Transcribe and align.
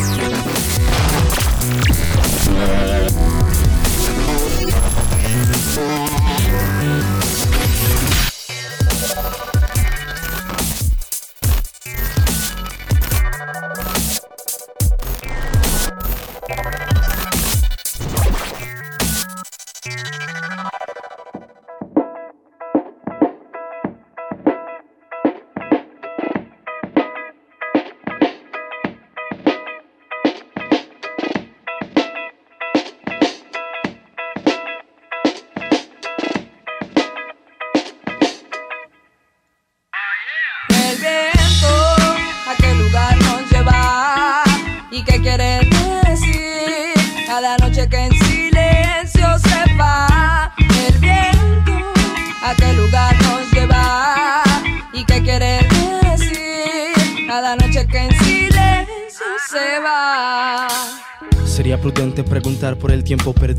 por 0.00 0.39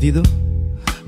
perdido? 0.02 0.41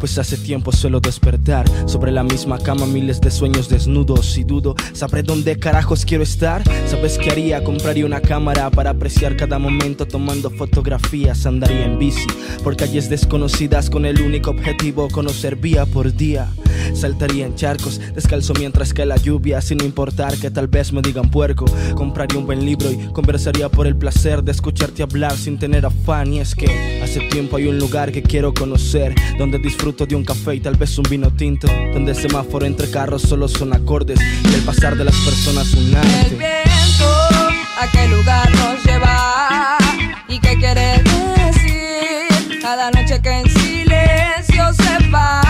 Pues 0.05 0.19
hace 0.19 0.36
tiempo 0.36 0.70
suelo 0.70 1.00
despertar 1.00 1.64
sobre 1.88 2.12
la 2.12 2.22
misma 2.22 2.58
cama 2.58 2.84
miles 2.84 3.22
de 3.22 3.30
sueños 3.30 3.70
desnudos 3.70 4.36
y 4.36 4.44
dudo, 4.44 4.74
¿sabré 4.92 5.22
dónde 5.22 5.58
carajos 5.58 6.05
quiero 6.05 6.22
estar? 6.22 6.62
¿Sabes 6.86 7.16
qué 7.16 7.30
haría? 7.30 7.64
Compraría 7.64 8.05
una 8.05 8.20
cámara 8.20 8.70
para 8.70 8.91
apreciar 8.91 9.34
cada 9.34 9.58
momento 9.58 10.06
tomando 10.06 10.50
fotografías, 10.50 11.46
andaría 11.46 11.86
en 11.86 11.98
bici 11.98 12.27
por 12.62 12.77
calles 12.77 13.08
desconocidas 13.08 13.88
con 13.88 14.05
el 14.05 14.20
único 14.20 14.50
objetivo 14.50 15.08
conocer 15.08 15.56
vía 15.56 15.86
por 15.86 16.14
día. 16.14 16.52
Saltaría 16.92 17.46
en 17.46 17.55
charcos, 17.55 18.00
descalzo 18.14 18.52
mientras 18.55 18.92
cae 18.92 19.06
la 19.06 19.16
lluvia, 19.16 19.61
sin 19.61 19.83
importar 19.83 20.36
que 20.36 20.50
tal 20.50 20.68
vez 20.68 20.92
me 20.92 21.00
digan 21.00 21.30
puerco. 21.30 21.64
Compraría 21.94 22.39
un 22.39 22.46
buen 22.46 22.64
libro 22.64 22.91
y 22.91 22.96
conversaría 23.12 23.68
por 23.68 23.86
el 23.86 23.96
placer 23.96 24.42
de 24.42 24.52
escucharte 24.52 25.02
hablar 25.02 25.36
sin 25.36 25.58
tener 25.58 25.86
afán. 25.86 26.33
Y 26.33 26.41
es 26.41 26.55
que 26.55 27.00
hace 27.02 27.20
tiempo 27.28 27.56
hay 27.56 27.68
un 27.68 27.78
lugar 27.78 28.12
que 28.12 28.22
quiero 28.22 28.52
conocer, 28.52 29.14
donde 29.39 29.58
disfruto 29.58 29.93
de 30.02 30.16
un 30.16 30.24
café 30.24 30.56
y 30.56 30.60
tal 30.60 30.74
vez 30.74 30.98
un 30.98 31.04
vino 31.04 31.30
tinto, 31.30 31.68
donde 31.92 32.10
el 32.10 32.16
semáforo 32.16 32.66
entre 32.66 32.90
carros 32.90 33.22
solo 33.22 33.46
son 33.46 33.72
acordes 33.72 34.18
y 34.20 34.54
el 34.54 34.62
pasar 34.62 34.96
de 34.96 35.04
las 35.04 35.14
personas 35.18 35.72
un 35.72 35.94
arte. 35.94 36.26
El 36.30 36.36
viento, 36.36 37.08
¿a 37.80 37.88
qué 37.92 38.08
lugar 38.08 38.50
nos 38.50 38.84
lleva? 38.84 39.78
¿Y 40.28 40.40
qué 40.40 40.56
quiere 40.58 41.00
decir? 41.02 42.60
Cada 42.60 42.90
noche 42.90 43.22
que 43.22 43.30
en 43.30 43.48
silencio 43.48 44.72
se 44.74 45.08
va 45.10 45.43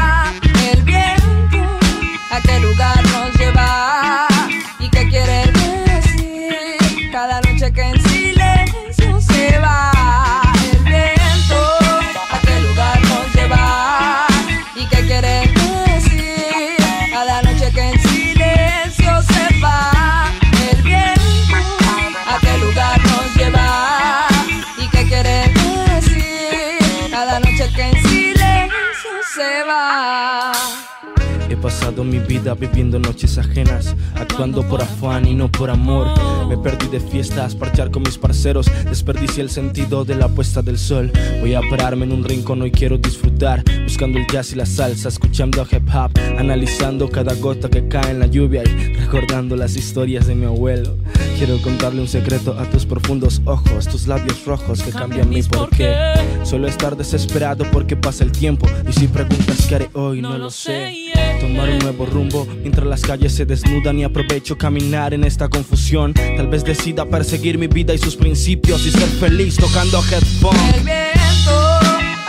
viviendo 32.55 32.99
noches 32.99 33.39
ajenas, 33.39 33.95
actuando 34.15 34.63
por 34.63 34.83
afán 34.83 35.27
y 35.27 35.35
no 35.35 35.51
por 35.51 35.71
amor. 35.71 36.09
Me 36.49 36.57
perdí 36.57 36.89
de 36.89 37.01
fiestas, 37.01 37.55
parchar 37.55 37.91
con 37.91 38.03
mis 38.03 38.19
parceros, 38.19 38.67
desperdicié 38.85 39.43
el 39.43 39.51
sentido 39.51 40.05
de 40.05 40.15
la 40.15 40.29
puesta 40.29 40.63
del 40.63 40.79
sol. 40.79 41.11
Voy 41.41 41.55
a 41.55 41.61
pararme 41.71 42.05
en 42.05 42.13
un 42.13 42.25
rincón 42.25 42.63
hoy 42.63 42.71
quiero 42.71 42.99
disfrutar, 42.99 43.63
buscando 43.83 44.19
el 44.19 44.27
jazz 44.27 44.53
y 44.53 44.57
la 44.57 44.67
salsa, 44.67 45.09
escuchando 45.09 45.67
hip 45.71 45.89
hop, 45.95 46.11
analizando 46.39 47.09
cada 47.09 47.35
gota 47.35 47.69
que 47.69 47.89
cae 47.89 48.11
en 48.11 48.21
la 48.21 48.27
lluvia 48.27 48.63
y 48.65 48.95
recordando 48.95 49.57
las 49.57 49.77
historias 49.77 50.27
de 50.27 50.35
mi 50.35 50.47
abuelo. 50.47 50.97
Quiero 51.37 51.61
contarle 51.63 52.01
un 52.01 52.09
secreto 52.09 52.57
a 52.59 52.65
tus 52.71 52.87
profundos 52.87 53.43
ojos, 53.45 53.89
tus 53.89 54.07
labios 54.07 54.45
rojos 54.45 54.83
que 54.83 54.91
cambian 54.91 55.29
mi 55.29 55.43
porqué. 55.43 56.15
Suelo 56.45 56.69
estar 56.69 56.97
desesperado 56.97 57.65
porque 57.73 57.97
pasa 57.97 58.23
el 58.25 58.33
tiempo 58.33 58.67
y 58.89 58.93
si 58.93 59.09
preguntas 59.09 59.67
qué 59.69 59.75
haré 59.75 59.91
hoy 59.95 60.21
no 60.21 60.39
lo 60.39 60.51
sé 60.51 61.05
tomar 61.41 61.69
un 61.69 61.79
nuevo 61.79 62.07
rumbo 62.07 62.44
mientras 62.47 62.87
las 62.87 63.03
calles 63.03 63.35
se 63.35 63.45
desnudan 63.45 63.99
y 63.99 64.05
aprovecho 64.05 64.57
caminar 64.57 65.15
en 65.15 65.25
esta 65.25 65.49
confusión. 65.49 66.15
Tal 66.15 66.49
vez 66.49 66.65
decida 66.65 67.07
perseguir 67.07 67.59
mi 67.59 67.67
vida 67.67 67.95
y 67.95 67.99
sus 67.99 68.17
principios 68.17 68.87
y 68.87 68.91
ser 68.91 69.09
feliz 69.09 69.57
tocando 69.57 70.03
headphones. 70.11 70.77
El 70.77 70.85
viento, 70.85 71.69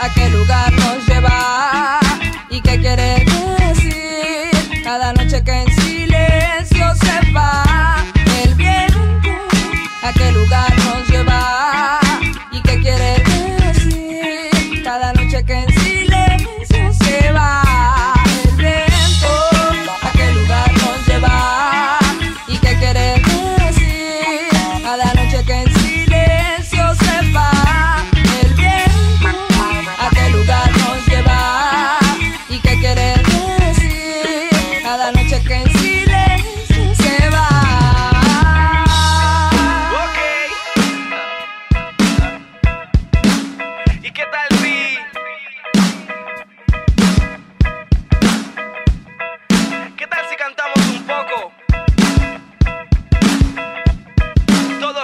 ¿a 0.00 0.12
qué 0.14 0.28
lugar 0.30 0.72
nos 0.72 1.06
lleva? 1.06 2.00
¿Y 2.50 2.60
qué 2.60 2.78
quiere 2.80 3.24
decir? 3.58 4.82
Cada 4.84 5.12
noche 5.12 5.42
que 5.42 5.55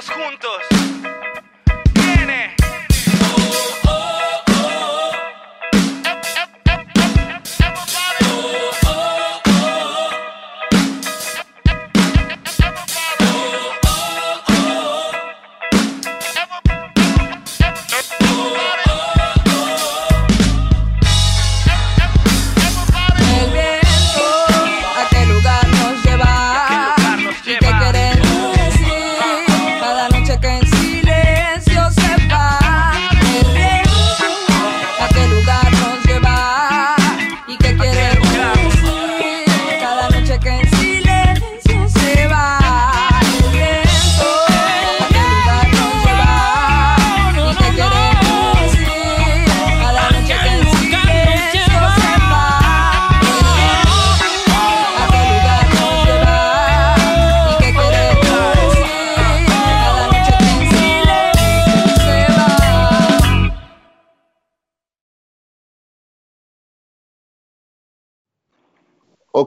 que 0.04 0.91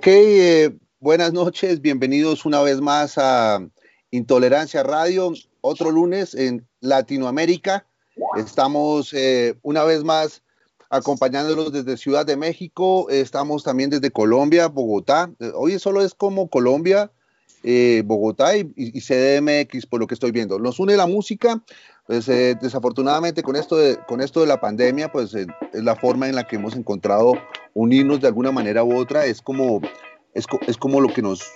Ok, 0.05 0.11
eh, 0.11 0.77
buenas 0.99 1.33
noches, 1.33 1.81
bienvenidos 1.81 2.45
una 2.45 2.61
vez 2.61 2.79
más 2.79 3.17
a 3.17 3.67
Intolerancia 4.11 4.83
Radio, 4.83 5.33
otro 5.61 5.89
lunes 5.89 6.35
en 6.35 6.67
Latinoamérica. 6.79 7.87
Estamos 8.37 9.15
eh, 9.15 9.57
una 9.63 9.83
vez 9.83 10.03
más 10.03 10.43
acompañándolos 10.91 11.71
desde 11.71 11.97
Ciudad 11.97 12.23
de 12.23 12.37
México, 12.37 13.09
estamos 13.09 13.63
también 13.63 13.89
desde 13.89 14.11
Colombia, 14.11 14.67
Bogotá. 14.67 15.31
Hoy 15.55 15.79
solo 15.79 16.03
es 16.03 16.13
como 16.13 16.51
Colombia, 16.51 17.11
eh, 17.63 18.03
Bogotá 18.05 18.55
y, 18.55 19.01
CDMX, 19.01 19.87
por 19.87 19.99
lo 20.01 20.05
que 20.05 20.13
estoy 20.13 20.29
viendo. 20.29 20.59
Nos 20.59 20.79
une 20.79 20.95
la 20.97 21.07
música, 21.07 21.63
pues 22.05 22.27
eh, 22.29 22.55
desafortunadamente 22.61 23.41
con 23.41 23.55
esto, 23.55 23.77
de, 23.77 23.97
con 24.07 24.21
esto 24.21 24.41
de 24.41 24.47
la 24.47 24.59
pandemia, 24.59 25.11
pues 25.11 25.33
eh, 25.33 25.47
es 25.73 25.83
la 25.83 25.95
forma 25.95 26.27
en 26.27 26.35
la 26.35 26.45
que 26.45 26.57
hemos 26.57 26.75
encontrado 26.75 27.33
unirnos 27.73 28.21
de 28.21 28.27
alguna 28.27 28.51
manera 28.51 28.83
u 28.83 28.95
otra, 28.95 29.25
es 29.25 29.41
como, 29.41 29.81
es, 30.33 30.45
es 30.67 30.77
como 30.77 31.01
lo 31.01 31.11
que 31.11 31.21
nos, 31.21 31.51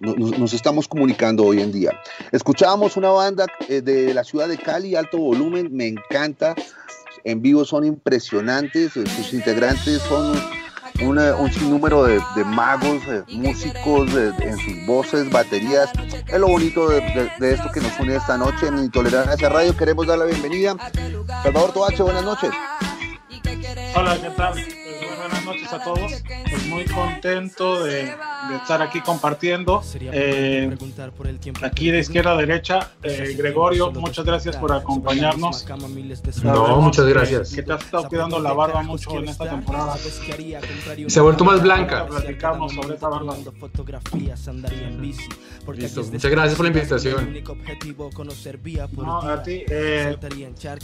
nos, 0.00 0.52
estamos 0.52 0.88
comunicando 0.88 1.44
hoy 1.44 1.60
en 1.60 1.72
día. 1.72 1.92
Escuchábamos 2.32 2.96
una 2.96 3.10
banda 3.10 3.46
eh, 3.68 3.80
de 3.80 4.12
la 4.12 4.24
ciudad 4.24 4.48
de 4.48 4.58
Cali, 4.58 4.94
alto 4.94 5.18
volumen, 5.18 5.74
me 5.74 5.86
encanta, 5.88 6.54
en 7.24 7.40
vivo 7.40 7.64
son 7.64 7.84
impresionantes, 7.84 8.92
sus 8.92 9.32
integrantes 9.32 10.02
son 10.02 10.38
un 11.02 11.52
sinnúmero 11.52 12.04
de, 12.04 12.20
de 12.36 12.44
magos, 12.44 13.02
músicos 13.28 14.08
en 14.40 14.56
sus 14.58 14.86
voces, 14.86 15.30
baterías. 15.30 15.90
Es 16.26 16.38
lo 16.38 16.48
bonito 16.48 16.88
de, 16.88 17.00
de, 17.38 17.52
esto 17.52 17.70
que 17.72 17.80
nos 17.80 17.98
une 17.98 18.16
esta 18.16 18.38
noche 18.38 18.68
en 18.68 18.78
Intolerancia 18.78 19.48
Radio. 19.48 19.76
Queremos 19.76 20.06
dar 20.06 20.18
la 20.18 20.26
bienvenida. 20.26 20.76
Salvador 21.42 21.72
Toache, 21.72 22.02
buenas 22.02 22.24
noches. 22.24 22.50
Hola, 23.96 24.18
¿qué 24.20 24.30
tal? 24.30 24.83
Noches 25.54 25.72
a 25.72 25.84
todos. 25.84 26.22
Pues 26.50 26.66
muy 26.66 26.84
contento 26.84 27.84
de, 27.84 28.04
de 28.04 28.56
estar 28.56 28.82
aquí 28.82 29.00
compartiendo. 29.00 29.82
Eh, 30.00 30.76
aquí 31.62 31.90
de 31.90 32.00
izquierda 32.00 32.32
a 32.32 32.36
derecha, 32.36 32.90
eh, 33.02 33.34
Gregorio, 33.36 33.92
muchas 33.92 34.24
gracias 34.24 34.56
por 34.56 34.72
acompañarnos. 34.72 35.64
No, 36.42 36.80
muchas 36.80 37.06
gracias. 37.06 37.54
Que 37.54 37.62
te 37.62 37.72
has 37.72 37.84
estado 37.84 38.08
cuidando 38.08 38.40
la 38.40 38.52
barba 38.52 38.82
mucho 38.82 39.16
en 39.18 39.28
esta 39.28 39.48
temporada. 39.48 39.96
Se 41.06 41.18
ha 41.20 41.22
vuelto 41.22 41.44
más 41.44 41.62
blanca. 41.62 42.06
Platicamos 42.06 42.74
sobre 42.74 42.96
esa 42.96 43.08
barba. 43.08 43.36
Listo. 44.98 45.36
Muchas 45.66 46.30
gracias 46.30 46.54
por 46.56 46.66
la 46.66 46.72
invitación. 46.72 47.34
No, 48.96 49.20
a 49.20 49.42
ti, 49.42 49.64
eh, 49.68 50.16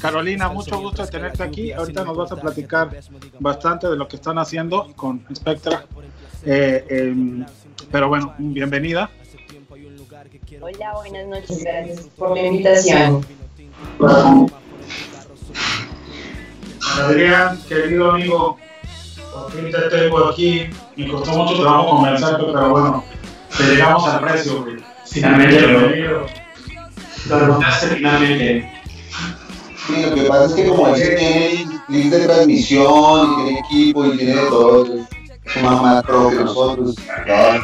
Carolina, 0.00 0.48
mucho 0.48 0.78
gusto 0.78 1.04
de 1.04 1.10
tenerte 1.10 1.42
aquí. 1.42 1.72
Ahorita 1.72 2.04
nos 2.04 2.16
vas 2.16 2.32
a 2.32 2.36
platicar 2.36 2.96
bastante 3.38 3.88
de 3.88 3.96
lo 3.96 4.06
que 4.06 4.16
están 4.16 4.38
haciendo 4.38 4.59
con 4.68 5.24
Spectra. 5.34 5.86
Eh, 6.44 6.84
eh, 6.88 7.44
pero 7.90 8.08
bueno, 8.08 8.34
bienvenida. 8.38 9.10
Hola, 10.60 10.92
buenas 10.94 11.26
noches, 11.28 11.64
gracias 11.64 12.08
por 12.16 12.36
la 12.36 12.42
invitación. 12.42 13.24
Adrián, 16.98 17.58
querido 17.68 18.10
amigo, 18.10 18.58
por 19.32 19.52
fin 19.52 19.70
te 19.70 19.80
tengo 19.88 20.28
aquí. 20.28 20.66
Me 20.96 21.08
costó 21.08 21.32
mucho 21.32 21.62
trabajo 21.62 21.90
conversarte, 21.90 22.44
pero 22.44 22.70
bueno, 22.70 23.04
te 23.56 23.64
llegamos 23.64 24.06
al 24.06 24.20
precio, 24.20 24.62
güey. 24.62 24.76
Finalmente 25.06 25.60
lo, 25.62 25.80
lo 27.46 27.60
finalmente. 27.94 28.72
Sí, 29.86 30.02
lo 30.02 30.14
que 30.14 30.22
pasa 30.24 30.44
es 30.44 30.52
que 30.52 30.68
como 30.68 30.94
ese 30.94 31.16
tiene 31.16 31.79
link 31.90 32.10
de 32.10 32.26
transmisión, 32.26 33.32
y 33.32 33.44
tiene 33.44 33.60
equipo, 33.60 34.04
y 34.06 34.16
tiene 34.16 34.34
todo, 34.48 34.86
es 35.44 35.62
más 35.62 35.82
macro 35.82 36.30
que 36.30 36.36
nosotros, 36.36 36.94
¿verdad? 37.26 37.60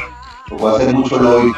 Puede 0.58 0.76
hacer 0.76 0.94
mucho 0.94 1.18
lobby. 1.18 1.52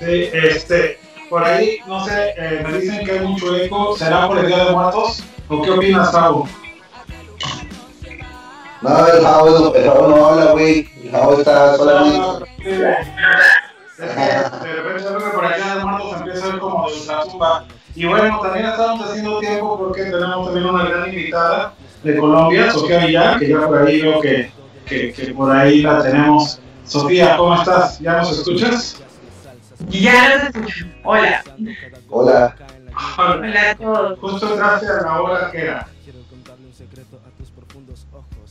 Sí, 0.00 0.30
este, 0.32 0.98
por 1.28 1.44
ahí, 1.44 1.78
no 1.86 2.04
sé, 2.04 2.34
eh, 2.36 2.64
me 2.66 2.78
dicen 2.78 3.04
que 3.04 3.12
hay 3.12 3.26
mucho 3.26 3.56
eco, 3.56 3.96
¿será 3.96 4.26
por 4.28 4.38
el 4.38 4.46
Día 4.46 4.64
de 4.64 4.72
Muertos? 4.72 5.24
¿O 5.48 5.62
qué 5.62 5.70
opinas, 5.70 6.10
Javo? 6.10 6.48
No, 8.80 9.06
el 9.08 9.22
Javo, 9.22 9.74
el 9.74 9.84
Javo 9.84 10.08
no 10.08 10.26
habla, 10.26 10.52
güey. 10.52 10.88
El 11.02 11.10
Javo 11.10 11.38
está 11.38 11.76
solamente. 11.76 12.44
De 12.64 12.86
repente 14.72 15.04
creo 15.04 15.18
que 15.18 15.30
por 15.34 15.44
el 15.44 15.62
Día 15.62 15.74
de 15.76 15.84
Muertos 15.84 16.12
empieza 16.20 16.46
a 16.46 16.48
ver 16.50 16.58
como 16.60 16.86
de 16.86 16.94
ultratumba. 16.94 17.66
Y 17.98 18.04
bueno, 18.04 18.38
también 18.38 18.66
estamos 18.66 19.10
haciendo 19.10 19.40
tiempo 19.40 19.76
porque 19.76 20.04
tenemos 20.04 20.46
también 20.46 20.66
una 20.66 20.84
gran 20.84 21.08
invitada 21.08 21.74
de 22.04 22.16
Colombia, 22.16 22.70
Sofía 22.70 23.04
Villar, 23.04 23.40
que 23.40 23.48
ya 23.48 23.66
por 23.66 23.82
ahí 23.82 24.00
veo 24.00 24.20
que, 24.20 24.52
que, 24.86 25.12
que 25.12 25.34
por 25.34 25.50
ahí 25.50 25.82
la 25.82 26.00
tenemos. 26.00 26.60
Sofía, 26.84 27.36
¿cómo 27.36 27.56
estás? 27.56 27.98
¿Ya 27.98 28.18
nos 28.18 28.38
escuchas? 28.38 29.02
Ya 29.88 30.28
los 30.28 30.44
escucho. 30.44 30.86
Hola. 31.02 31.42
Hola. 32.08 32.56
Hola 33.18 33.70
a 33.70 33.74
todos. 33.74 34.18
Justo 34.20 34.52
entraste 34.52 34.86
a 34.86 35.02
la 35.02 35.20
hora 35.20 35.50
que 35.50 35.58
era. 35.58 35.88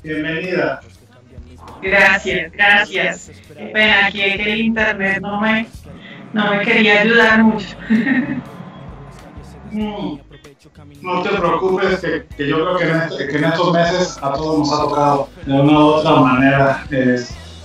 Bienvenida. 0.04 0.82
Gracias, 1.82 2.52
gracias. 2.52 3.32
Qué 3.56 3.66
pena 3.68 4.12
que 4.12 4.34
el 4.34 4.60
internet 4.60 5.20
no 5.22 5.40
me, 5.40 5.68
no 6.34 6.52
me 6.52 6.66
quería 6.66 7.00
ayudar 7.04 7.44
mucho. 7.46 7.78
No 9.72 11.22
te 11.22 11.30
preocupes, 11.30 12.00
que, 12.00 12.48
yo 12.48 12.56
creo 12.56 12.78
que 12.78 12.84
en, 12.84 12.96
este, 12.96 13.28
que 13.28 13.38
en, 13.38 13.44
estos 13.46 13.74
meses 13.74 14.18
a 14.22 14.34
todos 14.34 14.60
nos 14.60 14.74
ha 14.74 14.84
tocado 14.84 15.30
de 15.46 15.54
una 15.54 15.80
u 15.80 15.86
otra 15.86 16.12
manera 16.12 16.88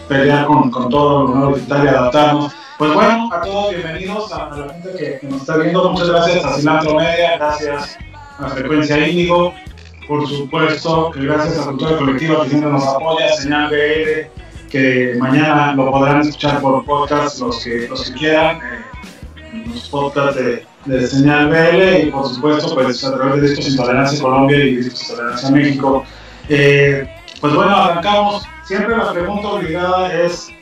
pelear 0.08 0.46
con, 0.46 0.70
con 0.70 0.88
todo 0.90 1.26
lo 1.26 1.34
nuevo 1.34 1.54
digital 1.56 1.84
y 1.84 1.88
adaptarnos. 1.88 2.52
Pues 2.78 2.94
bueno, 2.94 3.30
a 3.32 3.40
todos 3.42 3.74
bienvenidos 3.74 4.32
a, 4.32 4.50
la 4.50 4.72
gente 4.74 4.90
que, 4.98 5.18
que, 5.20 5.26
nos 5.28 5.40
está 5.42 5.56
viendo. 5.56 5.90
Muchas 5.90 6.08
gracias 6.08 6.44
a 6.44 6.54
Cilantro 6.54 6.96
Media, 6.96 7.36
gracias 7.36 7.98
a 8.38 8.48
Frecuencia 8.48 9.08
Índigo, 9.08 9.54
por 10.08 10.28
supuesto, 10.28 11.10
que 11.12 11.20
gracias 11.20 11.58
a 11.60 11.64
Cultura 11.66 11.98
Colectiva 11.98 12.42
que 12.42 12.50
siempre 12.50 12.70
nos 12.70 12.86
apoya, 12.86 13.28
Señal 13.34 13.70
BL, 13.70 14.68
que 14.70 15.16
mañana 15.18 15.74
lo 15.74 15.90
podrán 15.90 16.22
escuchar 16.22 16.60
por 16.60 16.84
podcast 16.84 17.40
los 17.40 17.62
que, 17.62 17.88
los 17.88 18.10
que 18.10 18.18
quieran, 18.18 18.56
eh, 18.56 19.64
los 19.68 19.88
podcasts 19.88 20.36
de, 20.36 20.66
de, 20.84 21.06
Señal 21.06 21.48
BL 21.48 22.06
y 22.06 22.10
por 22.10 22.28
supuesto 22.28 22.74
pues 22.74 23.04
a 23.04 23.14
través 23.14 23.42
de 23.42 23.48
Discos 23.48 23.68
Intolerancia 23.68 24.22
Colombia 24.22 24.58
y 24.58 24.76
Discos 24.76 25.10
Intolerancia 25.10 25.50
México. 25.50 26.04
Eh, 26.48 27.08
pues 27.40 27.54
bueno, 27.54 27.76
arrancamos. 27.76 28.44
Siempre 28.64 28.96
la 28.96 29.12
pregunta 29.12 29.48
obligada 29.48 30.12
es 30.22 30.52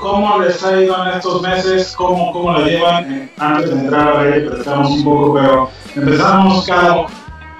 ¿Cómo 0.00 0.38
les 0.38 0.64
ha 0.64 0.80
ido 0.80 1.06
en 1.06 1.16
estos 1.16 1.42
meses? 1.42 1.94
¿Cómo, 1.94 2.32
cómo 2.32 2.52
la 2.52 2.64
llevan? 2.66 3.12
Eh, 3.12 3.32
antes 3.36 3.70
de 3.70 3.80
entrar 3.80 4.16
a 4.16 4.22
ver, 4.22 4.48
platicamos 4.48 4.92
un 4.92 5.04
poco, 5.04 5.34
pero 5.34 5.70
empezamos, 5.94 6.66
Caro. 6.66 7.06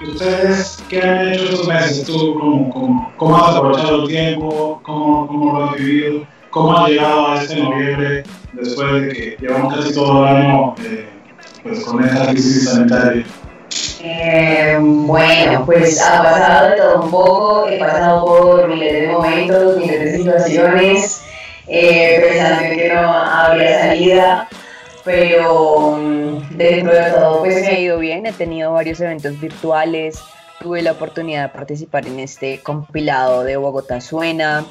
¿Ustedes 0.01 0.83
qué 0.89 1.01
han 1.03 1.27
hecho 1.27 1.43
estos 1.43 1.67
meses? 1.67 2.03
¿Tú 2.05 2.35
cómo, 2.39 2.69
cómo, 2.71 3.13
cómo 3.17 3.37
has 3.37 3.55
aprovechado 3.55 4.03
el 4.03 4.07
tiempo? 4.07 4.81
¿Cómo, 4.83 5.27
¿Cómo 5.27 5.59
lo 5.59 5.65
has 5.65 5.75
vivido? 5.75 6.25
¿Cómo 6.49 6.77
has 6.77 6.89
llegado 6.89 7.27
a 7.27 7.43
este 7.43 7.61
noviembre 7.61 8.23
después 8.53 8.91
de 8.93 9.09
que 9.09 9.37
llevamos 9.39 9.75
casi 9.75 9.93
todo 9.93 10.27
el 10.27 10.35
año 10.35 10.75
eh, 10.83 11.20
pues, 11.63 11.83
con 11.83 12.03
esta 12.03 12.27
crisis 12.27 12.69
sanitaria? 12.69 13.25
Eh, 14.03 14.77
bueno, 14.79 15.65
pues 15.65 16.01
ha 16.01 16.23
pasado 16.23 16.69
de 16.71 16.77
todo 16.77 17.03
un 17.03 17.11
poco, 17.11 17.67
he 17.69 17.77
pasado 17.77 18.25
por 18.25 18.67
miles 18.67 18.93
de 18.93 19.07
momentos, 19.07 19.77
miles 19.77 19.99
de 19.99 20.17
situaciones 20.17 21.21
eh, 21.67 22.19
pensando 22.21 22.63
en 22.63 22.77
que 22.77 22.93
no 22.93 23.13
habría 23.13 23.79
salida, 23.79 24.49
pero 25.05 25.97
mm, 25.97 26.57
dentro 26.57 26.93
de 26.93 27.11
todo 27.11 27.39
pues 27.39 27.61
me 27.61 27.67
ha 27.67 27.79
ido 27.79 27.99
bien, 27.99 28.25
he 28.25 28.33
tenido 28.33 28.73
varios 28.73 28.99
eventos 28.99 29.39
virtuales, 29.39 30.19
tuve 30.59 30.81
la 30.81 30.91
oportunidad 30.91 31.43
de 31.43 31.49
participar 31.49 32.07
en 32.07 32.19
este 32.19 32.59
compilado 32.61 33.43
de 33.43 33.57
Bogotá 33.57 34.01
Suena. 34.01 34.65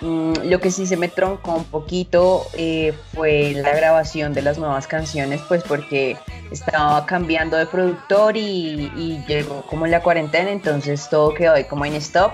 Mm, 0.00 0.32
lo 0.44 0.60
que 0.60 0.70
sí 0.70 0.86
se 0.86 0.96
me 0.96 1.08
troncó 1.08 1.54
un 1.54 1.64
poquito 1.64 2.46
eh, 2.52 2.92
fue 3.14 3.52
la 3.54 3.74
grabación 3.74 4.34
de 4.34 4.42
las 4.42 4.58
nuevas 4.58 4.86
canciones, 4.86 5.40
pues 5.48 5.62
porque 5.64 6.16
estaba 6.50 7.06
cambiando 7.06 7.56
de 7.56 7.66
productor 7.66 8.36
y, 8.36 8.92
y 8.96 9.24
llegó 9.26 9.62
como 9.62 9.86
la 9.86 10.02
cuarentena, 10.02 10.50
entonces 10.50 11.08
todo 11.08 11.32
quedó 11.34 11.54
ahí 11.54 11.64
como 11.64 11.86
en 11.86 11.94
stop 11.94 12.32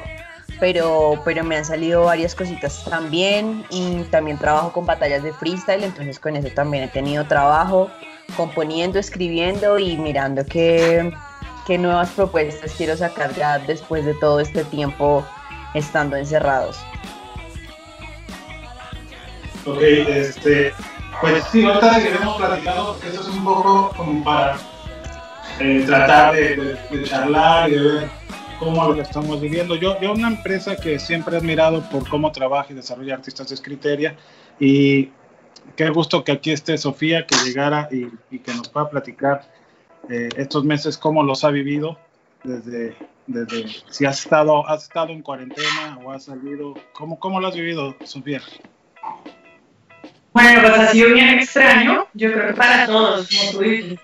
pero, 0.63 1.21
pero 1.25 1.43
me 1.43 1.57
han 1.57 1.65
salido 1.65 2.05
varias 2.05 2.37
cositas 2.37 2.85
también 2.85 3.65
y 3.69 4.05
también 4.13 4.39
trabajo 4.39 4.73
con 4.73 4.87
batallas 4.87 5.25
de 5.25 5.33
freestyle, 5.33 5.83
entonces 5.83 6.21
con 6.21 6.37
eso 6.37 6.51
también 6.55 6.85
he 6.85 6.89
tenido 6.89 7.27
trabajo, 7.27 7.91
componiendo, 8.37 9.01
escribiendo 9.01 9.81
y 9.81 9.97
mirando 9.97 10.45
qué, 10.47 11.13
qué 11.67 11.79
nuevas 11.79 12.11
propuestas 12.11 12.73
quiero 12.77 12.97
sacar 12.97 13.35
ya 13.35 13.59
después 13.59 14.05
de 14.05 14.15
todo 14.15 14.39
este 14.39 14.63
tiempo 14.63 15.27
estando 15.75 16.15
encerrados. 16.15 16.79
Ok, 19.65 19.81
este, 19.81 20.73
pues 21.21 21.45
sí, 21.53 21.65
ahorita 21.65 21.95
seguiremos 21.95 22.37
platicando 22.37 22.93
porque 22.93 23.09
eso 23.09 23.21
es 23.21 23.29
un 23.29 23.45
poco 23.45 23.93
como 23.97 24.25
para 24.25 24.59
eh, 25.61 25.85
tratar 25.87 26.35
de, 26.35 27.05
charlar 27.05 27.71
y 27.71 27.75
de 27.75 27.81
ver 27.81 28.11
cómo 28.59 28.89
lo 28.89 29.01
estamos 29.01 29.41
viviendo. 29.41 29.77
Yo, 29.77 30.01
yo 30.01 30.13
una 30.13 30.29
empresa 30.29 30.77
que 30.77 30.99
siempre 30.99 31.37
he 31.37 31.39
admirado 31.39 31.83
por 31.91 32.09
cómo 32.09 32.33
trabaja 32.33 32.73
y 32.73 32.75
desarrolla 32.75 33.15
artistas 33.15 33.49
de 33.49 33.57
Criteria 33.59 34.17
y 34.59 35.11
qué 35.77 35.91
gusto 35.91 36.25
que 36.25 36.33
aquí 36.33 36.51
esté 36.51 36.77
Sofía, 36.77 37.27
que 37.27 37.37
llegara 37.45 37.89
y, 37.93 38.09
y 38.35 38.41
que 38.41 38.53
nos 38.55 38.69
pueda 38.69 38.91
platicar 38.91 39.43
eh, 40.09 40.29
estos 40.37 40.65
meses 40.65 40.99
cómo 40.99 41.23
los 41.23 41.45
ha 41.45 41.51
vivido 41.51 41.99
desde, 42.43 42.97
desde 43.29 43.69
si 43.91 44.05
has 44.05 44.25
estado, 44.25 44.69
has 44.69 44.85
estado 44.85 45.11
en 45.11 45.23
cuarentena 45.23 45.99
o 46.05 46.11
has 46.11 46.25
salido, 46.25 46.75
¿cómo, 46.93 47.21
cómo 47.21 47.41
lo 47.41 47.47
has 47.47 47.55
vivido, 47.55 47.95
Sofía? 48.05 48.43
Bueno, 50.33 50.63
pues 50.63 50.79
ha 50.79 50.87
sido 50.93 51.13
bien 51.13 51.29
extraño, 51.39 52.07
yo 52.15 52.33
creo 52.33 52.49
que 52.49 52.55
para 52.55 52.87
todos, 52.87 53.29
como 53.29 53.53
tú 53.53 53.61
dices, 53.61 54.01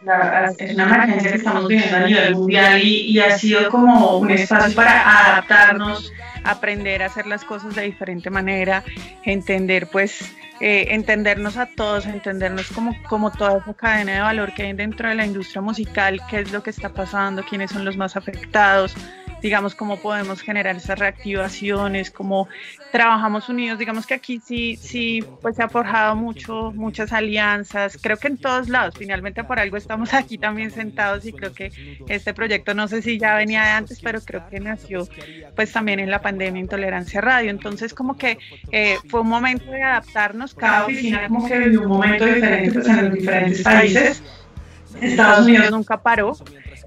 es 0.58 0.75
una 0.75 0.85
emergencia 0.85 1.30
que 1.30 1.37
estamos 1.38 1.68
viviendo 1.68 1.97
a 1.97 2.00
nivel 2.00 2.35
mundial 2.35 2.82
y, 2.82 2.97
y, 3.06 3.20
ha 3.20 3.38
sido 3.38 3.70
como 3.70 4.18
un 4.18 4.30
espacio 4.30 4.75
para 4.75 5.30
adaptarnos, 5.30 6.12
aprender 6.44 7.02
a 7.02 7.06
hacer 7.06 7.26
las 7.26 7.44
cosas 7.44 7.75
de 7.75 7.82
diferente 7.82 8.28
manera, 8.28 8.85
entender 9.25 9.88
pues, 9.90 10.30
eh, 10.61 10.88
entendernos 10.90 11.56
a 11.56 11.66
todos, 11.66 12.04
entendernos 12.04 12.66
como, 12.73 12.94
como 13.04 13.30
toda 13.30 13.58
esa 13.58 13.75
cadena 13.75 14.14
de 14.14 14.20
valor 14.20 14.52
que 14.54 14.64
hay 14.64 14.73
dentro 14.73 15.08
de 15.08 15.14
la 15.14 15.25
industria 15.25 15.62
musical, 15.62 16.20
qué 16.28 16.40
es 16.40 16.52
lo 16.52 16.62
que 16.62 16.70
está 16.70 16.88
pasando, 16.88 17.44
quiénes 17.44 17.70
son 17.70 17.85
los 17.85 17.97
más 17.97 18.16
afectados, 18.16 18.94
digamos, 19.42 19.75
cómo 19.75 19.99
podemos 19.99 20.42
generar 20.42 20.76
esas 20.76 20.99
reactivaciones, 20.99 22.11
cómo 22.11 22.49
trabajamos 22.92 23.49
unidos. 23.49 23.78
Digamos 23.78 24.07
que 24.07 24.14
aquí 24.14 24.40
sí, 24.45 24.76
sí, 24.76 25.25
pues 25.42 25.57
se 25.57 25.62
ha 25.62 25.68
forjado 25.68 26.16
mucho, 26.16 26.73
muchas 26.75 27.12
alianzas. 27.12 27.99
Creo 28.00 28.16
que 28.16 28.28
en 28.28 28.38
todos 28.38 28.68
lados, 28.68 28.95
finalmente 28.99 29.45
por 29.45 29.59
algo 29.59 29.76
estamos 29.76 30.14
aquí 30.14 30.38
también 30.38 30.71
sentados 30.71 31.25
y 31.26 31.33
creo 31.33 31.52
que 31.52 31.71
este 32.09 32.35
proyecto, 32.35 32.75
no 32.75 32.88
sé 32.88 33.02
si 33.02 33.18
ya 33.18 33.37
venía 33.37 33.62
de 33.62 33.71
antes, 33.71 34.00
pero 34.00 34.21
creo 34.21 34.49
que 34.49 34.61
nació 34.61 35.09
pues 35.54 35.73
también 35.73 36.00
en 36.00 36.11
la 36.11 36.21
pandemia 36.21 36.61
Intolerancia 36.61 37.21
Radio. 37.21 37.50
Entonces 37.50 37.95
como 37.95 38.16
que 38.16 38.38
eh, 38.73 38.97
fue 39.09 39.21
un 39.21 39.28
momento 39.28 39.71
de 39.71 39.83
adaptarnos, 39.83 40.54
cada 40.54 40.87
oficina 40.87 41.28
como 41.28 41.47
que 41.47 41.59
vivió 41.59 41.83
un 41.83 41.88
momento 41.88 42.25
diferente 42.25 42.73
pues, 42.73 42.88
en 42.88 43.04
los 43.04 43.14
diferentes 43.14 43.62
países. 43.62 44.23
Estados 45.00 45.47
Unidos 45.47 45.71
nunca 45.71 46.02
paró, 46.02 46.37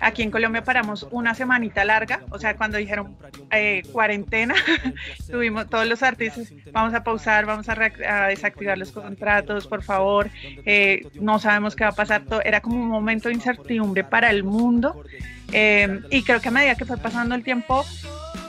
Aquí 0.01 0.23
en 0.23 0.31
Colombia 0.31 0.63
paramos 0.63 1.07
una 1.11 1.35
semanita 1.35 1.85
larga, 1.85 2.21
o 2.31 2.39
sea, 2.39 2.57
cuando 2.57 2.79
dijeron 2.79 3.15
eh, 3.51 3.83
cuarentena, 3.91 4.55
tuvimos 5.29 5.69
todos 5.69 5.85
los 5.85 6.01
artistas, 6.01 6.51
vamos 6.71 6.95
a 6.95 7.03
pausar, 7.03 7.45
vamos 7.45 7.69
a, 7.69 7.73
a 7.73 8.27
desactivar 8.27 8.79
los 8.79 8.91
contratos, 8.91 9.67
por 9.67 9.83
favor, 9.83 10.29
eh, 10.65 11.07
no 11.13 11.37
sabemos 11.37 11.75
qué 11.75 11.83
va 11.83 11.91
a 11.91 11.95
pasar, 11.95 12.25
todo, 12.25 12.41
era 12.43 12.61
como 12.61 12.77
un 12.77 12.87
momento 12.87 13.29
de 13.29 13.35
incertidumbre 13.35 14.03
para 14.03 14.31
el 14.31 14.43
mundo 14.43 15.03
eh, 15.51 16.01
y 16.09 16.23
creo 16.23 16.41
que 16.41 16.47
a 16.47 16.51
medida 16.51 16.75
que 16.75 16.85
fue 16.85 16.97
pasando 16.97 17.35
el 17.35 17.43
tiempo, 17.43 17.85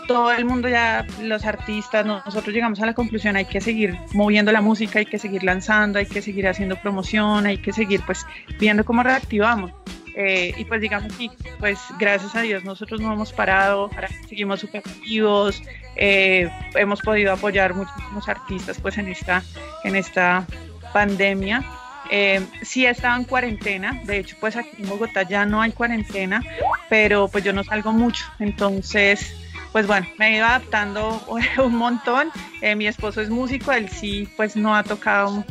todo 0.06 0.32
el 0.32 0.44
mundo 0.44 0.68
ya, 0.68 1.06
los 1.20 1.44
artistas, 1.44 2.04
nosotros 2.06 2.54
llegamos 2.54 2.80
a 2.80 2.86
la 2.86 2.94
conclusión, 2.94 3.36
hay 3.36 3.44
que 3.44 3.60
seguir 3.60 3.96
moviendo 4.14 4.52
la 4.52 4.60
música, 4.60 4.98
hay 4.98 5.06
que 5.06 5.18
seguir 5.18 5.44
lanzando, 5.44 5.98
hay 5.98 6.06
que 6.06 6.22
seguir 6.22 6.48
haciendo 6.48 6.76
promoción, 6.76 7.46
hay 7.46 7.58
que 7.58 7.72
seguir 7.72 8.00
pues 8.06 8.24
viendo 8.58 8.84
cómo 8.84 9.02
reactivamos. 9.02 9.72
Eh, 10.14 10.54
y 10.56 10.64
pues 10.64 10.80
digamos 10.80 11.12
sí, 11.14 11.30
pues 11.58 11.78
gracias 11.98 12.34
a 12.34 12.42
Dios 12.42 12.64
nosotros 12.64 13.00
no 13.00 13.12
hemos 13.12 13.32
parado, 13.32 13.90
seguimos 14.28 14.60
súper 14.60 14.82
activos, 14.84 15.62
eh, 15.96 16.50
hemos 16.74 17.00
podido 17.00 17.32
apoyar 17.32 17.74
muchísimos 17.74 18.28
artistas 18.28 18.78
pues 18.80 18.98
en 18.98 19.08
esta, 19.08 19.42
en 19.84 19.96
esta 19.96 20.46
pandemia. 20.92 21.64
Eh, 22.10 22.46
sí 22.60 22.84
he 22.84 22.90
estado 22.90 23.16
en 23.16 23.24
cuarentena, 23.24 24.02
de 24.04 24.18
hecho 24.18 24.36
pues 24.38 24.56
aquí 24.56 24.82
en 24.82 24.88
Bogotá 24.88 25.22
ya 25.22 25.46
no 25.46 25.62
hay 25.62 25.72
cuarentena, 25.72 26.42
pero 26.90 27.28
pues 27.28 27.42
yo 27.42 27.54
no 27.54 27.64
salgo 27.64 27.92
mucho, 27.92 28.24
entonces 28.38 29.34
pues 29.72 29.86
bueno, 29.86 30.06
me 30.18 30.28
he 30.28 30.36
ido 30.36 30.44
adaptando 30.44 31.20
un 31.64 31.76
montón. 31.76 32.30
Eh, 32.60 32.76
mi 32.76 32.86
esposo 32.86 33.20
es 33.20 33.30
músico, 33.30 33.72
él 33.72 33.88
sí 33.88 34.28
pues 34.36 34.54
no 34.54 34.76
ha 34.76 34.82
tocado 34.82 35.44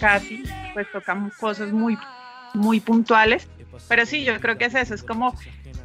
casi, 0.00 0.42
pues 0.72 0.90
tocamos 0.90 1.34
cosas 1.34 1.70
muy, 1.72 1.98
muy 2.54 2.80
puntuales, 2.80 3.48
pero 3.88 4.06
sí, 4.06 4.24
yo 4.24 4.38
creo 4.40 4.58
que 4.58 4.66
es 4.66 4.74
eso, 4.74 4.94
es 4.94 5.02
como 5.02 5.34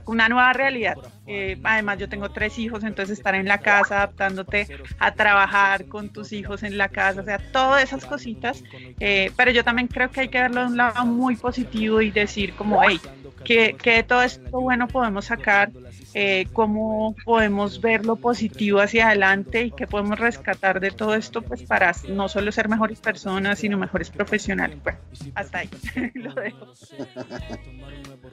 una 0.06 0.30
nueva 0.30 0.54
realidad. 0.54 0.96
Eh, 1.34 1.58
además, 1.64 1.98
yo 1.98 2.10
tengo 2.10 2.30
tres 2.30 2.60
hijos, 2.60 2.84
entonces 2.84 3.18
estar 3.18 3.36
en 3.36 3.48
la 3.48 3.60
casa 3.60 3.96
adaptándote 4.00 4.68
a 5.00 5.14
trabajar 5.14 5.86
con 5.86 6.10
tus 6.10 6.34
hijos 6.34 6.62
en 6.64 6.78
la 6.78 6.90
casa, 6.90 7.22
o 7.22 7.24
sea, 7.24 7.38
todas 7.38 7.82
esas 7.82 8.06
cositas. 8.06 8.62
Eh, 9.00 9.32
pero 9.38 9.52
yo 9.52 9.64
también 9.64 9.88
creo 9.88 10.12
que 10.12 10.20
hay 10.20 10.28
que 10.28 10.42
verlo 10.42 10.60
de 10.60 10.68
un 10.68 10.78
lado 10.78 11.06
muy 11.06 11.38
positivo 11.38 12.02
y 12.02 12.12
decir 12.12 12.54
como, 12.54 12.84
hey, 12.84 13.00
que, 13.46 13.78
que 13.82 13.92
de 13.92 14.04
todo 14.04 14.24
esto 14.24 14.60
bueno 14.60 14.90
podemos 14.90 15.24
sacar, 15.26 15.72
eh, 16.14 16.48
cómo 16.52 17.16
podemos 17.24 17.80
ver 17.80 18.06
lo 18.06 18.18
positivo 18.18 18.82
hacia 18.82 19.08
adelante 19.08 19.64
y 19.64 19.72
qué 19.72 19.88
podemos 19.88 20.20
rescatar 20.20 20.82
de 20.82 20.92
todo 20.92 21.16
esto, 21.16 21.42
pues 21.42 21.64
para 21.64 21.96
no 22.10 22.28
solo 22.28 22.52
ser 22.52 22.68
mejores 22.68 23.00
personas, 23.00 23.60
sino 23.60 23.78
mejores 23.78 24.10
profesionales. 24.10 24.78
Bueno, 24.84 25.00
hasta 25.34 25.60
ahí 25.60 25.70
lo 26.16 26.34
dejo. 26.34 26.68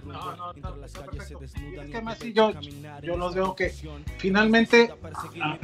No, 0.05 0.37
no, 0.37 0.53
no, 0.55 0.85
es 0.85 1.91
que 1.91 2.01
más 2.03 2.19
si 2.19 2.33
yo, 2.33 2.53
yo 3.03 3.17
los 3.17 3.35
veo 3.35 3.55
que 3.55 3.73
finalmente, 4.19 4.93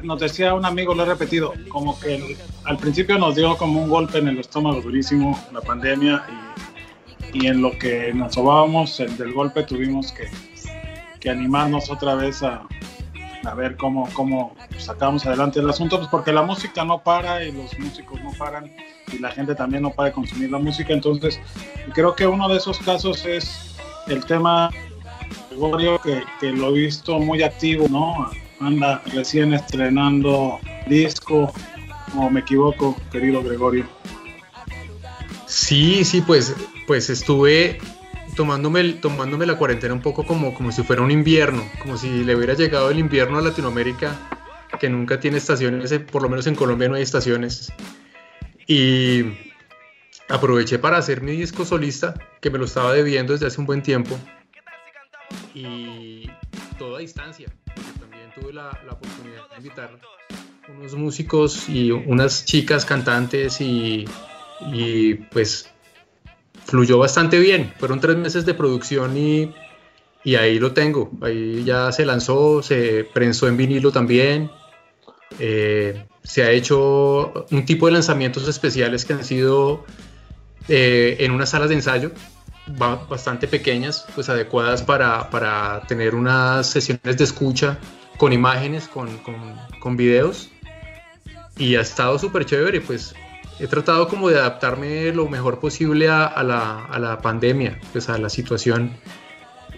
nos 0.02 0.20
decía 0.20 0.54
un 0.54 0.64
amigo, 0.64 0.94
lo 0.94 1.02
he 1.02 1.06
repetido, 1.06 1.52
como 1.68 1.98
que 1.98 2.16
el, 2.16 2.36
al 2.64 2.76
principio 2.78 3.18
nos 3.18 3.34
dio 3.34 3.56
como 3.56 3.82
un 3.82 3.88
golpe 3.88 4.18
en 4.18 4.28
el 4.28 4.38
estómago 4.38 4.80
durísimo 4.80 5.38
la 5.52 5.60
pandemia 5.60 6.24
y, 7.32 7.44
y 7.44 7.46
en 7.46 7.62
lo 7.62 7.76
que 7.78 8.12
nos 8.14 8.34
sobábamos 8.34 9.00
el 9.00 9.16
del 9.16 9.32
golpe 9.32 9.64
tuvimos 9.64 10.12
que, 10.12 10.28
que 11.20 11.30
animarnos 11.30 11.90
otra 11.90 12.14
vez 12.14 12.42
a, 12.42 12.66
a 13.44 13.54
ver 13.54 13.76
cómo, 13.76 14.08
cómo 14.12 14.54
sacamos 14.78 15.26
adelante 15.26 15.60
el 15.60 15.68
asunto, 15.68 15.98
pues 15.98 16.08
porque 16.08 16.32
la 16.32 16.42
música 16.42 16.84
no 16.84 17.02
para 17.02 17.44
y 17.44 17.52
los 17.52 17.78
músicos 17.78 18.20
no 18.22 18.30
paran 18.32 18.70
y 19.12 19.18
la 19.18 19.30
gente 19.30 19.54
también 19.54 19.82
no 19.82 19.90
para 19.90 20.08
de 20.08 20.14
consumir 20.14 20.50
la 20.50 20.58
música, 20.58 20.92
entonces 20.92 21.40
creo 21.92 22.14
que 22.14 22.26
uno 22.26 22.48
de 22.48 22.56
esos 22.56 22.78
casos 22.78 23.24
es 23.26 23.76
el 24.06 24.24
tema 24.24 24.70
Gregorio, 25.50 26.00
que, 26.00 26.22
que, 26.40 26.52
lo 26.52 26.68
he 26.70 26.80
visto 26.80 27.18
muy 27.18 27.42
activo, 27.42 27.86
¿no? 27.88 28.30
Anda 28.60 29.02
recién 29.12 29.54
estrenando 29.54 30.58
disco, 30.86 31.52
o 32.16 32.30
me 32.30 32.40
equivoco, 32.40 32.96
querido 33.10 33.42
Gregorio. 33.42 33.86
Sí, 35.46 36.04
sí, 36.04 36.20
pues, 36.20 36.54
pues 36.86 37.10
estuve 37.10 37.78
tomándome, 38.34 38.94
tomándome 38.94 39.46
la 39.46 39.56
cuarentena 39.56 39.94
un 39.94 40.02
poco 40.02 40.24
como, 40.24 40.54
como 40.54 40.72
si 40.72 40.82
fuera 40.82 41.02
un 41.02 41.10
invierno, 41.10 41.62
como 41.80 41.96
si 41.96 42.24
le 42.24 42.34
hubiera 42.34 42.54
llegado 42.54 42.90
el 42.90 42.98
invierno 42.98 43.38
a 43.38 43.42
Latinoamérica, 43.42 44.16
que 44.78 44.88
nunca 44.88 45.20
tiene 45.20 45.38
estaciones, 45.38 45.92
por 46.10 46.22
lo 46.22 46.28
menos 46.28 46.46
en 46.46 46.54
Colombia 46.54 46.88
no 46.88 46.96
hay 46.96 47.02
estaciones. 47.02 47.72
Y 48.66 49.24
aproveché 50.28 50.78
para 50.78 50.96
hacer 50.96 51.22
mi 51.22 51.32
disco 51.32 51.64
solista, 51.64 52.14
que 52.40 52.50
me 52.50 52.58
lo 52.58 52.64
estaba 52.64 52.92
debiendo 52.92 53.32
desde 53.32 53.46
hace 53.46 53.60
un 53.60 53.66
buen 53.66 53.82
tiempo, 53.82 54.18
y 55.54 56.28
todo 56.78 56.96
a 56.96 56.98
distancia. 57.00 57.48
También 57.98 58.30
tuve 58.34 58.52
la, 58.52 58.78
la 58.86 58.92
oportunidad 58.92 59.48
de 59.50 59.56
invitar 59.56 59.98
unos 60.68 60.94
músicos 60.94 61.68
y 61.68 61.90
unas 61.90 62.44
chicas 62.44 62.84
cantantes 62.84 63.60
y, 63.60 64.06
y, 64.72 65.14
pues 65.14 65.70
fluyó 66.64 66.98
bastante 66.98 67.38
bien. 67.38 67.72
Fueron 67.78 68.00
tres 68.00 68.16
meses 68.16 68.46
de 68.46 68.54
producción 68.54 69.16
y, 69.16 69.52
y 70.24 70.36
ahí 70.36 70.58
lo 70.58 70.72
tengo. 70.72 71.10
Ahí 71.20 71.64
ya 71.64 71.92
se 71.92 72.06
lanzó, 72.06 72.62
se 72.62 73.04
prensó 73.12 73.46
en 73.48 73.56
vinilo 73.56 73.92
también. 73.92 74.50
Eh, 75.38 76.04
se 76.22 76.42
ha 76.42 76.50
hecho 76.50 77.46
un 77.50 77.64
tipo 77.66 77.86
de 77.86 77.92
lanzamientos 77.92 78.48
especiales 78.48 79.04
que 79.04 79.12
han 79.12 79.24
sido 79.24 79.84
eh, 80.68 81.16
en 81.20 81.32
unas 81.32 81.50
salas 81.50 81.68
de 81.68 81.74
ensayo 81.74 82.12
bastante 82.66 83.46
pequeñas, 83.46 84.06
pues 84.14 84.28
adecuadas 84.28 84.82
para, 84.82 85.30
para, 85.30 85.82
tener 85.86 86.14
unas 86.14 86.66
sesiones 86.66 87.16
de 87.16 87.24
escucha 87.24 87.78
con 88.16 88.32
imágenes, 88.32 88.88
con, 88.88 89.18
con, 89.18 89.36
con 89.80 89.96
videos. 89.96 90.50
Y 91.56 91.76
ha 91.76 91.82
estado 91.82 92.18
súper 92.18 92.46
chévere, 92.46 92.80
pues 92.80 93.14
he 93.60 93.66
tratado 93.66 94.08
como 94.08 94.28
de 94.28 94.38
adaptarme 94.38 95.12
lo 95.12 95.28
mejor 95.28 95.60
posible 95.60 96.08
a, 96.08 96.24
a, 96.24 96.42
la, 96.42 96.84
a, 96.86 96.98
la, 96.98 97.18
pandemia, 97.20 97.78
pues 97.92 98.08
a 98.08 98.18
la 98.18 98.28
situación. 98.28 98.92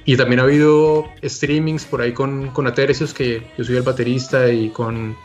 Y 0.04 0.16
también 0.16 0.40
ha 0.40 0.44
habido 0.44 1.04
streamings 1.22 1.84
por 1.84 2.00
ahí 2.00 2.12
con, 2.12 2.50
con 2.50 2.66
Atercios, 2.66 3.12
que 3.12 3.46
yo 3.58 3.64
soy 3.64 3.76
el 3.76 3.82
baterista, 3.82 4.48
y 4.48 4.70
con 4.70 5.16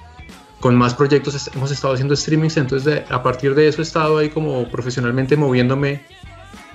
con 0.61 0.75
más 0.75 0.93
proyectos 0.93 1.49
hemos 1.53 1.71
estado 1.71 1.95
haciendo 1.95 2.15
streamings, 2.15 2.55
entonces 2.55 3.01
a 3.09 3.23
partir 3.23 3.55
de 3.55 3.67
eso 3.67 3.81
he 3.81 3.83
estado 3.83 4.19
ahí 4.19 4.29
como 4.29 4.69
profesionalmente 4.69 5.35
moviéndome 5.35 6.03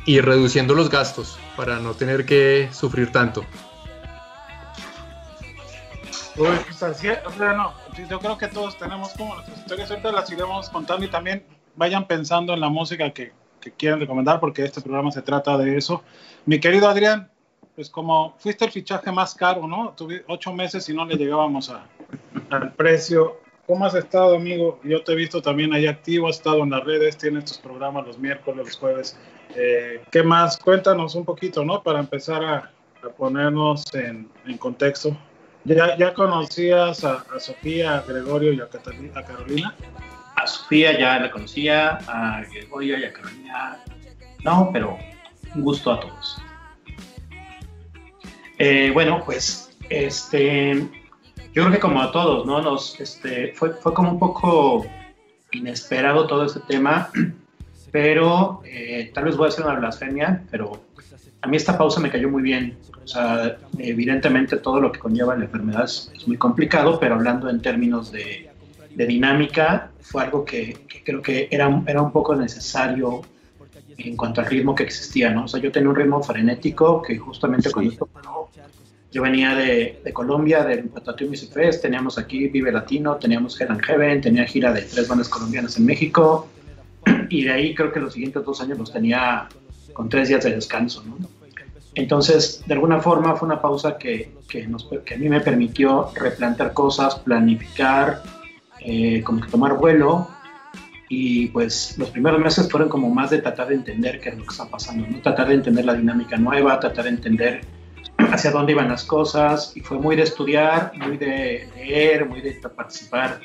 y 0.06 0.20
reduciendo 0.20 0.74
los 0.74 0.88
gastos 0.88 1.38
para 1.56 1.80
no 1.80 1.94
tener 1.94 2.24
que 2.24 2.68
sufrir 2.72 3.12
tanto. 3.12 3.44
Pues 6.36 6.82
así, 6.82 7.08
o 7.08 7.30
sea, 7.32 7.54
no, 7.54 7.74
yo 8.08 8.20
creo 8.20 8.38
que 8.38 8.48
todos 8.48 8.78
tenemos 8.78 9.12
como 9.14 9.34
nuestras 9.34 9.58
historias, 9.58 9.90
ahorita 9.90 10.12
las 10.12 10.30
iremos 10.30 10.68
contando 10.70 11.04
y 11.04 11.08
también 11.08 11.44
vayan 11.74 12.06
pensando 12.06 12.52
en 12.54 12.60
la 12.60 12.68
música 12.68 13.10
que, 13.10 13.32
que 13.60 13.72
quieren 13.72 14.00
recomendar 14.00 14.38
porque 14.38 14.64
este 14.64 14.80
programa 14.80 15.10
se 15.10 15.22
trata 15.22 15.56
de 15.56 15.76
eso. 15.76 16.02
Mi 16.44 16.60
querido 16.60 16.88
Adrián, 16.88 17.30
pues 17.74 17.90
como 17.90 18.34
fuiste 18.38 18.66
el 18.66 18.70
fichaje 18.70 19.10
más 19.12 19.34
caro, 19.34 19.66
¿no? 19.66 19.94
Tuve 19.96 20.24
ocho 20.28 20.52
meses 20.52 20.88
y 20.88 20.94
no 20.94 21.04
le 21.04 21.16
llegábamos 21.16 21.70
a, 21.70 21.86
al 22.50 22.72
precio. 22.74 23.40
¿Cómo 23.66 23.84
has 23.84 23.94
estado, 23.94 24.36
amigo? 24.36 24.78
Yo 24.84 25.02
te 25.02 25.12
he 25.12 25.16
visto 25.16 25.42
también 25.42 25.72
ahí 25.72 25.86
activo, 25.86 26.28
has 26.28 26.36
estado 26.36 26.62
en 26.62 26.70
las 26.70 26.84
redes, 26.84 27.18
tienes 27.18 27.46
tus 27.46 27.58
programas 27.58 28.06
los 28.06 28.18
miércoles, 28.18 28.64
los 28.64 28.76
jueves. 28.76 29.18
Eh, 29.56 30.02
¿Qué 30.10 30.22
más? 30.22 30.58
Cuéntanos 30.58 31.14
un 31.14 31.24
poquito, 31.24 31.64
¿no? 31.64 31.82
Para 31.82 32.00
empezar 32.00 32.44
a, 32.44 32.70
ponernos 33.16 33.84
en, 33.94 34.28
contexto. 34.58 35.16
¿Ya, 35.64 36.12
conocías 36.12 37.04
a, 37.04 37.24
Sofía, 37.38 37.98
a 37.98 38.02
Gregorio 38.02 38.52
y 38.52 38.60
a 38.60 38.68
Carolina? 38.68 39.74
A 40.36 40.46
Sofía 40.46 40.98
ya 40.98 41.18
la 41.18 41.30
conocía, 41.30 41.98
a 42.06 42.42
Gregorio 42.52 42.98
y 42.98 43.04
a 43.04 43.12
Carolina 43.12 43.78
no, 44.46 44.70
pero 44.72 44.96
un 45.54 45.62
gusto 45.62 45.92
a 45.92 46.00
todos. 46.00 46.38
Eh, 48.58 48.90
bueno, 48.92 49.22
pues 49.24 49.76
este, 49.88 50.88
yo 51.52 51.62
creo 51.62 51.70
que 51.72 51.80
como 51.80 52.00
a 52.00 52.12
todos, 52.12 52.46
¿no? 52.46 52.62
Nos, 52.62 53.00
este, 53.00 53.52
fue, 53.54 53.74
fue 53.74 53.92
como 53.92 54.12
un 54.12 54.18
poco 54.18 54.86
inesperado 55.50 56.26
todo 56.26 56.44
este 56.44 56.60
tema, 56.60 57.10
pero 57.96 58.60
eh, 58.66 59.10
tal 59.14 59.24
vez 59.24 59.38
voy 59.38 59.46
a 59.46 59.48
hacer 59.48 59.64
una 59.64 59.76
blasfemia, 59.76 60.42
pero 60.50 60.82
a 61.40 61.48
mí 61.48 61.56
esta 61.56 61.78
pausa 61.78 61.98
me 61.98 62.10
cayó 62.10 62.28
muy 62.28 62.42
bien. 62.42 62.76
O 63.02 63.08
sea, 63.08 63.56
evidentemente 63.78 64.58
todo 64.58 64.82
lo 64.82 64.92
que 64.92 64.98
conlleva 64.98 65.34
la 65.34 65.44
enfermedad 65.44 65.84
es, 65.84 66.12
es 66.14 66.28
muy 66.28 66.36
complicado, 66.36 67.00
pero 67.00 67.14
hablando 67.14 67.48
en 67.48 67.62
términos 67.62 68.12
de, 68.12 68.50
de 68.94 69.06
dinámica, 69.06 69.92
fue 70.02 70.24
algo 70.24 70.44
que, 70.44 70.76
que, 70.86 71.02
creo 71.02 71.22
que 71.22 71.48
era, 71.50 71.82
era 71.86 72.02
un 72.02 72.12
poco 72.12 72.36
necesario 72.36 73.22
en 73.96 74.14
cuanto 74.14 74.42
al 74.42 74.46
ritmo 74.48 74.74
que 74.74 74.82
existía, 74.82 75.30
¿no? 75.30 75.44
O 75.44 75.48
sea, 75.48 75.58
yo 75.58 75.72
tenía 75.72 75.88
un 75.88 75.96
ritmo 75.96 76.22
frenético 76.22 77.00
que 77.00 77.16
justamente 77.16 77.70
con 77.70 77.86
esto 77.86 78.06
yo 79.10 79.22
venía 79.22 79.54
de, 79.54 80.02
de 80.04 80.12
Colombia, 80.12 80.64
del 80.64 80.90
Patatú 80.90 81.26
Music 81.26 81.50
Fest, 81.50 81.80
teníamos 81.80 82.18
aquí 82.18 82.48
Vive 82.48 82.70
Latino, 82.70 83.16
teníamos 83.16 83.58
Hell 83.58 83.70
and 83.70 83.80
Heaven, 83.80 84.20
tenía 84.20 84.44
gira 84.44 84.70
de 84.74 84.82
tres 84.82 85.08
bandas 85.08 85.30
colombianas 85.30 85.78
en 85.78 85.86
México, 85.86 86.50
y 87.28 87.44
de 87.44 87.52
ahí 87.52 87.74
creo 87.74 87.92
que 87.92 88.00
los 88.00 88.12
siguientes 88.12 88.44
dos 88.44 88.60
años 88.60 88.78
los 88.78 88.92
tenía 88.92 89.48
con 89.92 90.08
tres 90.08 90.28
días 90.28 90.44
de 90.44 90.54
descanso, 90.54 91.02
¿no? 91.04 91.16
Entonces, 91.94 92.62
de 92.66 92.74
alguna 92.74 93.00
forma 93.00 93.34
fue 93.36 93.46
una 93.46 93.60
pausa 93.60 93.96
que, 93.96 94.30
que, 94.46 94.66
nos, 94.66 94.86
que 95.04 95.14
a 95.14 95.16
mí 95.16 95.30
me 95.30 95.40
permitió 95.40 96.10
replantear 96.14 96.74
cosas, 96.74 97.14
planificar, 97.20 98.22
eh, 98.80 99.22
como 99.22 99.40
que 99.40 99.48
tomar 99.48 99.78
vuelo, 99.78 100.28
y 101.08 101.46
pues 101.48 101.96
los 101.96 102.10
primeros 102.10 102.38
meses 102.40 102.70
fueron 102.70 102.90
como 102.90 103.08
más 103.08 103.30
de 103.30 103.38
tratar 103.38 103.68
de 103.68 103.76
entender 103.76 104.20
qué 104.20 104.28
es 104.28 104.36
lo 104.36 104.44
que 104.44 104.50
está 104.50 104.66
pasando, 104.66 105.06
¿no? 105.06 105.20
tratar 105.20 105.48
de 105.48 105.54
entender 105.54 105.86
la 105.86 105.94
dinámica 105.94 106.36
nueva, 106.36 106.78
tratar 106.78 107.04
de 107.04 107.10
entender 107.10 107.60
hacia 108.18 108.50
dónde 108.50 108.72
iban 108.72 108.88
las 108.88 109.04
cosas 109.04 109.72
y 109.74 109.80
fue 109.80 109.98
muy 109.98 110.16
de 110.16 110.22
estudiar, 110.24 110.92
muy 110.96 111.16
de 111.16 111.68
leer, 111.76 112.28
muy 112.28 112.42
de 112.42 112.60
participar 112.76 113.40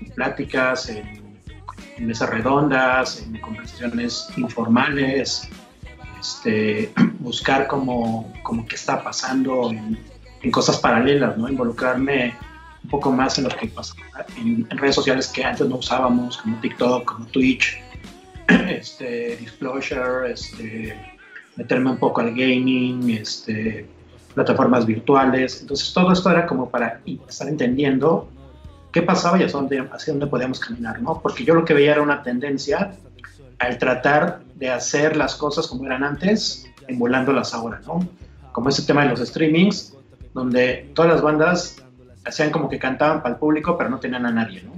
en 0.00 0.10
pláticas, 0.12 0.88
en, 0.88 1.29
en 1.96 2.06
mesas 2.06 2.30
redondas, 2.30 3.22
en 3.22 3.38
conversaciones 3.40 4.28
informales, 4.36 5.48
este, 6.18 6.92
buscar 7.18 7.66
como, 7.66 8.32
qué 8.68 8.74
está 8.74 9.02
pasando 9.02 9.70
en, 9.70 9.98
cosas 10.50 10.78
paralelas, 10.78 11.36
involucrarme 11.36 12.34
un 12.82 12.90
poco 12.90 13.12
más 13.12 13.36
en 13.36 13.44
lo 13.44 13.50
que 13.50 13.68
pasa 13.68 13.94
en, 14.38 14.68
redes 14.70 14.94
sociales 14.94 15.28
que 15.28 15.44
antes 15.44 15.66
no 15.68 15.76
usábamos, 15.76 16.38
como 16.38 16.58
TikTok, 16.60 17.04
como 17.04 17.26
Twitch, 17.26 17.78
este, 18.48 19.36
Disclosure, 19.36 20.32
este, 20.32 20.96
meterme 21.56 21.90
un 21.90 21.98
poco 21.98 22.20
al 22.20 22.30
gaming, 22.30 23.10
este, 23.10 23.86
plataformas 24.34 24.86
virtuales. 24.86 25.60
Entonces 25.60 25.92
todo 25.92 26.12
esto 26.12 26.30
era 26.30 26.46
como 26.46 26.70
para 26.70 27.00
estar 27.28 27.48
entendiendo 27.48 28.28
qué 28.92 29.02
pasaba 29.02 29.38
y 29.38 29.42
hacia 29.42 29.58
dónde, 29.58 29.88
hacia 29.92 30.12
dónde 30.12 30.26
podíamos 30.26 30.60
caminar, 30.60 31.00
¿no? 31.00 31.20
Porque 31.20 31.44
yo 31.44 31.54
lo 31.54 31.64
que 31.64 31.74
veía 31.74 31.92
era 31.92 32.02
una 32.02 32.22
tendencia 32.22 32.92
al 33.58 33.78
tratar 33.78 34.40
de 34.56 34.70
hacer 34.70 35.16
las 35.16 35.34
cosas 35.34 35.66
como 35.66 35.84
eran 35.86 36.02
antes, 36.02 36.66
emulándolas 36.88 37.54
ahora, 37.54 37.80
¿no? 37.86 38.06
Como 38.52 38.68
ese 38.68 38.82
tema 38.82 39.04
de 39.04 39.10
los 39.10 39.20
streamings, 39.20 39.94
donde 40.34 40.90
todas 40.94 41.12
las 41.12 41.22
bandas 41.22 41.76
hacían 42.24 42.50
como 42.50 42.68
que 42.68 42.78
cantaban 42.78 43.22
para 43.22 43.34
el 43.34 43.40
público, 43.40 43.76
pero 43.76 43.90
no 43.90 44.00
tenían 44.00 44.26
a 44.26 44.30
nadie, 44.30 44.62
¿no? 44.62 44.72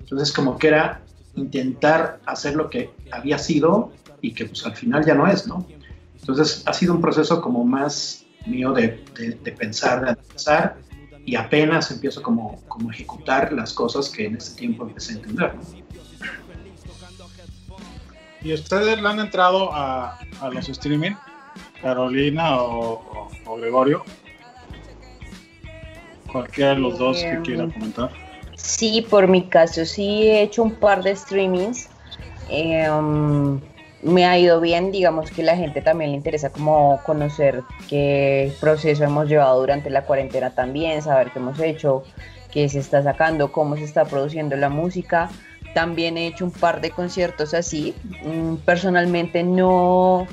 Entonces 0.00 0.32
como 0.32 0.58
que 0.58 0.68
era 0.68 1.00
intentar 1.34 2.20
hacer 2.26 2.56
lo 2.56 2.70
que 2.70 2.90
había 3.10 3.38
sido 3.38 3.92
y 4.20 4.32
que 4.32 4.46
pues 4.46 4.64
al 4.64 4.74
final 4.74 5.04
ya 5.04 5.14
no 5.14 5.26
es, 5.26 5.46
¿no? 5.46 5.66
Entonces 6.18 6.62
ha 6.66 6.72
sido 6.72 6.94
un 6.94 7.00
proceso 7.00 7.40
como 7.40 7.64
más 7.64 8.24
mío 8.46 8.72
de, 8.72 9.04
de, 9.16 9.38
de 9.42 9.52
pensar, 9.52 10.04
de 10.04 10.16
pensar 10.16 10.76
y 11.28 11.36
apenas 11.36 11.90
empiezo 11.90 12.22
como, 12.22 12.58
como 12.68 12.90
ejecutar 12.90 13.52
las 13.52 13.74
cosas 13.74 14.08
que 14.08 14.24
en 14.24 14.36
ese 14.36 14.56
tiempo 14.56 14.84
empecé 14.84 15.12
a 15.12 15.16
entender, 15.16 15.54
¿no? 15.56 15.62
¿Y 18.40 18.54
ustedes 18.54 19.02
le 19.02 19.06
han 19.06 19.20
entrado 19.20 19.70
a, 19.74 20.18
a 20.40 20.48
los 20.48 20.70
streaming? 20.70 21.12
Carolina 21.82 22.62
o, 22.62 22.94
o, 22.94 23.30
o 23.44 23.56
Gregorio? 23.56 24.04
Cualquiera 26.32 26.70
de 26.70 26.80
los 26.80 26.98
dos 26.98 27.18
que 27.18 27.42
quiera 27.42 27.68
comentar. 27.68 28.10
Sí, 28.56 29.06
por 29.10 29.28
mi 29.28 29.46
caso 29.48 29.84
sí 29.84 30.22
he 30.22 30.40
hecho 30.40 30.62
un 30.62 30.76
par 30.76 31.02
de 31.02 31.14
streamings. 31.14 31.90
Eh, 32.48 32.90
um, 32.90 33.60
me 34.02 34.26
ha 34.26 34.38
ido 34.38 34.60
bien, 34.60 34.92
digamos 34.92 35.30
que 35.30 35.42
la 35.42 35.56
gente 35.56 35.82
también 35.82 36.10
le 36.12 36.16
interesa 36.16 36.50
como 36.50 37.00
conocer 37.04 37.62
qué 37.88 38.52
proceso 38.60 39.04
hemos 39.04 39.28
llevado 39.28 39.60
durante 39.60 39.90
la 39.90 40.02
cuarentena 40.02 40.50
también, 40.50 41.02
saber 41.02 41.32
qué 41.32 41.38
hemos 41.38 41.58
hecho, 41.58 42.04
qué 42.50 42.68
se 42.68 42.78
está 42.78 43.02
sacando, 43.02 43.50
cómo 43.52 43.76
se 43.76 43.84
está 43.84 44.04
produciendo 44.04 44.56
la 44.56 44.68
música. 44.68 45.28
También 45.74 46.16
he 46.16 46.26
hecho 46.26 46.44
un 46.44 46.52
par 46.52 46.80
de 46.80 46.90
conciertos 46.90 47.54
así. 47.54 47.94
Mm, 48.24 48.56
personalmente 48.64 49.42
no, 49.42 50.26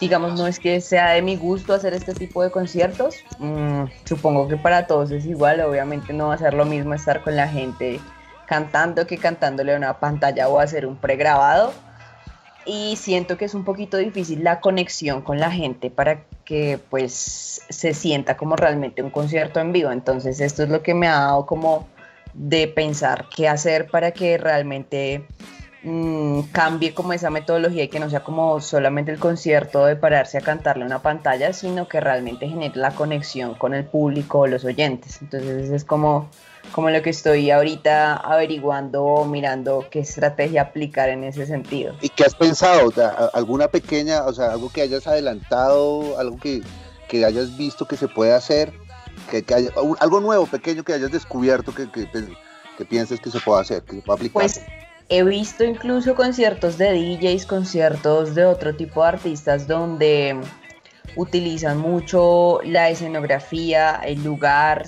digamos, 0.00 0.38
no 0.38 0.46
es 0.46 0.58
que 0.58 0.80
sea 0.80 1.10
de 1.10 1.22
mi 1.22 1.36
gusto 1.36 1.72
hacer 1.74 1.94
este 1.94 2.14
tipo 2.14 2.42
de 2.42 2.50
conciertos. 2.50 3.16
Mm, 3.38 3.84
supongo 4.04 4.46
que 4.46 4.56
para 4.56 4.86
todos 4.86 5.10
es 5.10 5.26
igual, 5.26 5.60
obviamente 5.60 6.12
no 6.12 6.28
va 6.28 6.34
a 6.34 6.38
ser 6.38 6.54
lo 6.54 6.66
mismo 6.66 6.94
estar 6.94 7.22
con 7.22 7.36
la 7.36 7.48
gente 7.48 8.00
cantando 8.46 9.06
que 9.06 9.16
cantándole 9.16 9.74
a 9.74 9.78
una 9.78 9.98
pantalla 9.98 10.48
o 10.48 10.60
hacer 10.60 10.86
un 10.86 10.96
pregrabado. 10.96 11.72
Y 12.66 12.96
siento 12.96 13.36
que 13.36 13.44
es 13.44 13.54
un 13.54 13.64
poquito 13.64 13.96
difícil 13.98 14.42
la 14.42 14.60
conexión 14.60 15.20
con 15.22 15.38
la 15.38 15.50
gente 15.50 15.90
para 15.90 16.24
que 16.44 16.78
pues 16.90 17.62
se 17.68 17.94
sienta 17.94 18.36
como 18.36 18.56
realmente 18.56 19.02
un 19.02 19.10
concierto 19.10 19.60
en 19.60 19.72
vivo. 19.72 19.90
Entonces 19.90 20.40
esto 20.40 20.62
es 20.62 20.68
lo 20.68 20.82
que 20.82 20.94
me 20.94 21.06
ha 21.06 21.20
dado 21.20 21.46
como 21.46 21.86
de 22.32 22.68
pensar 22.68 23.26
qué 23.34 23.48
hacer 23.48 23.86
para 23.90 24.12
que 24.12 24.38
realmente 24.38 25.26
mmm, 25.84 26.40
cambie 26.52 26.94
como 26.94 27.12
esa 27.12 27.30
metodología 27.30 27.84
y 27.84 27.88
que 27.88 28.00
no 28.00 28.10
sea 28.10 28.20
como 28.20 28.60
solamente 28.60 29.12
el 29.12 29.18
concierto 29.18 29.86
de 29.86 29.96
pararse 29.96 30.38
a 30.38 30.40
cantarle 30.40 30.84
una 30.84 31.00
pantalla, 31.00 31.52
sino 31.52 31.88
que 31.88 32.00
realmente 32.00 32.48
genere 32.48 32.76
la 32.76 32.90
conexión 32.92 33.54
con 33.54 33.74
el 33.74 33.84
público 33.84 34.40
o 34.40 34.46
los 34.46 34.64
oyentes. 34.64 35.20
Entonces 35.22 35.70
es 35.70 35.84
como, 35.84 36.28
como 36.72 36.90
lo 36.90 37.02
que 37.02 37.10
estoy 37.10 37.50
ahorita 37.50 38.16
averiguando 38.16 39.04
o 39.04 39.24
mirando 39.24 39.86
qué 39.90 40.00
estrategia 40.00 40.62
aplicar 40.62 41.08
en 41.08 41.24
ese 41.24 41.46
sentido. 41.46 41.94
¿Y 42.00 42.08
qué 42.08 42.24
has 42.24 42.34
pensado? 42.34 42.92
¿Alguna 43.32 43.68
pequeña, 43.68 44.24
o 44.24 44.32
sea, 44.32 44.52
algo 44.52 44.70
que 44.70 44.82
hayas 44.82 45.06
adelantado, 45.06 46.18
algo 46.18 46.38
que, 46.38 46.62
que 47.08 47.24
hayas 47.24 47.56
visto 47.56 47.86
que 47.86 47.96
se 47.96 48.08
puede 48.08 48.32
hacer? 48.32 48.72
Que, 49.30 49.42
que 49.42 49.54
haya, 49.54 49.70
algo 50.00 50.20
nuevo, 50.20 50.46
pequeño 50.46 50.82
que 50.82 50.92
hayas 50.92 51.12
descubierto 51.12 51.74
que, 51.74 51.90
que, 51.90 52.08
que 52.76 52.84
pienses 52.84 53.20
que 53.20 53.30
se 53.30 53.38
puede 53.40 53.60
hacer, 53.60 53.82
que 53.82 53.96
se 53.96 54.02
puede 54.02 54.16
aplicar. 54.16 54.42
Pues 54.42 54.60
he 55.08 55.22
visto 55.22 55.64
incluso 55.64 56.14
conciertos 56.14 56.78
de 56.78 56.92
DJs, 56.92 57.46
conciertos 57.46 58.34
de 58.34 58.44
otro 58.44 58.74
tipo 58.74 59.02
de 59.02 59.08
artistas 59.08 59.66
donde 59.66 60.40
utilizan 61.16 61.78
mucho 61.78 62.60
la 62.64 62.90
escenografía, 62.90 64.00
el 64.04 64.24
lugar, 64.24 64.86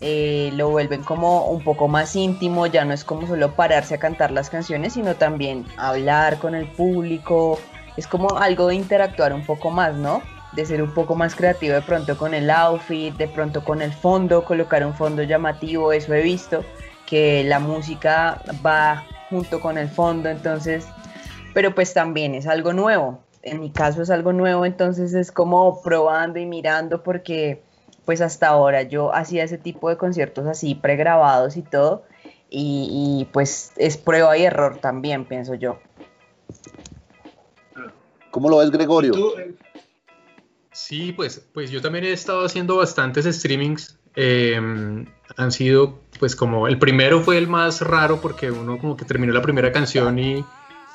eh, 0.00 0.50
lo 0.54 0.68
vuelven 0.68 1.02
como 1.02 1.46
un 1.46 1.64
poco 1.64 1.88
más 1.88 2.14
íntimo, 2.16 2.66
ya 2.66 2.84
no 2.84 2.92
es 2.92 3.04
como 3.04 3.26
solo 3.26 3.54
pararse 3.54 3.94
a 3.94 3.98
cantar 3.98 4.30
las 4.30 4.50
canciones, 4.50 4.92
sino 4.92 5.14
también 5.14 5.64
hablar 5.78 6.38
con 6.38 6.54
el 6.54 6.66
público, 6.66 7.58
es 7.96 8.06
como 8.06 8.38
algo 8.38 8.68
de 8.68 8.74
interactuar 8.74 9.32
un 9.32 9.44
poco 9.44 9.70
más, 9.70 9.94
¿no? 9.94 10.20
De 10.52 10.66
ser 10.66 10.82
un 10.82 10.92
poco 10.92 11.14
más 11.14 11.34
creativo 11.34 11.74
de 11.74 11.82
pronto 11.82 12.16
con 12.18 12.34
el 12.34 12.50
outfit, 12.50 13.14
de 13.16 13.26
pronto 13.26 13.64
con 13.64 13.80
el 13.80 13.92
fondo, 13.92 14.44
colocar 14.44 14.84
un 14.84 14.94
fondo 14.94 15.22
llamativo, 15.22 15.92
eso 15.92 16.12
he 16.12 16.22
visto, 16.22 16.62
que 17.06 17.42
la 17.44 17.58
música 17.58 18.42
va 18.64 19.04
junto 19.30 19.60
con 19.60 19.78
el 19.78 19.88
fondo, 19.88 20.28
entonces, 20.28 20.86
pero 21.54 21.74
pues 21.74 21.94
también 21.94 22.34
es 22.34 22.46
algo 22.46 22.72
nuevo. 22.74 23.20
En 23.42 23.60
mi 23.60 23.70
caso 23.70 24.02
es 24.02 24.10
algo 24.10 24.32
nuevo, 24.32 24.66
entonces 24.66 25.14
es 25.14 25.30
como 25.30 25.80
probando 25.80 26.38
y 26.38 26.46
mirando 26.46 27.02
porque 27.02 27.62
pues 28.06 28.22
hasta 28.22 28.46
ahora 28.48 28.82
yo 28.82 29.14
hacía 29.14 29.44
ese 29.44 29.58
tipo 29.58 29.90
de 29.90 29.98
conciertos 29.98 30.46
así 30.46 30.74
pregrabados 30.74 31.56
y 31.58 31.62
todo 31.62 32.04
y, 32.48 32.88
y 33.20 33.24
pues 33.32 33.72
es 33.76 33.98
prueba 33.98 34.38
y 34.38 34.44
error 34.44 34.78
también, 34.78 35.26
pienso 35.26 35.54
yo. 35.54 35.78
¿Cómo 38.30 38.48
lo 38.48 38.58
ves, 38.58 38.70
Gregorio? 38.70 39.12
¿Tú? 39.12 39.32
Sí, 40.72 41.12
pues, 41.12 41.46
pues 41.54 41.70
yo 41.70 41.80
también 41.80 42.04
he 42.04 42.12
estado 42.12 42.44
haciendo 42.44 42.76
bastantes 42.76 43.24
streamings. 43.24 43.98
eh, 44.14 44.54
han 45.36 45.52
sido, 45.52 45.98
pues 46.18 46.36
como 46.36 46.68
el 46.68 46.78
primero 46.78 47.20
fue 47.20 47.36
el 47.38 47.48
más 47.48 47.80
raro 47.80 48.20
porque 48.20 48.50
uno 48.50 48.78
como 48.78 48.96
que 48.96 49.04
terminó 49.04 49.32
la 49.32 49.42
primera 49.42 49.72
canción 49.72 50.18
y 50.18 50.44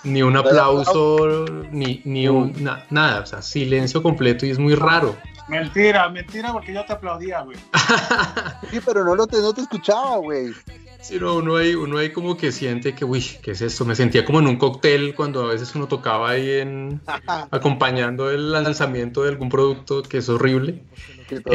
ni 0.04 0.22
un 0.24 0.36
aplauso, 0.38 1.28
ni, 1.72 2.02
ni 2.06 2.28
un, 2.28 2.64
na- 2.64 2.86
nada, 2.90 3.22
o 3.22 3.26
sea, 3.26 3.42
silencio 3.42 4.02
completo 4.02 4.46
y 4.46 4.52
es 4.52 4.58
muy 4.60 4.74
raro. 4.76 5.16
Mentira, 5.52 6.10
mentira, 6.10 6.54
porque 6.54 6.74
yo 6.74 6.84
te 6.86 6.94
aplaudía, 6.94 7.42
güey. 7.42 7.58
Sí, 8.72 8.80
pero 8.86 9.04
no, 9.04 9.16
lo 9.16 9.28
te, 9.28 9.38
no 9.42 9.54
te 9.54 9.62
escuchaba, 9.62 10.16
güey. 10.18 10.54
Sí, 11.02 11.18
no, 11.20 11.36
uno 11.36 11.58
ahí, 11.58 11.76
uno 11.76 11.98
ahí 11.98 12.12
como 12.12 12.38
que 12.38 12.52
siente 12.54 12.94
que, 12.96 13.04
uy, 13.04 13.22
¿qué 13.44 13.52
es 13.52 13.62
esto? 13.62 13.84
Me 13.86 13.96
sentía 13.96 14.24
como 14.24 14.40
en 14.40 14.48
un 14.48 14.56
cóctel 14.58 15.14
cuando 15.14 15.44
a 15.44 15.48
veces 15.54 15.76
uno 15.76 15.88
tocaba 15.88 16.30
ahí 16.30 16.50
en, 16.60 17.02
acompañando 17.52 18.30
el 18.32 18.52
lanzamiento 18.52 19.24
de 19.24 19.30
algún 19.30 19.50
producto, 19.50 20.04
que 20.04 20.20
es 20.20 20.30
horrible. 20.30 20.84
Que 21.28 21.42
todo 21.42 21.54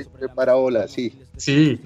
y 0.00 0.04
prepara 0.18 0.56
ola, 0.56 0.88
sí. 0.88 1.16
Sí, 1.36 1.80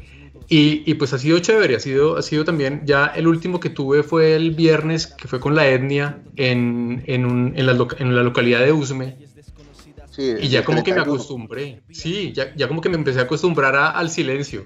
y, 0.48 0.90
y 0.90 0.94
pues 0.94 1.12
ha 1.12 1.18
sido 1.18 1.38
chévere, 1.40 1.76
ha 1.76 1.80
sido, 1.80 2.16
ha 2.16 2.22
sido 2.22 2.44
también, 2.44 2.82
ya 2.86 3.06
el 3.06 3.26
último 3.26 3.60
que 3.60 3.68
tuve 3.68 4.02
fue 4.02 4.34
el 4.34 4.52
viernes, 4.52 5.06
que 5.06 5.28
fue 5.28 5.38
con 5.40 5.54
la 5.54 5.66
etnia 5.68 6.22
en, 6.36 7.02
en, 7.06 7.26
un- 7.26 7.52
en 7.56 7.66
la, 7.66 7.72
en 7.98 8.16
la 8.16 8.22
localidad 8.22 8.60
de 8.60 8.72
Usme, 8.72 9.16
sí 10.14 10.34
y 10.40 10.48
ya 10.48 10.62
como 10.64 10.84
que 10.84 10.90
me 10.92 10.96
31. 10.96 11.14
acostumbré, 11.14 11.82
sí, 11.90 12.32
ya, 12.32 12.54
ya 12.54 12.68
como 12.68 12.80
que 12.80 12.88
me 12.88 12.96
empecé 12.96 13.18
a 13.18 13.22
acostumbrar 13.22 13.74
a- 13.74 13.90
al 13.90 14.10
silencio. 14.10 14.64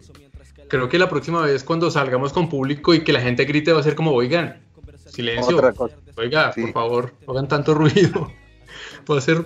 Creo 0.68 0.88
que 0.88 0.98
la 0.98 1.08
próxima 1.08 1.40
vez 1.42 1.62
cuando 1.64 1.90
salgamos 1.90 2.32
con 2.32 2.48
público 2.48 2.92
y 2.92 3.04
que 3.04 3.12
la 3.12 3.20
gente 3.20 3.44
grite 3.44 3.72
va 3.72 3.80
a 3.80 3.82
ser 3.82 3.94
como, 3.94 4.10
oigan, 4.12 4.62
silencio, 5.08 5.60
oiga, 6.16 6.52
Sí. 6.52 6.60
por 6.62 6.72
favor, 6.72 7.14
no 7.26 7.32
hagan 7.32 7.48
tanto 7.48 7.72
ruido. 7.74 8.32
Va 9.10 9.16
a 9.18 9.20
ser, 9.20 9.44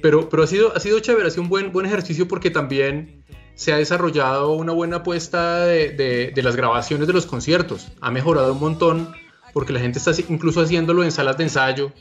pero, 0.00 0.28
pero 0.30 0.42
ha 0.42 0.46
sido, 0.46 0.74
ha 0.74 0.80
sido 0.80 0.98
chévere, 1.00 1.28
ha 1.28 1.30
sido 1.30 1.42
un 1.42 1.50
buen, 1.50 1.70
buen 1.72 1.84
ejercicio 1.86 2.26
porque 2.26 2.50
también 2.50 3.22
se 3.54 3.72
ha 3.72 3.76
desarrollado 3.76 4.52
una 4.52 4.72
buena 4.72 4.96
apuesta 4.96 5.66
de, 5.66 5.90
de- 5.90 6.32
de 6.34 6.42
las 6.42 6.56
grabaciones 6.56 7.06
de 7.06 7.12
los 7.12 7.26
conciertos. 7.26 7.88
Ha 8.00 8.10
mejorado 8.10 8.54
un 8.54 8.60
montón 8.60 9.14
porque 9.52 9.74
la 9.74 9.80
gente 9.80 9.98
está 9.98 10.12
incluso 10.30 10.62
haciéndolo 10.62 11.04
en 11.04 11.12
salas 11.12 11.36
de 11.36 11.44
ensayo 11.44 11.92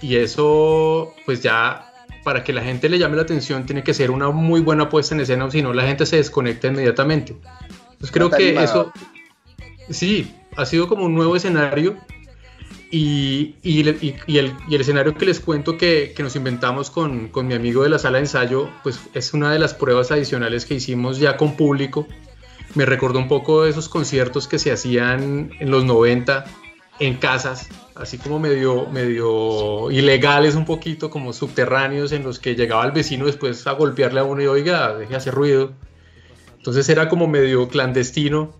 y 0.00 0.16
eso, 0.16 1.12
pues 1.26 1.42
ya, 1.42 1.91
para 2.24 2.44
que 2.44 2.52
la 2.52 2.62
gente 2.62 2.88
le 2.88 2.98
llame 2.98 3.16
la 3.16 3.22
atención, 3.22 3.66
tiene 3.66 3.82
que 3.82 3.94
ser 3.94 4.10
una 4.10 4.30
muy 4.30 4.60
buena 4.60 4.88
puesta 4.88 5.14
en 5.14 5.20
escena, 5.22 5.44
o 5.46 5.50
si 5.50 5.62
no, 5.62 5.72
la 5.72 5.84
gente 5.86 6.06
se 6.06 6.16
desconecta 6.16 6.68
inmediatamente. 6.68 7.36
Entonces 7.92 8.10
creo 8.12 8.30
que 8.30 8.48
animado. 8.58 8.64
eso, 8.64 8.92
sí, 9.90 10.34
ha 10.56 10.64
sido 10.66 10.88
como 10.88 11.04
un 11.06 11.14
nuevo 11.14 11.34
escenario 11.36 11.96
y, 12.90 13.54
y, 13.62 13.88
y- 13.88 14.16
y 14.26 14.38
el, 14.38 14.52
y 14.68 14.74
el 14.74 14.80
escenario 14.80 15.14
que 15.14 15.24
les 15.26 15.40
cuento 15.40 15.78
que, 15.78 16.12
que 16.14 16.22
nos 16.22 16.36
inventamos 16.36 16.90
con, 16.90 17.28
con 17.28 17.46
mi 17.46 17.54
amigo 17.54 17.82
de 17.82 17.88
la 17.88 17.98
sala 17.98 18.18
de 18.18 18.24
ensayo, 18.24 18.68
pues 18.82 19.00
es 19.14 19.32
una 19.34 19.50
de 19.52 19.58
las 19.58 19.72
pruebas 19.74 20.10
adicionales 20.10 20.66
que 20.66 20.74
hicimos 20.74 21.18
ya 21.18 21.36
con 21.36 21.56
público. 21.56 22.06
Me 22.74 22.84
recordó 22.86 23.18
un 23.18 23.28
poco 23.28 23.62
de 23.64 23.70
esos 23.70 23.88
conciertos 23.88 24.46
que 24.46 24.58
se 24.58 24.72
hacían 24.72 25.50
en 25.58 25.70
los 25.70 25.84
90 25.84 26.44
en 26.98 27.14
casas, 27.16 27.68
así 27.94 28.18
como 28.18 28.38
medio, 28.38 28.86
medio 28.86 29.90
ilegales 29.90 30.54
un 30.54 30.64
poquito, 30.64 31.10
como 31.10 31.32
subterráneos, 31.32 32.12
en 32.12 32.22
los 32.22 32.38
que 32.38 32.54
llegaba 32.54 32.84
el 32.84 32.92
vecino 32.92 33.26
después 33.26 33.66
a 33.66 33.72
golpearle 33.72 34.20
a 34.20 34.24
uno 34.24 34.42
y 34.42 34.46
oiga, 34.46 34.94
deje 34.94 35.10
de 35.10 35.16
hacer 35.16 35.34
ruido. 35.34 35.72
Entonces 36.56 36.88
era 36.88 37.08
como 37.08 37.26
medio 37.26 37.68
clandestino 37.68 38.52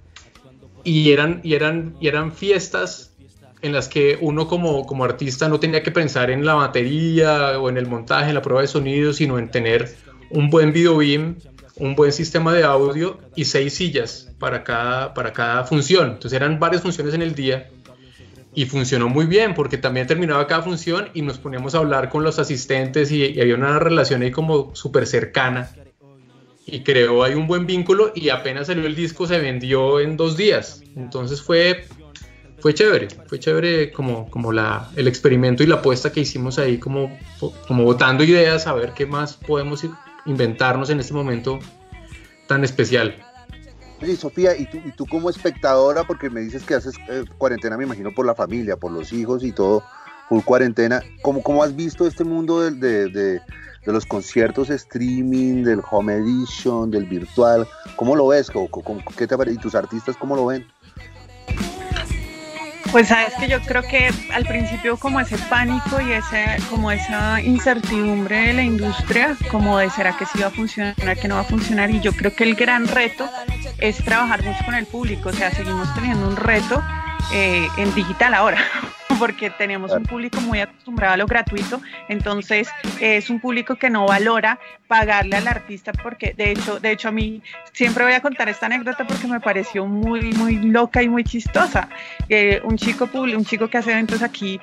y 0.85 1.13
eran, 1.13 1.41
y 1.45 1.55
eran, 1.55 1.95
y 2.01 2.09
eran 2.09 2.33
fiestas 2.33 3.13
en 3.63 3.73
las 3.73 3.89
que 3.89 4.19
uno 4.21 4.49
como, 4.49 4.87
como 4.87 5.05
artista 5.05 5.49
no 5.49 5.61
tenía 5.61 5.83
que 5.83 5.93
pensar 5.93 6.31
en 6.31 6.45
la 6.45 6.55
batería 6.55 7.59
o 7.61 7.69
en 7.69 7.77
el 7.77 7.87
montaje, 7.87 8.29
en 8.29 8.35
la 8.35 8.43
prueba 8.43 8.61
de 8.61 8.67
sonido, 8.67 9.13
sino 9.13 9.39
en 9.39 9.51
tener 9.51 9.95
un 10.31 10.51
buen 10.51 10.73
video 10.73 10.97
beam, 10.97 11.37
un 11.77 11.95
buen 11.95 12.13
sistema 12.13 12.53
de 12.53 12.65
audio 12.65 13.19
y 13.37 13.45
seis 13.45 13.75
sillas 13.75 14.33
para 14.41 14.65
cada, 14.65 15.15
para 15.15 15.33
cada 15.33 15.65
función. 15.65 16.11
Entonces 16.11 16.33
eran 16.33 16.59
varias 16.59 16.83
funciones 16.83 17.15
en 17.15 17.23
el 17.23 17.37
día 17.37 17.71
y 18.55 18.67
funcionó 18.67 19.09
muy 19.09 19.27
bien 19.27 19.55
porque 19.55 19.79
también 19.79 20.07
terminaba 20.07 20.47
cada 20.47 20.63
función 20.63 21.09
y 21.15 21.23
nos 21.23 21.39
poníamos 21.39 21.75
a 21.75 21.79
hablar 21.79 22.11
con 22.11 22.23
los 22.23 22.39
asistentes 22.39 23.11
y, 23.11 23.41
había 23.41 23.55
una 23.55 23.79
relación 23.79 24.23
ahí 24.23 24.31
como 24.31 24.75
súper 24.75 25.07
cercana 25.07 25.71
y 26.67 26.83
creó 26.83 27.25
ahí 27.25 27.35
un 27.35 27.47
buen 27.47 27.67
vínculo 27.67 28.13
y 28.15 28.29
apenas 28.29 28.67
salió 28.67 28.87
el 28.87 28.95
disco 28.95 29.27
se 29.27 29.39
vendió 29.39 30.01
en 30.01 30.17
dos 30.17 30.37
días. 30.37 30.83
Entonces 30.97 31.41
fue, 31.41 31.87
fue 32.59 32.75
chévere, 32.75 33.09
fue 33.27 33.39
chévere 33.39 33.91
como, 33.91 34.31
como 34.31 34.53
la, 34.53 34.91
el 34.97 35.09
experimento 35.09 35.63
y 35.63 35.67
la 35.67 35.77
apuesta 35.77 36.13
que 36.13 36.21
hicimos 36.21 36.59
ahí 36.59 36.79
como, 36.79 37.19
como 37.67 37.85
botando 37.85 38.23
ideas 38.23 38.67
a 38.67 38.75
ver 38.75 38.93
qué 38.93 39.07
más 39.07 39.35
podemos 39.35 39.85
inventarnos 40.27 40.91
en 40.91 41.01
este 41.01 41.15
momento 41.15 41.59
tan 42.47 42.65
especial. 42.65 43.17
Oye, 44.03 44.17
Sofía, 44.17 44.57
¿y 44.57 44.67
tú, 44.67 44.79
y 44.85 44.91
tú 44.93 45.07
como 45.07 45.31
espectadora, 45.31 46.03
porque 46.05 46.29
me 46.29 46.41
dices 46.41 46.65
que 46.65 46.75
haces 46.75 46.95
eh, 47.09 47.25
cuarentena, 47.39 47.77
me 47.77 47.85
imagino, 47.85 48.13
por 48.13 48.27
la 48.27 48.35
familia, 48.35 48.77
por 48.77 48.91
los 48.91 49.13
hijos 49.13 49.45
y 49.45 49.53
todo, 49.53 49.85
full 50.29 50.43
cuarentena, 50.43 51.01
¿cómo, 51.23 51.43
cómo 51.43 51.63
has 51.63 51.77
visto 51.77 52.07
este 52.07 52.25
mundo 52.25 52.61
de, 52.61 53.09
de- 53.09 53.41
de 53.85 53.93
los 53.93 54.07
conciertos 54.07 54.71
streaming, 54.71 55.65
del 55.65 55.81
home 55.91 56.15
edition, 56.15 56.91
del 56.91 57.05
virtual? 57.07 57.67
¿Cómo 57.97 58.15
lo 58.17 58.29
ves? 58.29 58.51
¿Cómo- 58.51 58.69
cómo- 58.69 59.01
qué 59.17 59.27
te? 59.27 59.37
¿Y 59.53 59.57
tus 59.57 59.75
artistas 59.75 60.17
cómo 60.17 60.35
lo 60.37 60.47
ven? 60.47 60.67
Pues 62.93 63.09
sabes 63.09 63.33
que 63.41 63.49
yo 63.49 63.59
creo 63.63 63.83
que 63.83 64.11
al 64.35 64.45
principio 64.45 64.99
como 64.99 65.19
ese 65.19 65.39
pánico 65.49 65.99
y 66.03 66.13
ese, 66.13 66.59
como 66.69 66.93
esa 66.93 67.41
incertidumbre 67.41 68.49
de 68.49 68.53
la 68.53 68.63
industria, 68.63 69.35
como 69.51 69.79
de 69.79 69.89
será 69.89 70.15
que 70.15 70.27
sí 70.27 70.39
va 70.41 70.49
a 70.49 70.51
funcionar, 70.51 70.95
que 71.19 71.27
no 71.27 71.37
va 71.37 71.41
a 71.41 71.45
funcionar, 71.45 71.91
y 71.91 72.01
yo 72.01 72.13
creo 72.13 72.35
que 72.35 72.45
el 72.45 72.55
gran 72.55 72.87
reto 72.87 73.27
es 73.79 73.97
trabajar 74.05 74.43
mucho 74.43 74.63
con 74.67 74.75
el 74.75 74.85
público, 74.85 75.31
o 75.31 75.33
sea, 75.33 75.51
seguimos 75.51 75.93
teniendo 75.95 76.29
un 76.29 76.37
reto 76.37 76.85
eh, 77.33 77.67
en 77.79 77.95
digital 77.95 78.35
ahora, 78.35 78.59
porque 79.23 79.51
teníamos 79.51 79.93
un 79.93 80.03
público 80.03 80.41
muy 80.41 80.59
acostumbrado 80.59 81.15
a 81.15 81.17
lo 81.17 81.27
gratuito, 81.27 81.81
entonces 82.09 82.69
es 83.01 83.31
un 83.31 83.39
público 83.39 83.77
que 83.77 83.89
no 83.89 84.05
valora 84.05 84.59
pagarle 84.89 85.37
al 85.37 85.47
artista 85.47 85.93
porque 85.93 86.35
de 86.37 86.51
hecho, 86.51 86.81
de 86.81 86.91
hecho 86.91 87.07
a 87.07 87.13
mí 87.13 87.41
siempre 87.73 88.03
voy 88.03 88.15
a 88.15 88.21
contar 88.21 88.49
esta 88.49 88.67
anécdota 88.67 89.07
porque 89.07 89.29
me 89.29 89.39
pareció 89.39 89.87
muy 89.87 90.33
muy 90.33 90.57
loca 90.57 91.05
y 91.05 91.09
muy 91.09 91.23
chistosa. 91.23 91.89
Eh, 92.29 92.61
un 92.65 92.77
chico 92.77 93.09
un 93.15 93.45
chico 93.45 93.69
que 93.69 93.79
hace 93.79 93.93
eventos 93.93 94.23
aquí 94.23 94.61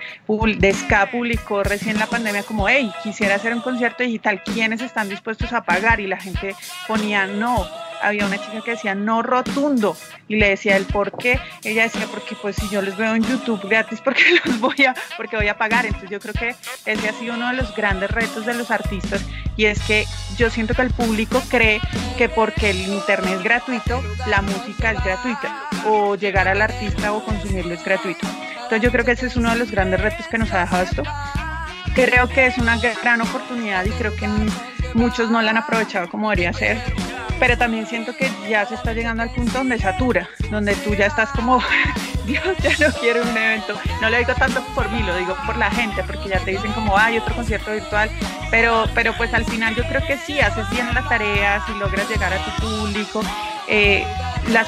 de 0.58 0.74
ska 0.74 1.10
publicó 1.10 1.64
recién 1.64 1.98
la 1.98 2.08
pandemia 2.08 2.44
como, 2.44 2.68
hey, 2.68 2.92
quisiera 3.02 3.36
hacer 3.36 3.54
un 3.54 3.62
concierto 3.62 4.04
digital, 4.04 4.44
¿quiénes 4.44 4.82
están 4.82 5.08
dispuestos 5.08 5.54
a 5.54 5.64
pagar? 5.64 6.02
Y 6.02 6.08
la 6.08 6.18
gente 6.18 6.54
ponía 6.86 7.28
no. 7.28 7.66
Había 8.02 8.26
una 8.26 8.38
chica 8.38 8.62
que 8.64 8.72
decía 8.72 8.96
no 8.96 9.22
rotundo 9.22 9.96
y 10.28 10.38
le 10.38 10.50
decía 10.50 10.78
el 10.78 10.86
por 10.86 11.18
qué. 11.18 11.40
Ella 11.64 11.84
decía 11.84 12.08
porque 12.12 12.36
pues 12.42 12.56
si 12.56 12.70
yo 12.70 12.82
los 12.82 12.98
veo 12.98 13.16
en 13.16 13.24
YouTube 13.24 13.68
gratis, 13.68 14.02
porque 14.02 14.24
los 14.46 14.60
voy 14.60 14.86
a, 14.86 14.96
porque 15.18 15.36
voy 15.36 15.48
a 15.48 15.58
pagar. 15.58 15.86
Entonces 15.86 16.10
yo 16.10 16.20
creo 16.20 16.34
que 16.34 16.56
ese 16.86 17.10
ha 17.10 17.14
sido 17.14 17.36
uno 17.36 17.48
de 17.48 17.54
los 17.54 17.76
grandes 17.76 18.12
retos 18.12 18.46
de 18.46 18.54
los 18.54 18.72
artistas 18.72 19.22
y 19.56 19.66
es 19.66 19.82
que 19.82 20.06
yo 20.38 20.50
siento 20.50 20.74
que 20.74 20.84
el 20.84 20.92
público 20.92 21.42
cree 21.50 21.82
que 22.18 22.30
porque 22.30 22.70
el 22.70 22.78
internet 22.88 23.36
es 23.38 23.44
gratuito, 23.44 24.02
la 24.28 24.42
música 24.42 24.92
es 24.92 25.04
gratuita 25.04 25.70
o 25.86 26.16
llegar 26.16 26.48
al 26.48 26.62
artista 26.62 27.14
o 27.14 27.24
consumirlo 27.24 27.74
es 27.74 27.84
gratuito. 27.84 28.28
Entonces 28.54 28.82
yo 28.82 28.92
creo 28.92 29.04
que 29.04 29.12
ese 29.12 29.28
es 29.28 29.36
uno 29.36 29.50
de 29.50 29.58
los 29.58 29.72
grandes 29.72 30.00
retos 30.00 30.28
que 30.28 30.38
nos 30.38 30.52
ha 30.54 30.60
dejado 30.60 30.84
esto. 30.84 31.04
Creo 31.96 32.30
que 32.30 32.46
es 32.46 32.58
una 32.58 32.78
gran 32.78 33.20
oportunidad 33.22 33.84
y 33.86 33.90
creo 33.92 34.16
que 34.16 34.30
muchos 34.94 35.30
no 35.30 35.42
la 35.42 35.52
han 35.52 35.58
aprovechado 35.58 36.08
como 36.10 36.30
debería 36.30 36.54
ser. 36.54 36.82
Pero 37.40 37.58
también 37.58 37.88
siento 37.88 38.16
que 38.16 38.30
ya 38.50 38.66
se 38.66 38.76
está 38.76 38.94
llegando 38.94 39.24
al 39.24 39.32
punto 39.32 39.60
donde 39.60 39.80
satura, 39.80 40.30
donde 40.50 40.76
tú 40.76 40.94
ya 40.94 41.06
estás 41.06 41.30
como, 41.30 41.64
Dios, 42.26 42.44
ya 42.62 42.88
no 42.88 42.94
quiero 43.00 43.22
un 43.22 43.38
evento. 43.38 43.80
No 44.02 44.10
lo 44.10 44.18
digo 44.18 44.34
tanto 44.36 44.62
por 44.76 44.90
mí, 44.92 45.02
lo 45.04 45.16
digo 45.16 45.36
por 45.46 45.58
la 45.58 45.72
gente, 45.72 46.04
porque 46.04 46.30
ya 46.30 46.40
te 46.40 46.52
dicen 46.52 46.72
como, 46.74 46.98
hay 46.98 47.18
otro 47.18 47.34
concierto 47.36 47.72
virtual. 47.72 48.10
Pero, 48.52 48.86
pero 48.94 49.14
pues 49.16 49.34
al 49.34 49.46
final 49.46 49.76
yo 49.76 49.84
creo 49.84 50.06
que 50.06 50.18
sí, 50.18 50.40
haces 50.40 50.70
bien 50.70 50.94
las 50.94 51.08
tareas 51.08 51.64
y 51.70 51.80
logras 51.80 52.10
llegar 52.10 52.34
a 52.34 52.44
tu 52.44 52.52
público. 52.62 53.22
Eh, 53.68 54.06
las 54.50 54.68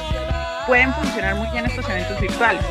pueden 0.66 0.94
funcionar 0.94 1.36
muy 1.36 1.50
bien 1.52 1.66
estos 1.66 1.88
eventos 1.90 2.20
virtuales. 2.22 2.64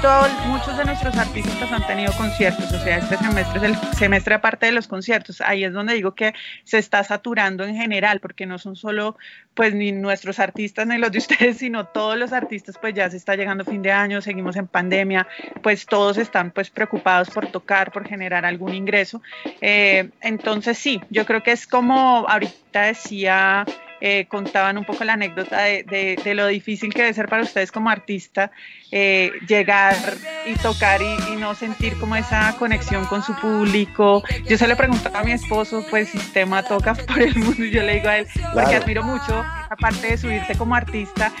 Todos, 0.00 0.30
muchos 0.46 0.76
de 0.78 0.84
nuestros 0.84 1.16
artistas 1.16 1.72
han 1.72 1.84
tenido 1.88 2.12
conciertos, 2.12 2.72
o 2.72 2.78
sea, 2.78 2.98
este 2.98 3.16
semestre 3.16 3.58
es 3.58 3.64
el 3.64 3.76
semestre 3.96 4.34
aparte 4.36 4.66
de 4.66 4.72
los 4.72 4.86
conciertos. 4.86 5.40
Ahí 5.40 5.64
es 5.64 5.72
donde 5.72 5.94
digo 5.94 6.14
que 6.14 6.34
se 6.62 6.78
está 6.78 7.02
saturando 7.02 7.64
en 7.64 7.74
general, 7.74 8.20
porque 8.20 8.46
no 8.46 8.58
son 8.58 8.76
solo 8.76 9.16
pues 9.54 9.74
ni 9.74 9.90
nuestros 9.90 10.38
artistas 10.38 10.86
ni 10.86 10.98
los 10.98 11.10
de 11.10 11.18
ustedes, 11.18 11.58
sino 11.58 11.86
todos 11.86 12.16
los 12.16 12.32
artistas, 12.32 12.78
pues 12.80 12.94
ya 12.94 13.10
se 13.10 13.16
está 13.16 13.34
llegando 13.34 13.64
fin 13.64 13.82
de 13.82 13.90
año, 13.90 14.20
seguimos 14.20 14.54
en 14.54 14.68
pandemia, 14.68 15.26
pues 15.64 15.84
todos 15.84 16.16
están 16.16 16.52
pues 16.52 16.70
preocupados 16.70 17.28
por 17.30 17.48
tocar, 17.48 17.90
por 17.90 18.06
generar 18.06 18.44
algún 18.44 18.74
ingreso. 18.74 19.20
Eh, 19.60 20.10
entonces 20.20 20.78
sí, 20.78 21.00
yo 21.10 21.26
creo 21.26 21.42
que 21.42 21.50
es 21.50 21.66
como 21.66 22.24
ahorita 22.28 22.82
decía 22.82 23.64
eh, 24.00 24.26
contaban 24.28 24.78
un 24.78 24.84
poco 24.84 25.04
la 25.04 25.14
anécdota 25.14 25.62
de, 25.62 26.16
de, 26.22 26.34
lo 26.34 26.46
difícil 26.46 26.92
que 26.92 27.02
debe 27.02 27.14
ser 27.14 27.28
para 27.28 27.42
ustedes 27.42 27.72
como 27.72 27.90
artista 27.90 28.50
eh, 28.92 29.32
llegar 29.46 29.96
y 30.46 30.54
tocar 30.54 31.00
y, 31.02 31.36
no 31.36 31.54
sentir 31.54 31.98
como 31.98 32.16
esa 32.16 32.54
conexión 32.58 33.04
con 33.06 33.22
su 33.22 33.34
público. 33.36 34.22
Yo 34.48 34.58
se 34.58 34.66
le 34.66 34.76
preguntaba 34.76 35.20
a 35.20 35.24
mi 35.24 35.32
esposo, 35.32 35.84
pues 35.90 36.08
sistema 36.08 36.62
toca 36.62 36.94
por 37.06 37.20
el 37.20 37.36
mundo 37.36 37.64
y 37.64 37.70
yo 37.70 37.82
le 37.82 37.94
digo 37.94 38.08
a 38.08 38.18
él, 38.18 38.26
porque 38.54 38.76
admiro 38.76 39.02
mucho, 39.02 39.44
aparte 39.68 40.08
de 40.08 40.18
subirte 40.18 40.54
como 40.56 40.74
artista 40.74 41.32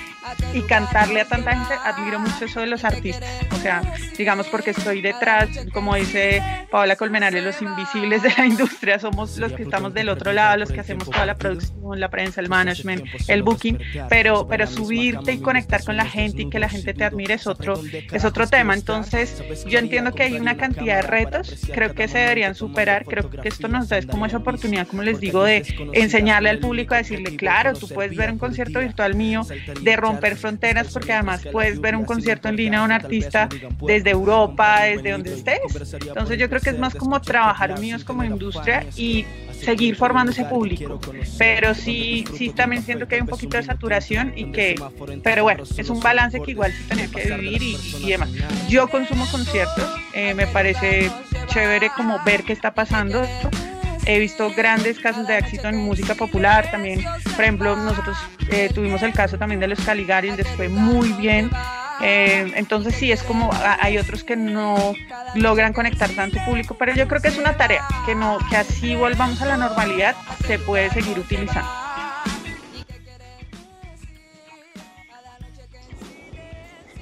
y 0.52 0.62
cantarle 0.62 1.22
a 1.22 1.24
tanta 1.24 1.56
gente, 1.56 1.74
admiro 1.84 2.18
mucho 2.18 2.44
eso 2.44 2.60
de 2.60 2.66
los 2.66 2.84
artistas. 2.84 3.28
O 3.52 3.56
sea, 3.56 3.82
digamos 4.16 4.46
porque 4.48 4.70
estoy 4.70 5.00
detrás, 5.00 5.48
como 5.72 5.94
dice 5.94 6.42
Paola 6.70 6.96
Colmenares, 6.96 7.42
los 7.42 7.60
invisibles 7.62 8.22
de 8.22 8.32
la 8.36 8.46
industria, 8.46 8.98
somos 8.98 9.38
los 9.38 9.52
que 9.52 9.62
estamos 9.62 9.94
del 9.94 10.08
otro 10.08 10.32
lado, 10.32 10.58
los 10.58 10.70
que 10.70 10.80
hacemos 10.80 11.08
toda 11.08 11.26
la 11.26 11.36
producción, 11.36 12.00
la 12.00 12.08
prensa, 12.08 12.40
el 12.40 12.48
management, 12.48 13.04
el 13.28 13.42
booking, 13.42 13.78
pero, 14.08 14.46
pero 14.46 14.66
subirte 14.66 15.32
y 15.32 15.38
conectar 15.38 15.84
con 15.84 15.96
la 15.96 16.04
gente 16.04 16.42
y 16.42 16.50
que 16.50 16.58
la 16.58 16.68
gente 16.68 16.94
te 16.94 17.04
admire 17.04 17.34
es 17.34 17.46
otro, 17.46 17.80
es 18.12 18.24
otro 18.24 18.46
tema. 18.46 18.74
Entonces, 18.74 19.42
yo 19.66 19.78
entiendo 19.78 20.12
que 20.12 20.24
hay 20.24 20.34
una 20.34 20.56
cantidad 20.56 20.96
de 20.96 21.02
retos, 21.02 21.66
creo 21.72 21.94
que 21.94 22.08
se 22.08 22.18
deberían 22.18 22.54
superar, 22.54 23.04
creo 23.04 23.30
que 23.30 23.48
esto 23.48 23.68
nos 23.68 23.88
da 23.88 23.98
como 24.06 24.26
esa 24.26 24.38
oportunidad, 24.38 24.86
como 24.86 25.02
les 25.02 25.20
digo, 25.20 25.44
de 25.44 25.64
enseñarle 25.92 26.50
al 26.50 26.58
público 26.58 26.94
a 26.94 26.98
decirle, 26.98 27.36
claro, 27.36 27.74
tú 27.74 27.88
puedes 27.88 28.17
ver 28.18 28.30
un 28.30 28.38
concierto 28.38 28.80
virtual 28.80 29.14
mío, 29.14 29.46
de 29.80 29.96
romper 29.96 30.36
fronteras, 30.36 30.92
porque 30.92 31.12
además 31.12 31.46
puedes 31.50 31.80
ver 31.80 31.96
un 31.96 32.04
concierto 32.04 32.48
en 32.48 32.56
línea 32.56 32.80
de 32.80 32.84
un 32.84 32.92
artista 32.92 33.48
desde 33.80 34.10
Europa, 34.10 34.82
desde 34.82 35.12
donde 35.12 35.34
estés. 35.34 35.94
Entonces, 36.06 36.38
yo 36.38 36.48
creo 36.48 36.60
que 36.60 36.70
es 36.70 36.78
más 36.78 36.94
como 36.94 37.20
trabajar 37.20 37.72
unidos 37.72 38.04
como 38.04 38.24
industria 38.24 38.84
y 38.96 39.24
seguir 39.52 39.96
formando 39.96 40.32
ese 40.32 40.44
público. 40.44 41.00
Pero 41.38 41.74
sí, 41.74 42.24
sí 42.36 42.50
también 42.50 42.82
siento 42.82 43.08
que 43.08 43.16
hay 43.16 43.20
un 43.20 43.26
poquito 43.26 43.56
de 43.56 43.62
saturación 43.62 44.32
y 44.36 44.50
que, 44.52 44.74
pero 45.22 45.44
bueno, 45.44 45.64
es 45.76 45.88
un 45.90 46.00
balance 46.00 46.40
que 46.40 46.50
igual 46.50 46.72
se 46.72 46.82
tenía 46.84 47.08
que 47.08 47.34
vivir 47.36 47.62
y, 47.62 48.08
demás. 48.08 48.30
Yo 48.68 48.88
consumo 48.88 49.26
conciertos, 49.30 49.88
eh, 50.12 50.34
me 50.34 50.46
parece 50.46 51.10
chévere 51.46 51.90
como 51.96 52.22
ver 52.24 52.44
qué 52.44 52.52
está 52.52 52.74
pasando. 52.74 53.22
He 54.08 54.18
visto 54.18 54.50
grandes 54.56 54.98
casos 54.98 55.26
de 55.26 55.36
éxito 55.36 55.68
en 55.68 55.76
música 55.76 56.14
popular 56.14 56.70
también. 56.70 57.04
Por 57.36 57.44
ejemplo, 57.44 57.76
nosotros 57.76 58.16
eh, 58.50 58.70
tuvimos 58.74 59.02
el 59.02 59.12
caso 59.12 59.36
también 59.36 59.60
de 59.60 59.68
los 59.68 59.78
Caligaris, 59.80 60.34
les 60.34 60.48
fue 60.48 60.70
muy 60.70 61.12
bien. 61.12 61.50
Eh, 62.00 62.50
entonces 62.56 62.94
sí, 62.94 63.12
es 63.12 63.22
como 63.22 63.50
hay 63.62 63.98
otros 63.98 64.24
que 64.24 64.34
no 64.34 64.94
logran 65.34 65.74
conectar 65.74 66.08
tanto 66.08 66.38
público, 66.46 66.74
pero 66.78 66.94
yo 66.94 67.06
creo 67.06 67.20
que 67.20 67.28
es 67.28 67.36
una 67.36 67.58
tarea 67.58 67.86
que 68.06 68.14
no 68.14 68.38
que 68.48 68.56
así 68.56 68.96
volvamos 68.96 69.42
a 69.42 69.44
la 69.44 69.58
normalidad 69.58 70.16
se 70.46 70.58
puede 70.58 70.88
seguir 70.88 71.18
utilizando. 71.18 71.68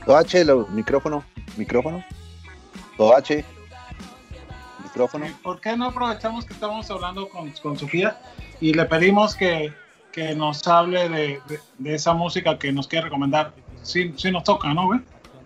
Todo 0.05 0.17
H, 0.17 0.45
micrófono, 0.71 1.23
micrófono. 1.57 2.05
Todo 2.97 3.17
H, 3.17 3.45
micrófono. 4.97 5.27
¿Por 5.43 5.61
qué 5.61 5.77
no 5.77 5.87
aprovechamos 5.87 6.45
que 6.45 6.55
estamos 6.55 6.91
hablando 6.91 7.29
con, 7.29 7.51
con 7.51 7.79
Sofía 7.79 8.19
y 8.61 8.73
le 8.73 8.85
pedimos 8.87 9.35
que, 9.35 9.73
que 10.13 10.35
nos 10.35 10.67
hable 10.67 11.09
de, 11.09 11.41
de 11.79 11.95
esa 11.95 12.15
música 12.15 12.59
que 12.59 12.73
nos 12.73 12.89
quiere 12.89 13.05
recomendar? 13.05 13.53
sí, 13.87 14.13
sí 14.17 14.31
nos 14.31 14.45
toca, 14.45 14.73
¿no, 14.75 14.87
güey? 14.87 15.01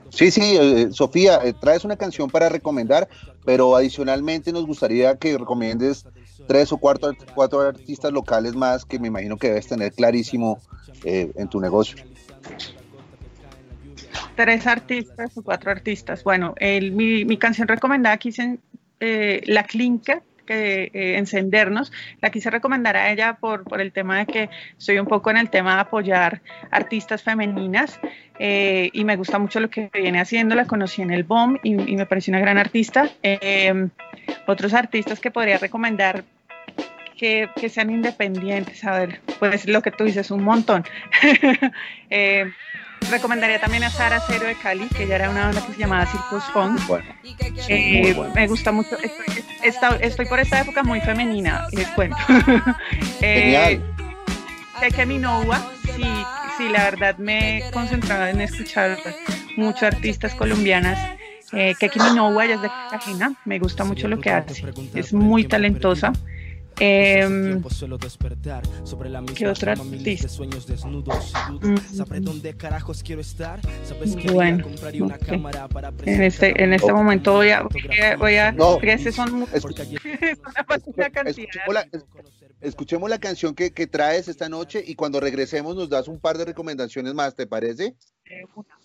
Sí, 0.08 0.30
sí, 0.30 0.56
eh, 0.58 0.88
Sofía, 0.90 1.40
eh, 1.44 1.52
traes 1.52 1.84
una 1.84 1.96
canción 1.96 2.28
para 2.28 2.48
recomendar, 2.48 3.08
pero 3.44 3.76
adicionalmente 3.76 4.52
nos 4.52 4.66
gustaría 4.66 5.16
que 5.16 5.38
recomiendes 5.38 6.04
tres 6.48 6.72
o 6.72 6.78
cuatro, 6.78 7.12
cuatro 7.34 7.60
artistas 7.60 8.10
locales 8.10 8.56
más 8.56 8.84
que 8.84 8.98
me 8.98 9.08
imagino 9.08 9.36
que 9.36 9.48
debes 9.48 9.68
tener 9.68 9.92
clarísimo 9.92 10.58
eh, 11.04 11.30
en 11.36 11.48
tu 11.48 11.60
negocio. 11.60 12.02
Tres 14.34 14.66
artistas 14.66 15.36
o 15.36 15.42
cuatro 15.42 15.70
artistas. 15.70 16.24
Bueno, 16.24 16.54
el, 16.56 16.90
mi, 16.92 17.24
mi, 17.24 17.36
canción 17.36 17.68
recomendada 17.68 18.14
aquí 18.14 18.32
es 19.00 19.48
La 19.48 19.64
Clinca 19.64 20.22
que 20.50 20.90
eh, 20.92 21.16
encendernos. 21.16 21.92
La 22.20 22.30
quise 22.30 22.50
recomendar 22.50 22.96
a 22.96 23.12
ella 23.12 23.34
por, 23.34 23.62
por 23.64 23.80
el 23.80 23.92
tema 23.92 24.18
de 24.18 24.26
que 24.26 24.50
estoy 24.76 24.98
un 24.98 25.06
poco 25.06 25.30
en 25.30 25.36
el 25.36 25.48
tema 25.48 25.74
de 25.76 25.80
apoyar 25.82 26.42
artistas 26.72 27.22
femeninas 27.22 28.00
eh, 28.40 28.90
y 28.92 29.04
me 29.04 29.14
gusta 29.16 29.38
mucho 29.38 29.60
lo 29.60 29.70
que 29.70 29.90
viene 29.92 30.20
haciendo. 30.20 30.56
La 30.56 30.64
conocí 30.64 31.02
en 31.02 31.12
el 31.12 31.22
BOM 31.22 31.58
y, 31.62 31.74
me 31.74 32.06
pareció 32.06 32.32
una 32.32 32.40
gran 32.40 32.58
artista. 32.58 33.08
Em, 33.22 33.90
otros 34.46 34.74
artistas 34.74 35.20
que 35.20 35.30
podría 35.30 35.58
recomendar 35.58 36.24
que, 37.16 37.48
que, 37.54 37.68
sean 37.68 37.90
independientes, 37.90 38.82
a 38.84 38.98
ver, 38.98 39.20
pues 39.38 39.68
lo 39.68 39.82
que 39.82 39.90
tú 39.92 40.04
dices, 40.04 40.30
un 40.30 40.42
montón. 40.42 40.84
recomendaría 43.10 43.60
también 43.60 43.84
a 43.84 43.90
Sara 43.90 44.22
Cero 44.26 44.46
de 44.46 44.54
Cali, 44.56 44.88
que 44.88 45.06
ya 45.06 45.16
era 45.16 45.30
una 45.30 45.46
banda 45.46 45.64
que 45.66 45.72
se 45.72 45.78
llamaba 45.78 46.06
Circus 46.06 46.44
Funk. 46.52 46.80
Eh, 47.68 48.16
me 48.34 48.46
gusta 48.46 48.72
mucho. 48.72 48.96
Estoy, 49.62 49.98
estoy, 50.00 50.26
por 50.26 50.40
esta 50.40 50.60
época 50.60 50.82
muy 50.82 51.00
femenina, 51.00 51.66
les 51.72 51.88
cuento. 51.88 52.16
eh, 53.20 53.80
que 54.96 55.06
Minowa, 55.06 55.60
sí, 55.94 56.04
sí, 56.56 56.68
la 56.70 56.84
verdad 56.84 57.18
me 57.18 57.58
he 57.58 57.70
concentrado 57.70 58.26
en 58.26 58.40
escuchar 58.40 58.96
muchos 59.56 59.82
artistas 59.82 60.34
colombianas. 60.34 60.98
Eh, 61.52 61.74
Keki 61.78 61.98
Minowa, 62.00 62.44
ella 62.44 62.54
es 62.54 62.62
de 62.62 62.68
Cartagena, 62.68 63.34
me 63.44 63.58
gusta 63.58 63.84
mucho 63.84 64.08
lo 64.08 64.20
que 64.20 64.30
hace, 64.30 64.64
es 64.94 65.12
muy 65.12 65.44
talentosa. 65.44 66.12
Eh, 66.82 67.60
¿Qué 69.34 69.46
otra 69.46 69.72
artista? 69.72 70.28
Bueno, 74.32 74.66
en 76.06 76.22
este, 76.22 76.62
en 76.62 76.72
este 76.72 76.92
momento 76.92 77.34
voy 77.34 77.50
a, 77.50 77.68
voy 78.18 78.36
a, 78.36 78.52
no, 78.52 78.74
porque 78.74 79.12
son, 79.12 79.46
escuchemos, 79.52 80.00
la, 81.74 81.86
escuchemos 82.62 83.10
la 83.10 83.18
canción 83.18 83.54
que, 83.54 83.72
que, 83.72 83.86
traes 83.86 84.28
esta 84.28 84.48
noche 84.48 84.82
y 84.86 84.94
cuando 84.94 85.20
regresemos 85.20 85.76
nos 85.76 85.90
das 85.90 86.08
un 86.08 86.18
par 86.18 86.38
de 86.38 86.46
recomendaciones 86.46 87.12
más, 87.12 87.34
¿te 87.34 87.46
parece? 87.46 87.94
De 88.24 88.46
una. 88.54 88.78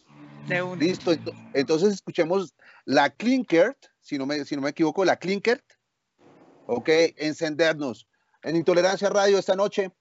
De 0.50 0.62
una. 0.62 0.82
Listo, 0.82 1.14
entonces 1.54 1.94
escuchemos 1.94 2.54
la 2.84 3.10
Clinkert, 3.10 3.78
si 4.02 4.18
no 4.18 4.26
me, 4.26 4.44
si 4.44 4.56
no 4.56 4.62
me 4.62 4.72
equivoco, 4.72 5.06
la 5.06 5.16
Clinkert 5.16 5.64
¿ok? 6.66 6.90
Encendernos. 7.18 8.08
En 8.44 8.56
Intolerancia 8.56 9.10
Radio 9.10 9.40
esta 9.40 9.56
noche. 9.56 9.92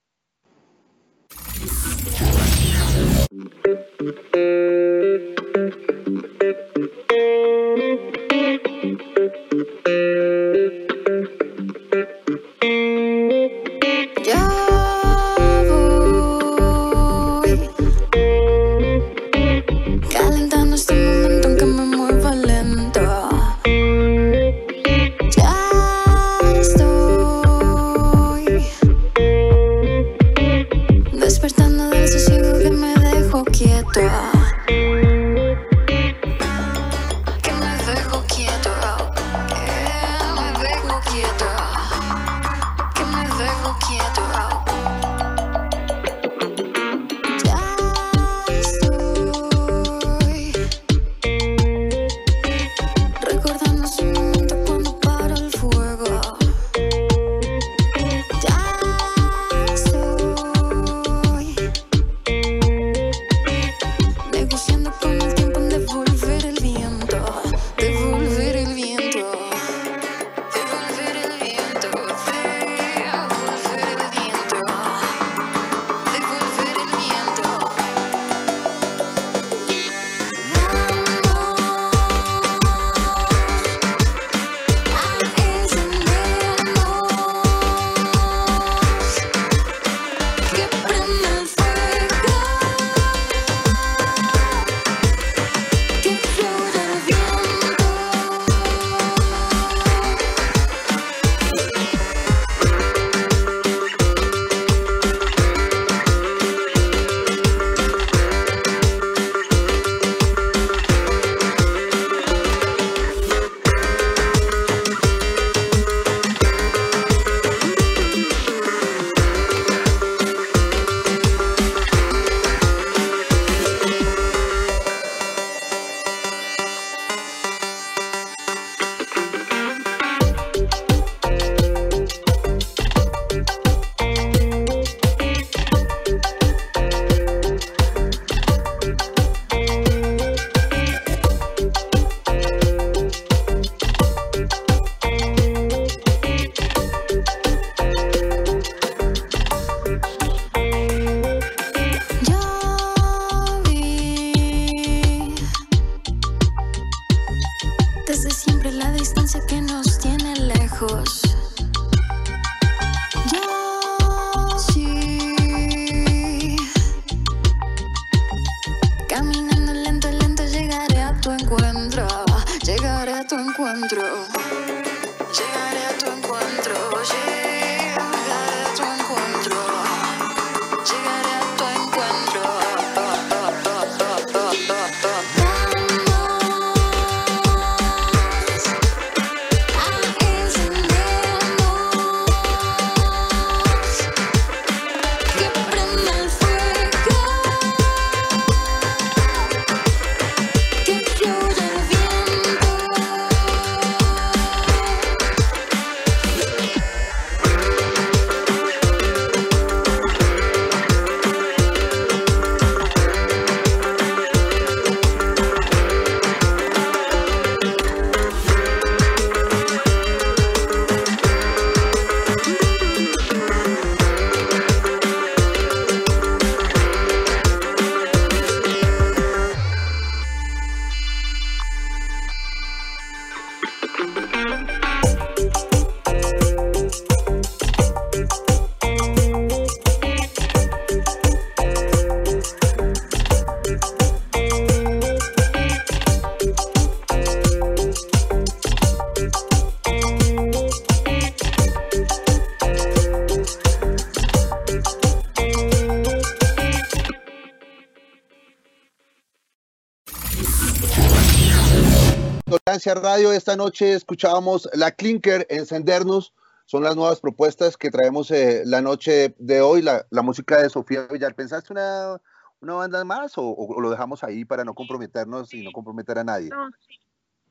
Tolerancia 262.85 262.95
Radio, 263.11 263.33
esta 263.33 263.57
noche 263.57 263.95
escuchábamos 263.95 264.69
La 264.75 264.91
Clinker, 264.91 265.47
Encendernos, 265.49 266.35
son 266.67 266.83
las 266.83 266.95
nuevas 266.97 267.19
propuestas 267.19 267.79
que 267.79 267.91
traemos 267.91 268.31
eh, 268.31 268.63
la 268.67 268.83
noche 268.83 269.35
de 269.39 269.63
hoy, 269.63 269.81
la, 269.81 270.05
la 270.11 270.21
música 270.21 270.61
de 270.61 270.69
Sofía 270.69 271.07
Villar. 271.11 271.35
¿Pensaste 271.35 271.73
una, 271.73 272.21
una 272.61 272.75
banda 272.75 273.03
más 273.05 273.39
o, 273.39 273.45
o 273.55 273.81
lo 273.81 273.91
dejamos 273.91 274.23
ahí 274.23 274.45
para 274.45 274.65
no 274.65 274.75
comprometernos 274.75 275.55
y 275.55 275.65
no 275.65 275.73
comprometer 275.73 276.19
a 276.19 276.25
nadie? 276.25 276.51
No, 276.51 276.69
sí. 276.87 277.01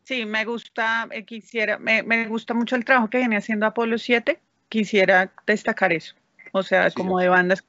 Sí, 0.04 0.26
me 0.26 0.46
gusta, 0.46 1.08
eh, 1.10 1.26
quisiera, 1.26 1.80
me, 1.80 2.04
me 2.04 2.28
gusta 2.28 2.54
mucho 2.54 2.76
el 2.76 2.86
trabajo 2.86 3.10
que 3.10 3.18
viene 3.18 3.38
haciendo 3.38 3.66
Apolo 3.66 3.98
7. 3.98 4.40
Quisiera 4.70 5.34
destacar 5.48 5.94
eso. 5.94 6.14
O 6.52 6.62
sea, 6.62 6.88
Sí. 6.92 6.96
como 6.96 7.18
de 7.18 7.30
bandas, 7.30 7.64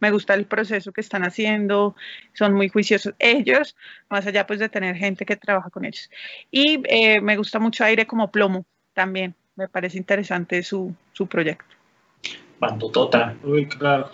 me 0.00 0.10
gusta 0.10 0.34
el 0.34 0.46
proceso 0.46 0.92
que 0.92 1.00
están 1.00 1.24
haciendo, 1.24 1.94
son 2.34 2.54
muy 2.54 2.68
juiciosos 2.68 3.14
ellos, 3.18 3.76
más 4.08 4.26
allá 4.26 4.46
pues 4.46 4.58
de 4.58 4.68
tener 4.68 4.96
gente 4.96 5.24
que 5.24 5.36
trabaja 5.36 5.70
con 5.70 5.84
ellos. 5.84 6.10
Y 6.50 6.82
eh, 6.88 7.20
me 7.20 7.36
gusta 7.36 7.58
mucho 7.58 7.84
Aire 7.84 8.06
como 8.06 8.30
Plomo 8.30 8.64
también, 8.92 9.34
me 9.56 9.68
parece 9.68 9.98
interesante 9.98 10.62
su, 10.62 10.94
su 11.12 11.26
proyecto. 11.26 11.74
Bandotota. 12.58 13.36
Uy, 13.44 13.66
claro. 13.68 14.10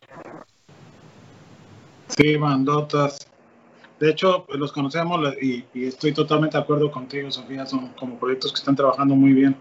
Sí, 2.08 2.36
bandotas. 2.36 3.26
De 3.98 4.10
hecho, 4.10 4.44
pues, 4.46 4.58
los 4.58 4.72
conocemos 4.72 5.34
y 5.40 5.64
estoy 5.74 6.12
totalmente 6.12 6.56
de 6.56 6.62
acuerdo 6.62 6.90
contigo, 6.90 7.30
Sofía. 7.30 7.64
Son 7.64 7.88
como 7.90 8.18
proyectos 8.18 8.52
que 8.52 8.58
están 8.58 8.76
trabajando 8.76 9.14
muy 9.14 9.32
bien. 9.32 9.56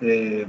Eh, 0.00 0.46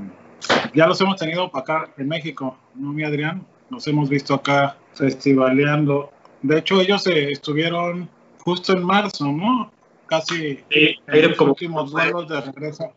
ya 0.73 0.87
los 0.87 0.99
hemos 1.01 1.17
tenido 1.17 1.49
para 1.51 1.61
acá 1.61 1.93
en 1.97 2.07
México, 2.07 2.57
¿no, 2.75 2.91
mi 2.91 3.03
Adrián? 3.03 3.45
Nos 3.69 3.87
hemos 3.87 4.09
visto 4.09 4.33
acá 4.33 4.77
festivaleando. 4.93 6.11
De 6.41 6.59
hecho, 6.59 6.81
ellos 6.81 7.05
eh, 7.07 7.31
estuvieron 7.31 8.09
justo 8.39 8.73
en 8.73 8.83
marzo, 8.83 9.25
¿no? 9.25 9.71
Casi 10.07 10.59
Sí, 10.69 10.95
en 11.07 11.27
los 11.29 11.37
como 11.37 11.51
últimos 11.51 11.91
vuelos 11.91 12.27
de 12.27 12.41
regreso. 12.41 12.93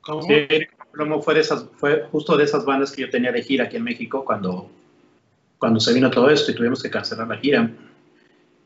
¿Cómo? 0.00 0.22
sí, 0.22 0.48
Plomo 0.90 1.22
fue 1.22 1.34
de 1.34 1.40
esas, 1.40 1.66
fue 1.76 2.06
justo 2.10 2.36
de 2.36 2.44
esas 2.44 2.64
bandas 2.64 2.92
que 2.92 3.02
yo 3.02 3.10
tenía 3.10 3.30
de 3.30 3.42
gira 3.42 3.64
aquí 3.64 3.76
en 3.76 3.84
México 3.84 4.24
cuando, 4.24 4.68
cuando 5.58 5.78
se 5.80 5.92
vino 5.94 6.10
todo 6.10 6.28
esto 6.28 6.50
y 6.50 6.54
tuvimos 6.54 6.82
que 6.82 6.90
cancelar 6.90 7.28
la 7.28 7.36
gira. 7.38 7.70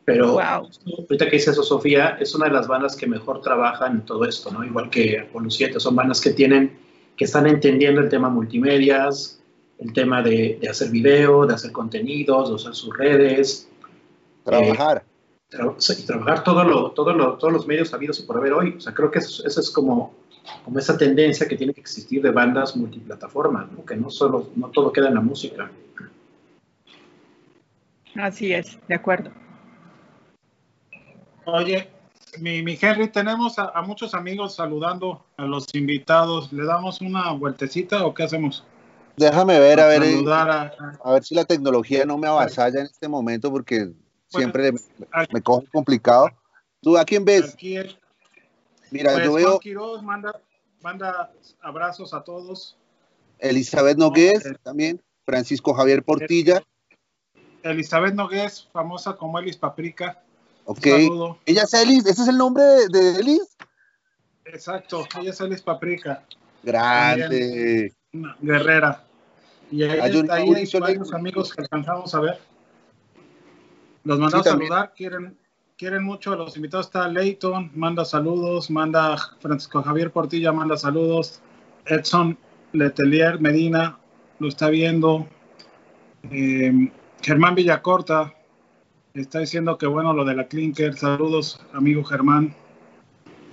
Pero 0.06 0.34
Wow. 0.34 0.70
ahorita 1.08 1.26
que 1.26 1.36
dice 1.36 1.50
eso, 1.50 1.62
Sofía, 1.62 2.16
es 2.20 2.34
una 2.34 2.46
de 2.46 2.52
las 2.52 2.68
bandas 2.68 2.96
que 2.96 3.06
mejor 3.06 3.42
trabajan 3.42 3.96
en 3.96 4.02
todo 4.06 4.24
esto, 4.24 4.50
¿no? 4.50 4.64
Igual 4.64 4.88
que 4.88 5.18
Apolo 5.20 5.50
7, 5.50 5.78
son 5.78 5.96
bandas 5.96 6.20
que 6.20 6.30
tienen, 6.30 6.78
que 7.16 7.24
están 7.24 7.46
entendiendo 7.46 8.00
el 8.00 8.08
tema 8.08 8.30
multimedias, 8.30 9.42
el 9.78 9.92
tema 9.92 10.22
de, 10.22 10.58
de 10.60 10.68
hacer 10.68 10.90
video, 10.90 11.46
de 11.46 11.54
hacer 11.54 11.72
contenidos, 11.72 12.48
de 12.48 12.54
usar 12.54 12.74
sus 12.74 12.96
redes, 12.96 13.68
Trabajar. 14.44 15.04
tra- 15.50 15.98
y 15.98 16.06
trabajar 16.06 16.44
todo 16.44 16.64
lo, 16.64 16.92
todo 16.92 17.12
lo- 17.12 17.34
todos 17.34 17.52
los 17.52 17.66
medios 17.66 17.92
habidos 17.92 18.18
y 18.20 18.22
por 18.22 18.36
haber 18.38 18.52
hoy. 18.52 18.74
O 18.76 18.80
sea, 18.80 18.94
creo 18.94 19.10
que 19.10 19.18
eso, 19.18 19.46
eso 19.46 19.60
es 19.60 19.70
como, 19.70 20.14
como 20.64 20.78
esa 20.78 20.96
tendencia 20.96 21.46
que 21.48 21.56
tiene 21.56 21.74
que 21.74 21.80
existir 21.80 22.22
de 22.22 22.30
bandas 22.30 22.76
multiplataformas, 22.76 23.70
¿no? 23.72 23.84
que 23.84 23.96
no 23.96 24.08
solo, 24.10 24.50
no 24.56 24.68
todo 24.68 24.92
queda 24.92 25.08
en 25.08 25.14
la 25.14 25.20
música. 25.20 25.70
Así 28.14 28.52
es, 28.52 28.78
de 28.88 28.94
acuerdo. 28.94 29.30
Oye, 31.44 31.88
mi, 32.40 32.62
mi 32.62 32.78
Henry, 32.80 33.08
tenemos 33.08 33.58
a, 33.58 33.66
a 33.70 33.82
muchos 33.82 34.14
amigos 34.14 34.54
saludando 34.54 35.24
a 35.36 35.44
los 35.44 35.66
invitados. 35.74 36.52
¿Le 36.52 36.64
damos 36.64 37.00
una 37.00 37.30
vueltecita 37.32 38.06
o 38.06 38.14
qué 38.14 38.22
hacemos? 38.24 38.64
Déjame 39.16 39.58
ver, 39.58 39.80
a 39.80 39.86
ver, 39.86 40.02
eh, 40.02 40.24
a, 41.02 41.12
ver 41.12 41.24
si 41.24 41.34
la 41.34 41.44
tecnología 41.44 42.04
no 42.04 42.18
me 42.18 42.26
avasalla 42.26 42.80
en 42.80 42.86
este 42.86 43.08
momento 43.08 43.50
porque 43.50 43.92
siempre 44.28 44.72
me, 44.72 44.80
me 45.32 45.40
coge 45.40 45.66
complicado. 45.72 46.28
¿Tú 46.82 46.98
a 46.98 47.04
quién 47.04 47.24
ves? 47.24 47.54
aquí 47.54 47.78
Mira, 48.90 49.12
pues, 49.12 49.24
yo 49.24 49.30
Juan 49.32 49.42
veo 49.42 49.58
Quiroz 49.58 50.02
manda, 50.02 50.40
manda 50.82 51.32
abrazos 51.62 52.12
a 52.12 52.22
todos. 52.22 52.76
Elizabeth 53.38 53.96
Nogués 53.96 54.44
No, 54.44 54.54
también, 54.62 55.02
Francisco 55.24 55.74
Javier 55.74 56.02
Portilla, 56.02 56.62
Elizabeth 57.62 58.14
Nogués, 58.14 58.68
famosa 58.72 59.16
como 59.16 59.38
Elis 59.38 59.56
Paprika. 59.56 60.22
Ok. 60.64 60.86
saludo. 60.86 61.38
Ella 61.46 61.62
es 61.62 61.74
Elis, 61.74 62.06
¿ese 62.06 62.22
es 62.22 62.28
el 62.28 62.38
nombre 62.38 62.62
de, 62.62 62.88
de 62.88 63.20
Elis? 63.20 63.56
Exacto, 64.44 65.06
ella 65.18 65.30
es 65.30 65.40
Elis 65.40 65.62
Paprika, 65.62 66.24
Grande. 66.62 67.92
guerrera. 68.40 69.05
Y 69.70 69.82
ahí, 69.82 69.98
hay 70.00 70.22
Mauricio 70.24 70.80
varios 70.80 71.12
amigos 71.12 71.52
que 71.52 71.62
alcanzamos 71.62 72.14
a 72.14 72.20
ver. 72.20 72.38
Los 74.04 74.18
mandamos 74.18 74.46
Sí, 74.46 74.50
a 74.50 74.52
saludar, 74.52 74.92
quieren, 74.96 75.36
quieren 75.76 76.04
mucho 76.04 76.32
a 76.32 76.36
los 76.36 76.56
invitados. 76.56 76.86
Está 76.86 77.08
Leighton, 77.08 77.72
manda 77.74 78.04
saludos, 78.04 78.70
manda 78.70 79.16
Francisco 79.40 79.82
Javier 79.82 80.12
Portilla, 80.12 80.52
manda 80.52 80.76
saludos. 80.76 81.40
Edson 81.86 82.38
Letelier 82.72 83.40
Medina 83.40 83.98
lo 84.38 84.48
está 84.48 84.70
viendo. 84.70 85.26
Eh, 86.30 86.92
Germán 87.22 87.54
Villacorta 87.54 88.34
está 89.14 89.40
diciendo 89.40 89.78
que 89.78 89.86
bueno 89.86 90.12
lo 90.12 90.24
de 90.24 90.36
la 90.36 90.46
Clinker. 90.46 90.94
Saludos, 90.96 91.60
amigo 91.72 92.04
Germán. 92.04 92.54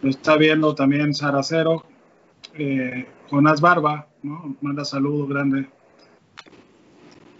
Lo 0.02 0.10
está 0.10 0.38
viendo 0.38 0.76
también 0.76 1.14
Saracero. 1.14 1.86
Eh, 2.54 3.08
Jonás 3.30 3.62
Barba, 3.62 4.08
¿no? 4.22 4.56
Manda 4.62 4.86
saludos 4.86 5.30
grande. 5.30 5.70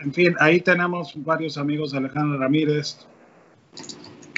En 0.04 0.14
fin, 0.14 0.36
ahí 0.40 0.60
tenemos 0.60 1.14
varios 1.16 1.58
amigos, 1.58 1.94
Alejandro 1.94 2.38
Ramírez. 2.40 3.08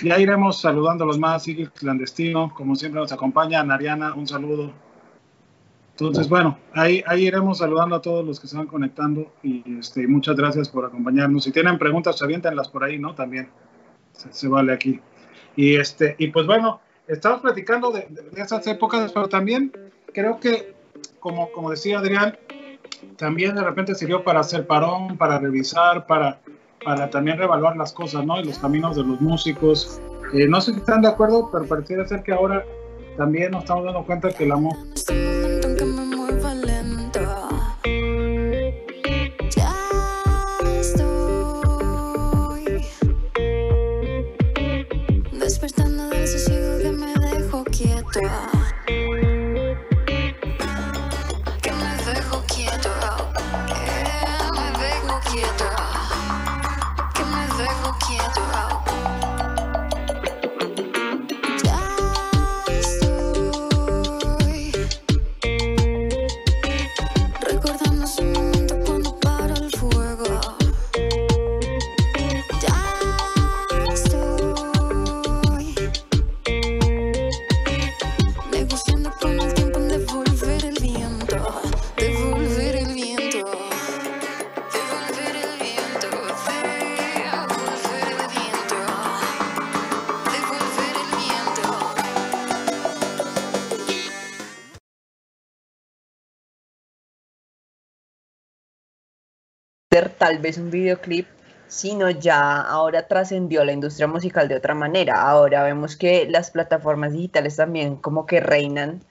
Ya 0.03 0.20
iremos 0.20 0.61
saludando 0.61 1.03
a 1.03 1.07
los 1.07 1.18
más, 1.18 1.43
sigue 1.43 1.70
clandestino, 1.70 2.53
como 2.53 2.76
siempre 2.76 3.01
nos 3.01 3.11
acompaña, 3.11 3.63
Nariana, 3.63 4.13
un 4.13 4.28
saludo. 4.28 4.72
Entonces, 5.91 6.28
bueno, 6.28 6.57
ahí, 6.74 7.01
ahí 7.07 7.26
iremos 7.26 7.59
saludando 7.59 7.95
a 7.95 8.01
todos 8.01 8.26
los 8.26 8.39
que 8.39 8.47
se 8.47 8.57
van 8.57 8.68
conectando 8.68 9.32
y 9.41 9.63
este, 9.80 10.05
muchas 10.07 10.36
gracias 10.36 10.68
por 10.70 10.86
acompañarnos. 10.86 11.45
Si 11.45 11.51
tienen 11.51 11.80
preguntas, 11.80 12.22
aviéntenlas 12.22 12.68
por 12.68 12.84
ahí, 12.84 12.99
¿no? 12.99 13.16
También 13.16 13.47
se, 14.11 14.47
vale 14.49 14.74
aquí. 14.74 14.99
Y, 15.55 15.78
este, 15.78 16.16
y 16.20 16.28
pues 16.28 16.45
bueno, 16.45 16.82
estamos 17.07 17.39
platicando 17.39 17.91
de- 17.91 18.07
de 18.09 18.41
esas 18.41 18.68
épocas, 18.68 19.11
pero 19.13 19.30
también 19.30 19.72
creo 20.13 20.38
que, 20.39 20.76
como, 21.22 21.49
como 21.53 21.72
decía 21.72 21.99
Adrián, 21.99 22.38
también 23.18 23.56
de 23.56 23.64
repente 23.64 23.95
sirvió 23.95 24.24
para 24.24 24.41
hacer 24.41 24.68
parón, 24.68 25.18
para 25.18 25.39
revisar, 25.39 26.06
para, 26.08 26.39
para 26.84 27.10
también 27.10 27.38
reevaluar 27.38 27.78
las 27.78 27.93
cosas, 27.93 28.26
¿no? 28.26 28.39
Y 28.39 28.45
los 28.45 28.60
caminos 28.60 28.95
de 28.95 29.03
los 29.03 29.22
músicos. 29.22 30.01
Eh, 30.34 30.47
no 30.47 30.62
sé 30.62 30.74
si 30.74 30.80
están 30.80 31.01
de 31.01 31.10
acuerdo, 31.10 31.49
pero 31.51 31.66
pareciera 31.66 32.08
ser 32.08 32.24
que 32.24 32.34
ahora 32.34 32.64
también 33.18 33.51
nos 33.51 33.64
estamos 33.64 33.86
dando 33.86 34.03
cuenta 34.03 34.30
que 34.30 34.45
la 34.45 34.56
música 34.56 35.55
tal 100.03 100.39
vez 100.39 100.57
un 100.57 100.71
videoclip, 100.71 101.27
sino 101.67 102.09
ya 102.09 102.61
ahora 102.61 103.07
trascendió 103.07 103.63
la 103.63 103.73
industria 103.73 104.07
musical 104.07 104.47
de 104.47 104.55
otra 104.55 104.75
manera. 104.75 105.21
Ahora 105.21 105.63
vemos 105.63 105.95
que 105.95 106.27
las 106.29 106.51
plataformas 106.51 107.13
digitales 107.13 107.55
también 107.55 107.95
como 107.95 108.25
que 108.25 108.39
reinan 108.39 109.01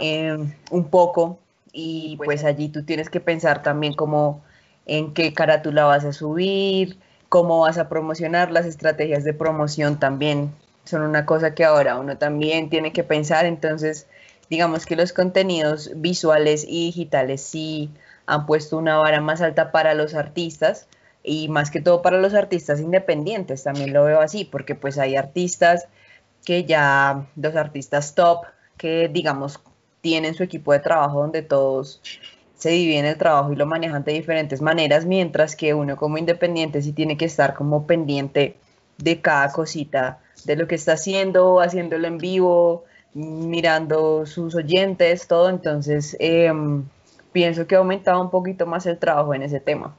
eh, 0.00 0.36
un 0.70 0.90
poco 0.90 1.38
y 1.72 2.16
pues 2.24 2.44
allí 2.44 2.68
tú 2.68 2.84
tienes 2.84 3.10
que 3.10 3.20
pensar 3.20 3.62
también 3.62 3.94
como 3.94 4.42
en 4.86 5.12
qué 5.14 5.34
carátula 5.34 5.84
vas 5.84 6.04
a 6.04 6.12
subir, 6.12 6.98
cómo 7.28 7.60
vas 7.60 7.78
a 7.78 7.88
promocionar, 7.88 8.50
las 8.50 8.66
estrategias 8.66 9.24
de 9.24 9.34
promoción 9.34 9.98
también 9.98 10.54
son 10.84 11.02
una 11.02 11.26
cosa 11.26 11.54
que 11.54 11.64
ahora 11.64 11.98
uno 11.98 12.16
también 12.16 12.70
tiene 12.70 12.92
que 12.92 13.02
pensar, 13.02 13.44
entonces 13.44 14.06
digamos 14.48 14.86
que 14.86 14.96
los 14.96 15.12
contenidos 15.12 15.90
visuales 15.96 16.64
y 16.66 16.86
digitales 16.86 17.42
sí 17.42 17.90
han 18.26 18.46
puesto 18.46 18.76
una 18.76 18.98
vara 18.98 19.20
más 19.20 19.40
alta 19.40 19.72
para 19.72 19.94
los 19.94 20.14
artistas 20.14 20.88
y 21.22 21.48
más 21.48 21.70
que 21.70 21.80
todo 21.80 22.02
para 22.02 22.18
los 22.18 22.34
artistas 22.34 22.80
independientes, 22.80 23.64
también 23.64 23.92
lo 23.92 24.04
veo 24.04 24.20
así, 24.20 24.44
porque 24.44 24.74
pues 24.74 24.98
hay 24.98 25.16
artistas 25.16 25.88
que 26.44 26.64
ya, 26.64 27.26
los 27.34 27.56
artistas 27.56 28.14
top, 28.14 28.44
que 28.76 29.08
digamos 29.08 29.60
tienen 30.00 30.34
su 30.34 30.44
equipo 30.44 30.72
de 30.72 30.78
trabajo 30.78 31.20
donde 31.20 31.42
todos 31.42 32.00
se 32.56 32.70
dividen 32.70 33.04
el 33.04 33.18
trabajo 33.18 33.52
y 33.52 33.56
lo 33.56 33.66
manejan 33.66 34.04
de 34.04 34.12
diferentes 34.12 34.62
maneras, 34.62 35.04
mientras 35.04 35.56
que 35.56 35.74
uno 35.74 35.96
como 35.96 36.16
independiente 36.18 36.80
sí 36.80 36.92
tiene 36.92 37.16
que 37.16 37.24
estar 37.24 37.54
como 37.54 37.86
pendiente 37.86 38.56
de 38.98 39.20
cada 39.20 39.52
cosita, 39.52 40.20
de 40.44 40.56
lo 40.56 40.66
que 40.66 40.76
está 40.76 40.92
haciendo, 40.92 41.60
haciéndolo 41.60 42.06
en 42.06 42.18
vivo, 42.18 42.84
mirando 43.14 44.26
sus 44.26 44.54
oyentes, 44.54 45.26
todo, 45.26 45.50
entonces 45.50 46.16
em, 46.20 46.84
pienso 47.36 47.66
que 47.66 47.74
ha 47.74 47.78
aumentado 47.80 48.18
un 48.22 48.30
poquito 48.30 48.64
más 48.64 48.86
el 48.86 48.98
trabajo 48.98 49.34
en 49.34 49.42
ese 49.42 49.60
tema. 49.60 49.94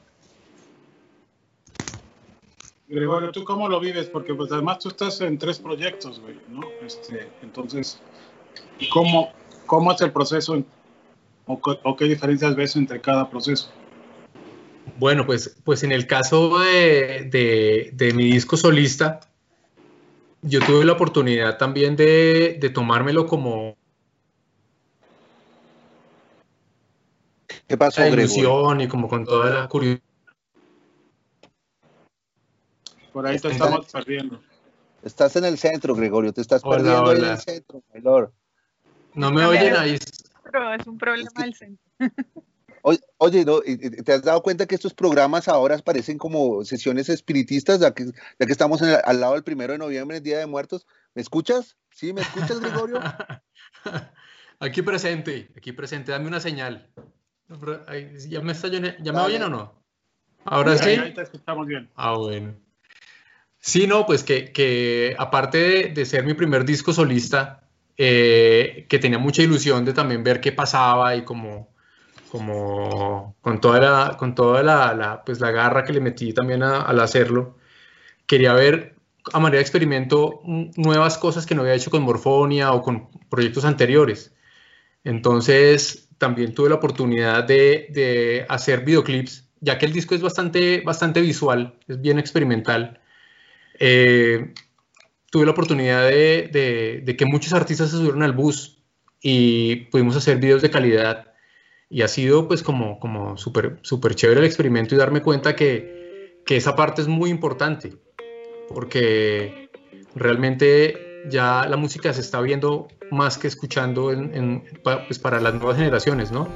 Gregorio, 2.88 3.30
¿tú 3.30 3.44
cómo 3.44 3.68
lo 3.68 3.78
vives? 3.78 4.06
Porque 4.08 4.34
pues 4.34 4.50
además 4.50 4.80
tú 4.80 4.88
estás 4.88 5.20
en 5.20 5.38
tres 5.38 5.60
proyectos, 5.60 6.18
güey, 6.18 6.34
¿no? 6.48 6.62
Este, 6.84 7.28
entonces, 7.40 8.00
¿cómo, 8.92 9.30
cómo 9.66 9.92
es 9.92 10.00
el 10.00 10.10
proceso 10.10 10.60
o, 11.46 11.96
qué 11.96 12.06
diferencias 12.06 12.56
ves 12.56 12.74
entre 12.74 13.00
cada 13.00 13.30
proceso? 13.30 13.70
Bueno, 14.96 15.24
pues, 15.24 15.56
pues 15.62 15.84
en 15.84 15.92
el 15.92 16.08
caso 16.08 16.58
de, 16.58 17.28
de- 17.30 17.90
de 17.92 18.14
mi 18.14 18.32
disco 18.32 18.56
solista, 18.56 19.20
yo 20.42 20.58
tuve 20.58 20.84
la 20.84 20.94
oportunidad 20.94 21.56
también 21.56 21.94
de, 21.94 22.58
de 22.60 22.70
tomármelo 22.70 23.28
como 23.28 23.76
¿Qué 27.68 27.76
pasó, 27.76 28.00
la 28.00 28.06
Gregorio? 28.08 28.24
ilusión 28.34 28.80
y 28.80 28.88
como 28.88 29.08
con 29.08 29.26
toda 29.26 29.50
la 29.50 29.68
curiosidad. 29.68 30.02
Por 33.12 33.26
ahí 33.26 33.38
te 33.38 33.48
estamos 33.48 33.92
perdiendo. 33.92 34.40
Estás 35.02 35.36
en 35.36 35.44
el 35.44 35.58
centro, 35.58 35.94
Gregorio, 35.94 36.32
te 36.32 36.40
estás 36.40 36.62
Hola, 36.64 36.76
perdiendo 36.78 37.10
ahí 37.10 37.18
en 37.18 37.24
hola. 37.24 37.32
el 37.34 37.38
centro, 37.40 37.82
my 37.92 38.00
lord. 38.00 38.32
No 39.14 39.30
me 39.30 39.44
oyen 39.44 39.76
ahí. 39.76 39.98
Pero 40.44 40.72
es 40.74 40.86
un 40.86 40.96
problema 40.96 41.42
del 41.42 41.54
centro. 41.54 41.84
Oye, 42.82 43.00
oye, 43.18 43.44
¿no? 43.44 43.58
¿Y- 43.58 43.72
y 43.72 43.90
¿te 44.02 44.12
has 44.12 44.22
dado 44.22 44.42
cuenta 44.42 44.64
que 44.66 44.74
estos 44.74 44.94
programas 44.94 45.46
ahora 45.48 45.76
parecen 45.78 46.16
como 46.16 46.64
sesiones 46.64 47.08
espiritistas, 47.10 47.80
ya 47.80 47.92
que, 47.92 48.06
ya 48.06 48.46
que 48.46 48.52
estamos 48.52 48.80
en 48.80 48.90
el- 48.90 49.00
al 49.04 49.20
lado 49.20 49.34
del 49.34 49.44
primero 49.44 49.72
de 49.72 49.78
noviembre, 49.78 50.18
el 50.18 50.22
Día 50.22 50.38
de 50.38 50.46
Muertos? 50.46 50.86
¿Me 51.14 51.20
escuchas? 51.20 51.76
¿Sí? 51.90 52.14
¿Me 52.14 52.22
escuchas, 52.22 52.60
Gregorio? 52.60 53.00
Aquí 54.60 54.82
presente, 54.82 55.50
aquí 55.56 55.70
presente, 55.72 56.10
dame 56.10 56.26
una 56.26 56.40
señal. 56.40 56.90
¿Ya 58.28 58.40
me, 58.40 58.52
está, 58.52 58.68
¿ya 58.68 59.12
me 59.12 59.20
oyen 59.20 59.42
o 59.42 59.48
no? 59.48 59.74
¿Ahora 60.44 60.76
sí? 60.76 60.90
Ahí 60.90 61.14
te 61.14 61.22
escuchamos 61.22 61.66
bien. 61.66 61.88
Ah, 61.96 62.16
bueno. 62.16 62.54
Sí, 63.58 63.86
no, 63.86 64.06
pues 64.06 64.22
que, 64.22 64.52
que 64.52 65.14
aparte 65.18 65.58
de, 65.58 65.88
de 65.88 66.06
ser 66.06 66.24
mi 66.24 66.34
primer 66.34 66.64
disco 66.64 66.92
solista, 66.92 67.64
eh, 67.96 68.86
que 68.88 68.98
tenía 68.98 69.18
mucha 69.18 69.42
ilusión 69.42 69.84
de 69.84 69.92
también 69.92 70.22
ver 70.22 70.40
qué 70.40 70.52
pasaba 70.52 71.16
y 71.16 71.24
como, 71.24 71.68
como 72.30 73.34
con 73.40 73.60
toda 73.60 73.80
la, 73.80 74.16
con 74.16 74.34
toda 74.34 74.62
la, 74.62 74.94
la, 74.94 75.24
pues 75.24 75.40
la 75.40 75.50
garra 75.50 75.84
que 75.84 75.92
le 75.92 76.00
metí 76.00 76.32
también 76.32 76.62
a- 76.62 76.82
al 76.82 77.00
hacerlo, 77.00 77.56
quería 78.26 78.52
ver 78.54 78.94
a 79.32 79.40
manera 79.40 79.58
de 79.58 79.62
experimento 79.62 80.40
nuevas 80.44 81.18
cosas 81.18 81.44
que 81.46 81.54
no 81.54 81.62
había 81.62 81.74
hecho 81.74 81.90
con 81.90 82.02
Morfonia 82.02 82.72
o 82.72 82.82
con 82.82 83.10
proyectos 83.28 83.64
anteriores. 83.64 84.34
Entonces, 85.04 86.07
también 86.18 86.54
tuve 86.54 86.68
la 86.68 86.76
oportunidad 86.76 87.44
de, 87.44 87.86
de 87.90 88.44
hacer 88.48 88.84
videoclips, 88.84 89.48
ya 89.60 89.78
que 89.78 89.86
el 89.86 89.92
disco 89.92 90.14
es 90.14 90.20
bastante, 90.20 90.80
bastante 90.80 91.20
visual, 91.20 91.74
es 91.86 92.00
bien 92.00 92.18
experimental. 92.18 93.00
Eh, 93.78 94.52
tuve 95.30 95.44
la 95.44 95.52
oportunidad 95.52 96.08
de, 96.08 97.14
que 97.16 97.26
muchos 97.26 97.52
artistas 97.52 97.90
se 97.90 97.96
subieron 97.96 98.22
al 98.22 98.32
bus 98.32 98.78
y 99.20 99.76
pudimos 99.90 100.16
hacer 100.16 100.38
videos 100.38 100.62
de 100.62 100.70
calidad. 100.70 101.32
Y 101.90 102.02
ha 102.02 102.08
sido 102.08 102.48
pues 102.48 102.62
como, 102.62 103.00
como 103.00 103.38
súper 103.38 103.78
súper 103.82 104.14
chévere 104.14 104.40
el 104.40 104.46
experimento 104.46 104.94
y 104.94 104.98
darme 104.98 105.22
cuenta 105.22 105.56
que, 105.56 106.42
que 106.44 106.56
esa 106.56 106.76
parte 106.76 107.00
es 107.00 107.08
muy 107.08 107.30
importante, 107.30 107.94
porque 108.68 109.70
realmente 110.14 111.07
ya 111.30 111.66
la 111.68 111.76
música 111.76 112.12
se 112.12 112.20
está 112.20 112.40
viendo 112.40 112.88
más 113.10 113.38
que 113.38 113.48
escuchando 113.48 114.12
en, 114.12 114.34
en- 114.34 114.64
pues 115.06 115.18
para 115.18 115.40
las 115.40 115.54
nuevas 115.54 115.76
generaciones, 115.76 116.30
¿no? 116.30 116.48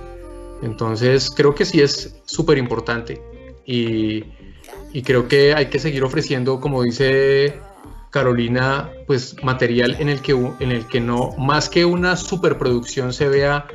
Entonces 0.63 1.31
creo 1.31 1.55
que 1.55 1.65
sí 1.65 1.81
es 1.81 2.17
súper 2.25 2.59
importante 2.59 3.21
y, 3.67 4.25
y 4.93 5.03
creo 5.03 5.27
que 5.29 5.55
hay 5.55 5.67
que 5.67 5.79
seguir 5.79 6.05
ofreciendo, 6.05 6.61
como 6.61 6.83
dice 6.83 7.59
Carolina, 8.11 8.91
pues 9.07 9.37
material 9.43 9.97
en 9.99 10.09
el 10.09 10.21
que, 10.21 10.33
en 10.33 10.71
el 10.73 10.87
que 10.87 11.01
no, 11.01 11.31
más 11.39 11.69
que 11.69 11.85
una 11.85 12.17
superproducción, 12.17 13.13
se 13.13 13.29
vea 13.29 13.67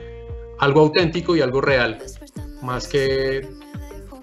algo 0.59 0.81
auténtico 0.81 1.35
y 1.35 1.41
algo 1.41 1.59
real, 1.61 1.97
más 2.61 2.87
que 2.87 3.47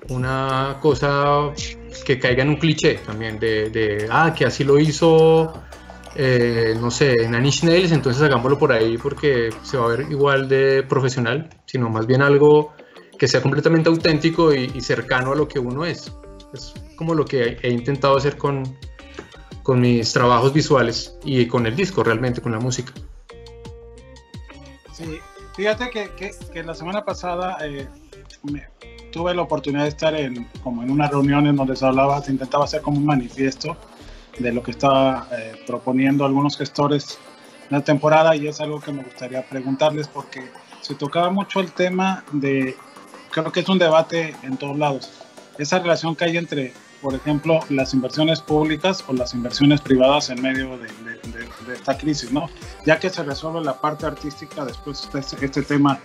una 0.08 0.78
cosa 0.80 1.50
que 2.06 2.18
caiga 2.18 2.42
en 2.42 2.50
un 2.50 2.56
cliché 2.56 2.94
también 3.06 3.38
de, 3.38 3.70
de, 3.70 4.08
ah, 4.10 4.34
que 4.36 4.44
así 4.44 4.64
lo 4.64 4.78
hizo, 4.78 5.52
eh, 6.16 6.74
no 6.80 6.90
sé, 6.90 7.28
Nanny 7.28 7.50
Nails, 7.62 7.92
entonces 7.92 8.22
hagámoslo 8.22 8.58
por 8.58 8.72
ahí 8.72 8.96
porque 8.98 9.50
se 9.62 9.76
va 9.76 9.86
a 9.86 9.88
ver 9.96 10.06
igual 10.10 10.48
de 10.48 10.82
profesional, 10.88 11.48
sino 11.66 11.88
más 11.90 12.06
bien 12.06 12.22
algo 12.22 12.72
que 13.18 13.28
sea 13.28 13.40
completamente 13.42 13.88
auténtico 13.88 14.52
y, 14.54 14.70
y 14.74 14.80
cercano 14.80 15.32
a 15.32 15.36
lo 15.36 15.48
que 15.48 15.58
uno 15.58 15.84
es. 15.84 16.12
Es 16.52 16.72
como 16.96 17.14
lo 17.14 17.24
que 17.24 17.58
he 17.62 17.70
intentado 17.70 18.16
hacer 18.16 18.36
con, 18.36 18.62
con 19.62 19.80
mis 19.80 20.12
trabajos 20.12 20.52
visuales 20.52 21.16
y 21.24 21.46
con 21.46 21.66
el 21.66 21.74
disco 21.74 22.04
realmente, 22.04 22.40
con 22.40 22.52
la 22.52 22.60
música. 22.60 22.92
Sí, 24.92 25.18
fíjate 25.56 25.90
que, 25.90 26.10
que- 26.16 26.30
que 26.52 26.62
la 26.62 26.74
semana 26.74 27.04
pasada 27.04 27.58
eh, 27.66 27.88
me- 28.44 28.68
tuve 29.10 29.34
la 29.34 29.42
oportunidad 29.42 29.82
de 29.84 29.88
estar 29.88 30.14
en, 30.14 30.44
como 30.62 30.82
en 30.82 30.90
una 30.90 31.08
reunión 31.08 31.46
en 31.46 31.56
donde 31.56 31.74
se 31.76 31.84
hablaba, 31.86 32.20
se 32.22 32.32
intentaba 32.32 32.64
hacer 32.64 32.82
como 32.82 32.98
un 32.98 33.06
manifiesto 33.06 33.76
de 34.38 34.52
lo 34.52 34.62
que 34.62 34.72
estaba 34.72 35.28
eh, 35.32 35.62
proponiendo 35.66 36.24
algunos 36.24 36.56
gestores 36.56 37.18
la 37.70 37.82
temporada 37.82 38.36
y 38.36 38.46
es 38.46 38.60
algo 38.60 38.80
que 38.80 38.92
me 38.92 39.02
gustaría 39.02 39.42
preguntarles 39.48 40.08
porque 40.08 40.50
se 40.80 40.94
tocaba 40.94 41.30
mucho 41.30 41.60
el 41.60 41.72
tema 41.72 42.24
de, 42.32 42.76
creo 43.30 43.50
que 43.50 43.60
es 43.60 43.68
un 43.68 43.78
debate 43.78 44.36
en 44.42 44.56
todos 44.56 44.78
lados, 44.78 45.10
esa 45.58 45.78
relación 45.78 46.14
que 46.14 46.24
hay 46.24 46.36
entre, 46.36 46.74
por 47.00 47.14
ejemplo, 47.14 47.60
las 47.70 47.94
inversiones 47.94 48.40
públicas 48.40 49.04
o 49.08 49.12
las 49.12 49.34
inversiones 49.34 49.80
privadas 49.80 50.30
en 50.30 50.42
medio 50.42 50.76
de, 50.78 50.88
esta 51.72 51.96
crisis, 51.96 52.30
¿no? 52.32 52.48
Ya 52.84 52.98
que 52.98 53.08
se 53.08 53.22
resuelve 53.22 53.62
la 53.62 53.80
parte 53.80 54.06
artística, 54.06 54.64
después 54.64 55.02
está 55.02 55.18
este, 55.18 55.44
este 55.44 55.62
tema 55.62 55.98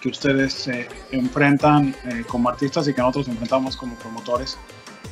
que 0.00 0.08
ustedes 0.08 0.68
eh, 0.68 0.88
enfrentan 1.10 1.94
eh, 2.04 2.24
como 2.26 2.48
artistas 2.48 2.88
y 2.88 2.94
que 2.94 3.00
nosotros 3.00 3.28
enfrentamos 3.28 3.76
como 3.76 3.96
promotores, 3.96 4.56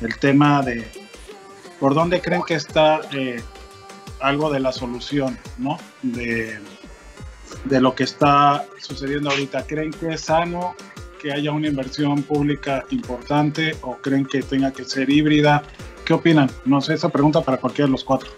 el 0.01 0.17
tema 0.17 0.61
de 0.61 0.87
por 1.79 1.93
dónde 1.95 2.21
creen 2.21 2.43
que 2.43 2.55
está 2.55 3.01
eh, 3.13 3.41
algo 4.19 4.51
de 4.51 4.59
la 4.59 4.71
solución, 4.71 5.37
¿no? 5.57 5.77
De, 6.01 6.59
de 7.65 7.81
lo 7.81 7.95
que 7.95 8.03
está 8.03 8.65
sucediendo 8.79 9.29
ahorita. 9.29 9.65
¿Creen 9.65 9.91
que 9.91 10.13
es 10.13 10.21
sano 10.21 10.75
que 11.21 11.31
haya 11.31 11.51
una 11.51 11.67
inversión 11.67 12.23
pública 12.23 12.85
importante 12.91 13.75
o 13.81 13.97
creen 13.97 14.25
que 14.25 14.41
tenga 14.41 14.71
que 14.71 14.83
ser 14.83 15.09
híbrida? 15.09 15.63
¿Qué 16.05 16.13
opinan? 16.13 16.49
No 16.65 16.81
sé, 16.81 16.95
esa 16.95 17.09
pregunta 17.09 17.41
para 17.41 17.57
cualquiera 17.57 17.87
de 17.87 17.91
los 17.91 18.03
cuatro. 18.03 18.29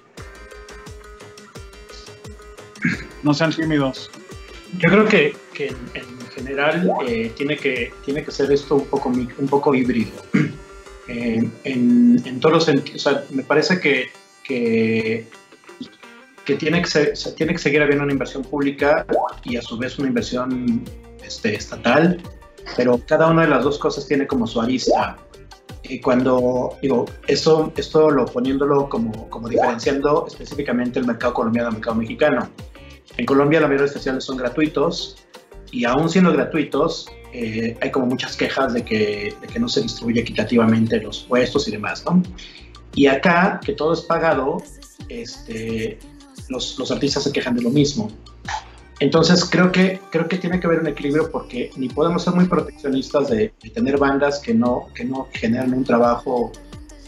No 3.24 3.34
sean 3.34 3.52
tímidos. 3.52 4.10
Yo 4.78 4.90
creo 4.90 5.06
que, 5.06 5.36
que 5.54 5.68
en, 5.68 5.78
en 5.94 6.28
general 6.34 6.90
eh, 7.08 7.32
tiene, 7.36 7.58
que, 7.58 7.94
tiene 8.04 8.24
que 8.24 8.32
ser 8.32 8.52
esto 8.52 8.76
un 8.76 8.86
poco, 8.86 9.10
un 9.10 9.48
poco 9.48 9.76
híbrido. 9.76 10.12
Eh, 11.08 11.50
en, 11.64 12.22
en 12.26 12.40
todos 12.40 12.56
los 12.56 12.66
sentidos, 12.66 13.06
o 13.06 13.10
sea, 13.10 13.24
me 13.32 13.44
parece 13.44 13.80
que, 13.80 14.10
que, 14.44 15.28
que 16.46 16.56
tiene, 16.56 16.82
que 16.82 16.88
ser- 16.88 17.14
tiene 17.36 17.54
que 17.54 17.60
seguir 17.60 17.82
habiendo 17.82 18.04
una 18.04 18.14
inversión 18.14 18.44
pública 18.44 19.06
y 19.44 19.58
a 19.58 19.62
su 19.62 19.78
vez 19.78 19.98
una 20.00 20.08
inversión 20.10 20.84
este, 21.26 21.56
estatal, 21.56 22.22
pero 22.78 23.00
cada 23.08 23.28
una 23.28 23.42
de 23.42 23.48
las 23.50 23.64
dos 23.64 23.78
cosas 23.80 24.08
tiene 24.08 24.28
como 24.28 24.46
su 24.48 24.62
arista. 24.62 25.18
Y 25.84 26.00
cuando 26.00 26.78
digo 26.82 27.06
esto, 27.28 27.74
esto 27.76 28.12
lo 28.12 28.26
poniéndolo 28.26 28.88
como, 28.88 29.30
como 29.30 29.50
diferenciando 29.50 30.26
específicamente 30.28 31.00
el 31.00 31.06
mercado 31.08 31.34
colombiano 31.34 31.68
del 31.70 31.78
mercado 31.78 31.96
mexicano. 31.98 32.50
En 33.18 33.26
Colombia 33.26 33.60
la 33.60 33.68
mayoría 33.68 33.82
de 33.82 33.88
los 33.88 33.94
festivales 33.94 34.24
son 34.24 34.38
gratuitos 34.38 35.18
y 35.72 35.86
aún 35.86 36.10
siendo 36.10 36.34
gratuitos 36.34 37.08
eh, 37.34 37.78
hay 37.82 37.92
como 37.92 38.06
muchas 38.08 38.36
quejas 38.36 38.74
de 38.74 38.84
que, 38.84 39.34
de 39.40 39.48
que 39.48 39.60
no 39.60 39.70
se 39.70 39.82
distribuye 39.82 40.22
equitativamente 40.22 41.02
los 41.02 41.20
puestos 41.24 41.68
y 41.68 41.72
demás, 41.72 42.04
¿no? 42.06 42.22
Y 42.94 43.08
acá, 43.08 43.60
que 43.64 43.74
todo 43.74 43.94
es 43.94 44.02
pagado, 44.02 44.62
este, 45.08 45.98
los, 46.50 46.78
los 46.78 46.92
artistas 46.92 47.24
se 47.24 47.32
quejan 47.32 47.56
de 47.56 47.62
lo 47.62 47.70
mismo. 47.70 48.10
Entonces 49.00 49.46
creo 49.46 49.72
que, 49.72 50.00
creo 50.12 50.28
que 50.28 50.38
tiene 50.38 50.60
que 50.60 50.68
haber 50.68 50.80
un 50.80 50.88
equilibrio 50.88 51.32
porque 51.32 51.72
ni 51.78 51.88
podemos 51.88 52.24
ser 52.24 52.34
muy 52.34 52.46
proteccionistas 52.46 53.30
de, 53.30 53.54
de 53.64 53.70
tener 53.70 53.98
bandas 53.98 54.40
que 54.40 54.54
no, 54.54 54.88
que 54.94 55.06
no 55.06 55.28
generan 55.32 55.74
un 55.74 55.84
trabajo 55.84 56.52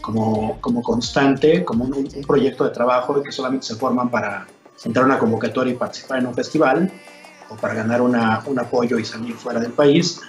como, 0.00 0.60
como 0.60 0.82
constante, 0.82 1.64
como 1.64 1.84
un, 1.84 1.94
un 1.94 2.22
proyecto 2.26 2.64
de 2.64 2.70
trabajo 2.70 3.20
y 3.20 3.22
que 3.22 3.30
solamente 3.30 3.66
se 3.66 3.76
forman 3.76 4.10
para 4.10 4.46
entrar 4.84 5.04
a 5.04 5.06
una 5.06 5.18
convocatoria 5.18 5.74
y 5.74 5.76
participar 5.76 6.18
en 6.18 6.26
un 6.26 6.34
festival 6.34 6.90
para 7.56 7.74
ganar 7.74 8.00
un 8.02 8.14
apoyo 8.58 8.98
y 8.98 9.04
salir 9.04 9.34
fuera 9.34 9.60
del 9.60 9.72
país, 9.72 10.20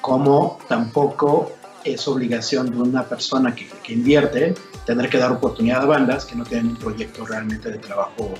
como 0.00 0.58
tampoco 0.68 1.52
es 1.84 2.06
obligación 2.08 2.70
de 2.70 2.76
una 2.78 3.04
persona 3.04 3.54
que, 3.54 3.68
invierte 3.92 4.54
tener 4.84 5.08
que 5.08 5.18
dar 5.18 5.32
oportunidad 5.32 5.82
a 5.82 5.86
bandas 5.86 6.24
que 6.24 6.34
no 6.36 6.44
tienen 6.44 6.68
un 6.68 6.76
proyecto 6.76 7.24
realmente 7.26 7.70
de 7.70 7.78
trabajo 7.78 8.34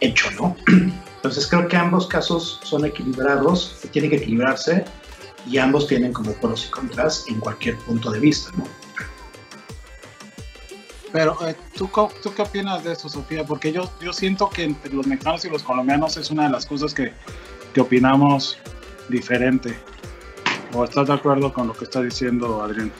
hecho, 0.00 0.30
¿no? 0.32 0.56
Entonces 1.16 1.46
creo 1.46 1.68
que 1.68 1.76
ambos 1.76 2.06
casos 2.08 2.60
son 2.64 2.84
equilibrados, 2.84 3.76
tienen 3.92 4.10
que 4.10 4.16
equilibrarse 4.16 4.84
y 5.48 5.58
ambos 5.58 5.86
tienen 5.86 6.12
como 6.12 6.32
pros 6.32 6.66
y 6.66 6.70
contras 6.70 7.24
en 7.28 7.38
cualquier 7.40 7.76
punto 7.78 8.10
de 8.10 8.18
vista, 8.20 8.50
¿no? 8.56 8.64
Pero, 11.12 11.36
eh, 11.46 11.54
¿tú, 11.76 11.90
co- 11.90 12.10
¿tú 12.22 12.32
qué 12.34 12.42
opinas 12.42 12.82
de 12.84 12.92
eso, 12.92 13.08
Sofía? 13.08 13.44
Porque 13.44 13.70
yo, 13.70 13.90
yo 14.00 14.12
siento 14.12 14.48
que 14.48 14.64
entre 14.64 14.92
los 14.94 15.06
mexicanos 15.06 15.44
y 15.44 15.50
los 15.50 15.62
colombianos 15.62 16.16
es 16.16 16.30
una 16.30 16.44
de 16.44 16.50
las 16.50 16.64
cosas 16.64 16.94
que, 16.94 17.12
que 17.72 17.80
opinamos 17.80 18.58
diferente. 19.08 19.76
¿O 20.72 20.84
estás 20.84 21.08
de 21.08 21.14
acuerdo 21.14 21.52
con 21.52 21.66
lo 21.68 21.74
que 21.74 21.84
está 21.84 22.02
diciendo 22.02 22.62
Adrián? 22.62 22.90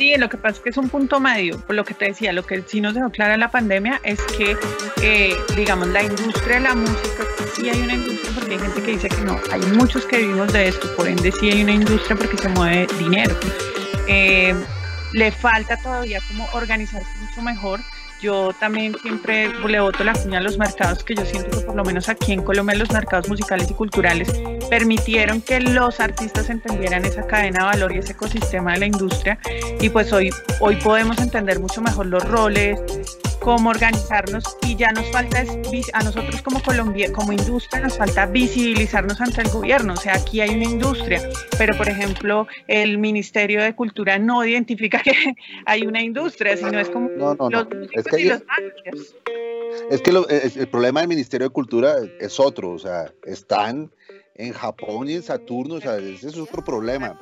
Sí, 0.00 0.14
lo 0.16 0.30
que 0.30 0.38
pasa 0.38 0.56
es 0.56 0.60
que 0.60 0.70
es 0.70 0.78
un 0.78 0.88
punto 0.88 1.20
medio, 1.20 1.58
por 1.60 1.76
lo 1.76 1.84
que 1.84 1.92
te 1.92 2.06
decía, 2.06 2.32
lo 2.32 2.46
que 2.46 2.62
sí 2.66 2.80
nos 2.80 2.94
dejó 2.94 3.10
clara 3.10 3.36
la 3.36 3.50
pandemia 3.50 4.00
es 4.02 4.18
que, 4.22 4.56
eh, 5.02 5.36
digamos, 5.54 5.88
la 5.88 6.02
industria 6.02 6.56
de 6.56 6.60
la 6.60 6.74
música, 6.74 7.24
sí 7.54 7.68
hay 7.68 7.82
una 7.82 7.92
industria 7.92 8.30
porque 8.34 8.54
hay 8.54 8.60
gente 8.60 8.82
que 8.82 8.90
dice 8.92 9.08
que 9.10 9.20
no, 9.20 9.38
hay 9.52 9.60
muchos 9.76 10.06
que 10.06 10.16
vivimos 10.16 10.50
de 10.54 10.68
esto, 10.68 10.88
por 10.96 11.06
ende 11.06 11.30
sí 11.30 11.50
hay 11.50 11.62
una 11.62 11.72
industria 11.72 12.16
porque 12.16 12.38
se 12.38 12.48
mueve 12.48 12.86
dinero. 12.98 13.36
Eh, 14.06 14.54
le 15.12 15.30
falta 15.32 15.76
todavía 15.76 16.20
como 16.28 16.48
organizarse 16.54 17.08
mucho 17.20 17.42
mejor. 17.42 17.80
Yo 18.22 18.52
también 18.60 18.94
siempre 19.00 19.48
le 19.66 19.80
boto 19.80 20.04
la 20.04 20.12
cuña 20.12 20.38
a 20.38 20.42
los 20.42 20.58
mercados, 20.58 21.02
que 21.02 21.14
yo 21.14 21.24
siento 21.24 21.58
que 21.58 21.64
por 21.64 21.74
lo 21.74 21.84
menos 21.84 22.08
aquí 22.10 22.32
en 22.32 22.42
Colombia 22.42 22.76
los 22.76 22.90
mercados 22.92 23.28
musicales 23.28 23.70
y 23.70 23.74
culturales 23.74 24.30
permitieron 24.68 25.40
que 25.40 25.58
los 25.58 26.00
artistas 26.00 26.50
entendieran 26.50 27.04
esa 27.04 27.26
cadena 27.26 27.60
de 27.60 27.64
valor 27.64 27.92
y 27.92 27.98
ese 27.98 28.12
ecosistema 28.12 28.74
de 28.74 28.80
la 28.80 28.86
industria. 28.86 29.38
Y 29.80 29.88
pues 29.88 30.12
hoy, 30.12 30.30
hoy 30.60 30.76
podemos 30.76 31.18
entender 31.18 31.60
mucho 31.60 31.80
mejor 31.80 32.06
los 32.06 32.22
roles, 32.28 32.78
cómo 33.40 33.70
organizarnos 33.70 34.44
y 34.66 34.76
ya 34.76 34.90
nos 34.92 35.06
falta, 35.10 35.42
es 35.42 35.50
a 35.94 36.02
nosotros 36.02 36.42
como 36.42 36.62
Colombia, 36.62 37.10
como 37.12 37.32
industria, 37.32 37.82
nos 37.82 37.96
falta 37.96 38.26
visibilizarnos 38.26 39.20
ante 39.20 39.40
el 39.42 39.48
gobierno, 39.48 39.94
o 39.94 39.96
sea, 39.96 40.14
aquí 40.16 40.40
hay 40.40 40.50
una 40.54 40.64
industria, 40.64 41.22
pero 41.58 41.76
por 41.76 41.88
ejemplo 41.88 42.46
el 42.68 42.98
Ministerio 42.98 43.62
de 43.62 43.74
Cultura 43.74 44.18
no 44.18 44.44
identifica 44.44 45.00
que 45.02 45.12
hay 45.66 45.86
una 45.86 46.02
industria, 46.02 46.56
sino 46.56 46.78
es 46.78 46.88
como 46.90 47.08
No, 47.10 47.34
no, 47.34 47.48
no. 47.50 47.62
los 47.62 47.68
Es 47.72 47.78
músicos 47.78 48.04
que 48.04 48.20
y 48.20 48.22
hay- 48.24 48.28
los 48.28 48.42
managers. 48.46 49.16
Es 49.90 50.02
que 50.02 50.12
lo- 50.12 50.28
es- 50.28 50.56
el 50.56 50.68
problema 50.68 51.00
del 51.00 51.08
Ministerio 51.08 51.48
de 51.48 51.52
Cultura 51.52 51.96
es 52.20 52.38
otro, 52.40 52.70
o 52.72 52.78
sea, 52.78 53.12
están 53.24 53.90
en 54.34 54.52
Japón 54.52 55.08
y 55.08 55.14
en 55.14 55.22
Saturno, 55.22 55.74
o 55.74 55.80
sea, 55.80 55.96
ese 55.98 56.28
es 56.28 56.36
otro 56.36 56.64
problema, 56.64 57.18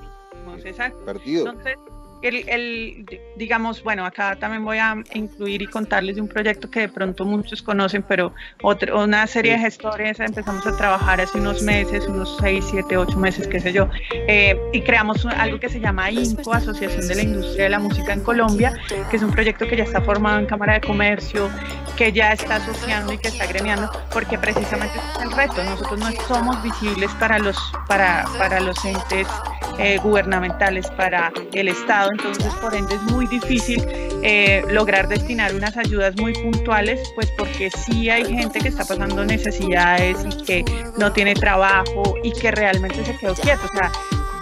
Exacto. 0.64 1.04
perdido. 1.04 1.46
Entonces, 1.48 1.76
el, 2.22 2.48
el, 2.48 3.20
digamos, 3.36 3.82
bueno, 3.82 4.04
acá 4.04 4.36
también 4.36 4.64
voy 4.64 4.78
a 4.78 4.96
incluir 5.14 5.62
y 5.62 5.66
contarles 5.66 6.16
de 6.16 6.22
un 6.22 6.28
proyecto 6.28 6.70
que 6.70 6.80
de 6.80 6.88
pronto 6.88 7.24
muchos 7.24 7.62
conocen, 7.62 8.02
pero 8.02 8.32
otro, 8.62 9.02
una 9.02 9.26
serie 9.26 9.52
de 9.52 9.58
gestores 9.58 10.18
empezamos 10.20 10.66
a 10.66 10.76
trabajar 10.76 11.20
hace 11.20 11.38
unos 11.38 11.62
meses, 11.62 12.06
unos 12.08 12.36
6, 12.40 12.64
7, 12.70 12.96
8 12.96 13.18
meses, 13.18 13.46
qué 13.46 13.60
sé 13.60 13.72
yo, 13.72 13.88
eh, 14.10 14.58
y 14.72 14.80
creamos 14.82 15.24
algo 15.26 15.60
que 15.60 15.68
se 15.68 15.80
llama 15.80 16.10
INCO, 16.10 16.52
Asociación 16.52 17.06
de 17.06 17.14
la 17.14 17.22
Industria 17.22 17.64
de 17.64 17.70
la 17.70 17.78
Música 17.78 18.12
en 18.12 18.22
Colombia, 18.22 18.74
que 19.10 19.16
es 19.16 19.22
un 19.22 19.30
proyecto 19.30 19.66
que 19.66 19.76
ya 19.76 19.84
está 19.84 20.00
formado 20.00 20.38
en 20.38 20.46
Cámara 20.46 20.74
de 20.74 20.80
Comercio, 20.80 21.48
que 21.96 22.12
ya 22.12 22.32
está 22.32 22.56
asociando 22.56 23.12
y 23.12 23.18
que 23.18 23.28
está 23.28 23.46
gremiando, 23.46 23.90
porque 24.12 24.38
precisamente 24.38 24.96
es 24.98 25.22
el 25.22 25.32
reto. 25.32 25.62
Nosotros 25.64 25.98
no 25.98 26.10
somos 26.26 26.62
visibles 26.62 27.10
para 27.18 27.38
los, 27.38 27.56
para, 27.88 28.24
para 28.38 28.60
los 28.60 28.84
entes 28.84 29.26
eh, 29.78 29.98
gubernamentales, 29.98 30.88
para 30.90 31.32
el 31.52 31.68
Estado, 31.68 32.07
entonces 32.10 32.52
por 32.54 32.74
ende 32.74 32.94
es 32.94 33.02
muy 33.02 33.26
difícil 33.26 33.84
eh, 34.22 34.62
lograr 34.70 35.08
destinar 35.08 35.54
unas 35.54 35.76
ayudas 35.76 36.14
muy 36.16 36.32
puntuales, 36.32 37.00
pues 37.14 37.30
porque 37.36 37.70
sí 37.70 38.10
hay 38.10 38.24
gente 38.24 38.58
que 38.58 38.68
está 38.68 38.84
pasando 38.84 39.24
necesidades 39.24 40.16
y 40.24 40.44
que 40.44 40.64
no 40.98 41.12
tiene 41.12 41.34
trabajo 41.34 42.14
y 42.22 42.32
que 42.32 42.50
realmente 42.50 43.04
se 43.04 43.16
quedó 43.16 43.34
quieto. 43.34 43.60
O 43.64 43.76
sea, 43.76 43.92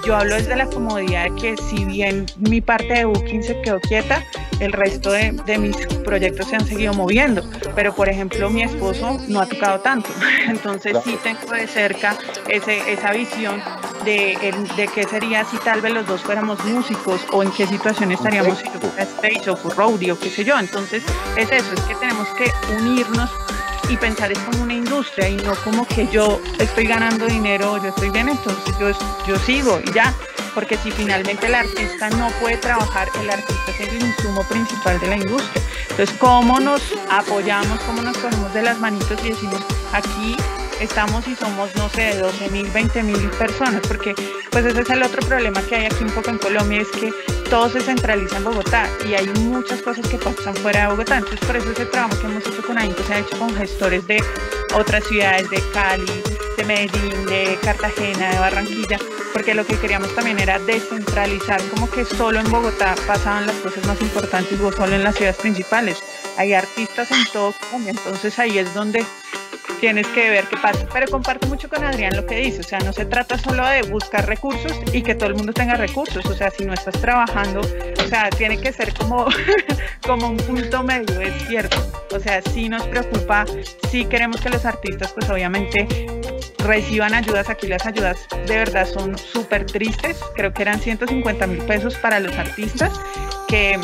yo 0.06 0.16
hablo 0.16 0.36
desde 0.36 0.54
la 0.54 0.66
comodidad 0.66 1.24
de 1.24 1.34
que 1.34 1.56
si 1.56 1.84
bien 1.84 2.26
mi 2.38 2.60
parte 2.60 2.94
de 2.94 3.04
booking 3.06 3.42
se 3.42 3.60
quedó 3.60 3.80
quieta, 3.80 4.22
el 4.60 4.72
resto 4.72 5.10
de, 5.10 5.32
de 5.32 5.58
mis 5.58 5.76
proyectos 6.04 6.46
se 6.46 6.54
han 6.54 6.64
seguido 6.64 6.94
moviendo. 6.94 7.42
Pero 7.74 7.92
por 7.92 8.08
ejemplo, 8.08 8.48
mi 8.48 8.62
esposo 8.62 9.18
no 9.28 9.40
ha 9.40 9.46
tocado 9.46 9.80
tanto. 9.80 10.08
Entonces 10.48 10.96
sí 11.04 11.18
tengo 11.24 11.52
de 11.52 11.66
cerca 11.66 12.16
ese, 12.48 12.92
esa 12.92 13.10
visión 13.12 13.60
de, 14.04 14.54
de 14.76 14.88
qué 14.88 15.02
sería 15.04 15.44
si 15.44 15.56
tal 15.58 15.80
vez 15.80 15.92
los 15.92 16.06
dos 16.06 16.20
fuéramos 16.20 16.64
músicos 16.64 17.20
o 17.32 17.42
en 17.42 17.50
qué 17.50 17.66
situación 17.66 18.12
estaríamos 18.12 18.58
si 18.58 18.64
yo 18.66 18.78
fuera 18.78 19.02
stage 19.02 19.50
o 19.50 19.56
roadie 19.70 20.12
o 20.12 20.18
qué 20.18 20.30
sé 20.30 20.44
yo. 20.44 20.56
Entonces 20.56 21.02
es 21.36 21.50
eso, 21.50 21.74
es 21.74 21.80
que 21.80 21.94
tenemos 21.96 22.28
que 22.38 22.52
unirnos 22.78 23.28
y 23.88 23.96
pensar 23.96 24.32
es 24.32 24.38
como 24.40 24.62
una 24.62 24.74
industria 24.74 25.28
y 25.28 25.36
no 25.36 25.54
como 25.56 25.86
que 25.86 26.06
yo 26.08 26.40
estoy 26.58 26.86
ganando 26.86 27.26
dinero, 27.26 27.76
yo 27.82 27.88
estoy 27.88 28.10
bien, 28.10 28.28
entonces 28.28 28.74
yo, 28.78 28.90
yo 29.26 29.38
sigo 29.38 29.80
y 29.84 29.92
ya. 29.92 30.14
Porque 30.54 30.78
si 30.78 30.90
finalmente 30.90 31.46
el 31.46 31.54
artista 31.54 32.08
no 32.10 32.30
puede 32.40 32.56
trabajar, 32.56 33.08
el 33.20 33.28
artista 33.28 33.70
es 33.70 33.80
el 33.80 34.02
insumo 34.02 34.42
principal 34.44 34.98
de 35.00 35.06
la 35.08 35.16
industria. 35.16 35.62
Entonces, 35.90 36.16
¿cómo 36.18 36.60
nos 36.60 36.82
apoyamos, 37.10 37.78
cómo 37.80 38.00
nos 38.02 38.16
cogemos 38.16 38.52
de 38.54 38.62
las 38.62 38.78
manitos 38.78 39.22
y 39.22 39.28
decimos, 39.28 39.60
aquí 39.92 40.36
estamos 40.80 41.26
y 41.28 41.34
somos, 41.34 41.74
no 41.76 41.88
sé, 41.88 42.18
12 42.18 42.50
mil, 42.50 42.68
20 42.70 43.02
mil 43.02 43.30
personas, 43.30 43.82
porque 43.86 44.14
pues 44.50 44.64
ese 44.64 44.80
es 44.80 44.90
el 44.90 45.02
otro 45.02 45.20
problema 45.26 45.62
que 45.62 45.76
hay 45.76 45.84
aquí 45.86 46.04
un 46.04 46.10
poco 46.10 46.30
en 46.30 46.38
Colombia, 46.38 46.80
es 46.82 46.88
que 46.88 47.12
todo 47.50 47.68
se 47.68 47.80
centraliza 47.80 48.38
en 48.38 48.44
Bogotá 48.44 48.88
y 49.08 49.14
hay 49.14 49.28
muchas 49.40 49.82
cosas 49.82 50.06
que 50.08 50.18
pasan 50.18 50.54
fuera 50.56 50.82
de 50.82 50.86
Bogotá, 50.88 51.18
entonces 51.18 51.40
por 51.46 51.56
eso 51.56 51.70
ese 51.70 51.86
trabajo 51.86 52.18
que 52.20 52.26
hemos 52.26 52.46
hecho 52.46 52.62
con 52.66 52.78
AINCO 52.78 53.02
se 53.04 53.14
ha 53.14 53.18
hecho 53.20 53.38
con 53.38 53.54
gestores 53.54 54.06
de 54.06 54.22
otras 54.74 55.04
ciudades, 55.04 55.48
de 55.50 55.62
Cali, 55.72 56.22
de 56.56 56.64
Medellín, 56.64 57.26
de 57.26 57.58
Cartagena, 57.62 58.30
de 58.30 58.38
Barranquilla, 58.38 58.98
porque 59.32 59.54
lo 59.54 59.66
que 59.66 59.78
queríamos 59.78 60.14
también 60.14 60.38
era 60.38 60.58
descentralizar, 60.58 61.60
como 61.68 61.90
que 61.90 62.04
solo 62.04 62.40
en 62.40 62.50
Bogotá 62.50 62.94
pasaban 63.06 63.46
las 63.46 63.56
cosas 63.56 63.84
más 63.86 64.00
importantes 64.00 64.58
o 64.60 64.72
solo 64.72 64.94
en 64.94 65.04
las 65.04 65.14
ciudades 65.14 65.36
principales. 65.36 66.02
Hay 66.38 66.54
artistas 66.54 67.10
en 67.10 67.24
todo 67.32 67.52
Colombia, 67.52 67.90
entonces 67.90 68.38
ahí 68.38 68.58
es 68.58 68.72
donde 68.74 69.04
tienes 69.80 70.06
que 70.08 70.30
ver 70.30 70.44
qué 70.44 70.56
pasa. 70.56 70.86
Pero 70.92 71.06
comparto 71.08 71.46
mucho 71.46 71.68
con 71.68 71.84
Adrián 71.84 72.16
lo 72.16 72.26
que 72.26 72.36
dice, 72.36 72.60
o 72.60 72.64
sea, 72.64 72.78
no 72.80 72.92
se 72.92 73.04
trata 73.04 73.38
solo 73.38 73.66
de 73.66 73.82
buscar 73.82 74.26
recursos 74.26 74.72
y 74.92 75.02
que 75.02 75.14
todo 75.14 75.28
el 75.28 75.34
mundo 75.34 75.52
tenga 75.52 75.74
recursos, 75.74 76.24
o 76.26 76.34
sea, 76.34 76.50
si 76.50 76.64
no 76.64 76.72
estás 76.74 77.00
trabajando, 77.00 77.60
o 77.60 78.08
sea, 78.08 78.30
tiene 78.30 78.58
que 78.60 78.72
ser 78.72 78.92
como, 78.94 79.26
como 80.06 80.28
un 80.28 80.36
punto 80.36 80.82
medio, 80.82 81.20
es 81.20 81.48
cierto. 81.48 81.76
O 82.14 82.20
sea, 82.20 82.40
sí 82.42 82.68
nos 82.68 82.82
preocupa, 82.86 83.44
sí 83.90 84.04
queremos 84.04 84.40
que 84.40 84.50
los 84.50 84.64
artistas, 84.64 85.12
pues 85.12 85.28
obviamente 85.28 85.86
reciban 86.58 87.14
ayudas, 87.14 87.48
aquí 87.48 87.66
las 87.66 87.86
ayudas 87.86 88.26
de 88.46 88.56
verdad 88.56 88.86
son 88.86 89.16
súper 89.16 89.66
tristes, 89.66 90.18
creo 90.34 90.52
que 90.52 90.62
eran 90.62 90.80
150 90.80 91.46
mil 91.46 91.58
pesos 91.58 91.94
para 91.96 92.18
los 92.20 92.32
artistas, 92.36 92.92
que 93.48 93.78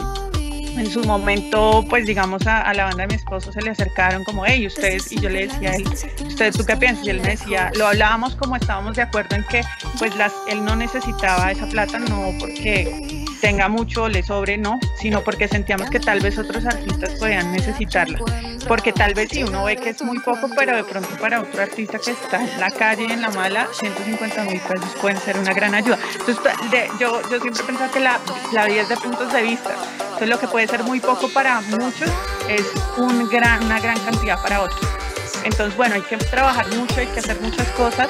en 0.76 0.90
su 0.90 1.02
momento, 1.04 1.84
pues 1.88 2.06
digamos 2.06 2.46
a, 2.46 2.62
a, 2.62 2.74
la 2.74 2.84
banda 2.84 3.02
de 3.02 3.08
mi 3.08 3.14
esposo 3.14 3.52
se 3.52 3.60
le 3.60 3.70
acercaron 3.70 4.24
como, 4.24 4.44
hey, 4.46 4.66
ustedes, 4.66 5.10
y 5.12 5.20
yo 5.20 5.28
le 5.28 5.46
decía 5.46 5.70
a 5.70 5.76
él, 5.76 5.84
¿ustedes 6.26 6.56
tú 6.56 6.64
qué 6.64 6.76
piensas? 6.76 7.06
Y 7.06 7.10
él 7.10 7.20
me 7.20 7.30
decía, 7.30 7.70
lo 7.76 7.86
hablábamos 7.86 8.36
como 8.36 8.56
estábamos 8.56 8.96
de 8.96 9.02
acuerdo 9.02 9.36
en 9.36 9.44
que 9.44 9.62
pues 9.98 10.14
las, 10.16 10.32
él 10.48 10.64
no 10.64 10.76
necesitaba 10.76 11.50
esa 11.50 11.66
plata, 11.66 11.98
no 11.98 12.32
porque 12.38 13.24
tenga 13.42 13.68
mucho, 13.68 14.08
le 14.08 14.22
sobre, 14.22 14.56
no, 14.56 14.78
sino 14.96 15.22
porque 15.22 15.48
sentíamos 15.48 15.90
que 15.90 15.98
tal 15.98 16.20
vez 16.20 16.38
otros 16.38 16.64
artistas 16.64 17.10
podían 17.18 17.50
necesitarla. 17.50 18.20
Porque 18.68 18.92
tal 18.92 19.14
vez 19.14 19.30
si 19.30 19.42
uno 19.42 19.64
ve 19.64 19.76
que 19.76 19.90
es 19.90 20.00
muy 20.00 20.20
poco, 20.20 20.48
pero 20.56 20.76
de 20.76 20.84
pronto 20.84 21.08
para 21.20 21.40
otro 21.40 21.60
artista 21.60 21.98
que 21.98 22.12
está 22.12 22.40
en 22.40 22.60
la 22.60 22.70
calle, 22.70 23.12
en 23.12 23.20
la 23.20 23.30
mala, 23.30 23.66
150 23.72 24.44
mil 24.44 24.60
pesos 24.60 24.94
pueden 25.00 25.20
ser 25.20 25.36
una 25.36 25.52
gran 25.52 25.74
ayuda. 25.74 25.98
Entonces, 26.12 26.38
de, 26.70 26.88
yo, 27.00 27.20
yo 27.28 27.40
siempre 27.40 27.64
pensaba 27.64 27.90
que 27.90 27.98
la, 27.98 28.20
la 28.52 28.66
vida 28.66 28.82
es 28.82 28.88
de 28.88 28.96
puntos 28.96 29.32
de 29.32 29.42
vista. 29.42 29.74
Entonces, 30.02 30.28
lo 30.28 30.38
que 30.38 30.46
puede 30.46 30.68
ser 30.68 30.84
muy 30.84 31.00
poco 31.00 31.28
para 31.28 31.60
muchos 31.62 32.10
es 32.48 32.64
un 32.96 33.28
gran, 33.28 33.64
una 33.64 33.80
gran 33.80 33.98
cantidad 33.98 34.40
para 34.40 34.62
otros. 34.62 34.88
Entonces, 35.42 35.76
bueno, 35.76 35.96
hay 35.96 36.02
que 36.02 36.16
trabajar 36.16 36.68
mucho, 36.76 37.00
hay 37.00 37.08
que 37.08 37.18
hacer 37.18 37.40
muchas 37.40 37.66
cosas. 37.70 38.06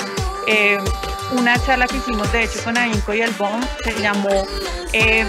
Eh, 0.46 0.78
una 1.32 1.58
charla 1.64 1.86
que 1.86 1.96
hicimos, 1.96 2.30
de 2.32 2.44
hecho, 2.44 2.62
con 2.64 2.76
AINCO 2.76 3.14
y 3.14 3.22
el 3.22 3.30
BOM 3.32 3.60
se 3.84 4.00
llamó 4.00 4.46
eh, 4.92 5.26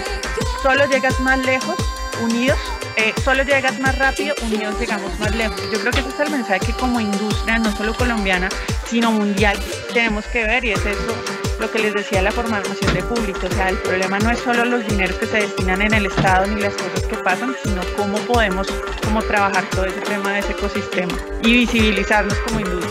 Solo 0.62 0.86
llegas 0.86 1.20
más 1.20 1.38
lejos, 1.40 1.76
unidos. 2.22 2.58
Eh, 2.96 3.12
solo 3.22 3.42
llegas 3.42 3.78
más 3.80 3.98
rápido, 3.98 4.34
unidos 4.42 4.78
llegamos 4.80 5.18
más 5.18 5.34
lejos. 5.34 5.60
Yo 5.70 5.80
creo 5.80 5.92
que 5.92 6.00
ese 6.00 6.08
es 6.08 6.20
el 6.20 6.30
mensaje 6.30 6.60
que 6.66 6.72
como 6.72 7.00
industria, 7.00 7.58
no 7.58 7.74
solo 7.76 7.92
colombiana, 7.94 8.48
sino 8.86 9.10
mundial, 9.12 9.58
tenemos 9.92 10.24
que 10.26 10.44
ver 10.46 10.64
y 10.64 10.72
es 10.72 10.86
eso 10.86 11.14
lo 11.60 11.70
que 11.70 11.78
les 11.80 11.92
decía 11.92 12.22
la 12.22 12.30
formación 12.30 12.94
de 12.94 13.02
público. 13.02 13.46
O 13.46 13.54
sea, 13.54 13.68
el 13.68 13.76
problema 13.78 14.18
no 14.20 14.30
es 14.30 14.38
solo 14.38 14.64
los 14.64 14.86
dineros 14.86 15.16
que 15.18 15.26
se 15.26 15.38
destinan 15.38 15.82
en 15.82 15.92
el 15.92 16.06
Estado 16.06 16.46
ni 16.46 16.60
las 16.60 16.74
cosas 16.74 17.02
que 17.02 17.16
pasan, 17.16 17.54
sino 17.62 17.82
cómo 17.96 18.16
podemos 18.18 18.68
cómo 19.04 19.22
trabajar 19.22 19.64
todo 19.70 19.84
ese 19.84 20.00
tema 20.00 20.32
de 20.32 20.38
ese 20.40 20.52
ecosistema 20.52 21.14
y 21.42 21.52
visibilizarnos 21.52 22.38
como 22.38 22.60
industria. 22.60 22.83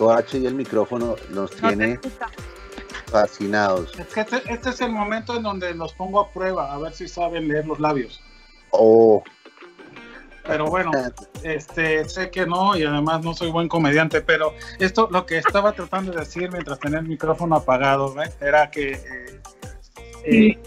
H 0.00 0.38
y 0.38 0.46
el 0.46 0.54
micrófono 0.54 1.16
nos 1.30 1.50
tiene 1.52 1.98
fascinados. 3.06 3.92
Es 3.98 4.06
que 4.06 4.20
este, 4.20 4.42
este, 4.52 4.70
es 4.70 4.80
el 4.80 4.92
momento 4.92 5.36
en 5.36 5.42
donde 5.42 5.74
los 5.74 5.92
pongo 5.94 6.20
a 6.20 6.30
prueba, 6.30 6.72
a 6.72 6.78
ver 6.78 6.92
si 6.92 7.08
saben 7.08 7.48
leer 7.48 7.66
los 7.66 7.80
labios. 7.80 8.20
Oh. 8.70 9.22
Pero 10.44 10.66
bueno, 10.66 10.90
este, 11.42 12.08
sé 12.08 12.30
que 12.30 12.46
no 12.46 12.76
y 12.76 12.84
además 12.84 13.24
no 13.24 13.34
soy 13.34 13.50
buen 13.50 13.68
comediante, 13.68 14.20
pero 14.20 14.52
esto 14.78 15.08
lo 15.10 15.26
que 15.26 15.38
estaba 15.38 15.72
tratando 15.72 16.12
de 16.12 16.20
decir 16.20 16.50
mientras 16.52 16.78
tenía 16.78 16.98
el 16.98 17.08
micrófono 17.08 17.56
apagado 17.56 18.14
¿ve? 18.14 18.30
era 18.40 18.70
que 18.70 18.92
eh, 18.92 19.40
eh, 20.24 20.58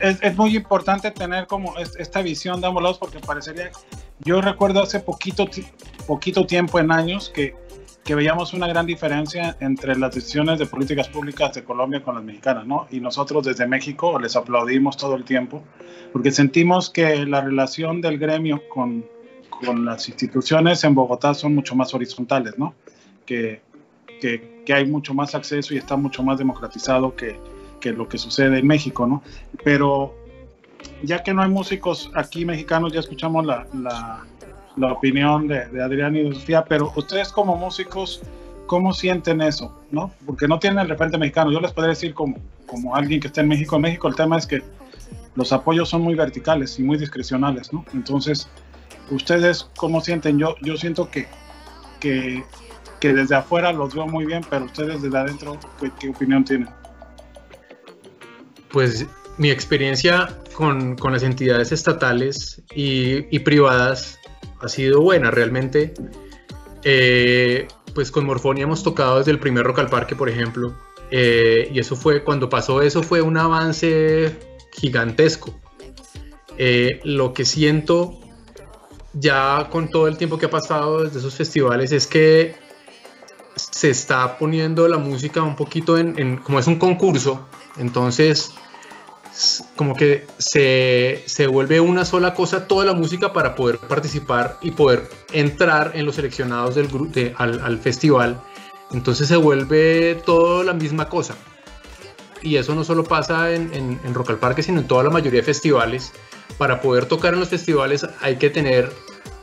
es, 0.00 0.22
es, 0.22 0.36
muy 0.36 0.56
importante 0.56 1.10
tener 1.10 1.46
como 1.46 1.76
esta 1.78 2.22
visión 2.22 2.60
de 2.60 2.66
ambos 2.66 2.82
lados 2.82 2.98
porque 2.98 3.18
parecería, 3.18 3.70
yo 4.20 4.40
recuerdo 4.40 4.82
hace 4.82 5.00
poquito, 5.00 5.46
poquito 6.06 6.46
tiempo 6.46 6.78
en 6.78 6.90
años 6.90 7.30
que 7.34 7.54
que 8.04 8.14
veíamos 8.14 8.52
una 8.52 8.66
gran 8.66 8.84
diferencia 8.84 9.56
entre 9.60 9.96
las 9.96 10.14
decisiones 10.14 10.58
de 10.58 10.66
políticas 10.66 11.08
públicas 11.08 11.54
de 11.54 11.64
Colombia 11.64 12.02
con 12.02 12.14
las 12.14 12.22
mexicanas, 12.22 12.66
¿no? 12.66 12.86
Y 12.90 13.00
nosotros 13.00 13.44
desde 13.44 13.66
México 13.66 14.18
les 14.18 14.36
aplaudimos 14.36 14.98
todo 14.98 15.16
el 15.16 15.24
tiempo, 15.24 15.62
porque 16.12 16.30
sentimos 16.30 16.90
que 16.90 17.24
la 17.24 17.40
relación 17.40 18.02
del 18.02 18.18
gremio 18.18 18.60
con, 18.68 19.06
con 19.48 19.86
las 19.86 20.06
instituciones 20.08 20.84
en 20.84 20.94
Bogotá 20.94 21.32
son 21.32 21.54
mucho 21.54 21.74
más 21.74 21.94
horizontales, 21.94 22.58
¿no? 22.58 22.74
Que, 23.24 23.62
que, 24.20 24.62
que, 24.66 24.74
hay 24.74 24.84
mucho 24.84 25.14
más 25.14 25.34
acceso 25.34 25.72
y 25.72 25.78
está 25.78 25.96
mucho 25.96 26.22
más 26.22 26.36
democratizado 26.36 27.16
que, 27.16 27.40
que 27.80 27.92
lo 27.92 28.06
que 28.06 28.18
sucede 28.18 28.58
en 28.58 28.66
México, 28.66 29.06
¿no? 29.06 29.22
Pero 29.64 30.14
ya 31.02 31.22
que 31.22 31.32
no 31.32 31.40
hay 31.40 31.48
músicos 31.48 32.10
aquí 32.14 32.44
mexicanos, 32.44 32.92
ya 32.92 33.00
escuchamos 33.00 33.46
la, 33.46 33.66
la 33.72 34.26
la 34.76 34.92
opinión 34.92 35.46
de, 35.48 35.82
Adrián 35.82 36.16
y 36.16 36.28
de 36.28 36.34
Sofía, 36.34 36.64
pero 36.64 36.92
ustedes 36.96 37.30
como 37.30 37.56
músicos, 37.56 38.22
¿cómo 38.66 38.92
sienten 38.92 39.40
eso? 39.40 39.78
¿no? 39.90 40.12
Porque 40.26 40.48
no 40.48 40.58
tienen 40.58 40.80
el 40.80 40.88
referente 40.88 41.18
mexicano. 41.18 41.52
Yo 41.52 41.60
les 41.60 41.72
podría 41.72 41.90
decir 41.90 42.14
como, 42.14 42.36
como 42.66 42.94
alguien 42.96 43.20
que 43.20 43.28
está 43.28 43.40
en 43.40 43.48
México, 43.48 43.76
en 43.76 43.82
México 43.82 44.08
el 44.08 44.16
tema 44.16 44.38
es 44.38 44.46
que 44.46 44.62
los 45.36 45.52
apoyos 45.52 45.88
son 45.88 46.02
muy 46.02 46.14
verticales 46.14 46.78
y 46.78 46.82
muy 46.82 46.96
discrecionales, 46.96 47.72
¿no? 47.72 47.84
Entonces, 47.92 48.48
¿ustedes 49.10 49.68
cómo 49.76 50.00
sienten? 50.00 50.38
Yo, 50.38 50.54
yo 50.62 50.76
siento 50.76 51.10
que, 51.10 51.26
que, 52.00 52.44
que 53.00 53.12
desde 53.12 53.34
afuera 53.34 53.72
los 53.72 53.94
veo 53.94 54.06
muy 54.06 54.26
bien, 54.26 54.42
pero 54.48 54.64
ustedes 54.66 55.02
desde 55.02 55.18
adentro, 55.18 55.58
¿qué, 56.00 56.08
opinión 56.08 56.44
tienen? 56.44 56.68
Pues 58.70 59.06
mi 59.38 59.50
experiencia 59.50 60.28
con, 60.56 60.96
con 60.96 61.12
las 61.12 61.24
entidades 61.24 61.72
estatales 61.72 62.62
y 62.74 63.38
privadas 63.40 64.18
ha 64.64 64.68
sido 64.68 65.00
buena 65.00 65.30
realmente. 65.30 65.94
Eh, 66.82 67.68
pues 67.94 68.10
con 68.10 68.26
Morfonia 68.26 68.64
hemos 68.64 68.82
tocado 68.82 69.18
desde 69.18 69.30
el 69.30 69.38
primer 69.38 69.64
Rock 69.64 69.78
al 69.78 69.88
Parque, 69.88 70.16
por 70.16 70.28
ejemplo, 70.28 70.74
eh, 71.10 71.70
y 71.72 71.78
eso 71.78 71.96
fue, 71.96 72.24
cuando 72.24 72.48
pasó 72.48 72.82
eso 72.82 73.02
fue 73.02 73.22
un 73.22 73.36
avance 73.36 74.36
gigantesco. 74.72 75.54
Eh, 76.58 77.00
lo 77.04 77.32
que 77.32 77.44
siento 77.44 78.20
ya 79.12 79.68
con 79.70 79.88
todo 79.88 80.08
el 80.08 80.16
tiempo 80.16 80.38
que 80.38 80.46
ha 80.46 80.50
pasado 80.50 81.04
desde 81.04 81.20
esos 81.20 81.34
festivales 81.34 81.92
es 81.92 82.06
que 82.06 82.56
se 83.54 83.90
está 83.90 84.38
poniendo 84.38 84.88
la 84.88 84.98
música 84.98 85.42
un 85.42 85.54
poquito 85.54 85.96
en, 85.96 86.18
en 86.18 86.36
como 86.38 86.58
es 86.58 86.66
un 86.66 86.76
concurso, 86.76 87.46
entonces 87.76 88.52
como 89.76 89.96
que 89.96 90.26
se, 90.38 91.22
se, 91.26 91.46
vuelve 91.46 91.80
una 91.80 92.04
sola 92.04 92.34
cosa 92.34 92.68
toda 92.68 92.84
la 92.84 92.94
música 92.94 93.32
para 93.32 93.54
poder 93.54 93.78
participar 93.78 94.58
y 94.62 94.70
poder 94.70 95.08
entrar 95.32 95.92
en 95.94 96.06
los 96.06 96.14
seleccionados 96.14 96.76
del 96.76 96.88
de, 97.10 97.34
al, 97.36 97.60
al, 97.60 97.78
festival. 97.78 98.40
Entonces 98.92 99.26
se 99.26 99.36
vuelve 99.36 100.22
todo 100.24 100.62
la 100.62 100.72
misma 100.72 101.08
cosa. 101.08 101.34
Y 102.42 102.56
eso 102.56 102.74
no 102.74 102.84
solo 102.84 103.04
pasa 103.04 103.52
en, 103.52 103.72
en, 103.72 104.14
Rock 104.14 104.30
al 104.30 104.38
Parque, 104.38 104.62
sino 104.62 104.80
en 104.80 104.86
toda 104.86 105.02
la 105.02 105.10
mayoría 105.10 105.40
de 105.40 105.46
festivales. 105.46 106.12
Para 106.58 106.80
poder 106.80 107.06
tocar 107.06 107.34
en 107.34 107.40
los 107.40 107.48
festivales 107.48 108.06
hay 108.20 108.36
que 108.36 108.50
tener 108.50 108.92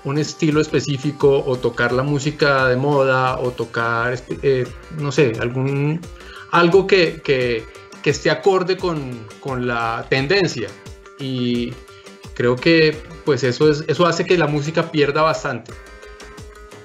un 0.04 0.18
estilo 0.18 0.62
específico 0.62 1.44
o 1.46 1.58
tocar 1.58 1.92
la 1.92 2.04
música 2.04 2.68
de 2.68 2.78
moda 2.78 3.38
o 3.40 3.52
tocar, 3.52 4.18
eh, 4.42 4.66
no 4.98 5.12
sé, 5.12 5.34
algún, 5.40 6.00
algo 6.52 6.88
que 6.88 7.22
que 8.02 8.10
esté 8.10 8.30
acorde 8.30 8.78
con, 8.78 9.28
con, 9.40 9.68
la 9.68 10.06
tendencia. 10.10 10.70
Y 11.20 11.74
creo 12.34 12.56
que 12.56 12.98
pues 13.26 13.44
eso, 13.44 13.70
es, 13.70 13.84
eso 13.88 14.06
hace 14.06 14.26
que 14.26 14.38
la 14.38 14.48
música 14.48 14.92
pierda 14.92 15.22
bastante. 15.22 15.72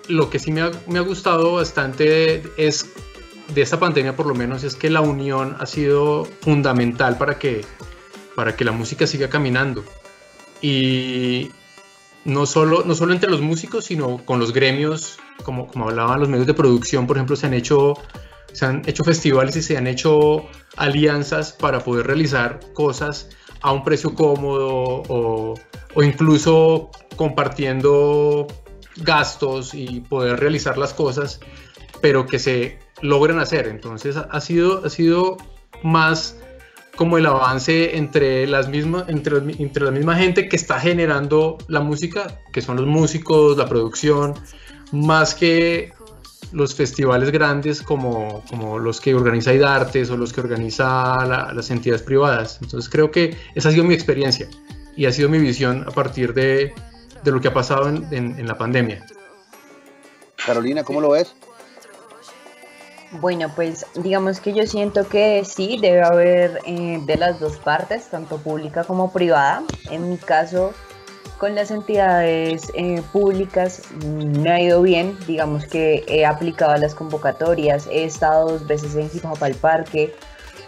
Lo 0.09 0.31
que 0.31 0.39
sí 0.39 0.53
me 0.53 0.61
ha, 0.63 0.71
me 0.87 0.99
ha 0.99 1.03
gustado 1.03 1.55
bastante 1.55 2.43
es 2.57 2.87
de 3.55 3.63
esta 3.63 3.79
pandemia 3.79 4.17
por 4.17 4.27
lo 4.27 4.35
menos 4.35 4.65
es 4.65 4.75
que 4.75 4.91
la 4.91 5.01
unión 5.01 5.57
ha 5.61 5.67
sido 5.67 6.25
fundamental 6.41 7.17
para 7.17 7.39
que, 7.39 7.65
para 8.35 8.57
que 8.57 8.65
la 8.65 8.73
música 8.73 9.07
siga 9.07 9.29
caminando. 9.29 9.85
Y 10.61 11.51
no 12.25 12.47
solo, 12.47 12.83
no 12.85 12.95
solo 12.95 13.13
entre 13.13 13.31
los 13.31 13.41
músicos, 13.41 13.85
sino 13.85 14.19
con 14.25 14.41
los 14.41 14.53
gremios, 14.53 15.19
como, 15.45 15.69
como 15.69 15.89
hablaban 15.89 16.21
los 16.21 16.29
medios 16.29 16.47
de 16.47 16.55
producción, 16.55 17.07
por 17.07 17.17
ejemplo, 17.17 17.37
se 17.37 17.47
han 17.47 17.55
hecho 17.55 17.95
se 18.57 18.65
han 18.65 18.83
hecho 18.87 19.05
festivales 19.05 19.55
y 19.57 19.63
se 19.63 19.77
han 19.77 19.87
hecho 19.87 20.47
alianzas 20.79 21.53
para 21.53 21.81
poder 21.81 22.07
realizar 22.07 22.59
cosas 22.73 23.29
a 23.61 23.71
un 23.71 23.85
precio 23.85 24.15
cómodo 24.15 25.03
o, 25.09 25.55
incluso 26.03 26.91
compartiendo 27.17 28.47
gastos 28.97 29.75
y 29.75 30.01
poder 30.01 30.41
realizar 30.41 30.79
las 30.79 30.95
cosas, 30.95 31.39
pero 32.01 32.25
que 32.25 32.39
se 32.39 32.79
logren 33.03 33.41
hacer. 33.41 33.69
Entonces 33.69 34.17
ha 34.17 34.41
sido, 34.41 34.87
ha 34.87 34.89
sido 34.89 35.37
más 35.83 36.39
como 36.97 37.19
el 37.19 37.27
avance 37.27 37.99
entre, 37.99 38.47
las 38.47 38.71
mismas, 38.71 39.07
entre, 39.09 39.37
entre 39.37 39.85
la 39.85 39.91
misma 39.91 40.17
gente 40.17 40.49
que 40.49 40.57
está 40.57 40.81
generando 40.81 41.59
la 41.69 41.81
música, 41.81 42.41
que 42.55 42.63
son 42.63 42.77
los 42.77 42.87
músicos, 42.87 43.59
la 43.59 43.69
producción, 43.69 44.33
más 44.93 45.35
que 45.35 45.93
los 46.53 46.75
festivales 46.75 47.31
grandes 47.31 47.83
como, 47.83 48.43
como 48.49 48.79
los 48.79 49.01
que 49.01 49.15
organiza 49.15 49.53
IDARTES 49.53 50.11
o 50.11 50.17
los 50.17 50.33
que 50.33 50.41
organiza 50.41 51.25
la- 51.27 51.53
las 51.53 51.71
entidades 51.71 52.03
privadas. 52.03 52.59
Entonces 52.63 52.89
creo 52.91 53.11
que 53.11 53.37
esa 53.55 53.69
ha 53.69 53.73
sido 53.73 53.85
mi 53.85 53.95
experiencia 53.95 54.49
y 54.97 55.07
ha 55.07 55.13
sido 55.13 55.29
mi 55.29 55.39
visión 55.39 55.85
a 55.87 55.91
partir 55.91 56.33
de, 56.35 56.73
de 57.25 57.31
lo 57.31 57.41
que 57.41 57.49
ha 57.49 57.55
pasado 57.55 57.89
en, 57.89 58.07
en- 58.13 58.39
en 58.39 58.47
la 58.47 58.57
pandemia. 58.57 59.05
Carolina, 60.45 60.85
¿cómo 60.85 61.01
lo 61.01 61.11
ves? 61.11 61.35
Bueno, 63.13 63.51
pues 63.55 63.87
digamos 63.95 64.41
que 64.41 64.53
yo 64.53 64.67
siento 64.67 65.09
que 65.09 65.45
sí, 65.45 65.79
debe 65.81 66.03
haber 66.03 66.61
eh, 66.67 67.01
de 67.07 67.17
las 67.17 67.39
dos 67.41 67.57
partes, 67.59 68.09
tanto 68.09 68.39
pública 68.39 68.85
como 68.85 69.13
privada. 69.13 69.63
En 69.91 70.11
mi 70.11 70.17
caso, 70.17 70.73
con 71.39 71.55
las 71.55 71.71
entidades 71.71 72.71
eh, 72.75 73.03
públicas 73.13 73.83
me 74.05 74.51
ha 74.51 74.61
ido 74.61 74.83
bien, 74.83 75.17
digamos 75.27 75.67
que 75.67 76.05
he 76.09 76.25
aplicado 76.25 76.77
las 76.77 76.95
convocatorias, 76.95 77.87
he 77.91 78.05
estado 78.05 78.53
dos 78.53 78.67
veces 78.67 78.95
en 78.95 79.11
Hip 79.13 79.25
Parque, 79.61 80.15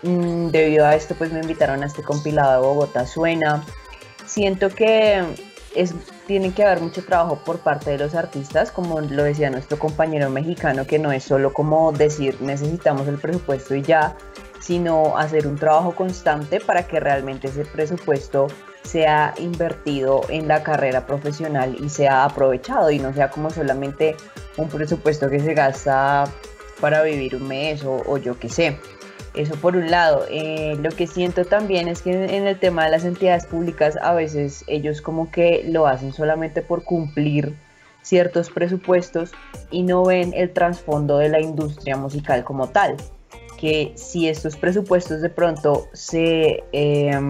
mm, 0.02 0.48
debido 0.48 0.84
a 0.86 0.94
esto 0.94 1.14
pues 1.14 1.32
me 1.32 1.40
invitaron 1.40 1.82
a 1.82 1.86
este 1.86 2.02
compilado 2.02 2.60
de 2.60 2.68
Bogotá 2.68 3.06
Suena. 3.06 3.64
Siento 4.26 4.68
que 4.68 5.24
es, 5.74 5.94
tiene 6.26 6.52
que 6.52 6.64
haber 6.64 6.80
mucho 6.80 7.02
trabajo 7.02 7.40
por 7.44 7.60
parte 7.60 7.90
de 7.90 7.98
los 7.98 8.14
artistas, 8.14 8.70
como 8.70 9.00
lo 9.00 9.22
decía 9.22 9.48
nuestro 9.48 9.78
compañero 9.78 10.28
mexicano, 10.28 10.86
que 10.86 10.98
no 10.98 11.12
es 11.12 11.24
solo 11.24 11.52
como 11.54 11.92
decir 11.92 12.36
necesitamos 12.42 13.08
el 13.08 13.16
presupuesto 13.16 13.74
y 13.74 13.82
ya, 13.82 14.16
sino 14.60 15.16
hacer 15.16 15.46
un 15.46 15.56
trabajo 15.56 15.94
constante 15.94 16.60
para 16.60 16.86
que 16.86 17.00
realmente 17.00 17.48
ese 17.48 17.64
presupuesto 17.64 18.48
sea 18.89 19.34
invertido 19.39 20.22
en 20.28 20.49
la 20.49 20.62
carrera 20.62 21.07
profesional 21.07 21.76
y 21.78 21.89
sea 21.89 22.24
aprovechado 22.24 22.91
y 22.91 22.99
no 22.99 23.12
sea 23.12 23.30
como 23.30 23.51
solamente 23.51 24.16
un 24.57 24.68
presupuesto 24.68 25.28
que 25.28 25.41
se 25.41 25.55
gasta 25.55 26.24
para 26.80 27.03
vivir 27.03 27.36
un 27.36 27.47
mes 27.47 27.84
o, 27.84 28.03
o 28.07 28.16
yo 28.16 28.39
qué 28.39 28.49
sé. 28.49 28.78
Eso 29.34 29.55
por 29.57 29.76
un 29.76 29.91
lado. 29.91 30.24
Eh, 30.30 30.76
lo 30.80 30.91
que 30.91 31.07
siento 31.07 31.45
también 31.45 31.86
es 31.86 32.03
que 32.03 32.12
en, 32.12 32.30
en 32.30 32.47
el 32.47 32.59
tema 32.59 32.84
de 32.84 32.91
las 32.91 33.05
entidades 33.05 33.47
públicas 33.47 33.97
a 34.01 34.14
veces 34.14 34.64
ellos 34.66 35.03
como 35.03 35.30
que 35.30 35.64
lo 35.68 35.86
hacen 35.86 36.12
solamente 36.12 36.62
por 36.62 36.82
cumplir 36.82 37.55
ciertos 38.03 38.49
presupuestos 38.51 39.32
y 39.70 39.82
no 39.82 40.05
ven 40.05 40.32
el 40.34 40.53
trasfondo 40.53 41.18
de 41.18 41.28
la 41.28 41.41
industria 41.41 41.97
musical 41.97 42.43
como 42.43 42.68
tal. 42.68 42.97
Que 43.59 43.92
si 43.96 44.28
estos 44.28 44.56
presupuestos 44.56 45.20
de 45.20 45.30
pronto 45.30 45.88
se 45.92 46.64
eh, 46.72 47.20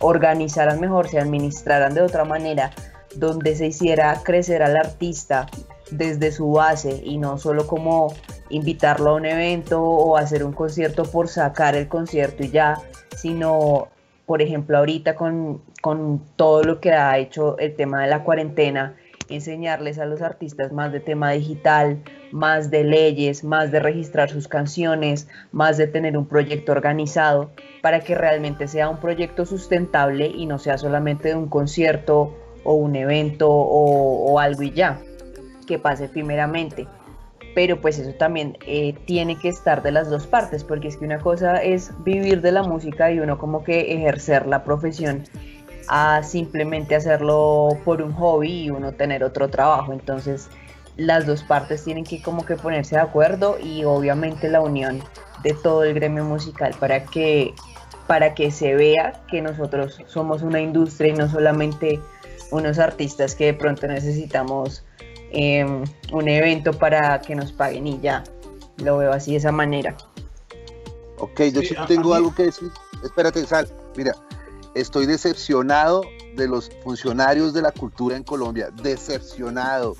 organizaran 0.00 0.80
mejor, 0.80 1.08
se 1.08 1.20
administraran 1.20 1.94
de 1.94 2.02
otra 2.02 2.24
manera, 2.24 2.72
donde 3.14 3.54
se 3.54 3.68
hiciera 3.68 4.20
crecer 4.24 4.62
al 4.62 4.76
artista 4.76 5.46
desde 5.90 6.32
su 6.32 6.50
base 6.50 7.00
y 7.04 7.18
no 7.18 7.38
solo 7.38 7.66
como 7.66 8.12
invitarlo 8.50 9.10
a 9.10 9.14
un 9.14 9.26
evento 9.26 9.82
o 9.82 10.16
hacer 10.16 10.44
un 10.44 10.52
concierto 10.52 11.04
por 11.04 11.28
sacar 11.28 11.74
el 11.74 11.88
concierto 11.88 12.44
y 12.44 12.50
ya, 12.50 12.76
sino, 13.16 13.88
por 14.26 14.42
ejemplo, 14.42 14.78
ahorita 14.78 15.14
con, 15.14 15.62
con 15.80 16.22
todo 16.36 16.62
lo 16.62 16.80
que 16.80 16.92
ha 16.92 17.16
hecho 17.18 17.58
el 17.58 17.74
tema 17.74 18.02
de 18.02 18.08
la 18.08 18.24
cuarentena, 18.24 18.96
enseñarles 19.28 19.98
a 19.98 20.06
los 20.06 20.22
artistas 20.22 20.72
más 20.72 20.92
de 20.92 21.00
tema 21.00 21.30
digital, 21.32 22.02
más 22.32 22.70
de 22.70 22.84
leyes, 22.84 23.44
más 23.44 23.70
de 23.70 23.80
registrar 23.80 24.30
sus 24.30 24.48
canciones, 24.48 25.28
más 25.52 25.76
de 25.76 25.86
tener 25.86 26.16
un 26.16 26.26
proyecto 26.26 26.72
organizado, 26.72 27.50
para 27.82 28.00
que 28.00 28.14
realmente 28.14 28.68
sea 28.68 28.88
un 28.88 28.98
proyecto 28.98 29.46
sustentable 29.46 30.26
y 30.26 30.46
no 30.46 30.58
sea 30.58 30.78
solamente 30.78 31.34
un 31.34 31.48
concierto 31.48 32.36
o 32.64 32.74
un 32.74 32.96
evento 32.96 33.48
o, 33.48 34.32
o 34.32 34.38
algo 34.38 34.62
y 34.62 34.72
ya, 34.72 35.00
que 35.66 35.78
pase 35.78 36.04
efímeramente 36.04 36.86
pero 37.58 37.80
pues 37.80 37.98
eso 37.98 38.12
también 38.12 38.56
eh, 38.66 38.94
tiene 39.04 39.36
que 39.36 39.48
estar 39.48 39.82
de 39.82 39.90
las 39.90 40.08
dos 40.08 40.28
partes, 40.28 40.62
porque 40.62 40.86
es 40.86 40.96
que 40.96 41.04
una 41.04 41.18
cosa 41.18 41.56
es 41.56 41.90
vivir 42.04 42.40
de 42.40 42.52
la 42.52 42.62
música 42.62 43.10
y 43.10 43.18
uno 43.18 43.36
como 43.36 43.64
que 43.64 43.94
ejercer 43.94 44.46
la 44.46 44.62
profesión 44.62 45.24
a 45.88 46.22
simplemente 46.22 46.94
hacerlo 46.94 47.70
por 47.84 48.00
un 48.00 48.12
hobby 48.12 48.64
y 48.64 48.70
uno 48.70 48.92
tener 48.92 49.24
otro 49.24 49.48
trabajo. 49.48 49.92
Entonces 49.92 50.48
las 50.98 51.26
dos 51.26 51.42
partes 51.44 51.84
tienen 51.84 52.04
que 52.04 52.20
como 52.20 52.44
que 52.44 52.56
ponerse 52.56 52.96
de 52.96 53.00
acuerdo 53.00 53.58
y 53.58 53.84
obviamente 53.84 54.50
la 54.50 54.60
unión 54.60 55.02
de 55.42 55.54
todo 55.54 55.84
el 55.84 55.94
gremio 55.94 56.24
musical 56.24 56.74
para 56.78 57.04
que 57.04 57.54
para 58.08 58.34
que 58.34 58.50
se 58.50 58.74
vea 58.74 59.22
que 59.30 59.40
nosotros 59.40 60.00
somos 60.06 60.42
una 60.42 60.60
industria 60.60 61.12
y 61.12 61.16
no 61.16 61.30
solamente 61.30 62.00
unos 62.50 62.78
artistas 62.78 63.34
que 63.34 63.46
de 63.46 63.54
pronto 63.54 63.86
necesitamos 63.86 64.82
eh, 65.30 65.64
un 66.12 66.28
evento 66.28 66.72
para 66.72 67.20
que 67.20 67.34
nos 67.34 67.52
paguen 67.52 67.86
y 67.86 68.00
ya. 68.00 68.24
Lo 68.78 68.96
veo 68.98 69.12
así 69.12 69.32
de 69.32 69.38
esa 69.38 69.52
manera. 69.52 69.94
Ok, 71.18 71.42
yo 71.52 71.60
Sí, 71.60 71.74
tengo 71.86 72.14
algo 72.14 72.34
que 72.34 72.44
decir. 72.44 72.70
Espérate, 73.04 73.44
Sal. 73.44 73.68
Mira, 73.94 74.14
estoy 74.74 75.04
decepcionado 75.04 76.02
de 76.34 76.48
los 76.48 76.70
funcionarios 76.82 77.52
de 77.52 77.62
la 77.62 77.72
cultura 77.72 78.16
en 78.16 78.22
Colombia. 78.22 78.70
Decepcionado. 78.82 79.96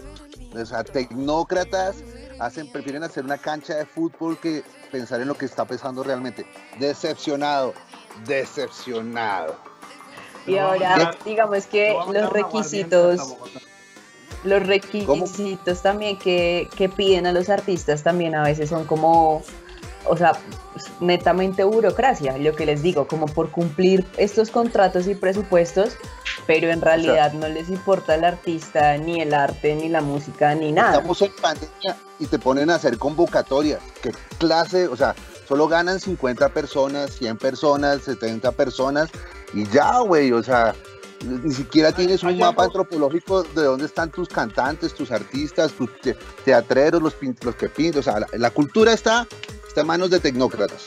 O 0.54 0.64
sea, 0.64 0.82
tecnócratas 0.84 1.96
hacen, 2.38 2.70
prefieren 2.70 3.02
hacer 3.02 3.24
una 3.24 3.38
cancha 3.38 3.74
de 3.74 3.86
fútbol 3.86 4.38
que 4.38 4.62
pensar 4.90 5.20
en 5.20 5.28
lo 5.28 5.34
que 5.34 5.44
está 5.44 5.64
pensando 5.64 6.02
realmente. 6.02 6.46
Decepcionado. 6.78 7.74
Decepcionado. 8.26 9.56
Y 10.46 10.56
ahora, 10.56 11.14
digamos 11.24 11.66
que 11.66 11.94
los 12.10 12.30
requisitos, 12.30 13.36
los 14.44 14.66
requisitos 14.66 15.82
también 15.82 16.18
que, 16.18 16.68
que 16.74 16.88
piden 16.88 17.26
a 17.26 17.32
los 17.32 17.50
artistas 17.50 18.02
también 18.02 18.34
a 18.34 18.42
veces 18.42 18.70
son 18.70 18.86
como, 18.86 19.42
o 20.04 20.16
sea, 20.16 20.32
netamente 21.00 21.64
burocracia, 21.64 22.36
lo 22.38 22.54
que 22.54 22.66
les 22.66 22.82
digo, 22.82 23.06
como 23.06 23.26
por 23.26 23.50
cumplir 23.50 24.06
estos 24.16 24.50
contratos 24.50 25.06
y 25.06 25.14
presupuestos, 25.14 25.96
pero 26.46 26.70
en 26.70 26.80
realidad 26.80 27.32
no 27.32 27.48
les 27.48 27.68
importa 27.68 28.14
el 28.14 28.24
artista, 28.24 28.96
ni 28.96 29.20
el 29.20 29.34
arte, 29.34 29.74
ni 29.74 29.88
la 29.88 30.00
música, 30.00 30.54
ni 30.54 30.72
nada. 30.72 30.92
Estamos 30.92 31.22
en 31.22 31.32
pandemia 31.40 31.96
y 32.18 32.26
te 32.26 32.38
ponen 32.38 32.70
a 32.70 32.76
hacer 32.76 32.98
convocatorias. 32.98 33.80
¿Qué 34.02 34.12
clase? 34.38 34.88
O 34.88 34.96
sea, 34.96 35.14
solo 35.46 35.68
ganan 35.68 36.00
50 36.00 36.48
personas, 36.50 37.12
100 37.12 37.36
personas, 37.38 38.02
70 38.02 38.52
personas 38.52 39.10
y 39.52 39.66
ya, 39.68 39.98
güey. 40.00 40.32
O 40.32 40.42
sea, 40.42 40.74
ni 41.24 41.52
siquiera 41.52 41.92
tienes 41.92 42.22
un 42.22 42.38
mapa 42.38 42.64
antropológico 42.64 43.42
de 43.42 43.62
dónde 43.64 43.86
están 43.86 44.10
tus 44.10 44.28
cantantes, 44.28 44.94
tus 44.94 45.10
artistas, 45.10 45.72
tus 45.72 45.90
te- 46.00 46.16
teatreros, 46.44 47.02
los, 47.02 47.14
los 47.42 47.54
que 47.56 47.68
pintan. 47.68 48.00
O 48.00 48.02
sea, 48.02 48.20
la, 48.20 48.26
la 48.32 48.50
cultura 48.50 48.92
está, 48.92 49.26
está 49.66 49.80
en 49.80 49.86
manos 49.86 50.10
de 50.10 50.20
tecnócratas. 50.20 50.84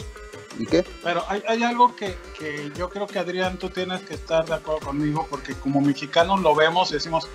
¿Y 0.59 0.65
qué? 0.65 0.85
Pero 1.03 1.23
hay, 1.27 1.41
hay 1.47 1.63
algo 1.63 1.95
que, 1.95 2.15
que 2.37 2.71
yo 2.77 2.89
creo 2.89 3.07
que 3.07 3.19
Adrián, 3.19 3.57
tú 3.57 3.69
tienes 3.69 4.01
que 4.01 4.13
estar 4.13 4.45
de 4.45 4.53
acuerdo 4.53 4.85
conmigo, 4.85 5.27
porque 5.29 5.53
como 5.53 5.81
mexicanos 5.81 6.41
lo 6.41 6.53
vemos 6.55 6.91
y 6.91 6.95
decimos, 6.95 7.27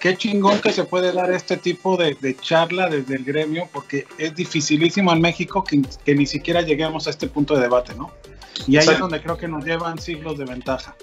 qué 0.00 0.16
chingón 0.16 0.60
que 0.60 0.72
se 0.72 0.84
puede 0.84 1.12
dar 1.12 1.30
este 1.32 1.56
tipo 1.56 1.96
de, 1.96 2.16
de 2.20 2.36
charla 2.36 2.88
desde 2.88 3.16
el 3.16 3.24
gremio, 3.24 3.68
porque 3.72 4.06
es 4.18 4.34
dificilísimo 4.34 5.12
en 5.12 5.20
México 5.20 5.64
que, 5.64 5.82
que 6.04 6.14
ni 6.14 6.26
siquiera 6.26 6.60
lleguemos 6.62 7.06
a 7.06 7.10
este 7.10 7.28
punto 7.28 7.54
de 7.54 7.62
debate, 7.62 7.94
¿no? 7.94 8.12
Y 8.66 8.78
ahí 8.78 8.88
es 8.88 8.98
donde 8.98 9.22
creo 9.22 9.36
que 9.36 9.48
nos 9.48 9.64
llevan 9.64 9.98
siglos 9.98 10.38
de 10.38 10.46
ventaja 10.46 10.96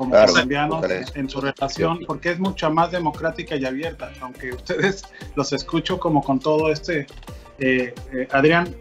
como 0.00 0.12
Claro, 0.12 0.32
colombianos 0.32 0.82
en, 1.14 1.28
su 1.28 1.42
relación, 1.42 2.00
porque 2.06 2.30
es 2.30 2.38
mucho 2.38 2.70
más 2.70 2.90
democrática 2.90 3.54
y 3.56 3.66
abierta, 3.66 4.10
aunque 4.22 4.50
ustedes 4.54 5.02
los 5.36 5.52
escucho 5.52 6.00
como 6.00 6.22
con 6.22 6.40
todo 6.40 6.72
este... 6.72 7.06
eh, 7.58 7.94
eh, 8.14 8.26
Adrián, 8.32 8.74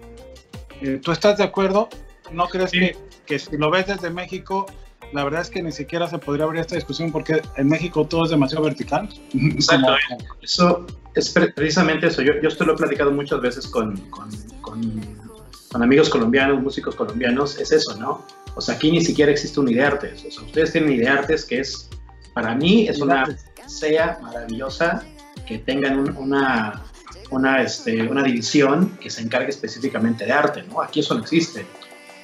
eh, 0.82 1.02
¿tú 1.04 1.12
estás 1.12 1.38
de 1.38 1.44
acuerdo? 1.44 1.90
¿No 2.32 2.48
crees 2.48 2.72
Sí. 2.72 2.80
que, 2.80 2.98
que 3.26 3.38
si 3.38 3.58
lo 3.58 3.70
ves 3.70 3.88
desde 3.88 4.10
México, 4.10 4.66
la 5.12 5.26
verdad 5.26 5.42
es 5.42 5.50
que 5.50 5.62
ni 5.62 5.74
siquiera 5.74 6.08
se 6.08 6.20
podría 6.20 6.46
abrir 6.46 6.62
esta 6.62 6.76
discusión 6.76 7.12
porque 7.12 7.42
en 7.58 7.68
México 7.68 8.06
todo 8.08 8.24
es 8.24 8.30
demasiado 8.30 8.64
vertical? 8.64 9.10
Exacto. 9.34 9.96
Eso 10.42 10.86
es 11.16 11.32
pre- 11.32 11.52
precisamente 11.52 12.08
eso. 12.08 12.22
Yo, 12.22 12.32
yo 12.42 12.48
esto 12.48 12.64
lo 12.64 12.76
he 12.76 12.78
platicado 12.78 13.12
muchas 13.12 13.42
veces 13.42 13.68
con, 13.68 13.98
con, 14.10 14.30
con- 14.62 15.29
con 15.72 15.84
amigos 15.84 16.10
colombianos, 16.10 16.62
músicos 16.62 16.96
colombianos, 16.96 17.58
es 17.60 17.72
eso, 17.72 17.96
¿no? 17.98 18.26
O 18.56 18.62
sea, 18.62 18.76
aquí 18.76 18.92
ni 18.92 19.02
siquiera 19.04 19.32
existe 19.32 19.60
un 19.60 19.70
Ideartes. 19.70 20.26
O 20.26 20.32
sea, 20.32 20.44
ustedes 20.44 20.72
tienen 20.72 20.92
Ideartes 20.94 21.46
que 21.46 21.60
es, 21.60 21.90
para 22.34 22.56
mí, 22.56 22.88
es 22.88 23.00
una 23.00 23.38
sea 23.68 24.18
maravillosa 24.22 25.04
que 25.48 25.60
tengan 25.60 26.00
un- 26.00 26.18
una, 26.18 26.84
una, 27.30 27.62
este, 27.62 28.02
una 28.08 28.24
división 28.24 28.98
que 29.00 29.10
se 29.10 29.22
encargue 29.22 29.50
específicamente 29.50 30.26
de 30.26 30.32
arte, 30.32 30.64
¿no? 30.64 30.82
Aquí 30.82 31.02
eso 31.02 31.14
no 31.14 31.22
existe. 31.22 31.66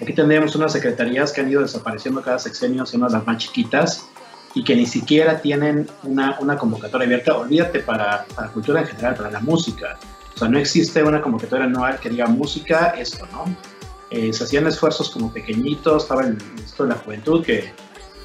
Aquí 0.01 0.13
tendríamos 0.13 0.55
unas 0.55 0.73
secretarías 0.73 1.31
que 1.31 1.41
han 1.41 1.49
ido 1.49 1.61
desapareciendo 1.61 2.21
cada 2.21 2.39
sexenio, 2.39 2.85
siendo 2.85 3.07
las 3.07 3.25
más 3.25 3.37
chiquitas, 3.37 4.07
y 4.55 4.63
que 4.63 4.75
ni 4.75 4.85
siquiera 4.85 5.41
tienen 5.41 5.87
una, 6.03 6.37
una 6.39 6.57
convocatoria 6.57 7.05
abierta. 7.05 7.37
Olvídate 7.37 7.79
para, 7.81 8.25
para 8.35 8.47
cultura 8.49 8.81
en 8.81 8.87
general, 8.87 9.15
para 9.15 9.29
la 9.29 9.39
música. 9.41 9.97
O 10.35 10.37
sea, 10.37 10.49
no 10.49 10.57
existe 10.59 11.01
una 11.01 11.21
convocatoria 11.21 11.65
anual 11.65 11.99
que 11.99 12.09
diga 12.09 12.27
música, 12.27 12.93
esto, 12.97 13.25
¿no? 13.31 13.45
Eh, 14.09 14.33
se 14.33 14.43
hacían 14.43 14.67
esfuerzos 14.67 15.09
como 15.09 15.31
pequeñitos, 15.31 16.03
estaba 16.03 16.23
el 16.23 16.37
esto 16.63 16.83
de 16.83 16.89
la 16.89 16.95
juventud 16.95 17.43
que, 17.43 17.71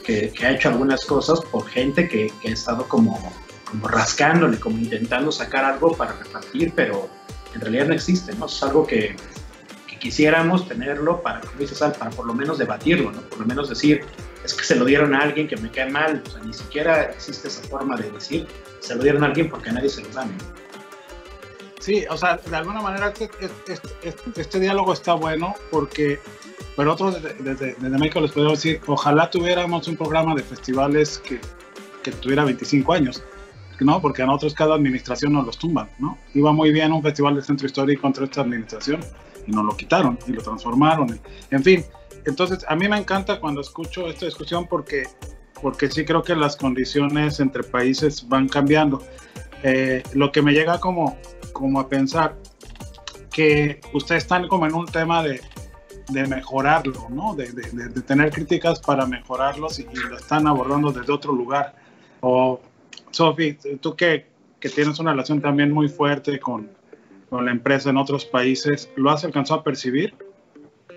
que, 0.05 0.33
ha 0.45 0.51
hecho 0.51 0.69
algunas 0.69 1.05
cosas 1.05 1.41
por 1.41 1.67
gente 1.69 2.09
que, 2.09 2.33
que 2.43 2.49
ha 2.49 2.53
estado 2.53 2.89
como, 2.89 3.33
como 3.65 3.87
rascándole, 3.87 4.59
como 4.59 4.79
intentando 4.79 5.31
sacar 5.31 5.65
algo 5.65 5.97
para 5.97 6.13
repartir, 6.13 6.73
pero 6.75 7.09
en 7.55 7.61
realidad 7.61 7.87
no 7.87 7.95
existe, 7.95 8.35
¿no? 8.35 8.47
Es 8.47 8.63
algo 8.63 8.85
que, 8.85 9.15
que 9.87 9.99
quisiéramos 9.99 10.67
tenerlo 10.69 11.23
para, 11.23 11.41
como 11.41 11.59
dices, 11.61 11.79
para 11.79 12.11
por 12.11 12.27
lo 12.27 12.35
menos 12.35 12.59
debatirlo, 12.59 13.13
¿no? 13.13 13.21
Por 13.23 13.39
lo 13.39 13.47
menos 13.47 13.69
decir, 13.69 14.03
es 14.45 14.53
que 14.53 14.65
se 14.65 14.75
lo 14.75 14.85
dieron 14.85 15.15
a 15.15 15.21
alguien 15.21 15.47
que 15.47 15.57
me 15.57 15.71
cae 15.71 15.89
mal, 15.91 16.23
o 16.27 16.31
sea, 16.31 16.43
ni 16.43 16.53
siquiera 16.53 17.05
existe 17.05 17.47
esa 17.47 17.63
forma 17.63 17.97
de 17.97 18.11
decir, 18.11 18.49
se 18.81 18.97
lo 18.97 19.03
dieron 19.03 19.23
a 19.23 19.27
alguien 19.27 19.49
porque 19.49 19.71
a 19.71 19.75
nadie 19.75 19.89
se 19.89 20.03
lo 20.03 20.09
dan. 20.11 20.29
¿no? 20.29 20.61
Sí, 21.81 22.05
o 22.11 22.17
sea, 22.17 22.37
de 22.37 22.57
alguna 22.57 22.83
manera 22.83 23.09
este, 23.09 23.31
este, 23.41 23.89
este, 24.03 24.41
este 24.41 24.61
diálogo 24.61 24.93
está 24.93 25.15
bueno 25.15 25.55
porque, 25.71 26.21
pero 26.77 26.93
otros 26.93 27.17
desde, 27.23 27.75
México 27.81 28.21
les 28.21 28.33
puedo 28.33 28.51
decir, 28.51 28.83
ojalá 28.87 29.31
tuviéramos 29.31 29.89
un 29.89 29.97
programa 29.97 30.35
de 30.35 30.43
festivales 30.43 31.19
que, 31.19 31.41
que 32.03 32.13
tuviera 32.13 32.45
25 32.45 32.93
años, 32.93 33.25
¿no? 33.81 33.99
Porque 34.03 34.23
a 34.23 34.27
nosotros 34.27 34.53
cada 34.53 34.75
administración 34.75 35.33
nos 35.33 35.47
los 35.47 35.59
tumban, 35.59 35.89
¿no? 35.99 36.19
Iba 36.35 36.53
muy 36.53 36.71
bien 36.71 36.93
un 36.93 37.03
festival 37.03 37.35
de 37.35 37.43
centro 37.43 37.67
histórico 37.67 38.03
contra 38.03 38.27
esta 38.27 38.43
administración 38.43 39.01
y 39.47 39.51
nos 39.51 39.65
lo 39.65 39.75
quitaron 39.75 40.19
y 40.27 40.33
lo 40.33 40.43
transformaron. 40.43 41.19
En 41.51 41.65
fin, 41.65 41.83
entonces 42.27 42.63
a 42.69 42.77
mí 42.77 42.91
me 42.91 42.99
encanta 42.99 43.41
cuando 43.41 43.63
escucho 43.63 44.07
esta 44.07 44.27
discusión 44.27 44.67
porque, 44.69 45.05
porque 45.63 45.89
sí 45.89 46.05
creo 46.05 46.23
que 46.23 46.37
las 46.37 46.57
condiciones 46.57 47.41
entre 47.41 47.63
países 47.63 48.29
van 48.29 48.49
cambiando. 48.49 49.03
Eh, 49.63 50.03
lo 50.15 50.33
que 50.33 50.43
me 50.43 50.53
llega 50.53 50.81
como, 50.81 51.19
como 51.53 51.81
a 51.81 51.89
pensar 51.89 52.37
que 53.31 53.81
ustedes 53.93 54.25
están 54.25 54.49
como 54.49 54.67
en 54.67 54.75
un 54.75 54.87
tema 54.87 55.23
de, 55.23 55.41
de 56.09 56.27
mejorarlo, 56.27 57.09
¿no? 57.11 57.35
De, 57.35 57.53
de, 57.53 57.89
de, 57.89 58.03
tener 58.03 58.31
críticas 58.31 58.81
para 58.81 59.07
mejorarlos 59.07 59.79
y, 59.79 59.83
y, 59.83 59.97
lo 60.09 60.17
están 60.17 60.47
abordando 60.47 60.93
desde 60.93 61.13
otro 61.13 61.33
lugar. 61.33 61.75
O, 62.21 62.61
Sofi, 63.11 63.57
tú 63.81 63.95
que, 63.97 64.27
que, 64.59 64.69
tienes 64.69 64.99
una 64.99 65.13
relación 65.13 65.41
también 65.41 65.71
muy 65.71 65.89
fuerte 65.89 66.39
con, 66.39 66.71
con 67.29 67.45
la 67.45 67.53
empresa 67.53 67.91
en 67.91 67.97
otros 67.97 68.25
países, 68.25 68.91
¿lo 68.97 69.11
has 69.11 69.25
alcanzado 69.25 69.61
a 69.61 69.65
percibir? 69.65 70.15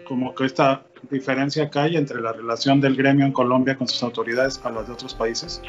Como 0.07 0.33
que 0.35 0.45
esta 0.45 0.83
diferencia 1.09 1.69
que 1.69 1.79
hay 1.79 1.97
entre 1.97 2.21
la 2.21 2.33
relación 2.33 2.81
del 2.81 2.95
gremio 2.95 3.25
en 3.25 3.31
Colombia 3.31 3.77
con 3.77 3.87
sus 3.87 4.03
autoridades 4.03 4.59
a 4.63 4.69
las 4.69 4.87
de 4.87 4.93
otros 4.93 5.13
países. 5.13 5.61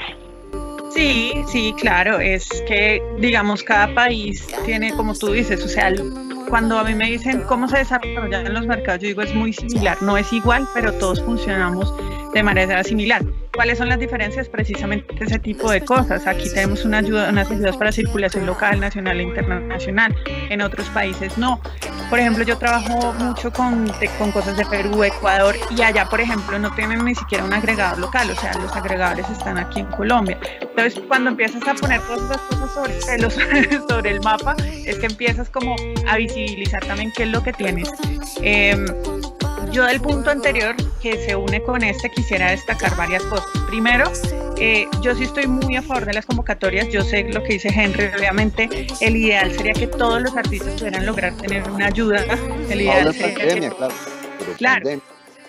Sí, 0.94 1.42
sí, 1.48 1.74
claro, 1.76 2.20
es 2.20 2.48
que 2.68 3.02
digamos 3.18 3.64
cada 3.64 3.92
país 3.94 4.46
tiene, 4.64 4.94
como 4.94 5.12
tú 5.12 5.32
dices, 5.32 5.64
o 5.64 5.68
sea, 5.68 5.92
cuando 6.48 6.78
a 6.78 6.84
mí 6.84 6.94
me 6.94 7.10
dicen 7.10 7.42
cómo 7.48 7.66
se 7.68 7.78
desarrollan 7.78 8.54
los 8.54 8.64
mercados, 8.66 9.02
yo 9.02 9.08
digo 9.08 9.22
es 9.22 9.34
muy 9.34 9.52
similar, 9.52 10.00
no 10.02 10.16
es 10.16 10.32
igual, 10.32 10.68
pero 10.72 10.92
todos 10.92 11.20
funcionamos 11.22 11.92
de 12.34 12.42
manera 12.42 12.82
similar. 12.84 13.22
¿Cuáles 13.54 13.78
son 13.78 13.88
las 13.88 14.00
diferencias? 14.00 14.48
Precisamente 14.48 15.14
ese 15.20 15.38
tipo 15.38 15.70
de 15.70 15.80
cosas. 15.80 16.26
Aquí 16.26 16.50
tenemos 16.52 16.84
una 16.84 16.98
ayuda, 16.98 17.30
unas 17.30 17.48
ayudas 17.50 17.76
para 17.76 17.92
circulación 17.92 18.44
local, 18.46 18.80
nacional 18.80 19.20
e 19.20 19.22
internacional. 19.22 20.14
En 20.50 20.60
otros 20.60 20.88
países 20.88 21.38
no. 21.38 21.60
Por 22.10 22.18
ejemplo, 22.18 22.44
yo 22.44 22.58
trabajo 22.58 23.14
mucho 23.14 23.52
con, 23.52 23.90
con 24.18 24.32
cosas 24.32 24.56
de 24.56 24.66
Perú, 24.66 25.04
Ecuador 25.04 25.54
y 25.70 25.82
allá, 25.82 26.06
por 26.06 26.20
ejemplo, 26.20 26.58
no 26.58 26.74
tienen 26.74 27.04
ni 27.04 27.14
siquiera 27.14 27.44
un 27.44 27.52
agregador 27.52 27.98
local, 27.98 28.30
o 28.30 28.34
sea, 28.34 28.52
los 28.54 28.74
agregadores 28.76 29.28
están 29.30 29.56
aquí 29.56 29.80
en 29.80 29.86
Colombia. 29.86 30.38
Entonces, 30.60 31.00
cuando 31.08 31.30
empiezas 31.30 31.66
a 31.66 31.74
poner 31.74 32.00
todas 32.02 32.22
esas 32.22 32.40
cosas 32.42 32.74
sobre, 32.74 33.18
los, 33.22 33.34
sobre 33.88 34.10
el 34.10 34.20
mapa, 34.20 34.54
es 34.84 34.98
que 34.98 35.06
empiezas 35.06 35.48
como 35.48 35.76
a 36.06 36.16
visibilizar 36.16 36.84
también 36.84 37.12
qué 37.16 37.22
es 37.22 37.30
lo 37.30 37.42
que 37.42 37.52
tienes. 37.52 37.90
Eh, 38.42 38.76
yo 39.74 39.84
del 39.84 40.00
punto 40.00 40.30
anterior 40.30 40.76
que 41.02 41.16
se 41.26 41.34
une 41.34 41.60
con 41.60 41.82
este 41.82 42.08
quisiera 42.08 42.52
destacar 42.52 42.96
varias 42.96 43.24
cosas. 43.24 43.48
Primero, 43.66 44.10
eh, 44.56 44.86
yo 45.02 45.16
sí 45.16 45.24
estoy 45.24 45.48
muy 45.48 45.74
a 45.74 45.82
favor 45.82 46.04
de 46.04 46.12
las 46.12 46.24
convocatorias. 46.26 46.88
Yo 46.90 47.02
sé 47.02 47.24
lo 47.24 47.42
que 47.42 47.54
dice 47.54 47.68
Henry. 47.74 48.06
Obviamente, 48.16 48.86
el 49.00 49.16
ideal 49.16 49.50
sería 49.52 49.72
que 49.72 49.88
todos 49.88 50.22
los 50.22 50.36
artistas 50.36 50.74
pudieran 50.74 51.04
lograr 51.04 51.36
tener 51.36 51.68
una 51.68 51.86
ayuda. 51.86 52.24
El 52.70 52.82
ideal 52.82 53.12
sería 53.12 53.34
pandemia, 53.36 53.70
que... 53.70 53.76
claro. 53.76 53.94
Pero 54.38 54.52
Claro. 54.56 54.84
pandemia, 54.84 55.02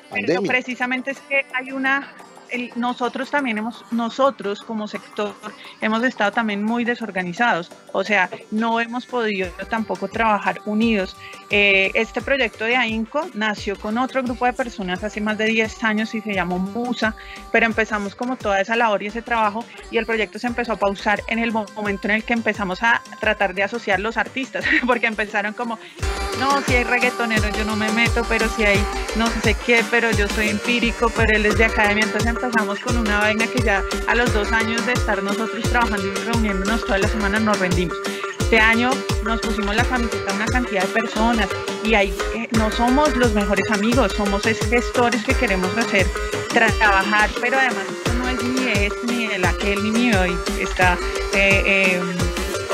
Pero 0.09 0.41
precisamente 0.41 1.11
es 1.11 1.19
que 1.30 1.45
hay 1.53 1.71
una 1.71 2.11
el- 2.56 2.72
nosotros 2.76 3.30
también 3.30 3.58
hemos, 3.58 3.84
nosotros 3.91 4.62
como 4.62 4.88
sector, 4.88 5.34
hemos 5.82 6.03
estado 6.03 6.32
también 6.32 6.64
muy 6.64 6.84
desorganizados, 6.86 7.72
o 7.91 8.03
sea, 8.03 8.30
no 8.51 8.80
hemos 8.80 9.06
podido 9.06 9.49
tampoco 9.70 10.08
trabajar 10.08 10.62
unidos. 10.66 11.16
Eh, 11.51 11.91
este 11.93 12.22
proyecto 12.22 12.64
de 12.66 12.76
AINCO 12.76 13.28
nació 13.34 13.76
con 13.78 13.97
otro 13.97 14.24
grupo 14.24 14.45
de 14.45 14.53
personas 14.53 15.03
hace 15.03 15.22
más 15.22 15.38
de 15.38 15.45
10 15.45 15.84
años 15.84 16.16
y 16.16 16.22
se 16.22 16.34
llamó 16.34 16.58
MUSA, 16.58 17.16
pero 17.51 17.66
empezamos 17.66 18.16
como 18.16 18.36
toda 18.36 18.60
esa 18.62 18.76
labor 18.76 19.03
y 19.03 19.08
ese 19.08 19.22
trabajo 19.22 19.64
y 19.91 19.97
el 19.97 20.06
proyecto 20.06 20.39
se 20.39 20.47
empezó 20.47 20.74
a 20.74 20.76
pausar 20.78 21.22
en 21.28 21.39
el 21.39 21.51
mo- 21.51 21.66
momento 21.76 22.08
en 22.08 22.16
el 22.16 22.24
que 22.24 22.34
empezamos 22.34 22.82
a 22.82 23.01
tratar 23.20 23.53
de 23.53 23.64
asociar 23.64 23.99
los 23.99 24.18
artistas, 24.18 24.66
porque 24.88 25.06
empezaron 25.08 25.53
como, 25.53 25.78
no, 26.39 26.62
si 26.64 26.76
hay 26.76 26.84
reggaetoneros 26.84 27.56
yo 27.58 27.64
no 27.66 27.76
me 27.76 27.91
meto, 27.91 28.26
pero 28.28 28.47
si 28.49 28.64
hay 28.66 28.80
no 29.16 29.28
sé 29.43 29.56
qué, 29.66 29.84
pero 29.91 30.12
yo 30.12 30.28
soy 30.28 30.49
empírico, 30.49 31.10
pero 31.16 31.38
él 31.38 31.45
es 31.45 31.58
de 31.58 31.66
academia, 31.66 32.03
entonces 32.03 32.28
empezamos 32.45 32.79
con 32.79 32.97
una 32.97 33.19
vaina 33.19 33.47
que 33.47 33.59
ya 33.61 33.83
a 34.07 34.15
los 34.15 34.31
dos 34.33 34.51
años 34.51 34.85
de 34.85 34.93
estar 34.93 35.21
nosotros 35.23 35.63
trabajando 35.63 36.05
y 36.07 36.13
reuniéndonos 36.25 36.85
todas 36.85 37.01
las 37.01 37.11
semanas 37.11 37.41
nos 37.41 37.57
rendimos. 37.59 37.97
Este 38.39 38.59
año 38.59 38.91
nos 39.23 39.41
pusimos 39.41 39.75
la 39.75 39.83
camiseta 39.83 40.31
a 40.31 40.35
una 40.35 40.45
cantidad 40.45 40.83
de 40.83 40.87
personas 40.89 41.47
y 41.83 41.95
ahí 41.95 42.15
no 42.51 42.71
somos 42.71 43.15
los 43.15 43.33
mejores 43.33 43.65
amigos, 43.71 44.13
somos 44.13 44.45
es 44.45 44.59
gestores 44.69 45.23
que 45.23 45.33
queremos 45.33 45.75
hacer, 45.75 46.05
tra- 46.53 46.71
trabajar, 46.77 47.29
pero 47.41 47.57
además 47.57 47.85
esto 47.89 48.13
no 48.13 48.29
es 48.29 48.43
ni 48.43 48.63
de 48.65 48.85
este, 48.87 49.07
ni 49.07 49.27
de 49.27 49.47
aquel, 49.47 49.83
ni 49.83 49.91
mío, 49.91 50.19
y 50.27 50.61
está 50.61 50.97
eh, 51.33 51.63
eh, 51.65 52.01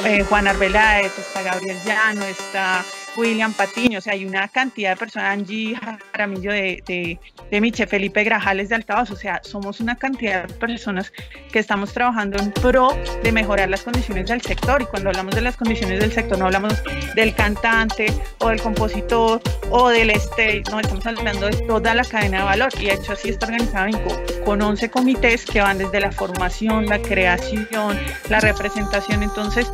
eh, 0.03 0.25
Juan 0.27 0.47
Arbeláez, 0.47 1.17
está 1.17 1.41
Gabriel 1.43 1.77
Llano, 1.85 2.25
está 2.25 2.83
William 3.17 3.53
Patiño, 3.53 3.99
o 3.99 4.01
sea, 4.01 4.13
hay 4.13 4.25
una 4.25 4.47
cantidad 4.47 4.91
de 4.91 4.97
personas, 4.97 5.33
Angie 5.33 5.75
Jaramillo 5.75 6.51
de, 6.51 6.83
de, 6.87 7.19
de 7.49 7.61
Miche, 7.61 7.87
Felipe 7.87 8.23
Grajales 8.23 8.69
de 8.69 8.75
Altavaz, 8.75 9.11
o 9.11 9.15
sea, 9.15 9.41
somos 9.43 9.79
una 9.79 9.95
cantidad 9.95 10.47
de 10.47 10.53
personas 10.53 11.11
que 11.51 11.59
estamos 11.59 11.93
trabajando 11.93 12.41
en 12.41 12.51
pro 12.51 12.89
de 13.23 13.31
mejorar 13.31 13.69
las 13.69 13.83
condiciones 13.83 14.27
del 14.27 14.41
sector. 14.41 14.81
Y 14.81 14.85
cuando 14.85 15.09
hablamos 15.09 15.35
de 15.35 15.41
las 15.41 15.57
condiciones 15.57 15.99
del 15.99 16.11
sector 16.11 16.37
no 16.37 16.45
hablamos 16.45 16.73
del 17.15 17.35
cantante 17.35 18.13
o 18.39 18.49
del 18.49 18.61
compositor 18.61 19.41
o 19.69 19.89
del 19.89 20.09
stage, 20.11 20.63
no, 20.71 20.79
estamos 20.79 21.05
hablando 21.05 21.47
de 21.47 21.57
toda 21.67 21.93
la 21.93 22.03
cadena 22.03 22.39
de 22.39 22.43
valor. 22.43 22.69
Y 22.79 22.85
de 22.85 22.93
hecho 22.93 23.13
así 23.13 23.29
está 23.29 23.47
organizado 23.47 23.87
Inco, 23.87 24.21
con 24.45 24.61
11 24.61 24.89
comités 24.89 25.45
que 25.45 25.61
van 25.61 25.77
desde 25.77 25.99
la 25.99 26.11
formación, 26.11 26.85
la 26.85 27.01
creación, 27.01 27.99
la 28.29 28.39
representación, 28.39 29.23
entonces 29.23 29.71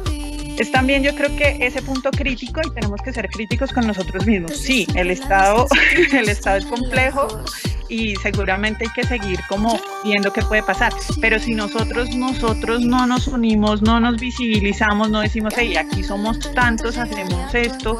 es 0.58 0.72
también 0.72 1.04
yo 1.04 1.14
creo 1.16 1.36
que 1.36 1.58
ese 1.62 1.82
punto 1.82 2.12
crítico 2.12 2.62
y 2.66 2.74
tenemos 2.74 3.02
que 3.02 3.14
ser 3.14 3.30
críticos 3.30 3.72
con 3.72 3.86
nosotros 3.88 4.26
mismos. 4.26 4.58
Sí, 4.58 4.88
el 4.96 5.12
Estado, 5.12 5.68
el 6.14 6.30
Estado 6.30 6.58
es 6.58 6.66
complejo 6.66 7.28
y 7.90 8.16
seguramente 8.18 8.86
hay 8.86 8.92
que 8.94 9.04
seguir 9.08 9.40
como 9.48 9.80
viendo 10.04 10.34
qué 10.34 10.42
puede 10.42 10.64
pasar. 10.64 10.94
Pero 11.22 11.40
si 11.40 11.54
nosotros, 11.54 12.16
nosotros 12.16 12.82
no 12.82 13.06
nos 13.08 13.28
unimos, 13.28 13.82
no 13.82 14.00
nos 14.00 14.20
visibilizamos, 14.20 15.10
no 15.10 15.22
decimos, 15.22 15.54
hey, 15.58 15.76
aquí 15.78 16.04
somos 16.04 16.40
tantos, 16.54 16.98
hacemos 16.98 17.54
esto 17.54 17.98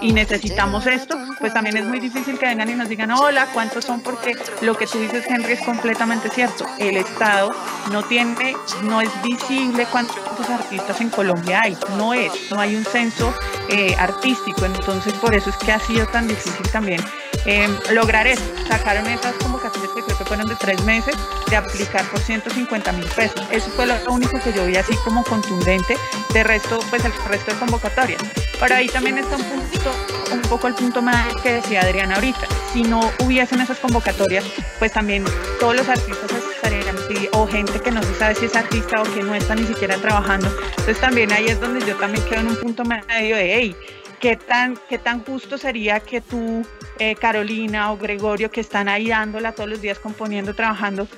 y 0.00 0.12
necesitamos 0.12 0.86
esto, 0.86 1.16
pues 1.38 1.52
también 1.52 1.76
es 1.76 1.84
muy 1.84 2.00
difícil 2.00 2.38
que 2.38 2.46
vengan 2.46 2.70
y 2.70 2.74
nos 2.74 2.88
digan, 2.88 3.10
hola, 3.10 3.48
¿cuántos 3.52 3.84
son? 3.84 4.00
Porque 4.00 4.36
lo 4.60 4.76
que 4.76 4.86
tú 4.86 4.98
dices, 4.98 5.24
Henry, 5.28 5.52
es 5.52 5.62
completamente 5.62 6.28
cierto. 6.30 6.64
El 6.78 6.96
Estado 6.96 7.50
no 7.92 8.02
tiene, 8.04 8.56
no 8.84 9.00
es 9.00 9.10
visible 9.22 9.86
cuántos 9.90 10.48
artistas 10.48 11.00
en 11.00 11.10
Colombia 11.10 11.62
hay, 11.62 11.76
no 11.96 12.14
es, 12.14 12.32
no 12.50 12.60
hay 12.60 12.76
un 12.76 12.84
censo 12.84 13.34
eh, 13.68 13.94
artístico, 13.98 14.64
entonces 14.64 15.12
por 15.14 15.34
eso 15.34 15.50
es 15.50 15.56
que 15.56 15.72
ha 15.72 15.80
sido 15.80 16.06
tan 16.06 16.28
difícil 16.28 16.70
también 16.70 17.00
eh, 17.46 17.68
lograr 17.92 18.26
eso. 18.26 18.42
Sacaron 18.66 19.06
esas 19.06 19.34
convocatorias 19.34 19.92
que 19.92 20.02
creo 20.02 20.18
que 20.18 20.24
fueron 20.24 20.46
de 20.46 20.56
tres 20.56 20.82
meses 20.84 21.14
de 21.48 21.56
aplicar 21.56 22.04
por 22.10 22.20
150 22.20 22.92
mil 22.92 23.06
pesos. 23.06 23.40
Eso 23.50 23.70
fue 23.70 23.86
lo 23.86 23.94
único 24.08 24.38
que 24.40 24.52
yo 24.52 24.66
vi 24.66 24.76
así 24.76 24.94
como 25.04 25.24
contundente. 25.24 25.96
De 26.32 26.44
resto, 26.44 26.80
pues 26.90 27.04
el 27.04 27.12
resto 27.26 27.52
de 27.52 27.58
convocatorias. 27.58 28.22
Pero 28.60 28.74
ahí 28.74 28.88
también 28.88 29.18
está 29.18 29.36
un 29.36 29.44
punto, 29.44 29.92
un 30.32 30.42
poco 30.42 30.68
el 30.68 30.74
punto 30.74 31.00
más 31.00 31.34
que 31.42 31.54
decía 31.54 31.82
Adriana 31.82 32.16
ahorita. 32.16 32.46
Si 32.72 32.82
no 32.82 33.00
hubiesen 33.24 33.60
esas 33.60 33.78
convocatorias, 33.78 34.44
pues 34.78 34.92
también 34.92 35.24
todos 35.60 35.76
los 35.76 35.88
artistas 35.88 36.30
estarían 36.54 36.98
o 37.32 37.46
gente 37.46 37.80
que 37.80 37.90
no 37.90 38.02
se 38.02 38.14
sabe 38.14 38.34
si 38.34 38.46
es 38.46 38.56
artista 38.56 39.00
o 39.00 39.04
que 39.04 39.22
no 39.22 39.34
está 39.34 39.54
ni 39.54 39.66
siquiera 39.66 39.96
trabajando. 39.96 40.48
Entonces 40.70 41.00
también 41.00 41.32
ahí 41.32 41.46
es 41.46 41.60
donde 41.60 41.84
yo 41.86 41.96
también 41.96 42.24
quedo 42.26 42.40
en 42.40 42.48
un 42.48 42.56
punto 42.56 42.84
medio 42.84 43.36
de, 43.36 43.54
hey, 43.54 43.76
¿qué 44.20 44.36
tan, 44.36 44.78
¿qué 44.88 44.98
tan 44.98 45.24
justo 45.24 45.58
sería 45.58 46.00
que 46.00 46.20
tú, 46.20 46.66
eh, 46.98 47.14
Carolina 47.14 47.92
o 47.92 47.98
Gregorio, 47.98 48.50
que 48.50 48.60
están 48.60 48.88
ahí 48.88 49.08
dándola 49.08 49.52
todos 49.52 49.68
los 49.68 49.80
días 49.80 49.98
componiendo, 49.98 50.54
trabajando, 50.54 51.08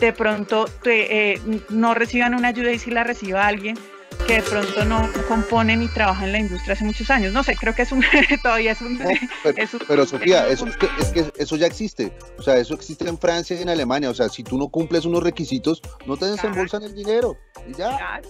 de 0.00 0.12
pronto 0.12 0.66
eh, 0.84 1.40
no 1.70 1.94
reciban 1.94 2.34
una 2.34 2.48
ayuda 2.48 2.72
y 2.72 2.78
si 2.78 2.90
la 2.90 3.04
reciba 3.04 3.46
alguien? 3.46 3.78
Que 4.26 4.34
de 4.34 4.42
pronto 4.42 4.84
no 4.84 5.10
componen 5.28 5.82
y 5.82 5.88
trabajan 5.88 6.24
en 6.26 6.32
la 6.32 6.38
industria 6.38 6.74
hace 6.74 6.84
muchos 6.84 7.10
años. 7.10 7.32
No 7.32 7.42
sé, 7.42 7.56
creo 7.56 7.74
que 7.74 7.82
es 7.82 7.92
un 7.92 8.02
todavía 8.42 8.72
es 8.72 8.80
un, 8.80 8.98
No, 8.98 9.04
pero, 9.42 9.56
es 9.62 9.74
un- 9.74 9.80
pero, 9.86 10.06
Sofía, 10.06 10.46
es 10.46 10.54
eso, 10.54 10.66
es, 10.66 10.76
que, 10.76 10.88
es 10.98 11.08
que 11.10 11.32
eso 11.36 11.56
ya 11.56 11.66
existe. 11.66 12.12
O 12.38 12.42
sea, 12.42 12.56
eso 12.56 12.74
existe 12.74 13.08
en 13.08 13.18
Francia 13.18 13.56
y 13.58 13.62
en 13.62 13.68
Alemania. 13.68 14.10
O 14.10 14.14
sea, 14.14 14.28
si 14.28 14.42
tú 14.42 14.58
no 14.58 14.68
cumples 14.68 15.04
unos 15.04 15.22
requisitos, 15.22 15.82
no 16.06 16.16
te 16.16 16.26
desembolsan 16.26 16.82
el 16.84 16.94
dinero. 16.94 17.36
Y 17.68 17.72
ya. 17.74 17.96
Claro, 17.96 18.28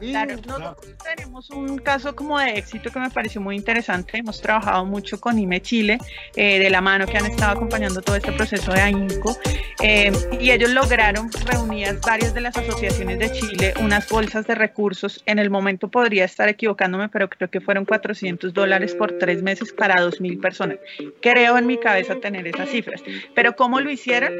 Sí, 0.00 0.10
claro. 0.10 0.34
Nosotros 0.44 0.76
tenemos 1.04 1.50
un 1.50 1.78
caso 1.78 2.16
como 2.16 2.38
de 2.40 2.58
éxito 2.58 2.90
que 2.90 2.98
me 2.98 3.10
pareció 3.10 3.40
muy 3.40 3.54
interesante. 3.54 4.18
Hemos 4.18 4.40
trabajado 4.40 4.84
mucho 4.84 5.20
con 5.20 5.38
IME 5.38 5.62
Chile, 5.62 5.98
eh, 6.34 6.58
de 6.58 6.68
la 6.68 6.80
mano 6.80 7.06
que 7.06 7.16
han 7.16 7.26
estado 7.26 7.52
acompañando 7.52 8.02
todo 8.02 8.16
este 8.16 8.32
proceso 8.32 8.72
de 8.72 8.80
AINCO, 8.80 9.38
eh, 9.80 10.10
y 10.40 10.50
ellos 10.50 10.70
lograron 10.70 11.30
reunidas 11.46 12.00
varias 12.00 12.34
de 12.34 12.40
las 12.40 12.56
asociaciones 12.56 13.20
de 13.20 13.30
Chile 13.32 13.74
unas 13.80 14.08
bolsas 14.08 14.46
de 14.48 14.56
recursos. 14.56 15.22
En 15.26 15.38
el 15.38 15.50
momento 15.50 15.88
podría 15.88 16.24
estar 16.24 16.48
equivocándome, 16.48 17.08
pero 17.08 17.28
creo 17.28 17.50
que 17.50 17.60
fueron 17.60 17.84
400 17.84 18.52
dólares 18.52 18.94
por 18.94 19.18
tres 19.18 19.42
meses 19.42 19.72
para 19.72 19.96
2.000 19.96 20.40
personas. 20.40 20.78
Creo 21.20 21.56
en 21.56 21.66
mi 21.66 21.78
cabeza 21.78 22.16
tener 22.16 22.46
esas 22.46 22.68
cifras. 22.68 23.02
Pero 23.34 23.56
¿cómo 23.56 23.80
lo 23.80 23.90
hicieron? 23.90 24.32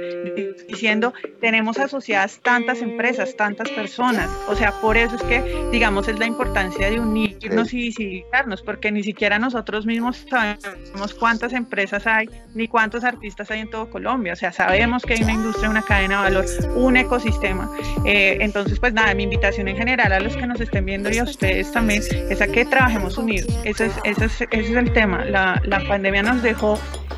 Diciendo, 0.68 1.14
tenemos 1.40 1.78
asociadas 1.78 2.40
tantas 2.40 2.82
empresas, 2.82 3.36
tantas 3.36 3.70
personas. 3.70 4.30
O 4.48 4.54
sea, 4.54 4.72
por 4.80 4.96
eso 4.96 5.16
es 5.16 5.22
que, 5.22 5.68
digamos, 5.70 6.08
es 6.08 6.18
la 6.18 6.26
importancia 6.26 6.90
de 6.90 7.00
unirnos 7.00 7.72
y 7.72 7.78
visibilizarnos, 7.78 8.62
porque 8.62 8.92
ni 8.92 9.02
siquiera 9.02 9.38
nosotros 9.38 9.86
mismos 9.86 10.26
sabemos 10.28 11.14
cuántas 11.14 11.52
empresas 11.52 12.06
hay, 12.06 12.28
ni 12.54 12.68
cuántos 12.68 13.04
artistas 13.04 13.50
hay 13.50 13.60
en 13.60 13.70
todo 13.70 13.88
Colombia. 13.88 14.34
O 14.34 14.36
sea, 14.36 14.52
sabemos 14.52 15.02
que 15.04 15.14
hay 15.14 15.22
una 15.22 15.32
industria, 15.32 15.70
una 15.70 15.82
cadena 15.82 16.18
de 16.18 16.34
valor, 16.34 16.46
un 16.74 16.96
ecosistema. 16.96 17.70
Eh, 18.04 18.38
entonces, 18.40 18.78
pues 18.78 18.92
nada, 18.92 19.14
mi 19.14 19.22
invitación 19.24 19.68
en 19.68 19.76
general 19.76 20.12
a 20.12 20.20
los 20.20 20.36
que 20.36 20.46
nos 20.46 20.60
estén 20.74 20.86
viendo 20.86 21.08
y 21.10 21.18
a 21.18 21.22
ustedes 21.22 21.70
también 21.70 22.02
es 22.30 22.40
a 22.40 22.48
que 22.48 22.64
trabajemos 22.64 23.16
unidos. 23.16 23.48
Ese 23.62 23.86
es, 23.86 23.92
ese 24.02 24.24
es, 24.24 24.40
ese 24.40 24.60
es 24.72 24.76
el 24.76 24.92
tema. 24.92 25.24
La, 25.24 25.62
la 25.64 25.78
pandemia 25.86 26.24
nos 26.24 26.42
dejó 26.42 26.76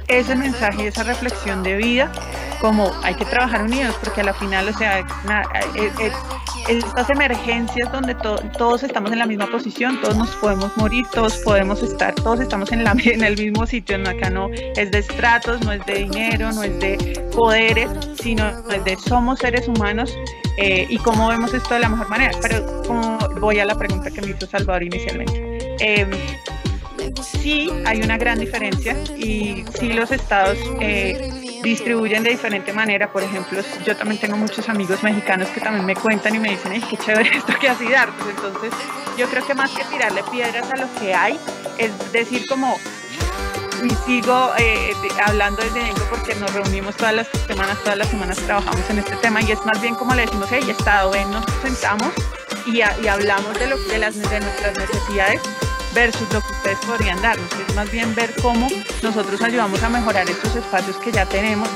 ese 0.09 0.37
mensaje 0.37 0.83
y 0.85 0.87
esa 0.89 1.05
reflexión 1.05 1.63
de 1.63 1.77
vida 1.79 2.13
como 2.61 2.93
hay 3.03 3.15
que 3.15 3.25
trabajar 3.25 3.63
unidos 3.63 3.97
porque 4.03 4.21
a 4.21 4.25
la 4.25 4.35
final, 4.35 4.69
o 4.69 4.73
sea, 4.77 5.03
na- 5.27 5.45
eh, 5.75 5.91
eh, 6.01 6.11
estas 6.69 7.09
emergencias 7.11 7.91
donde 7.93 8.15
to- 8.17 8.41
todos 8.59 8.83
estamos 8.83 9.11
en 9.13 9.19
la 9.21 9.27
misma 9.27 9.47
posición, 9.47 10.01
todos 10.01 10.17
nos 10.17 10.31
podemos 10.37 10.77
morir, 10.77 11.07
todos 11.13 11.37
podemos 11.39 11.83
estar, 11.83 12.15
todos 12.15 12.41
estamos 12.41 12.73
en, 12.73 12.83
la, 12.85 12.93
en 13.05 13.23
el 13.25 13.37
mismo 13.37 13.67
sitio, 13.67 13.97
no, 13.99 14.11
acá 14.11 14.29
no 14.31 14.49
es 14.53 14.91
de 14.91 14.99
estratos, 14.99 15.61
no 15.63 15.73
es 15.73 15.85
de 15.87 15.95
dinero, 15.95 16.51
no 16.53 16.63
es 16.63 16.79
de 16.81 17.27
poderes, 17.35 17.89
sino 18.21 18.49
es 18.71 18.85
de 18.85 18.97
somos 18.97 19.39
seres 19.41 19.69
humanos 19.69 20.17
eh, 20.59 20.87
y 20.89 20.97
cómo 20.99 21.29
vemos 21.29 21.53
esto 21.53 21.75
de 21.75 21.81
la 21.81 21.89
mejor 21.91 22.09
manera. 22.09 22.33
Pero 22.41 22.83
como 22.87 23.19
voy 23.47 23.61
a 23.61 23.65
la 23.65 23.77
pregunta 23.77 24.11
que 24.11 24.21
me 24.21 24.31
hizo 24.31 24.45
Salvador 24.45 24.83
inicialmente. 24.83 25.77
Em, 25.79 26.11
sí 27.23 27.71
hay 27.85 28.03
una 28.03 28.19
gran 28.19 28.41
diferencia 28.41 28.97
y 29.17 29.65
sí 29.79 29.93
los 29.93 30.11
estados 30.11 30.59
eh, 30.81 31.61
distribuyen 31.63 32.25
de 32.25 32.31
diferente 32.31 32.73
manera. 32.73 33.13
Por 33.13 33.23
ejemplo, 33.23 33.61
yo 33.87 33.97
también 33.97 34.21
tengo 34.21 34.37
muchos 34.37 34.69
amigos 34.69 35.01
mexicanos 35.05 35.49
que 35.51 35.61
también 35.61 35.87
me 35.87 35.95
cuentan 35.95 36.35
y 36.35 36.41
me 36.41 36.51
dicen, 36.51 36.73
ay, 36.73 36.83
qué 36.91 36.97
chévere 36.97 37.31
esto 37.37 37.53
que 37.61 37.69
hace 37.69 37.89
Dardos. 37.89 38.27
Entonces, 38.29 38.73
yo 39.17 39.29
creo 39.29 39.47
que 39.47 39.55
más 39.55 39.71
que 39.71 39.85
tirarle 39.85 40.25
piedras 40.25 40.69
a 40.73 40.77
lo 40.77 40.93
que 40.99 41.15
hay, 41.15 41.39
es 41.79 41.93
decir, 42.11 42.49
como 42.49 42.77
y 43.85 43.91
sigo 44.07 44.51
eh, 44.59 44.93
hablando 45.25 45.63
desde 45.63 45.85
dentro 45.85 46.05
porque 46.11 46.35
nos 46.35 46.53
reunimos 46.53 46.97
todas 46.97 47.15
las 47.15 47.29
semanas, 47.47 47.79
todas 47.85 47.99
las 47.99 48.09
semanas 48.09 48.39
trabajamos 48.39 48.91
en 48.91 48.99
este 48.99 49.15
tema 49.17 49.41
y 49.43 49.53
es 49.53 49.65
más 49.67 49.81
bien 49.81 49.95
como 49.95 50.17
le 50.17 50.23
decimos, 50.23 50.49
hey, 50.51 50.65
Estado, 50.69 51.11
ven, 51.11 51.31
nos 51.31 51.45
sentamos 51.63 52.13
y, 52.67 52.83
hablamos 52.83 53.59
de 53.59 53.69
nuestras 53.69 54.17
necesidades 54.17 55.41
versus 55.95 56.33
lo 56.33 56.41
que 56.41 56.53
ustedes 56.53 56.79
podrían 56.87 57.21
darnos. 57.23 57.49
Es 57.69 57.75
más 57.75 57.91
bien 57.91 58.15
ver 58.15 58.35
cómo 58.43 58.69
nosotros 59.03 59.41
ayudamos 59.43 59.83
a 59.83 59.89
mejorar 59.89 60.29
estos 60.29 60.57
espacios 60.57 60.97
que 60.97 61.13
ya 61.13 61.25
tenemos 61.27 61.69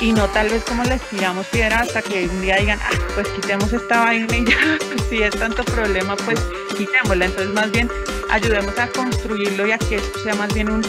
y 0.00 0.12
no 0.12 0.28
tal 0.28 0.48
vez 0.48 0.64
como 0.64 0.82
les 0.84 1.02
tiramos 1.10 1.46
piedra 1.48 1.80
hasta 1.80 2.00
que 2.00 2.26
un 2.26 2.40
día 2.40 2.56
digan, 2.56 2.78
ah, 2.82 2.90
pues 3.14 3.28
quitemos 3.28 3.70
esta 3.72 4.04
vaina 4.04 4.34
y 4.34 4.46
ya, 4.46 4.78
si 5.10 5.22
es 5.22 5.36
tanto 5.38 5.62
problema, 5.64 6.16
pues 6.16 6.40
quitémosla. 6.76 7.26
Entonces 7.26 7.52
más 7.52 7.70
bien 7.70 7.90
ayudemos 8.30 8.78
a 8.78 8.86
construirlo 8.88 9.66
y 9.66 9.72
a 9.72 9.78
que 9.78 9.96
esto 9.96 10.18
sea 10.20 10.34
más 10.34 10.54
bien 10.54 10.70
un 10.70 10.82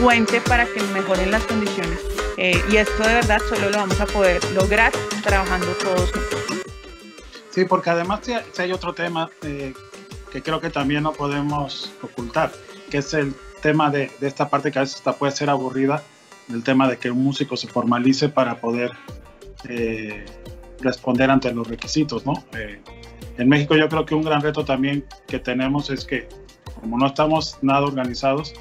puente 0.00 0.40
para 0.40 0.66
que 0.66 0.82
mejoren 0.94 1.30
las 1.30 1.44
condiciones. 1.44 2.00
Eh, 2.36 2.60
y 2.70 2.76
esto 2.76 3.02
de 3.02 3.14
verdad 3.14 3.40
solo 3.48 3.70
lo 3.70 3.78
vamos 3.78 4.00
a 4.00 4.06
poder 4.06 4.42
lograr 4.54 4.92
trabajando 5.22 5.66
todos 5.72 6.10
juntos. 6.12 6.47
Sí, 7.58 7.64
porque 7.64 7.90
además 7.90 8.20
hay- 8.56 8.70
otro 8.70 8.94
tema 8.94 9.28
eh, 9.42 9.74
que 10.30 10.42
creo 10.42 10.60
que 10.60 10.70
también 10.70 11.02
no 11.02 11.12
podemos 11.12 11.90
ocultar, 12.00 12.52
que 12.88 12.98
es 12.98 13.12
el 13.14 13.34
tema 13.60 13.90
de, 13.90 14.12
esta 14.20 14.48
parte 14.48 14.70
que 14.70 14.78
a 14.78 14.82
veces 14.82 15.02
puede 15.18 15.32
ser 15.32 15.50
aburrida, 15.50 16.04
del 16.46 16.62
tema 16.62 16.88
de 16.88 16.98
que 16.98 17.10
un 17.10 17.24
músico 17.24 17.56
se 17.56 17.66
formalice 17.66 18.28
para 18.28 18.60
poder 18.60 18.92
eh, 19.68 20.24
responder 20.78 21.32
ante 21.32 21.52
los 21.52 21.66
requisitos, 21.66 22.24
¿no? 22.24 22.44
Eh, 22.56 22.80
en 23.38 23.48
México 23.48 23.74
yo 23.74 23.88
creo 23.88 24.06
que 24.06 24.14
un 24.14 24.22
gran 24.22 24.40
reto 24.40 24.64
también 24.64 25.04
que 25.26 25.40
tenemos 25.40 25.90
es 25.90 26.04
que 26.04 26.28
como 26.80 26.96
no 26.96 27.08
estamos 27.08 27.58
nada 27.60 27.80
organizados, 27.86 28.54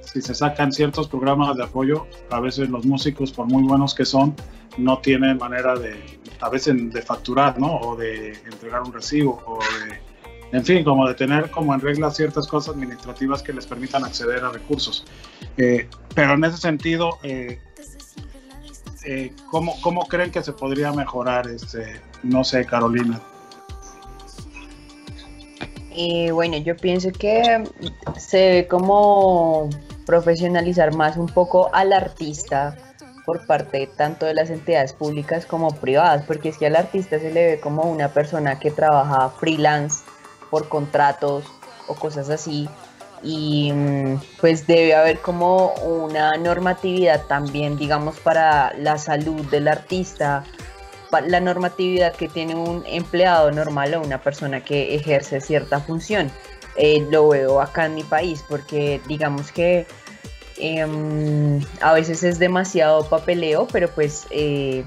si 0.00 0.22
se 0.22 0.34
sacan 0.34 0.72
ciertos 0.72 1.08
programas 1.08 1.58
de 1.58 1.64
apoyo, 1.64 2.06
a 2.30 2.40
veces 2.40 2.70
los 2.70 2.86
músicos, 2.86 3.32
por 3.32 3.48
muy 3.48 3.64
buenos 3.64 3.94
que 3.94 4.06
son, 4.06 4.34
no 4.78 4.98
tienen 5.00 5.36
manera 5.36 5.74
de, 5.74 6.19
a 6.40 6.48
veces, 6.48 6.92
de 6.92 7.02
facturar, 7.02 7.58
¿no? 7.58 7.76
O 7.76 7.96
de 7.96 8.32
entregar 8.44 8.82
un 8.82 8.92
recibo, 8.92 9.42
o 9.46 9.58
de, 9.58 10.00
en 10.56 10.64
fin, 10.64 10.84
como 10.84 11.06
de 11.06 11.14
tener 11.14 11.50
como 11.50 11.74
en 11.74 11.80
regla 11.80 12.10
ciertas 12.10 12.46
cosas 12.46 12.74
administrativas 12.74 13.42
que 13.42 13.52
les 13.52 13.66
permitan 13.66 14.04
acceder 14.04 14.44
a 14.44 14.50
recursos. 14.50 15.04
Eh, 15.56 15.88
pero 16.14 16.34
en 16.34 16.44
ese 16.44 16.56
sentido, 16.56 17.18
eh, 17.22 17.60
eh, 19.04 19.32
¿cómo, 19.50 19.80
¿cómo 19.80 20.06
creen 20.06 20.30
que 20.30 20.42
se 20.42 20.52
podría 20.52 20.92
mejorar, 20.92 21.48
este, 21.48 22.00
no 22.22 22.44
sé, 22.44 22.64
Carolina? 22.64 23.20
Y 25.92 26.30
bueno, 26.30 26.56
yo 26.56 26.76
pienso 26.76 27.10
que 27.12 27.64
se 28.16 28.36
debe 28.36 28.68
como 28.68 29.68
profesionalizar 30.06 30.94
más 30.94 31.16
un 31.16 31.26
poco 31.26 31.72
al 31.74 31.92
artista 31.92 32.76
por 33.30 33.46
parte 33.46 33.88
tanto 33.96 34.26
de 34.26 34.34
las 34.34 34.50
entidades 34.50 34.92
públicas 34.92 35.46
como 35.46 35.70
privadas, 35.70 36.24
porque 36.26 36.48
es 36.48 36.58
que 36.58 36.66
al 36.66 36.74
artista 36.74 37.20
se 37.20 37.30
le 37.30 37.46
ve 37.46 37.60
como 37.60 37.82
una 37.82 38.08
persona 38.08 38.58
que 38.58 38.72
trabaja 38.72 39.28
freelance 39.38 40.02
por 40.50 40.68
contratos 40.68 41.44
o 41.86 41.94
cosas 41.94 42.28
así, 42.28 42.68
y 43.22 43.72
mm, 43.72 44.20
pues 44.40 44.66
debe 44.66 44.96
haber 44.96 45.20
como 45.20 45.74
una 45.74 46.32
normatividad 46.38 47.24
también, 47.28 47.78
digamos, 47.78 48.18
para 48.18 48.74
la 48.76 48.98
salud 48.98 49.42
del 49.48 49.68
artista, 49.68 50.42
la 51.24 51.38
normatividad 51.38 52.12
que 52.12 52.26
tiene 52.26 52.56
un 52.56 52.82
empleado 52.84 53.52
normal 53.52 53.94
o 53.94 54.00
una 54.00 54.20
persona 54.20 54.64
que 54.64 54.96
ejerce 54.96 55.40
cierta 55.40 55.78
función. 55.78 56.32
Eh, 56.74 57.06
lo 57.10 57.28
veo 57.28 57.60
acá 57.60 57.86
en 57.86 57.94
mi 57.94 58.02
país 58.02 58.44
porque 58.48 59.00
digamos 59.06 59.52
que 59.52 59.86
em, 60.60 61.60
a 61.80 61.92
veces 61.92 62.22
es 62.22 62.38
demasiado 62.38 63.08
papeleo, 63.08 63.66
pero 63.72 63.88
pues 63.88 64.26
eh, 64.30 64.84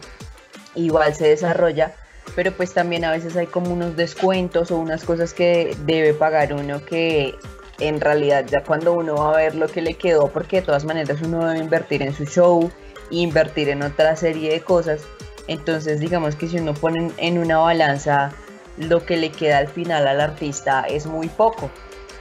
igual 0.75 1.13
se 1.13 1.27
desarrolla. 1.27 1.93
Pero 2.35 2.51
pues 2.51 2.73
también 2.73 3.05
a 3.05 3.11
veces 3.11 3.35
hay 3.35 3.47
como 3.47 3.71
unos 3.71 3.95
descuentos 3.95 4.71
o 4.71 4.77
unas 4.77 5.03
cosas 5.03 5.33
que 5.33 5.75
debe 5.85 6.13
pagar 6.13 6.53
uno 6.53 6.83
que 6.83 7.35
en 7.79 7.99
realidad 7.99 8.45
ya 8.47 8.63
cuando 8.63 8.93
uno 8.93 9.15
va 9.15 9.33
a 9.33 9.37
ver 9.37 9.55
lo 9.55 9.67
que 9.67 9.81
le 9.81 9.95
quedó, 9.95 10.29
porque 10.29 10.57
de 10.57 10.61
todas 10.63 10.85
maneras 10.85 11.21
uno 11.21 11.45
debe 11.45 11.59
invertir 11.59 12.01
en 12.01 12.13
su 12.13 12.25
show, 12.25 12.71
invertir 13.09 13.69
en 13.69 13.83
otra 13.83 14.15
serie 14.15 14.51
de 14.51 14.61
cosas. 14.61 15.01
Entonces 15.47 15.99
digamos 15.99 16.35
que 16.35 16.47
si 16.47 16.57
uno 16.57 16.73
pone 16.73 17.11
en 17.17 17.37
una 17.37 17.57
balanza 17.57 18.31
lo 18.77 19.05
que 19.05 19.17
le 19.17 19.31
queda 19.31 19.59
al 19.59 19.67
final 19.67 20.07
al 20.07 20.21
artista 20.21 20.81
es 20.81 21.05
muy 21.05 21.27
poco. 21.27 21.69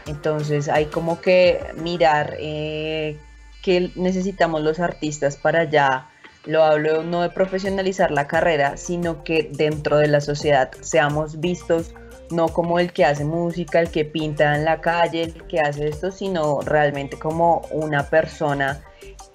Entonces 0.07 0.69
hay 0.69 0.87
como 0.87 1.21
que 1.21 1.65
mirar 1.77 2.37
eh, 2.39 3.19
qué 3.63 3.91
necesitamos 3.95 4.63
los 4.63 4.81
artistas 4.81 5.37
para 5.37 5.65
ya, 5.65 6.09
lo 6.45 6.65
hablo 6.65 7.05
no 7.05 7.23
de 7.23 7.31
profesionalizar 7.31 8.11
la 8.11 8.27
carrera, 8.27 8.77
sino 8.77 9.23
que 9.25 9.49
dentro 9.53 9.99
de 9.99 10.09
la 10.09 10.21
sociedad 10.21 10.71
seamos 10.81 11.41
vistos 11.41 11.95
no 12.31 12.49
como 12.49 12.79
el 12.79 12.93
que 12.93 13.05
hace 13.05 13.25
música, 13.25 13.79
el 13.81 13.91
que 13.91 14.05
pinta 14.05 14.57
en 14.57 14.65
la 14.65 14.81
calle, 14.81 15.23
el 15.23 15.47
que 15.47 15.61
hace 15.61 15.89
esto, 15.89 16.11
sino 16.11 16.61
realmente 16.63 17.19
como 17.19 17.63
una 17.71 18.09
persona 18.09 18.83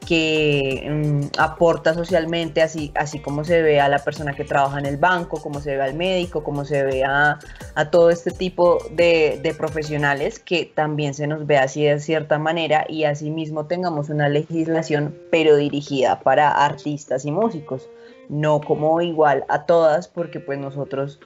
que 0.08 0.88
mm, 0.90 1.38
aporta 1.38 1.94
socialmente, 1.94 2.62
así, 2.62 2.94
así 2.96 3.20
como 3.20 3.44
se 3.44 3.62
ve 3.62 3.82
a 3.82 3.90
la 3.90 4.00
persona 4.00 4.34
que 4.34 4.46
trabaja 4.46 4.80
en 4.80 4.86
el 4.86 4.96
banco, 4.96 5.42
como 5.42 5.60
se 5.60 5.76
ve 5.76 5.82
al 5.82 5.96
médico, 5.96 6.46
como 6.46 6.64
se 6.64 6.84
ve 6.84 7.04
a, 7.04 7.40
a 7.76 7.92
todo 7.92 8.10
este 8.10 8.32
tipo 8.32 8.78
de, 8.92 9.38
de 9.44 9.54
profesionales, 9.54 10.40
que 10.40 10.64
también 10.64 11.14
se 11.14 11.28
nos 11.28 11.46
ve 11.46 11.58
así 11.58 11.84
de 11.84 12.00
cierta 12.00 12.40
manera 12.40 12.86
y 12.88 13.04
asimismo 13.04 13.66
tengamos 13.66 14.10
una 14.10 14.30
legislación, 14.30 15.14
pero 15.30 15.58
dirigida 15.58 16.22
para 16.22 16.52
artistas 16.52 17.26
y 17.26 17.32
músicos, 17.32 17.90
no 18.30 18.62
como 18.62 19.02
igual 19.02 19.44
a 19.50 19.66
todas, 19.66 20.08
porque 20.08 20.40
pues 20.40 20.58
nosotros 20.58 21.20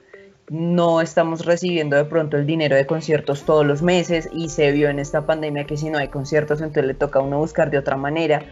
no 0.48 1.00
estamos 1.00 1.46
recibiendo 1.46 1.96
de 1.96 2.04
pronto 2.04 2.36
el 2.36 2.46
dinero 2.46 2.74
de 2.74 2.84
conciertos 2.84 3.44
todos 3.44 3.64
los 3.64 3.80
meses 3.80 4.28
y 4.32 4.48
se 4.48 4.72
vio 4.72 4.88
en 4.88 4.98
esta 4.98 5.24
pandemia 5.24 5.64
que 5.64 5.76
si 5.76 5.88
no 5.88 5.98
hay 5.98 6.08
conciertos 6.08 6.60
entonces 6.60 6.84
le 6.84 6.94
toca 6.94 7.20
a 7.20 7.22
uno 7.22 7.38
buscar 7.38 7.70
de 7.70 7.78
otra 7.78 7.96
manera. 7.96 8.42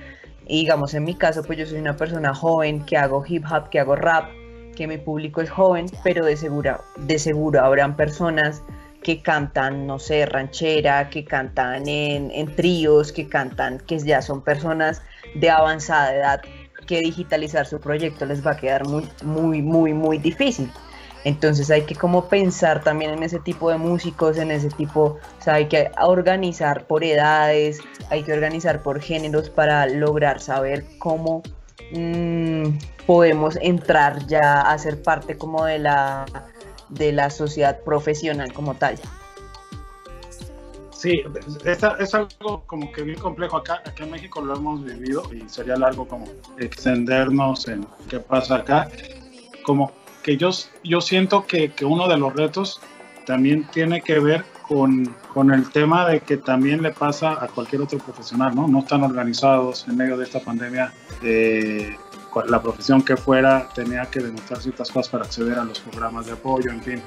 Y 0.47 0.61
digamos 0.61 0.95
en 0.95 1.05
mi 1.05 1.15
caso 1.15 1.43
pues 1.43 1.59
yo 1.59 1.67
soy 1.67 1.79
una 1.79 1.97
persona 1.97 2.35
joven 2.35 2.85
que 2.85 2.97
hago 2.97 3.25
hip 3.27 3.45
hop, 3.51 3.69
que 3.71 3.81
hago 3.81 3.97
rap, 3.97 4.31
que 4.75 4.87
mi 4.87 4.99
público 4.99 5.41
es 5.41 5.51
joven, 5.51 5.87
pero 6.03 6.25
de 6.25 6.37
seguro, 6.37 6.81
de 6.97 7.19
seguro 7.19 7.61
habrán 7.61 7.97
personas 7.97 8.63
que 9.03 9.23
cantan, 9.23 9.87
no 9.87 9.99
sé, 9.99 10.27
ranchera, 10.27 11.09
que 11.09 11.25
cantan 11.25 11.89
en, 11.89 12.31
en 12.31 12.55
tríos, 12.55 13.13
que 13.13 13.29
cantan, 13.29 13.79
que 13.87 13.99
ya 13.99 14.21
son 14.21 14.43
personas 14.43 15.03
de 15.35 15.51
avanzada 15.51 16.15
edad, 16.15 16.43
que 16.87 17.01
digitalizar 17.01 17.67
su 17.67 17.81
proyecto 17.81 18.27
les 18.27 18.45
va 18.47 18.53
a 18.53 18.57
quedar 18.57 18.87
muy, 18.87 19.09
muy, 19.23 19.63
muy, 19.63 19.95
muy 19.95 20.19
difícil. 20.19 20.71
Entonces 21.25 21.71
hay 21.71 21.83
que 21.83 21.95
como 21.95 22.29
pensar 22.29 22.83
también 22.83 23.13
en 23.13 23.23
ese 23.23 23.41
tipo 23.41 23.71
de 23.71 23.77
músicos, 23.77 24.39
en 24.39 24.51
ese 24.51 24.71
tipo, 24.71 25.19
o 25.39 25.43
sea, 25.43 25.55
hay 25.55 25.67
que 25.67 25.91
organizar 26.01 26.87
por 26.87 27.05
edades, 27.05 27.81
hay 28.09 28.23
que 28.23 28.33
organizar 28.33 28.83
por 28.83 29.01
géneros 29.01 29.51
para 29.51 29.87
lograr 29.87 30.41
saber 30.41 30.85
cómo 30.99 31.43
mmm, 31.93 32.79
podemos 33.07 33.59
entrar 33.61 34.27
ya 34.27 34.63
a 34.63 34.79
ser 34.79 35.03
parte 35.03 35.37
como 35.37 35.65
de 35.67 35.79
la, 35.79 36.25
de 36.89 37.13
la 37.13 37.29
sociedad 37.29 37.81
profesional 37.83 38.53
como 38.53 38.75
tal. 38.75 38.97
Sí, 41.01 41.23
es, 41.65 41.83
es, 41.99 42.15
algo 42.15 42.63
como 42.67 42.93
que 42.93 43.03
bien 43.03 43.19
complejo 43.19 43.57
acá, 43.57 43.77
acá 43.87 44.05
en 44.05 44.11
México 44.11 44.43
lo 44.43 44.55
hemos 44.55 44.85
vivido 44.85 45.23
y 45.33 45.49
sería 45.49 45.77
largo 45.77 46.07
como 46.07 46.27
extendernos 46.59 47.69
en 47.69 47.87
qué 48.11 48.21
pasa 48.21 48.57
acá. 48.57 48.91
Como 49.65 49.93
que 50.23 50.37
yo, 50.37 50.51
yo 50.85 51.01
siento 51.01 51.47
que, 51.47 51.73
que 51.73 51.85
uno 51.85 52.09
de 52.09 52.17
los 52.17 52.35
retos 52.35 52.81
también 53.27 53.67
tiene 53.73 54.01
que 54.03 54.19
ver 54.19 54.45
con, 54.67 55.07
con, 55.33 55.53
el 55.53 55.71
tema 55.71 56.09
de 56.09 56.21
que 56.21 56.37
también 56.37 56.83
le 56.83 56.91
pasa 56.91 57.33
a 57.43 57.49
cualquier 57.49 57.83
otro 57.83 57.99
profesional, 57.99 58.55
¿no? 58.55 58.69
No 58.69 58.81
están 58.81 59.03
organizados 59.03 59.87
en 59.89 59.97
medio 59.97 60.17
de 60.17 60.25
esta 60.25 60.41
pandemia. 60.41 60.93
Eh, 61.23 61.97
la 62.47 62.63
profesión 62.63 63.03
que 63.03 63.17
fuera 63.17 63.69
tenía 63.75 64.07
que 64.07 64.21
demostrar 64.21 64.61
ciertas 64.61 64.91
cosas 64.91 65.11
para 65.11 65.25
acceder 65.25 65.59
a 65.59 65.65
los 65.65 65.81
programas 65.81 66.27
de 66.27 66.33
apoyo, 66.33 66.71
en 66.71 66.83
fin. 66.83 67.03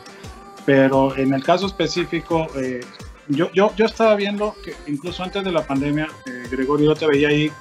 Pero 0.65 1.15
en 1.17 1.33
el 1.33 1.43
caso 1.43 1.67
específico, 1.67 2.47
eh, 2.55 2.81
yo, 3.29 3.49
yo, 3.53 3.73
yo 3.75 3.85
estaba 3.85 4.15
viendo 4.15 4.55
que 4.63 4.75
incluso 4.87 5.23
antes 5.23 5.43
de 5.43 5.51
la 5.51 5.65
pandemia, 5.65 6.07
eh, 6.25 6.47
Gregorio, 6.51 6.93
yo 6.93 6.95
te 6.95 7.07
veía 7.07 7.29
ahí 7.29 7.51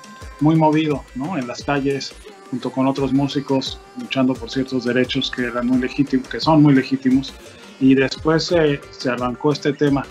muy 0.41 0.57
movido, 0.57 1.05
¿no? 1.15 1.39
En 1.39 1.47
las 1.47 1.63
calles, 1.63 2.13
junto 2.53 2.71
con 2.71 2.87
otros 2.87 3.15
músicos, 3.15 3.81
luchando 3.99 4.35
por 4.35 4.51
ciertos 4.51 4.85
derechos 4.85 5.31
que 5.31 5.45
eran 5.45 5.67
muy 5.67 5.79
legítimos, 5.79 6.29
que 6.29 6.39
son 6.39 6.63
muy 6.63 6.75
legítimos. 6.75 7.33
Y 7.81 7.95
después 7.95 8.53
eh, 8.53 8.79
se 8.91 9.09
arrancó 9.09 9.53
este 9.53 9.73
tema. 9.73 10.05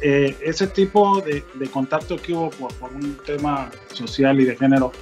Eh, 0.00 0.36
ese 0.40 0.68
tipo 0.68 1.20
de, 1.20 1.44
de, 1.54 1.66
contacto 1.66 2.16
que 2.16 2.32
hubo 2.32 2.48
por, 2.50 2.72
por, 2.74 2.92
un 2.92 3.18
tema 3.26 3.72
social 3.92 4.40
y 4.40 4.44
de 4.44 4.56
género 4.56 4.92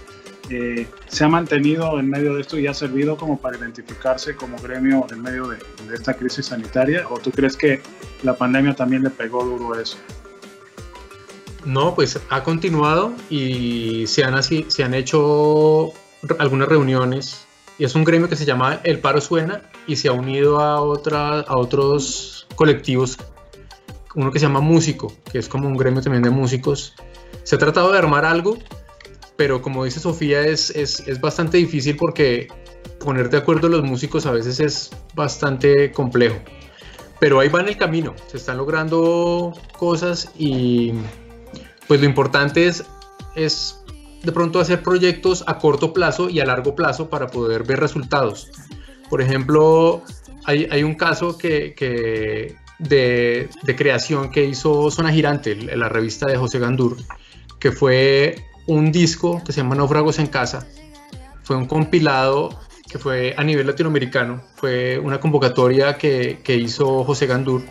eh, 0.48 0.88
se 1.08 1.24
ha 1.24 1.28
mantenido 1.28 2.00
en 2.00 2.08
medio 2.08 2.34
de 2.34 2.40
esto 2.40 2.58
y 2.58 2.66
ha 2.66 2.72
servido 2.72 3.18
como 3.18 3.38
para 3.38 3.58
identificarse 3.58 4.34
como 4.34 4.56
gremio 4.56 5.06
en 5.12 5.20
medio 5.20 5.46
de, 5.46 5.58
de, 5.86 5.94
esta 5.94 6.14
crisis 6.14 6.46
sanitaria? 6.46 7.06
¿O 7.10 7.18
tú 7.18 7.30
crees 7.30 7.54
que 7.54 7.82
la 8.22 8.34
pandemia 8.34 8.74
también 8.74 9.02
le 9.02 9.10
pegó 9.10 9.44
duro 9.44 9.78
eso? 9.78 9.98
No, 11.66 11.94
pues 11.94 12.18
ha 12.30 12.42
continuado 12.42 13.12
y 13.28 14.06
se 14.06 14.24
han, 14.24 14.34
así, 14.34 14.64
se 14.68 14.84
han 14.84 14.94
hecho 14.94 15.92
algunas 16.38 16.68
reuniones 16.68 17.46
y 17.78 17.84
es 17.84 17.94
un 17.94 18.04
gremio 18.04 18.28
que 18.28 18.36
se 18.36 18.44
llama 18.44 18.80
El 18.82 18.98
Paro 18.98 19.20
Suena 19.20 19.62
y 19.86 19.96
se 19.96 20.08
ha 20.08 20.12
unido 20.12 20.60
a, 20.60 20.80
otra, 20.80 21.40
a 21.40 21.56
otros 21.56 22.46
colectivos, 22.56 23.18
uno 24.16 24.32
que 24.32 24.40
se 24.40 24.46
llama 24.46 24.60
Músico, 24.60 25.12
que 25.30 25.38
es 25.38 25.48
como 25.48 25.68
un 25.68 25.76
gremio 25.76 26.02
también 26.02 26.24
de 26.24 26.30
músicos. 26.30 26.94
Se 27.44 27.54
ha 27.54 27.58
tratado 27.58 27.92
de 27.92 27.98
armar 27.98 28.24
algo, 28.24 28.58
pero 29.36 29.62
como 29.62 29.84
dice 29.84 30.00
Sofía, 30.00 30.42
es, 30.42 30.70
es, 30.70 31.06
es 31.06 31.20
bastante 31.20 31.58
difícil 31.58 31.96
porque 31.96 32.48
poner 32.98 33.30
de 33.30 33.38
acuerdo 33.38 33.68
a 33.68 33.70
los 33.70 33.84
músicos 33.84 34.26
a 34.26 34.32
veces 34.32 34.58
es 34.58 34.90
bastante 35.14 35.92
complejo. 35.92 36.36
Pero 37.20 37.38
ahí 37.38 37.48
va 37.48 37.60
en 37.60 37.68
el 37.68 37.76
camino, 37.76 38.14
se 38.26 38.38
están 38.38 38.56
logrando 38.56 39.52
cosas 39.76 40.32
y 40.36 40.92
pues 41.86 42.00
lo 42.00 42.06
importante 42.06 42.66
es, 42.66 42.84
es 43.36 43.77
de 44.22 44.32
pronto 44.32 44.60
hacer 44.60 44.82
proyectos 44.82 45.44
a 45.46 45.58
corto 45.58 45.92
plazo 45.92 46.28
y 46.28 46.40
a 46.40 46.44
largo 46.44 46.74
plazo 46.74 47.08
para 47.08 47.28
poder 47.28 47.62
ver 47.64 47.80
resultados. 47.80 48.50
Por 49.08 49.22
ejemplo, 49.22 50.02
hay, 50.44 50.66
hay 50.70 50.82
un 50.82 50.94
caso 50.94 51.38
que, 51.38 51.74
de, 52.78 53.48
creación 53.76 54.30
que 54.30 54.44
hizo 54.44 54.90
Zona 54.90 55.12
Girante, 55.12 55.54
la 55.54 55.88
revista 55.88 56.26
de 56.26 56.36
José 56.36 56.58
Gandur, 56.58 56.96
que 57.58 57.72
fue 57.72 58.44
un 58.66 58.92
disco 58.92 59.42
que 59.44 59.52
se 59.52 59.62
llama 59.62 59.76
Náufragos 59.76 60.18
en 60.18 60.26
Casa. 60.26 60.66
Fue 61.42 61.56
un 61.56 61.66
compilado 61.66 62.50
que 62.90 62.98
fue 62.98 63.34
a 63.36 63.44
nivel 63.44 63.66
latinoamericano. 63.66 64.42
Fue 64.56 64.98
una 64.98 65.20
convocatoria 65.20 65.96
que, 65.96 66.40
que 66.42 66.56
hizo 66.56 67.04
José 67.04 67.26
Gandur, 67.26 67.62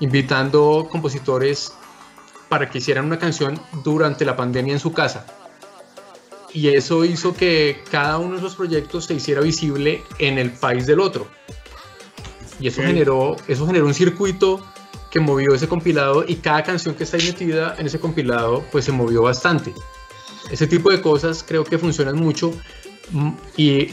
invitando 0.00 0.88
compositores 0.90 1.72
para 2.48 2.68
que 2.68 2.78
hicieran 2.78 3.06
una 3.06 3.18
canción 3.18 3.60
durante 3.84 4.24
la 4.24 4.36
pandemia 4.36 4.74
en 4.74 4.80
su 4.80 4.92
casa 4.92 5.41
y 6.54 6.68
eso 6.68 7.04
hizo 7.04 7.34
que 7.34 7.82
cada 7.90 8.18
uno 8.18 8.32
de 8.32 8.38
esos 8.38 8.54
proyectos 8.54 9.06
se 9.06 9.14
hiciera 9.14 9.40
visible 9.40 10.02
en 10.18 10.38
el 10.38 10.50
país 10.50 10.86
del 10.86 11.00
otro. 11.00 11.26
Y 12.60 12.68
eso, 12.68 12.80
okay. 12.80 12.92
generó, 12.92 13.36
eso 13.48 13.66
generó 13.66 13.86
un 13.86 13.94
circuito 13.94 14.64
que 15.10 15.20
movió 15.20 15.54
ese 15.54 15.68
compilado 15.68 16.24
y 16.26 16.36
cada 16.36 16.62
canción 16.62 16.94
que 16.94 17.04
está 17.04 17.16
ahí 17.16 17.24
metida 17.24 17.74
en 17.78 17.86
ese 17.86 18.00
compilado 18.00 18.64
pues 18.72 18.84
se 18.84 18.92
movió 18.92 19.22
bastante. 19.22 19.74
Ese 20.50 20.66
tipo 20.66 20.90
de 20.90 21.00
cosas 21.00 21.44
creo 21.46 21.64
que 21.64 21.78
funcionan 21.78 22.16
mucho 22.16 22.52
mm, 23.10 23.30
y 23.56 23.88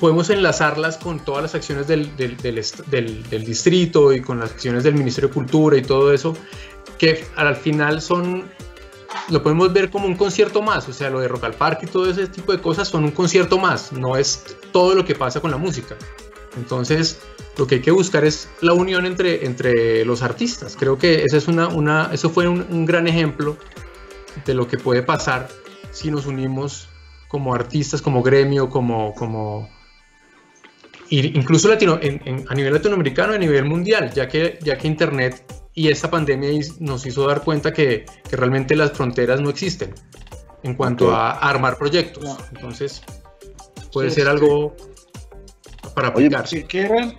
podemos 0.00 0.28
enlazarlas 0.30 0.98
con 0.98 1.20
todas 1.20 1.42
las 1.42 1.54
acciones 1.54 1.86
del, 1.86 2.16
del, 2.16 2.36
del, 2.36 3.28
del, 3.30 3.44
distrito 3.44 4.12
y 4.12 4.20
con 4.20 4.40
las 4.40 4.52
acciones 4.52 4.84
del 4.84 4.94
Ministerio 4.94 5.28
de 5.28 5.34
Cultura 5.34 5.76
y 5.76 5.82
todo 5.82 6.12
eso, 6.12 6.36
que 6.98 7.24
al 7.36 7.56
final 7.56 8.02
son 8.02 8.44
lo 9.28 9.42
podemos 9.42 9.72
ver 9.72 9.90
como 9.90 10.06
un 10.06 10.16
concierto 10.16 10.62
más, 10.62 10.88
o 10.88 10.92
sea, 10.92 11.10
lo 11.10 11.20
de 11.20 11.28
Rock 11.28 11.44
al 11.44 11.54
Parque 11.54 11.86
y 11.86 11.88
todo 11.88 12.08
ese 12.08 12.26
tipo 12.26 12.52
de 12.52 12.60
cosas 12.60 12.88
son 12.88 13.04
un 13.04 13.10
concierto 13.10 13.58
más, 13.58 13.92
no 13.92 14.16
es 14.16 14.56
todo 14.72 14.94
lo 14.94 15.04
que 15.04 15.14
pasa 15.14 15.40
con 15.40 15.50
la 15.50 15.56
música. 15.56 15.96
Entonces, 16.56 17.20
lo 17.58 17.66
que 17.66 17.76
hay 17.76 17.80
que 17.82 17.90
buscar 17.90 18.24
es 18.24 18.48
la 18.60 18.72
unión 18.72 19.04
entre, 19.04 19.44
entre 19.44 20.04
los 20.04 20.22
artistas. 20.22 20.76
Creo 20.78 20.98
que 20.98 21.24
es 21.24 21.48
una, 21.48 21.68
una, 21.68 22.10
eso 22.12 22.30
fue 22.30 22.48
un, 22.48 22.66
un 22.70 22.86
gran 22.86 23.06
ejemplo 23.06 23.56
de 24.44 24.54
lo 24.54 24.66
que 24.66 24.78
puede 24.78 25.02
pasar 25.02 25.48
si 25.90 26.10
nos 26.10 26.26
unimos 26.26 26.88
como 27.28 27.54
artistas, 27.54 28.02
como 28.02 28.22
gremio, 28.22 28.68
como... 28.70 29.14
como 29.14 29.75
incluso 31.10 31.68
latino, 31.68 31.98
en, 32.00 32.20
en, 32.24 32.44
a 32.48 32.54
nivel 32.54 32.74
latinoamericano, 32.74 33.32
a 33.34 33.38
nivel 33.38 33.64
mundial, 33.64 34.12
ya 34.12 34.28
que, 34.28 34.58
ya 34.62 34.76
que 34.76 34.88
Internet 34.88 35.44
y 35.74 35.88
esta 35.88 36.10
pandemia 36.10 36.50
nos 36.80 37.06
hizo 37.06 37.26
dar 37.28 37.42
cuenta 37.44 37.72
que, 37.72 38.06
que 38.28 38.36
realmente 38.36 38.74
las 38.74 38.92
fronteras 38.92 39.40
no 39.40 39.50
existen 39.50 39.94
en 40.62 40.74
cuanto 40.74 41.06
okay. 41.06 41.16
a, 41.16 41.30
armar 41.32 41.76
proyectos. 41.76 42.24
No. 42.24 42.36
Entonces, 42.54 43.02
puede 43.92 44.08
sí, 44.08 44.16
ser 44.16 44.24
sí. 44.24 44.30
algo 44.30 44.74
para 45.94 46.08
aplicar. 46.08 46.40
Oye, 46.40 46.48
si 46.48 46.62
quieren, 46.64 47.14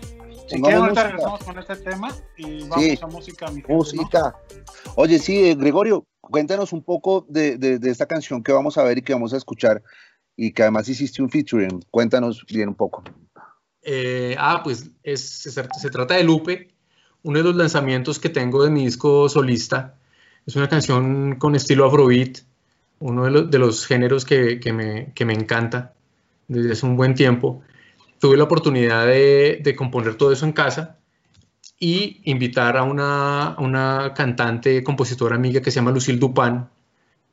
si 0.47 0.59
quieren 0.59 0.81
ahorita 0.81 1.03
regresamos 1.03 1.43
con 1.43 1.59
este 1.59 1.76
tema 1.77 2.15
y 2.35 2.68
vamos 2.68 2.84
sí. 2.84 2.99
a 3.01 3.07
música. 3.07 3.51
Mi 3.51 3.64
música. 3.68 4.35
¿no? 4.85 4.93
Oye, 4.95 5.19
sí, 5.19 5.53
Gregorio, 5.53 6.05
cuéntanos 6.19 6.73
un 6.73 6.84
poco 6.84 7.26
de, 7.30 7.57
de, 7.57 7.77
de, 7.77 7.91
esta 7.91 8.07
canción 8.07 8.41
que 8.41 8.51
vamos 8.51 8.77
a 8.80 8.84
ver 8.84 8.97
y 8.97 9.01
que 9.03 9.14
vamos 9.14 9.34
a 9.34 9.38
escuchar 9.38 9.84
y 10.35 10.51
que 10.51 10.64
además 10.64 10.89
hiciste 10.89 11.22
un 11.22 11.30
featuring. 11.30 11.80
Cuéntanos 11.91 12.43
bien 12.47 12.69
un 12.69 12.76
poco. 12.76 13.03
Eh, 13.89 14.35
ah, 14.38 14.59
pues 14.65 14.91
es, 15.01 15.22
se, 15.22 15.49
se 15.49 15.89
trata 15.89 16.15
de 16.15 16.23
Lupe, 16.26 16.68
uno 17.23 17.38
de 17.38 17.43
los 17.45 17.55
lanzamientos 17.55 18.19
que 18.19 18.27
tengo 18.27 18.61
de 18.65 18.69
mi 18.69 18.84
disco 18.84 19.30
solista. 19.30 19.95
Es 20.45 20.57
una 20.57 20.68
canción 20.68 21.38
con 21.38 21.55
estilo 21.55 21.85
afrobeat, 21.85 22.39
uno 22.99 23.23
de 23.23 23.31
los, 23.31 23.49
de 23.49 23.59
los 23.59 23.88
géneros 23.88 24.26
que, 24.26 24.59
que, 24.59 24.73
me, 24.73 25.14
que, 25.14 25.23
me, 25.23 25.34
encanta 25.34 25.93
desde 26.49 26.73
hace 26.73 26.85
un 26.85 26.97
buen 26.97 27.15
tiempo. 27.15 27.61
Tuve 28.19 28.35
la 28.35 28.43
oportunidad 28.43 29.05
de, 29.07 29.61
de 29.64 29.76
componer 29.76 30.15
todo 30.15 30.34
eso 30.34 30.45
en 30.45 30.51
casa 30.51 30.97
y 31.80 32.19
invitar 32.26 32.76
a 32.76 32.84
una, 32.84 33.55
una, 33.57 34.14
cantante, 34.14 34.84
compositora 34.84 35.35
amiga 35.35 35.61
que 35.61 35.72
se 35.72 35.76
llama 35.76 35.91
Lucille 35.91 36.19
Dupan, 36.19 36.69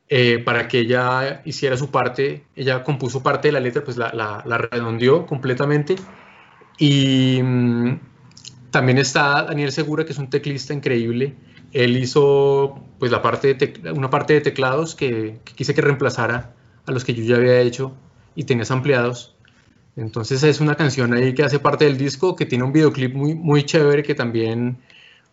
eh, 0.09 0.39
para 0.39 0.68
que 0.68 0.81
ella 0.81 1.43
hiciera 1.44 1.76
su 1.76 1.90
parte, 1.90 2.44
ella 2.55 2.85
compuso 2.85 3.24
parte 3.24 3.48
de 3.48 3.52
la 3.52 3.60
letra, 3.60 3.82
pues 3.82 3.97
la, 3.97 4.12
la, 4.12 4.44
la 4.47 4.59
redondeó 4.59 5.26
completamente. 5.26 5.97
Y 6.78 7.40
mm, 7.42 7.98
también 8.70 8.98
está 8.98 9.44
Daniel 9.44 9.72
Segura, 9.72 10.05
que 10.05 10.12
es 10.12 10.18
un 10.18 10.30
teclista 10.30 10.74
increíble. 10.74 11.34
Él 11.72 11.96
hizo 11.96 12.80
pues 12.98 13.10
la 13.10 13.22
parte 13.22 13.55
de 13.55 13.92
una 13.92 14.10
parte 14.10 14.34
de 14.34 14.40
teclados 14.40 14.94
que, 14.94 15.40
que, 15.44 15.55
quise 15.55 15.74
que 15.74 15.80
reemplazara 15.80 16.55
a 16.86 16.92
los 16.92 17.05
que 17.05 17.14
yo 17.14 17.24
ya 17.24 17.36
había 17.36 17.60
hecho 17.60 17.92
y 18.34 18.44
tenía 18.44 18.64
ampliados. 18.70 19.34
Entonces 19.96 20.42
es 20.42 20.60
una 20.60 20.74
canción 20.74 21.14
ahí 21.14 21.34
que 21.34 21.44
hace 21.44 21.59
parte 21.59 21.84
del 21.84 21.96
disco, 21.96 22.34
que 22.34 22.46
tiene 22.46 22.64
un 22.64 22.72
videoclip 22.72 23.14
muy, 23.14 23.34
muy 23.34 23.64
chévere 23.64 24.02
que 24.02 24.14
también 24.14 24.78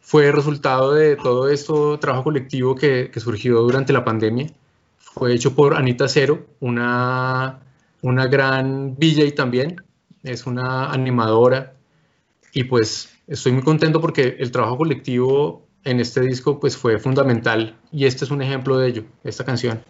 fue 0.02 0.32
resultado 0.32 0.94
de 0.94 1.16
todo 1.16 1.50
esto 1.50 2.00
trabajo 2.00 2.26
colectivo 2.26 2.76
que, 2.76 3.10
que 3.12 3.20
surgió 3.20 3.62
durante 3.62 3.94
la 3.94 4.04
pandemia. 4.04 4.48
Fue 5.00 5.34
hecho 5.34 5.56
por 5.56 5.76
Anita 5.76 6.08
Cero, 6.08 6.46
una, 6.60 7.60
una 8.02 8.28
gran 8.28 8.96
y 9.00 9.32
también, 9.32 9.82
es 10.24 10.46
una 10.46 10.92
animadora 10.92 11.74
y 12.54 12.66
pues 12.66 13.10
estoy 13.28 13.54
muy 13.54 13.64
contento 13.64 14.02
porque 14.02 14.36
el 14.40 14.52
trabajo 14.52 14.78
colectivo 14.78 15.68
en 15.84 16.00
este 16.00 16.22
disco 16.22 16.60
pues 16.60 16.78
fue 16.78 17.00
fundamental 17.00 17.78
y 17.92 18.06
este 18.06 18.26
es 18.26 18.32
un 18.32 18.42
ejemplo 18.42 18.78
de 18.78 18.90
ello, 18.90 19.04
esta 19.24 19.46
canción. 19.46 19.84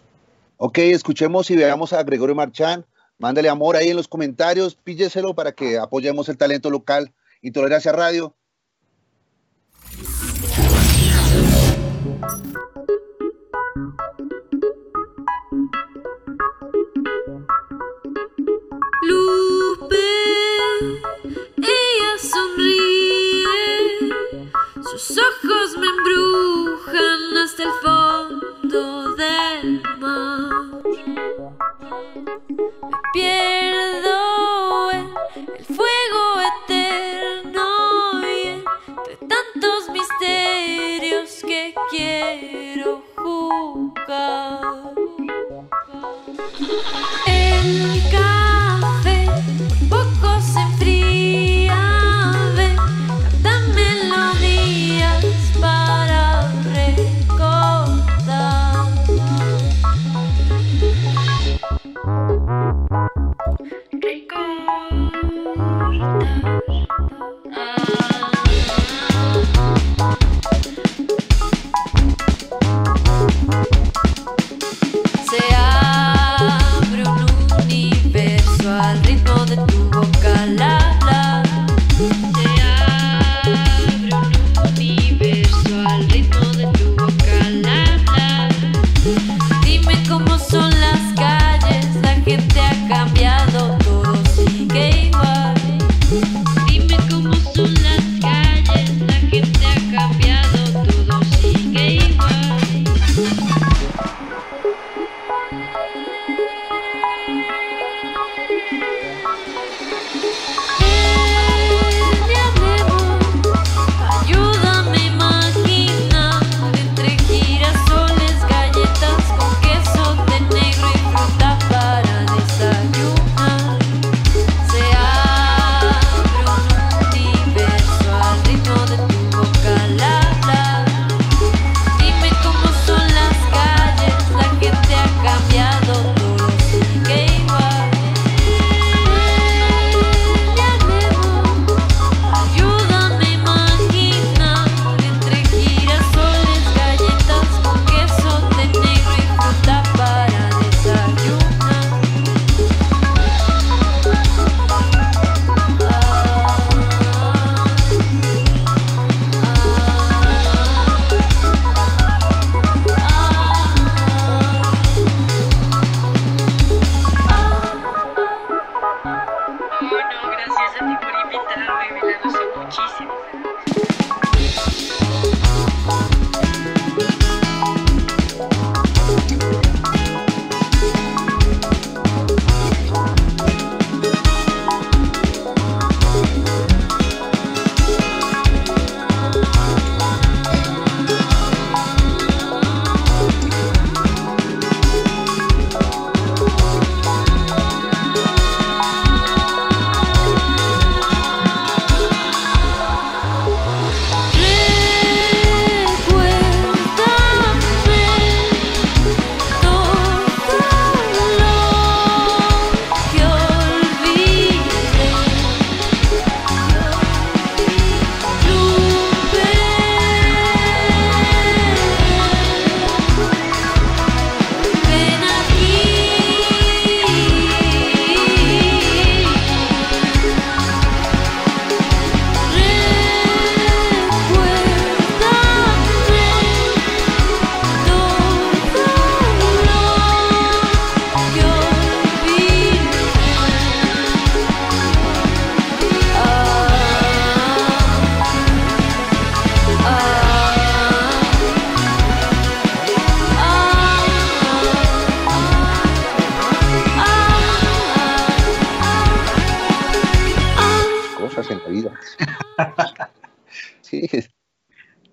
Ok, 0.58 0.78
escuchemos 0.78 1.50
y 1.50 1.56
veamos 1.56 1.92
a 1.94 2.04
Gregorio 2.04 2.36
Marchán. 2.36 2.86
Mándale 3.18 3.50
amor 3.50 3.76
ahí 3.76 3.90
en 3.90 3.98
los 3.98 4.08
comentarios, 4.08 4.76
pílleselo 4.76 5.36
para 5.36 5.52
que 5.52 5.78
apoyemos 5.78 6.30
el 6.30 6.38
talento 6.38 6.70
local. 6.70 7.14
Intolerancia 7.42 7.92
Radio. 7.92 8.36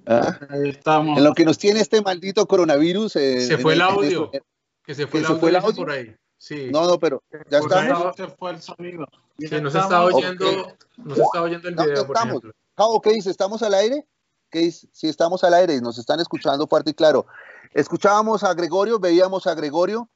Ah, 0.08 0.38
Ahí 0.48 0.70
estamos. 0.70 1.18
En 1.18 1.24
lo 1.24 1.34
que 1.34 1.44
nos 1.44 1.58
tiene 1.58 1.80
este 1.80 2.00
maldito 2.00 2.46
coronavirus. 2.46 3.16
eh, 3.16 3.40
Se 3.46 3.58
fue 3.58 3.74
el 3.74 3.82
audio. 3.82 4.30
eso- 4.32 4.44
Que 4.84 4.94
se 4.94 5.06
fue 5.06 5.20
¿Que 5.20 5.26
el 5.26 5.32
se 5.34 5.38
fue 5.38 5.50
el 5.50 5.56
audio 5.56 5.76
por 5.76 5.90
ahí. 5.90 6.16
Sí. 6.38 6.68
No, 6.72 6.86
no, 6.86 6.98
pero 6.98 7.22
ya 7.50 7.58
ahí 7.58 7.64
estamos. 7.64 8.16
Se 8.16 8.26
fue 8.28 8.50
el 8.52 8.62
sonido. 8.62 9.06
Sí, 9.38 9.48
Ya 9.48 9.60
no 9.60 9.70
se 9.70 9.78
está 9.78 10.02
oyendo, 10.04 10.72
no 10.96 11.14
se 11.14 11.22
está 11.22 11.42
oyendo 11.42 11.68
el 11.68 11.74
video, 11.74 11.86
no 11.94 12.06
por 12.06 12.16
estamos. 12.16 12.30
ejemplo. 12.38 12.52
Cabo, 12.74 13.00
¿qué 13.02 13.10
dice? 13.10 13.30
¿Estamos 13.30 13.62
al 13.62 13.74
aire? 13.74 14.06
¿Qué 14.50 14.60
dice? 14.60 14.88
Sí, 14.92 15.08
estamos 15.08 15.44
al 15.44 15.52
aire 15.54 15.74
y 15.74 15.80
nos 15.80 15.98
están 15.98 16.20
escuchando 16.20 16.66
fuerte 16.66 16.90
y 16.90 16.94
claro. 16.94 17.26
Escuchábamos 17.74 18.44
a 18.44 18.54
Gregorio, 18.54 18.98
veíamos 18.98 19.46
a 19.46 19.54
Gregorio 19.54 20.08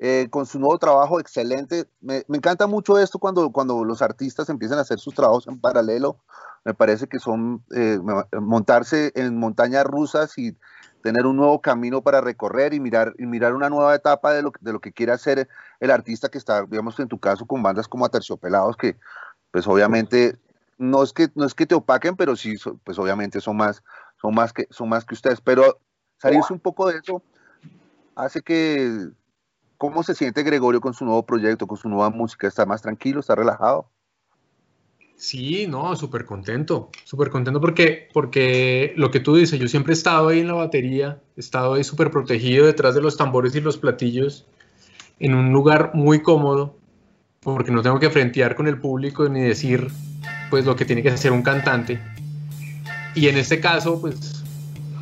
eh, 0.00 0.28
con 0.30 0.46
su 0.46 0.58
nuevo 0.58 0.78
trabajo 0.78 1.18
excelente. 1.18 1.86
Me, 2.00 2.24
encanta 2.28 2.66
mucho 2.66 2.98
esto 2.98 3.18
cuando, 3.18 3.50
cuando 3.50 3.84
los 3.84 4.00
artistas 4.00 4.48
empiezan 4.48 4.78
a 4.78 4.82
hacer 4.82 4.98
sus 5.00 5.14
trabajos 5.14 5.48
en 5.48 5.60
paralelo. 5.60 6.18
Me 6.64 6.74
parece 6.74 7.06
que 7.06 7.18
son 7.18 7.64
eh, 7.74 7.98
montarse 8.40 9.12
en 9.14 9.36
montañas 9.36 9.84
rusas 9.84 10.36
y 10.38 10.56
tener 11.02 11.26
un 11.26 11.36
nuevo 11.36 11.60
camino 11.60 12.02
para 12.02 12.20
recorrer 12.20 12.74
y 12.74 12.80
mirar, 12.80 13.14
y 13.18 13.26
mirar 13.26 13.54
una 13.54 13.70
nueva 13.70 13.94
etapa 13.94 14.32
de 14.32 14.42
lo, 14.42 14.52
de 14.60 14.72
lo 14.72 14.80
que 14.80 14.92
quiere 14.92 15.12
hacer 15.12 15.48
el 15.80 15.90
artista 15.90 16.28
que 16.28 16.38
está, 16.38 16.64
digamos, 16.64 16.98
en 17.00 17.08
tu 17.08 17.18
caso, 17.18 17.46
con 17.46 17.62
bandas 17.62 17.88
como 17.88 18.04
Aterciopelados, 18.04 18.76
que 18.76 18.96
pues 19.50 19.66
obviamente 19.66 20.36
no 20.76 21.02
es 21.02 21.12
que 21.12 21.28
no 21.34 21.44
es 21.44 21.54
que 21.54 21.66
te 21.66 21.74
opaquen, 21.74 22.16
pero 22.16 22.36
sí, 22.36 22.56
pues 22.84 22.98
obviamente 22.98 23.40
son 23.40 23.56
más, 23.56 23.82
son 24.20 24.34
más 24.34 24.52
que 24.52 24.66
son 24.70 24.88
más 24.88 25.04
que 25.04 25.14
ustedes. 25.14 25.40
Pero 25.40 25.80
salirse 26.18 26.52
un 26.52 26.60
poco 26.60 26.86
de 26.88 26.98
eso 26.98 27.22
hace 28.14 28.42
que 28.42 29.08
cómo 29.78 30.02
se 30.02 30.14
siente 30.14 30.42
Gregorio 30.42 30.80
con 30.80 30.92
su 30.92 31.04
nuevo 31.04 31.24
proyecto, 31.24 31.66
con 31.66 31.78
su 31.78 31.88
nueva 31.88 32.10
música, 32.10 32.46
está 32.46 32.66
más 32.66 32.82
tranquilo, 32.82 33.20
está 33.20 33.34
relajado. 33.34 33.88
Sí, 35.16 35.66
no, 35.66 35.96
súper 35.96 36.24
contento, 36.24 36.90
súper 37.04 37.30
contento 37.30 37.60
porque, 37.60 38.08
porque 38.12 38.92
lo 38.96 39.10
que 39.10 39.18
tú 39.18 39.34
dices, 39.34 39.58
yo 39.58 39.66
siempre 39.66 39.92
he 39.92 39.96
estado 39.96 40.28
ahí 40.28 40.40
en 40.40 40.46
la 40.46 40.54
batería, 40.54 41.20
he 41.36 41.40
estado 41.40 41.74
ahí 41.74 41.82
súper 41.82 42.10
protegido 42.10 42.66
detrás 42.66 42.94
de 42.94 43.00
los 43.00 43.16
tambores 43.16 43.54
y 43.56 43.60
los 43.60 43.78
platillos, 43.78 44.46
en 45.18 45.34
un 45.34 45.52
lugar 45.52 45.92
muy 45.94 46.22
cómodo, 46.22 46.76
porque 47.40 47.72
no 47.72 47.82
tengo 47.82 47.98
que 47.98 48.10
frentear 48.10 48.54
con 48.54 48.68
el 48.68 48.78
público 48.78 49.28
ni 49.28 49.40
decir 49.40 49.88
pues 50.50 50.64
lo 50.64 50.76
que 50.76 50.84
tiene 50.84 51.02
que 51.02 51.10
hacer 51.10 51.32
un 51.32 51.42
cantante. 51.42 52.00
Y 53.14 53.26
en 53.26 53.36
este 53.36 53.58
caso, 53.58 54.00
pues 54.00 54.37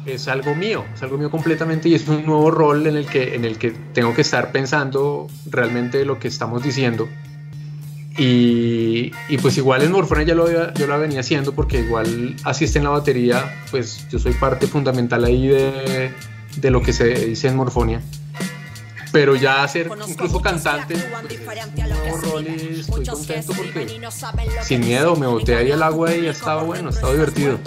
es 0.07 0.29
algo 0.29 0.55
mío, 0.55 0.85
es 0.95 1.03
algo 1.03 1.19
mío 1.19 1.31
completamente 1.31 1.89
y 1.89 1.95
es 1.95 2.07
un 2.09 2.25
nuevo 2.25 2.51
rol 2.51 2.87
en 2.87 2.97
el 2.97 3.07
que, 3.07 3.35
en 3.35 3.45
el 3.45 3.59
que 3.59 3.73
tengo 3.93 4.15
que 4.15 4.23
estar 4.23 4.53
pensando 4.53 5.27
realmente 5.51 6.05
lo 6.05 6.19
que 6.19 6.29
estamos 6.29 6.63
diciendo. 6.63 7.09
Y, 8.19 9.13
y 9.29 9.39
pues 9.43 9.59
igual 9.59 9.83
en 9.83 9.93
Morfona 9.93 10.23
ya 10.23 10.35
lo, 10.35 10.49
yo 10.73 10.87
la 10.87 10.97
venía 10.97 11.21
haciendo 11.21 11.55
porque 11.55 11.81
igual 11.81 12.35
asiste 12.45 12.79
en 12.79 12.85
la 12.85 12.91
batería, 12.91 13.45
pues 13.71 14.09
yo 14.09 14.19
soy 14.19 14.33
parte 14.33 14.67
fundamental 14.67 15.25
ahí 15.25 15.49
de, 15.49 16.11
de 16.57 16.71
lo 16.71 16.81
que 16.81 16.93
se 16.93 17.27
dice 17.27 17.49
en 17.49 17.57
Morfonia. 17.57 18.01
Pero 19.17 19.35
ya 19.35 19.67
ser 19.67 19.91
incluso 20.07 20.43
cantante, 20.43 20.95
pues, 20.95 21.59
es 21.59 21.67
un 21.67 21.75
nuevo 21.89 22.17
rol 22.19 22.47
y 22.47 22.81
estoy 22.81 23.07
contento 23.07 23.53
porque 23.57 23.99
sin 24.63 24.81
miedo 24.81 25.17
me 25.17 25.27
boté 25.27 25.57
ahí 25.57 25.73
al 25.73 25.83
agua 25.83 26.15
y 26.15 26.27
ha 26.27 26.33
estado 26.33 26.67
bueno, 26.67 26.89
ha 26.89 26.93
estado 26.93 27.13
divertido. 27.15 27.59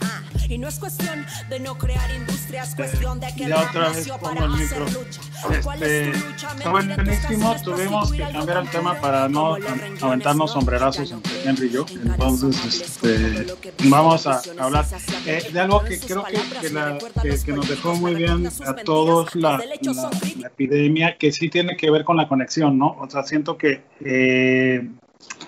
Ah. 0.00 0.22
Y 0.48 0.58
no 0.58 0.68
es 0.68 0.78
cuestión 0.78 1.26
de 1.48 1.58
no 1.58 1.76
crear 1.76 2.08
industria, 2.14 2.62
es 2.62 2.74
cuestión 2.76 3.18
de 3.18 3.34
que 3.34 3.48
Ya 3.48 3.62
el 3.62 3.68
otra 3.68 3.88
vez 3.88 4.06
pongo 4.08 4.20
para 4.20 4.44
el 4.44 4.52
hacer 4.54 4.80
micro. 4.80 5.04
Este, 5.50 6.10
está 6.10 6.70
buenísimo, 6.70 7.56
tuvimos 7.64 8.12
que 8.12 8.18
cambiar 8.30 8.58
el 8.62 8.70
tema 8.70 8.94
para 9.00 9.28
no 9.28 9.56
aventarnos 10.02 10.52
sombrerazos 10.52 11.10
entre 11.10 11.42
Henry 11.44 11.66
y 11.66 11.70
yo. 11.70 11.86
Entonces, 11.90 12.80
este, 12.80 13.46
vamos 13.84 14.26
a 14.26 14.40
hablar 14.60 14.86
eh, 15.26 15.48
de 15.52 15.60
algo 15.60 15.82
que 15.82 15.98
creo 15.98 16.24
que, 16.24 16.38
que, 16.60 16.70
la- 16.70 16.98
que- 17.22 17.38
que 17.44 17.52
nos 17.52 17.68
dejó 17.68 17.94
muy 17.96 18.14
bien 18.14 18.46
a 18.66 18.74
todos 18.84 19.34
la, 19.34 19.58
la- 19.94 20.10
la 20.40 20.46
epidemia, 20.48 21.16
que 21.18 21.32
sí 21.32 21.48
tiene 21.48 21.76
que 21.76 21.90
ver 21.90 22.04
con 22.04 22.16
la 22.16 22.28
conexión, 22.28 22.78
¿no? 22.78 22.96
O 23.00 23.08
sea, 23.10 23.22
siento 23.22 23.56
que 23.58 23.82
eh, 24.04 24.88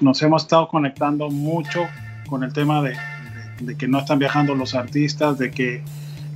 nos 0.01 0.23
hemos 0.23 0.43
estado 0.43 0.69
conectando 0.69 1.29
mucho 1.31 1.87
con 2.29 2.43
el 2.45 2.53
tema 2.53 2.83
de, 2.83 2.91
de- 2.91 3.67
de 3.67 3.77
que 3.77 3.89
no 3.89 3.99
están 4.01 4.19
viajando 4.19 4.55
los 4.55 4.75
artistas, 4.75 5.39
de 5.39 5.51
que 5.51 5.83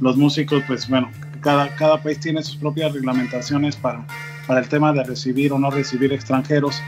los 0.00 0.16
músicos, 0.16 0.62
pues 0.66 0.88
bueno, 0.88 1.10
cada, 1.40 1.74
cada 1.76 2.02
país 2.02 2.20
tiene 2.20 2.42
sus 2.42 2.56
propias 2.56 2.92
reglamentaciones 2.92 3.76
para, 3.76 4.06
para 4.46 4.60
el 4.60 4.68
tema 4.68 4.92
de 4.92 5.04
recibir 5.04 5.52
o 5.52 5.58
no 5.58 5.70
recibir 5.70 6.12
extranjeros. 6.12 6.82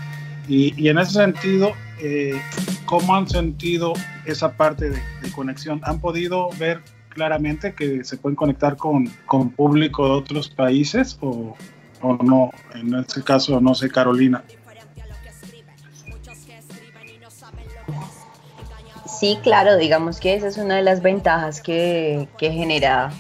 Y, 0.48 0.74
y 0.82 0.88
en 0.88 0.98
ese 0.98 1.12
sentido, 1.12 1.72
eh, 2.00 2.40
¿cómo 2.84 3.14
han 3.14 3.28
sentido 3.28 3.92
esa 4.24 4.52
parte 4.56 4.90
de, 4.90 4.96
de 5.22 5.30
conexión? 5.32 5.80
¿Han 5.84 6.00
podido 6.00 6.48
ver 6.58 6.80
claramente 7.12 7.74
que 7.74 8.04
se 8.04 8.16
pueden 8.16 8.36
conectar 8.36 8.76
con, 8.76 9.06
con 9.26 9.50
público 9.50 10.06
de 10.06 10.12
otros 10.12 10.48
países 10.48 11.18
o, 11.20 11.56
o 12.00 12.14
no? 12.22 12.50
En 12.74 12.94
este 12.94 13.22
caso, 13.22 13.60
no 13.60 13.74
sé, 13.74 13.90
Carolina. 13.90 14.42
Sí, 19.06 19.38
claro, 19.42 19.76
digamos 19.76 20.18
que 20.18 20.34
esa 20.34 20.48
es 20.48 20.58
una 20.58 20.76
de 20.76 20.82
las 20.82 21.00
ventajas 21.00 21.60
que, 21.60 22.28
que 22.38 22.50
genera 22.50 23.12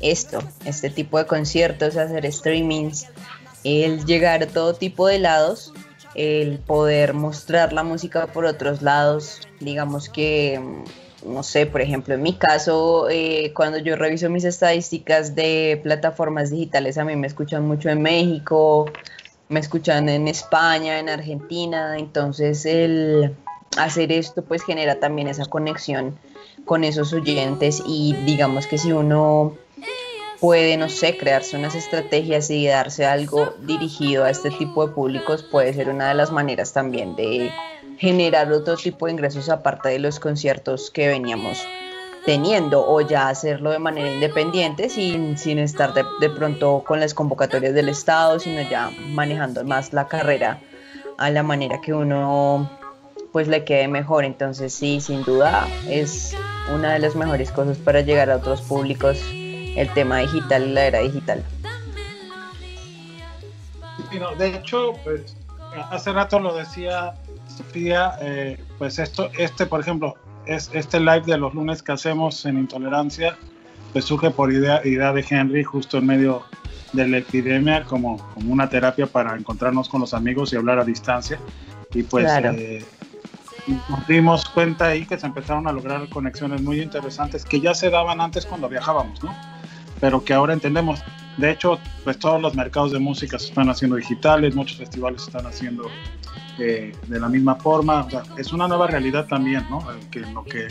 esto, 0.00 0.40
este 0.64 0.88
tipo 0.88 1.18
de 1.18 1.26
conciertos, 1.26 1.96
hacer 1.96 2.30
streamings, 2.30 3.08
el 3.64 4.04
llegar 4.04 4.42
a 4.42 4.46
todo 4.46 4.74
tipo 4.74 5.08
de 5.08 5.18
lados, 5.18 5.72
el 6.14 6.58
poder 6.58 7.14
mostrar 7.14 7.72
la 7.72 7.82
música 7.82 8.26
por 8.28 8.44
otros 8.44 8.82
lados, 8.82 9.40
digamos 9.58 10.08
que, 10.08 10.60
no 11.24 11.42
sé, 11.42 11.66
por 11.66 11.80
ejemplo, 11.80 12.14
en 12.14 12.22
mi 12.22 12.34
caso, 12.34 13.08
eh, 13.10 13.52
cuando 13.54 13.78
yo 13.78 13.96
reviso 13.96 14.28
mis 14.30 14.44
estadísticas 14.44 15.34
de 15.34 15.80
plataformas 15.82 16.50
digitales, 16.50 16.98
a 16.98 17.04
mí 17.04 17.16
me 17.16 17.26
escuchan 17.26 17.66
mucho 17.66 17.88
en 17.88 18.02
México, 18.02 18.90
me 19.48 19.60
escuchan 19.60 20.08
en 20.08 20.28
España, 20.28 20.98
en 20.98 21.08
Argentina, 21.08 21.98
entonces 21.98 22.64
el 22.66 23.34
hacer 23.76 24.12
esto 24.12 24.42
pues 24.42 24.62
genera 24.64 25.00
también 25.00 25.28
esa 25.28 25.46
conexión 25.46 26.18
con 26.64 26.84
esos 26.84 27.12
oyentes 27.12 27.82
y 27.86 28.14
digamos 28.24 28.66
que 28.66 28.78
si 28.78 28.92
uno 28.92 29.56
puede, 30.40 30.76
no 30.76 30.88
sé, 30.88 31.16
crearse 31.16 31.56
unas 31.56 31.74
estrategias 31.74 32.50
y 32.50 32.66
darse 32.66 33.06
algo 33.06 33.54
dirigido 33.60 34.24
a 34.24 34.30
este 34.30 34.50
tipo 34.50 34.86
de 34.86 34.92
públicos 34.92 35.42
puede 35.42 35.72
ser 35.72 35.88
una 35.88 36.08
de 36.08 36.14
las 36.14 36.32
maneras 36.32 36.72
también 36.72 37.14
de 37.14 37.50
generar 38.02 38.50
otro 38.50 38.76
tipo 38.76 39.06
de 39.06 39.12
ingresos 39.12 39.48
aparte 39.48 39.90
de 39.90 40.00
los 40.00 40.18
conciertos 40.18 40.90
que 40.90 41.06
veníamos 41.06 41.64
teniendo 42.26 42.84
o 42.84 43.00
ya 43.00 43.28
hacerlo 43.28 43.70
de 43.70 43.78
manera 43.78 44.12
independiente 44.12 44.88
sin, 44.88 45.38
sin 45.38 45.60
estar 45.60 45.94
de, 45.94 46.04
de 46.20 46.28
pronto 46.28 46.82
con 46.84 46.98
las 46.98 47.14
convocatorias 47.14 47.74
del 47.74 47.88
Estado, 47.88 48.40
sino 48.40 48.68
ya 48.68 48.90
manejando 49.10 49.62
más 49.62 49.92
la 49.92 50.08
carrera 50.08 50.58
a 51.16 51.30
la 51.30 51.44
manera 51.44 51.80
que 51.80 51.94
uno 51.94 52.68
pues 53.30 53.46
le 53.46 53.62
quede 53.64 53.86
mejor. 53.86 54.24
Entonces 54.24 54.74
sí, 54.74 55.00
sin 55.00 55.22
duda 55.22 55.68
es 55.88 56.36
una 56.74 56.94
de 56.94 56.98
las 56.98 57.14
mejores 57.14 57.52
cosas 57.52 57.78
para 57.78 58.00
llegar 58.00 58.30
a 58.30 58.36
otros 58.38 58.62
públicos 58.62 59.20
el 59.32 59.88
tema 59.94 60.18
digital 60.18 60.66
y 60.66 60.72
la 60.72 60.86
era 60.86 60.98
digital. 60.98 61.44
Sí, 64.10 64.18
no, 64.18 64.34
de 64.34 64.56
hecho, 64.56 64.94
pues 65.04 65.36
hace 65.92 66.12
rato 66.12 66.40
lo 66.40 66.56
decía 66.56 67.14
Sofía, 67.56 68.12
eh, 68.20 68.58
pues 68.78 68.98
esto, 68.98 69.30
este, 69.38 69.66
por 69.66 69.80
ejemplo, 69.80 70.16
es 70.46 70.70
este 70.72 70.98
live 70.98 71.22
de 71.26 71.38
los 71.38 71.54
lunes 71.54 71.82
que 71.82 71.92
hacemos 71.92 72.44
en 72.46 72.58
Intolerancia, 72.58 73.36
pues 73.92 74.04
surge 74.04 74.30
por 74.30 74.52
idea, 74.52 74.80
idea 74.84 75.12
de 75.12 75.24
Henry 75.28 75.62
justo 75.64 75.98
en 75.98 76.06
medio 76.06 76.42
de 76.92 77.06
la 77.08 77.18
epidemia 77.18 77.84
como, 77.84 78.16
como 78.34 78.52
una 78.52 78.68
terapia 78.68 79.06
para 79.06 79.36
encontrarnos 79.36 79.88
con 79.88 80.00
los 80.00 80.14
amigos 80.14 80.52
y 80.52 80.56
hablar 80.56 80.78
a 80.78 80.84
distancia. 80.84 81.38
Y 81.94 82.02
pues 82.02 82.24
Claro. 82.24 82.52
eh, 82.56 82.84
nos 83.88 84.06
dimos 84.08 84.48
cuenta 84.48 84.86
ahí 84.86 85.06
que 85.06 85.18
se 85.18 85.26
empezaron 85.26 85.68
a 85.68 85.72
lograr 85.72 86.08
conexiones 86.08 86.62
muy 86.62 86.80
interesantes 86.80 87.44
que 87.44 87.60
ya 87.60 87.74
se 87.74 87.90
daban 87.90 88.20
antes 88.20 88.44
cuando 88.44 88.68
viajábamos, 88.68 89.22
¿no? 89.22 89.34
Pero 90.00 90.24
que 90.24 90.34
ahora 90.34 90.52
entendemos. 90.52 91.00
De 91.36 91.50
hecho, 91.50 91.78
pues 92.04 92.18
todos 92.18 92.42
los 92.42 92.54
mercados 92.54 92.92
de 92.92 92.98
música 92.98 93.38
se 93.38 93.48
están 93.48 93.70
haciendo 93.70 93.96
digitales, 93.96 94.54
muchos 94.54 94.78
festivales 94.78 95.22
se 95.22 95.30
están 95.30 95.46
haciendo 95.46 95.84
eh, 96.58 96.92
de 97.08 97.20
la 97.20 97.28
misma 97.28 97.54
forma. 97.56 98.04
O 98.04 98.10
sea, 98.10 98.22
es 98.36 98.52
una 98.52 98.68
nueva 98.68 98.86
realidad 98.86 99.26
también, 99.26 99.66
¿no? 99.70 99.86
Que 100.10 100.20
lo 100.20 100.44
que 100.44 100.68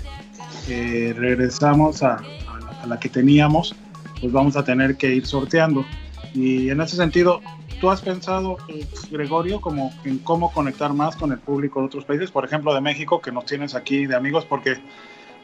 eh, 0.68 1.14
regresamos 1.18 2.04
a, 2.04 2.16
a 2.16 2.60
la- 2.60 2.82
a 2.84 2.88
la 2.88 3.00
que 3.00 3.10
teníamos, 3.10 3.76
pues 4.20 4.32
vamos 4.32 4.56
a 4.56 4.64
tener 4.64 4.98
que 4.98 5.14
ir 5.16 5.26
sorteando. 5.26 5.86
Y 6.34 6.70
en 6.70 6.80
ese 6.82 6.96
sentido, 6.96 7.42
¿tú 7.80 7.90
has 7.90 8.02
pensado, 8.02 8.58
eh, 8.70 8.88
Gregorio, 9.10 9.60
como 9.60 9.92
en 10.04 10.20
cómo 10.20 10.52
conectar 10.52 10.94
más 10.94 11.16
con 11.16 11.32
el 11.32 11.40
público 11.40 11.80
de 11.82 11.88
otros 11.88 12.06
países? 12.06 12.32
Por 12.32 12.46
ejemplo, 12.46 12.74
de 12.74 12.82
México, 12.82 13.20
que 13.22 13.32
nos 13.32 13.46
tienes 13.46 13.76
aquí 13.76 14.06
de 14.06 14.16
amigos, 14.16 14.46
porque 14.46 14.78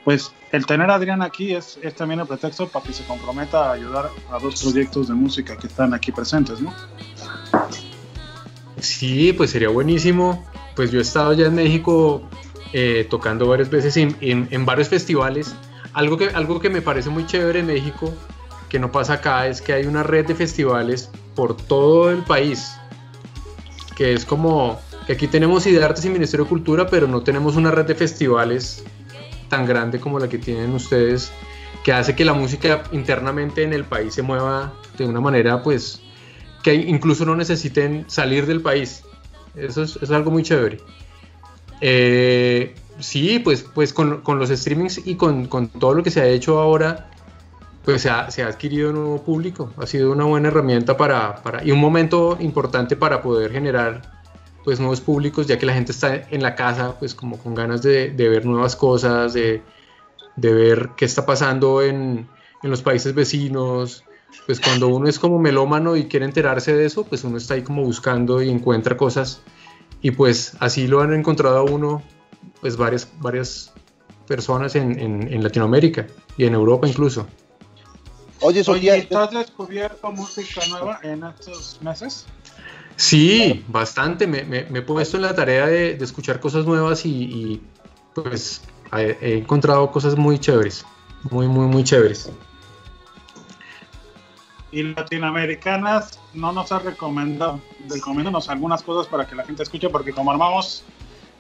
pues 0.04 0.32
el 0.54 0.66
tener 0.66 0.90
a 0.90 0.96
Adrián 0.96 1.22
aquí 1.22 1.54
es, 1.54 1.78
es 1.84 1.94
también 1.94 2.22
el 2.22 2.28
pretexto 2.28 2.70
para 2.70 2.86
que 2.86 2.94
se 2.94 3.04
comprometa 3.04 3.70
a 3.70 3.74
ayudar 3.74 4.10
a 4.32 4.40
dos 4.40 4.62
proyectos 4.64 5.10
de 5.10 5.14
música 5.16 5.58
que 5.58 5.68
están 5.68 5.94
aquí 5.94 6.14
presentes, 6.14 6.62
¿no? 6.62 6.74
Sí, 8.80 9.34
pues 9.34 9.52
sería 9.52 9.70
buenísimo 9.70 10.46
pues 10.78 10.92
yo 10.92 11.00
he 11.00 11.02
estado 11.02 11.34
ya 11.34 11.48
en 11.48 11.56
México 11.56 12.22
eh, 12.72 13.08
tocando 13.10 13.48
varias 13.48 13.70
veces 13.72 13.98
en, 13.98 14.66
varios 14.66 14.88
festivales. 14.88 15.56
Algo 15.92 16.18
que, 16.18 16.28
algo 16.28 16.60
que 16.60 16.70
me 16.70 16.84
parece 16.84 17.10
muy 17.10 17.26
chévere 17.26 17.60
en 17.60 17.66
México, 17.66 18.14
que 18.70 18.78
no 18.78 18.92
pasa 18.92 19.14
acá, 19.14 19.48
es 19.48 19.60
que 19.60 19.74
hay 19.74 19.88
una 19.88 20.04
red 20.04 20.28
de 20.28 20.36
festivales 20.36 21.10
por 21.36 21.58
todo 21.58 22.12
el 22.12 22.20
país. 22.24 22.76
Que 23.96 24.14
es 24.14 24.24
como 24.24 24.80
que 25.08 25.14
aquí 25.14 25.28
tenemos 25.28 25.66
Artes 25.66 26.06
y 26.06 26.10
Ministerio 26.10 26.46
de 26.46 26.50
Cultura, 26.50 26.86
pero 26.88 27.08
no 27.08 27.24
tenemos 27.24 27.56
una 27.56 27.72
red 27.72 27.86
de 27.86 27.96
festivales 27.96 28.84
tan 29.50 29.66
grande 29.66 30.00
como 30.00 30.20
la 30.20 30.30
que 30.30 30.38
tienen 30.38 30.76
ustedes, 30.76 31.32
que 31.84 31.92
hace 31.92 32.16
que 32.16 32.24
la 32.24 32.34
música 32.34 32.84
internamente 32.92 33.64
en 33.64 33.74
el 33.74 33.84
país 33.84 34.14
se 34.14 34.22
mueva 34.22 34.76
de 34.96 35.08
una 35.08 35.22
manera, 35.22 35.64
pues, 35.64 36.04
que 36.64 36.74
incluso 36.74 37.26
no 37.26 37.36
necesiten 37.36 38.06
salir 38.08 38.46
del 38.46 38.62
país. 38.62 39.04
Eso 39.56 39.84
es, 39.84 39.98
es 40.02 40.12
algo 40.12 40.32
muy 40.32 40.44
chévere. 40.44 40.80
Eh, 41.82 42.76
sí, 43.00 43.40
pues, 43.40 43.64
pues 43.74 43.94
con, 43.94 44.22
con 44.22 44.40
los 44.40 44.50
streamings 44.50 45.06
y 45.06 45.16
con, 45.16 45.46
con 45.48 45.68
todo 45.70 45.94
lo 45.94 46.04
que 46.04 46.12
se 46.12 46.22
ha 46.22 46.28
hecho 46.28 46.60
ahora, 46.60 47.10
pues 47.86 48.02
se 48.02 48.10
ha, 48.10 48.30
se 48.32 48.44
ha 48.44 48.48
adquirido 48.48 48.90
un 48.90 48.96
nuevo 48.96 49.24
público. 49.24 49.72
Ha 49.78 49.86
sido 49.88 50.12
una 50.12 50.26
buena 50.26 50.50
herramienta 50.50 50.98
para, 50.98 51.42
para- 51.44 51.64
y 51.64 51.72
un 51.72 51.80
momento 51.80 52.38
importante 52.40 52.96
para 52.96 53.22
poder 53.22 53.52
generar 53.52 54.02
pues 54.64 54.80
nuevos 54.80 55.00
públicos, 55.00 55.48
ya 55.48 55.58
que 55.58 55.66
la 55.66 55.74
gente 55.74 55.94
está 55.94 56.14
en 56.30 56.44
la 56.44 56.54
casa 56.56 56.98
pues 57.00 57.16
como 57.16 57.38
con 57.38 57.56
ganas 57.56 57.82
de, 57.82 58.10
de 58.10 58.30
ver 58.30 58.46
nuevas 58.46 58.76
cosas, 58.76 59.34
de, 59.34 59.62
de 60.36 60.54
ver 60.54 60.90
qué 60.98 61.06
está 61.06 61.26
pasando 61.26 61.82
en, 61.82 62.28
en 62.62 62.70
los 62.70 62.82
países 62.82 63.14
vecinos. 63.16 64.04
Pues 64.46 64.60
cuando 64.62 64.88
uno 64.88 65.10
es 65.10 65.20
como 65.20 65.40
melómano 65.40 65.96
y 65.98 66.06
quiere 66.06 66.26
enterarse 66.26 66.74
de 66.76 66.86
eso, 66.86 67.04
pues 67.04 67.24
uno 67.24 67.38
está 67.38 67.56
ahí 67.56 67.64
como 67.64 67.84
buscando 67.84 68.42
y 68.42 68.50
encuentra 68.50 68.96
cosas. 68.96 69.42
Y 70.02 70.12
pues 70.12 70.56
así 70.60 70.88
lo 70.88 71.02
han 71.02 71.14
encontrado 71.14 71.58
a 71.58 71.64
uno, 71.64 72.02
pues 72.62 72.78
varias, 72.78 73.10
varias 73.20 73.74
personas 74.28 74.76
en, 74.76 75.00
en- 75.00 75.34
en 75.34 75.44
Latinoamérica 75.44 76.08
y 76.38 76.46
en 76.46 76.54
Europa 76.54 76.88
incluso. 76.88 77.28
Oye, 78.40 78.64
Sofía, 78.64 78.94
Oye, 78.94 79.08
¿tú 79.10 79.18
has 79.18 79.32
descubierto 79.32 80.12
música 80.12 80.62
nueva 80.70 81.00
en 81.04 81.24
estos 81.24 81.80
meses? 81.82 82.26
Sí, 82.96 83.66
bastante. 83.68 84.28
Me, 84.28 84.44
me- 84.44 84.66
me 84.70 84.80
he 84.80 84.82
puesto 84.82 85.18
en 85.18 85.24
la 85.24 85.36
tarea 85.36 85.68
de, 85.68 85.96
de 85.96 86.06
escuchar 86.06 86.40
cosas 86.40 86.66
nuevas 86.66 87.06
y, 87.06 87.10
y, 87.24 87.62
pues 88.14 88.62
he, 88.96 89.18
he 89.22 89.38
encontrado 89.40 89.92
cosas 89.92 90.16
muy 90.16 90.40
chéveres, 90.40 90.86
muy, 91.30 91.48
muy, 91.48 91.66
muy 91.68 91.84
chéveres. 91.84 92.32
Y 94.72 94.84
latinoamericanas 94.84 96.20
no 96.34 96.52
nos 96.52 96.72
has 96.72 96.84
recomendado. 96.84 97.62
Recomiéndanos 97.90 98.50
algunas 98.50 98.82
cosas 98.84 99.08
para 99.08 99.26
que 99.26 99.36
la 99.36 99.46
gente 99.46 99.64
escuche, 99.64 99.90
porque 99.90 100.12
como 100.12 100.32
armamos, 100.32 100.84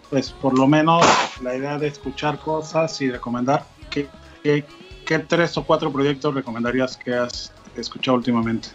pues 0.09 0.31
por 0.31 0.57
lo 0.57 0.65
menos 0.67 1.05
la 1.41 1.55
idea 1.55 1.77
de 1.77 1.87
escuchar 1.87 2.39
cosas 2.39 3.01
y 3.01 3.11
recomendar, 3.11 3.65
¿qué, 3.89 4.07
qué, 4.43 5.19
tres 5.19 5.57
o 5.57 5.63
cuatro 5.63 5.91
proyectos 5.91 6.33
recomendarías 6.33 6.95
que 6.95 7.13
has 7.13 7.51
escuchado 7.75 8.15
últimamente? 8.17 8.69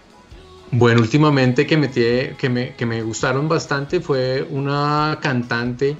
Bueno, 0.70 1.00
últimamente 1.00 1.66
que 1.66 1.76
me, 1.76 1.90
tie- 1.90 2.36
que 2.36 2.48
me, 2.48 2.74
que 2.74 2.86
me 2.86 3.02
gustaron 3.02 3.48
bastante 3.48 4.00
fue 4.00 4.46
una 4.50 5.18
cantante 5.20 5.96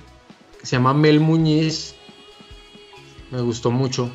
que 0.61 0.67
se 0.67 0.77
llama 0.77 0.93
Mel 0.95 1.21
Muñiz. 1.21 1.95
Me 3.31 3.41
gustó 3.41 3.71
mucho. 3.71 4.13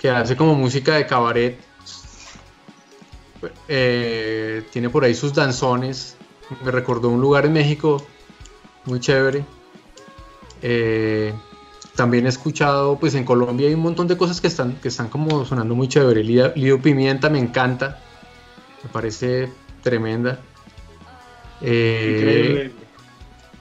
Que 0.00 0.10
hace 0.10 0.36
como 0.36 0.54
música 0.54 0.96
de 0.96 1.06
cabaret. 1.06 1.58
Eh, 3.68 4.64
tiene 4.70 4.90
por 4.90 5.04
ahí 5.04 5.14
sus 5.14 5.34
danzones. 5.34 6.16
Me 6.64 6.70
recordó 6.70 7.08
un 7.08 7.20
lugar 7.20 7.46
en 7.46 7.52
México 7.52 8.04
muy 8.84 9.00
chévere. 9.00 9.44
Eh, 10.62 11.32
también 11.94 12.26
he 12.26 12.28
escuchado, 12.28 12.98
pues 12.98 13.14
en 13.14 13.24
Colombia 13.24 13.68
hay 13.68 13.74
un 13.74 13.80
montón 13.80 14.08
de 14.08 14.16
cosas 14.16 14.40
que 14.40 14.46
están, 14.46 14.76
que 14.76 14.88
están 14.88 15.08
como 15.08 15.44
sonando 15.44 15.74
muy 15.74 15.88
chévere. 15.88 16.22
Lido, 16.24 16.52
Lido 16.54 16.80
Pimienta 16.80 17.30
me 17.30 17.38
encanta. 17.38 18.00
Me 18.82 18.90
parece 18.90 19.50
tremenda. 19.82 20.40
Eh. 21.60 22.72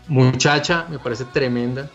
Muchacha, 0.07 0.85
me 0.89 0.99
parece 0.99 1.25
tremenda. 1.25 1.89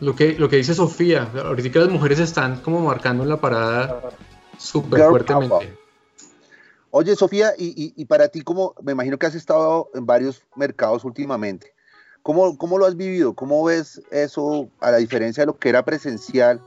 Lo 0.00 0.14
que, 0.14 0.38
lo 0.38 0.48
que 0.48 0.56
dice 0.56 0.74
Sofía, 0.74 1.30
ahorita 1.34 1.80
las 1.80 1.88
mujeres 1.88 2.18
están 2.18 2.60
como 2.60 2.80
marcando 2.80 3.22
en 3.22 3.30
la 3.30 3.40
parada 3.40 4.10
súper 4.58 5.08
fuertemente. 5.08 5.85
Oye, 6.98 7.14
Sofía, 7.14 7.52
y, 7.58 8.06
para 8.06 8.28
ti, 8.28 8.40
como 8.40 8.74
me 8.82 8.92
imagino 8.92 9.18
que 9.18 9.26
has 9.26 9.34
estado 9.34 9.90
en 9.92 10.06
varios 10.06 10.42
mercados 10.54 11.04
últimamente, 11.04 11.74
¿cómo, 12.22 12.56
cómo 12.56 12.78
lo 12.78 12.86
has 12.86 12.96
vivido? 12.96 13.34
¿Cómo 13.34 13.62
ves 13.64 14.00
eso 14.10 14.70
a 14.80 14.90
la 14.90 14.96
diferencia 14.96 15.42
de 15.42 15.46
lo 15.48 15.58
que 15.58 15.68
era 15.68 15.84
presencial? 15.84 16.58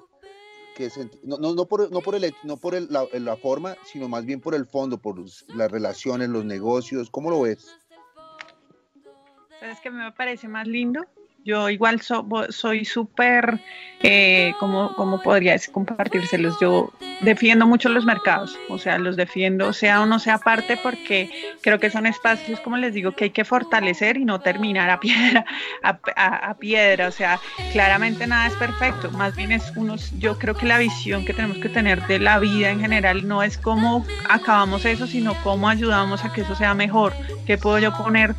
Que 0.78 0.92
sent- 0.92 1.20
no, 1.24 1.38
no, 1.40 1.56
no 1.56 1.66
por, 1.66 1.92
no 1.92 2.02
por, 2.02 2.14
el, 2.14 2.32
no 2.44 2.58
por 2.58 2.80
la, 2.80 3.08
la 3.12 3.38
forma, 3.38 3.76
sino 3.92 4.08
más 4.08 4.24
bien 4.24 4.40
por 4.40 4.54
el 4.54 4.68
fondo, 4.68 5.00
por 5.00 5.18
los- 5.18 5.46
las 5.48 5.72
relaciones, 5.72 6.30
los 6.30 6.46
negocios. 6.46 7.10
¿Cómo 7.10 7.32
lo 7.32 7.42
ves? 7.42 7.66
¿Sabes 9.60 9.80
qué 9.82 9.90
me 9.90 10.12
parece 10.12 10.48
más 10.48 10.68
lindo? 10.68 11.02
Yo 11.44 11.70
igual 11.70 12.02
soy 12.50 12.86
súper, 12.86 13.64
eh, 14.04 14.56
¿cómo, 14.60 14.94
cómo 14.96 15.22
podría 15.22 15.56
compartírselos? 15.72 16.60
Yo 16.60 16.90
defiendo 17.22 17.66
mucho 17.66 17.90
los 17.90 18.06
mercados, 18.06 18.62
o 18.68 18.78
sea, 18.78 18.98
los 19.00 19.16
defiendo, 19.16 19.74
sea 19.74 20.02
o 20.02 20.06
no 20.06 20.20
sea 20.20 20.44
parte, 20.44 20.78
porque 20.78 21.30
creo 21.62 21.80
que 21.80 21.90
son 21.90 22.06
espacios, 22.06 22.60
como 22.62 22.78
les 22.78 22.94
digo, 22.94 23.14
que 23.16 23.26
hay 23.26 23.30
que 23.32 23.46
fortalecer 23.46 24.18
y 24.18 24.26
no 24.26 24.42
terminar 24.42 24.90
a 24.90 25.00
piedra, 25.00 25.46
a- 25.84 26.00
a 26.50 26.58
piedra, 26.60 27.08
o 27.08 27.12
sea, 27.12 27.42
claramente 27.70 28.28
nada 28.28 28.46
es 28.48 28.56
perfecto, 28.58 29.12
más 29.12 29.34
bien 29.36 29.52
es 29.52 29.72
unos, 29.76 30.12
yo 30.12 30.38
creo 30.38 30.56
que 30.56 30.66
la 30.66 30.78
visión 30.78 31.26
que 31.26 31.34
tenemos 31.34 31.58
que 31.60 31.70
tener 31.70 32.06
de 32.06 32.20
la 32.20 32.40
vida 32.40 32.70
en 32.70 32.80
general 32.82 33.28
no 33.28 33.44
es 33.44 33.58
cómo 33.58 34.12
acabamos 34.30 34.86
eso, 34.86 35.08
sino 35.08 35.40
cómo 35.40 35.70
ayudamos 35.70 36.24
a 36.26 36.32
que 36.32 36.42
eso 36.42 36.56
sea 36.56 36.74
mejor, 36.76 37.18
qué 37.46 37.58
puedo 37.58 37.80
yo 37.80 37.94
poner 37.94 38.36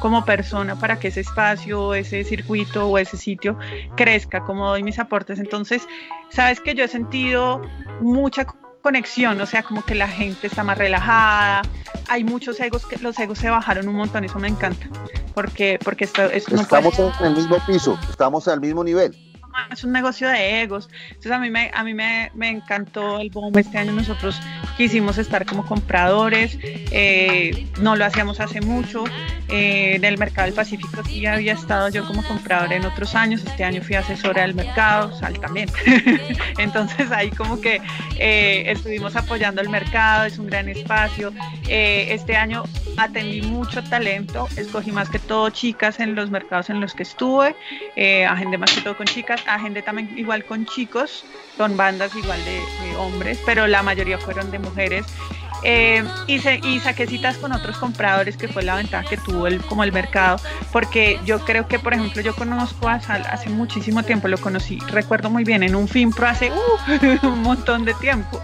como 0.00 0.24
persona 0.24 0.76
para 0.76 0.98
que 0.98 1.08
ese 1.08 1.20
espacio, 1.20 1.94
ese 1.94 2.24
circuito 2.24 2.88
o 2.88 2.98
ese 2.98 3.16
sitio 3.16 3.56
crezca, 3.96 4.42
como 4.42 4.68
doy 4.68 4.82
mis 4.82 4.98
aportes. 4.98 5.38
Entonces, 5.38 5.86
sabes 6.30 6.60
que 6.60 6.74
yo 6.74 6.84
he 6.84 6.88
sentido 6.88 7.62
mucha 8.00 8.46
conexión, 8.82 9.40
o 9.40 9.46
sea, 9.46 9.62
como 9.62 9.84
que 9.84 9.94
la 9.94 10.08
gente 10.08 10.46
está 10.46 10.64
más 10.64 10.78
relajada, 10.78 11.62
hay 12.08 12.24
muchos 12.24 12.58
egos, 12.60 12.86
que 12.86 12.96
los 12.96 13.18
egos 13.18 13.38
se 13.38 13.50
bajaron 13.50 13.88
un 13.88 13.94
montón, 13.94 14.24
eso 14.24 14.38
me 14.38 14.48
encanta, 14.48 14.88
porque, 15.34 15.78
porque 15.84 16.04
esto, 16.04 16.22
esto 16.24 16.56
no 16.56 16.64
puede 16.64 16.88
Estamos 16.88 17.20
en 17.20 17.26
el 17.26 17.36
mismo 17.36 17.58
piso, 17.66 17.98
estamos 18.08 18.48
al 18.48 18.60
mismo 18.60 18.82
nivel. 18.82 19.29
Es 19.70 19.84
un 19.84 19.92
negocio 19.92 20.28
de 20.28 20.62
egos. 20.62 20.88
Entonces 21.08 21.32
a 21.32 21.38
mí 21.38 21.50
me, 21.50 21.70
a 21.74 21.84
mí 21.84 21.94
me, 21.94 22.30
me 22.34 22.50
encantó 22.50 23.18
el 23.18 23.30
boom. 23.30 23.56
Este 23.58 23.78
año 23.78 23.92
nosotros 23.92 24.40
quisimos 24.76 25.18
estar 25.18 25.46
como 25.46 25.64
compradores, 25.66 26.58
eh, 26.62 27.68
no 27.80 27.96
lo 27.96 28.04
hacíamos 28.04 28.40
hace 28.40 28.60
mucho. 28.60 29.04
Eh, 29.52 29.96
en 29.96 30.04
el 30.04 30.16
mercado 30.16 30.46
del 30.46 30.54
Pacífico 30.54 31.02
sí 31.04 31.26
había 31.26 31.54
estado 31.54 31.88
yo 31.88 32.06
como 32.06 32.22
compradora 32.22 32.76
en 32.76 32.84
otros 32.84 33.14
años. 33.14 33.44
Este 33.44 33.64
año 33.64 33.82
fui 33.82 33.96
asesora 33.96 34.42
del 34.42 34.54
mercado, 34.54 35.16
Sal 35.18 35.38
también. 35.40 35.68
Entonces 36.58 37.10
ahí 37.10 37.30
como 37.30 37.60
que 37.60 37.80
eh, 38.18 38.64
estuvimos 38.66 39.16
apoyando 39.16 39.60
el 39.60 39.68
mercado, 39.68 40.24
es 40.24 40.38
un 40.38 40.46
gran 40.46 40.68
espacio. 40.68 41.32
Eh, 41.68 42.08
este 42.10 42.36
año 42.36 42.62
atendí 42.96 43.42
mucho 43.42 43.82
talento, 43.82 44.46
escogí 44.56 44.92
más 44.92 45.10
que 45.10 45.18
todo 45.18 45.50
chicas 45.50 45.98
en 45.98 46.14
los 46.14 46.30
mercados 46.30 46.70
en 46.70 46.80
los 46.80 46.94
que 46.94 47.02
estuve, 47.02 47.56
agendé 48.28 48.58
más 48.58 48.72
que 48.72 48.82
todo 48.82 48.96
con 48.96 49.06
chicas, 49.06 49.39
agendé 49.46 49.82
también 49.82 50.10
igual 50.16 50.44
con 50.44 50.66
chicos, 50.66 51.24
con 51.56 51.76
bandas 51.76 52.14
igual 52.16 52.42
de, 52.44 52.60
de 52.86 52.96
hombres, 52.96 53.38
pero 53.44 53.66
la 53.66 53.82
mayoría 53.82 54.18
fueron 54.18 54.50
de 54.50 54.58
mujeres. 54.58 55.06
Eh, 55.62 56.02
hice, 56.26 56.58
y 56.64 56.80
saqué 56.80 57.06
citas 57.06 57.36
con 57.36 57.52
otros 57.52 57.76
compradores, 57.76 58.36
que 58.36 58.48
fue 58.48 58.62
la 58.62 58.76
ventaja 58.76 59.08
que 59.08 59.18
tuvo 59.18 59.46
el, 59.46 59.60
como 59.60 59.84
el 59.84 59.92
mercado, 59.92 60.38
porque 60.72 61.20
yo 61.26 61.40
creo 61.44 61.68
que, 61.68 61.78
por 61.78 61.92
ejemplo, 61.92 62.22
yo 62.22 62.34
conozco 62.34 62.88
a 62.88 63.00
Sal 63.00 63.24
hace 63.30 63.50
muchísimo 63.50 64.02
tiempo, 64.02 64.28
lo 64.28 64.38
conocí, 64.38 64.78
recuerdo 64.88 65.28
muy 65.28 65.44
bien, 65.44 65.62
en 65.62 65.74
un 65.74 65.86
FIMPRO 65.86 66.26
hace 66.26 66.50
uh, 66.50 67.26
un 67.26 67.42
montón 67.42 67.84
de 67.84 67.92
tiempo, 67.94 68.40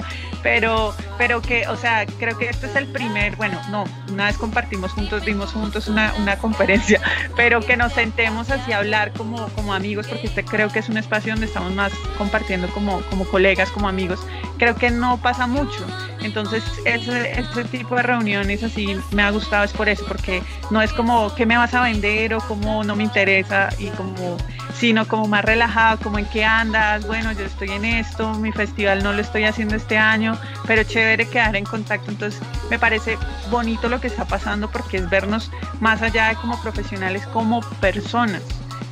pero, 0.46 0.94
pero 1.18 1.42
que, 1.42 1.66
o 1.66 1.76
sea, 1.76 2.06
creo 2.06 2.38
que 2.38 2.48
este 2.48 2.66
es 2.66 2.76
el 2.76 2.86
primer, 2.86 3.34
bueno, 3.34 3.60
no, 3.68 3.82
una 4.12 4.26
vez 4.26 4.38
compartimos 4.38 4.92
juntos, 4.92 5.24
dimos 5.24 5.52
juntos 5.52 5.88
una, 5.88 6.14
una 6.20 6.38
conferencia, 6.38 7.00
pero 7.36 7.58
que 7.58 7.76
nos 7.76 7.94
sentemos 7.94 8.48
así 8.52 8.70
a 8.70 8.78
hablar 8.78 9.12
como, 9.12 9.48
como 9.48 9.74
amigos, 9.74 10.06
porque 10.06 10.28
este 10.28 10.44
creo 10.44 10.68
que 10.68 10.78
es 10.78 10.88
un 10.88 10.98
espacio 10.98 11.32
donde 11.32 11.46
estamos 11.46 11.72
más 11.74 11.92
compartiendo 12.16 12.68
como, 12.68 13.00
como 13.10 13.24
colegas, 13.24 13.70
como 13.70 13.88
amigos, 13.88 14.20
creo 14.58 14.74
que 14.74 14.90
no 14.90 15.18
pasa 15.18 15.46
mucho. 15.46 15.84
Entonces, 16.22 16.64
ese, 16.84 17.64
tipo 17.70 17.94
de 17.94 18.02
reuniones 18.02 18.62
así 18.62 18.96
me 19.12 19.22
ha 19.22 19.30
gustado, 19.30 19.64
es 19.64 19.72
por 19.72 19.88
eso, 19.88 20.04
porque 20.06 20.42
no 20.70 20.82
es 20.82 20.92
como 20.92 21.32
qué 21.34 21.46
me 21.46 21.56
vas 21.56 21.74
a 21.74 21.82
vender 21.82 22.34
o 22.34 22.40
cómo 22.40 22.82
no 22.82 22.96
me 22.96 23.04
interesa, 23.04 23.68
y 23.78 23.88
como, 23.90 24.36
sino 24.74 25.06
como 25.06 25.28
más 25.28 25.44
relajado, 25.44 25.98
como 26.02 26.18
en 26.18 26.26
qué 26.26 26.44
andas, 26.44 27.06
bueno, 27.06 27.32
yo 27.32 27.44
estoy 27.44 27.70
en 27.70 27.84
esto, 27.84 28.34
mi 28.34 28.50
festival 28.50 29.02
no 29.02 29.12
lo 29.12 29.20
estoy 29.20 29.44
haciendo 29.44 29.76
este 29.76 29.98
año, 29.98 30.36
pero 30.66 30.82
chévere 30.82 31.28
quedar 31.28 31.54
en 31.54 31.64
contacto. 31.64 32.10
Entonces, 32.10 32.40
me 32.70 32.78
parece 32.78 33.18
bonito 33.50 33.88
lo 33.88 34.00
que 34.00 34.08
está 34.08 34.24
pasando 34.24 34.68
porque 34.68 34.96
es 34.96 35.08
vernos 35.08 35.50
más 35.80 36.02
allá 36.02 36.28
de 36.28 36.36
como 36.36 36.60
profesionales, 36.60 37.26
como 37.28 37.60
personas. 37.80 38.42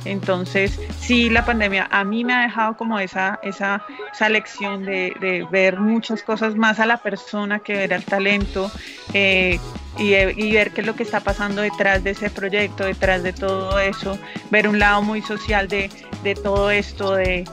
Entonces, 0.05 0.79
sí, 0.99 1.29
la 1.29 1.43
pandemia 1.45 1.87
a 1.91 2.03
mí 2.03 2.23
me 2.23 2.33
ha 2.33 2.43
dejado 2.43 2.77
como 2.77 2.99
esa, 2.99 3.39
esa, 3.41 3.83
esa 4.13 4.29
lección 4.29 4.85
de, 4.85 5.45
ver 5.51 5.79
muchas 5.79 6.23
cosas 6.23 6.55
más 6.55 6.79
a 6.79 6.85
la 6.85 6.97
persona 6.97 7.59
que 7.59 7.73
ver 7.73 7.93
al 7.93 8.03
talento 8.03 8.71
eh, 9.13 9.59
y, 9.97 10.13
y 10.13 10.51
ver 10.53 10.71
qué 10.71 10.81
es 10.81 10.87
lo 10.87 10.95
que 10.95 11.03
está 11.03 11.19
pasando 11.21 11.61
detrás 11.61 12.03
de 12.03 12.11
ese 12.11 12.29
proyecto, 12.29 12.85
detrás 12.85 13.23
de 13.23 13.33
todo 13.33 13.79
eso, 13.79 14.17
ver 14.51 14.67
un 14.67 14.79
lado 14.79 15.01
muy 15.01 15.21
social 15.21 15.67
de, 15.67 15.89
de 16.23 16.35
todo 16.35 16.69
esto, 16.69 17.15
de, 17.15 17.43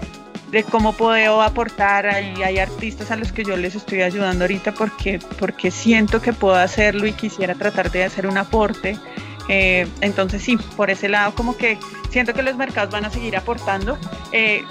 de 0.52 0.62
cómo 0.62 0.92
puedo 0.92 1.42
aportar. 1.42 2.06
Hay, 2.06 2.42
hay 2.42 2.58
artistas 2.58 3.10
a 3.10 3.16
los 3.16 3.32
que 3.32 3.42
yo 3.42 3.56
les 3.56 3.74
estoy 3.74 4.02
ayudando 4.02 4.44
ahorita 4.44 4.72
porque, 4.72 5.18
porque 5.38 5.70
siento 5.70 6.20
que 6.20 6.32
puedo 6.32 6.54
hacerlo 6.54 7.06
y 7.06 7.12
quisiera 7.12 7.54
tratar 7.54 7.90
de 7.90 8.04
hacer 8.04 8.26
un 8.26 8.38
aporte. 8.38 8.98
Eh, 9.48 9.86
entonces 10.00 10.42
sí, 10.42 10.56
por 10.76 10.90
ese 10.90 11.08
lado 11.08 11.34
como 11.34 11.56
que 11.56 11.78
siento 12.10 12.32
que 12.34 12.42
los 12.42 12.56
mercados 12.56 12.90
van 12.90 13.04
a 13.04 13.10
seguir 13.10 13.36
aportando. 13.36 13.98
Eh, 14.32 14.64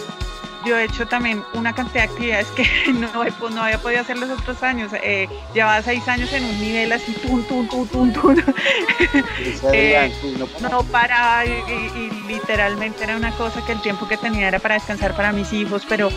yo 0.63 0.77
he 0.77 0.83
hecho 0.83 1.07
también 1.07 1.43
una 1.53 1.73
cantidad 1.73 2.03
de 2.05 2.11
actividades 2.11 2.47
que 2.49 2.63
no, 2.93 3.23
he, 3.25 3.31
no 3.51 3.63
había 3.63 3.79
podido 3.79 4.01
hacer 4.01 4.17
los 4.19 4.29
otros 4.29 4.61
años. 4.61 4.91
Eh, 5.03 5.27
llevaba 5.55 5.81
seis 5.81 6.07
años 6.07 6.31
en 6.33 6.43
un 6.45 6.61
nivel 6.61 6.91
así, 6.91 7.13
tum, 7.13 7.43
tum, 7.47 7.67
tum, 7.67 7.87
tum, 7.87 8.13
tum. 8.13 8.35
Eh, 9.73 10.11
no 10.69 10.83
paraba 10.83 11.45
y, 11.45 11.49
y- 11.49 11.97
y 11.97 12.27
literalmente 12.27 13.03
era 13.03 13.15
una 13.17 13.31
cosa 13.31 13.65
que 13.65 13.71
el 13.71 13.81
tiempo 13.81 14.07
que 14.07 14.17
tenía 14.17 14.47
era 14.47 14.59
para 14.59 14.75
descansar 14.75 15.15
para 15.15 15.31
mis 15.31 15.51
hijos, 15.51 15.83
pero 15.89 16.09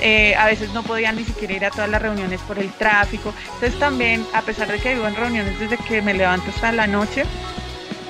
eh, 0.00 0.34
a 0.34 0.46
veces 0.46 0.72
no 0.72 0.82
podía 0.82 1.12
ni 1.12 1.24
siquiera 1.24 1.54
ir 1.54 1.64
a 1.64 1.70
todas 1.70 1.88
las 1.88 2.02
reuniones 2.02 2.40
por 2.40 2.58
el 2.58 2.70
tráfico. 2.72 3.32
Entonces 3.54 3.78
también, 3.78 4.26
a 4.34 4.42
pesar 4.42 4.66
de 4.66 4.78
que 4.80 4.94
vivo 4.94 5.06
en 5.06 5.14
reuniones 5.14 5.58
desde 5.60 5.76
que 5.78 6.02
me 6.02 6.12
levanto 6.12 6.50
hasta 6.50 6.72
la 6.72 6.86
noche, 6.88 7.22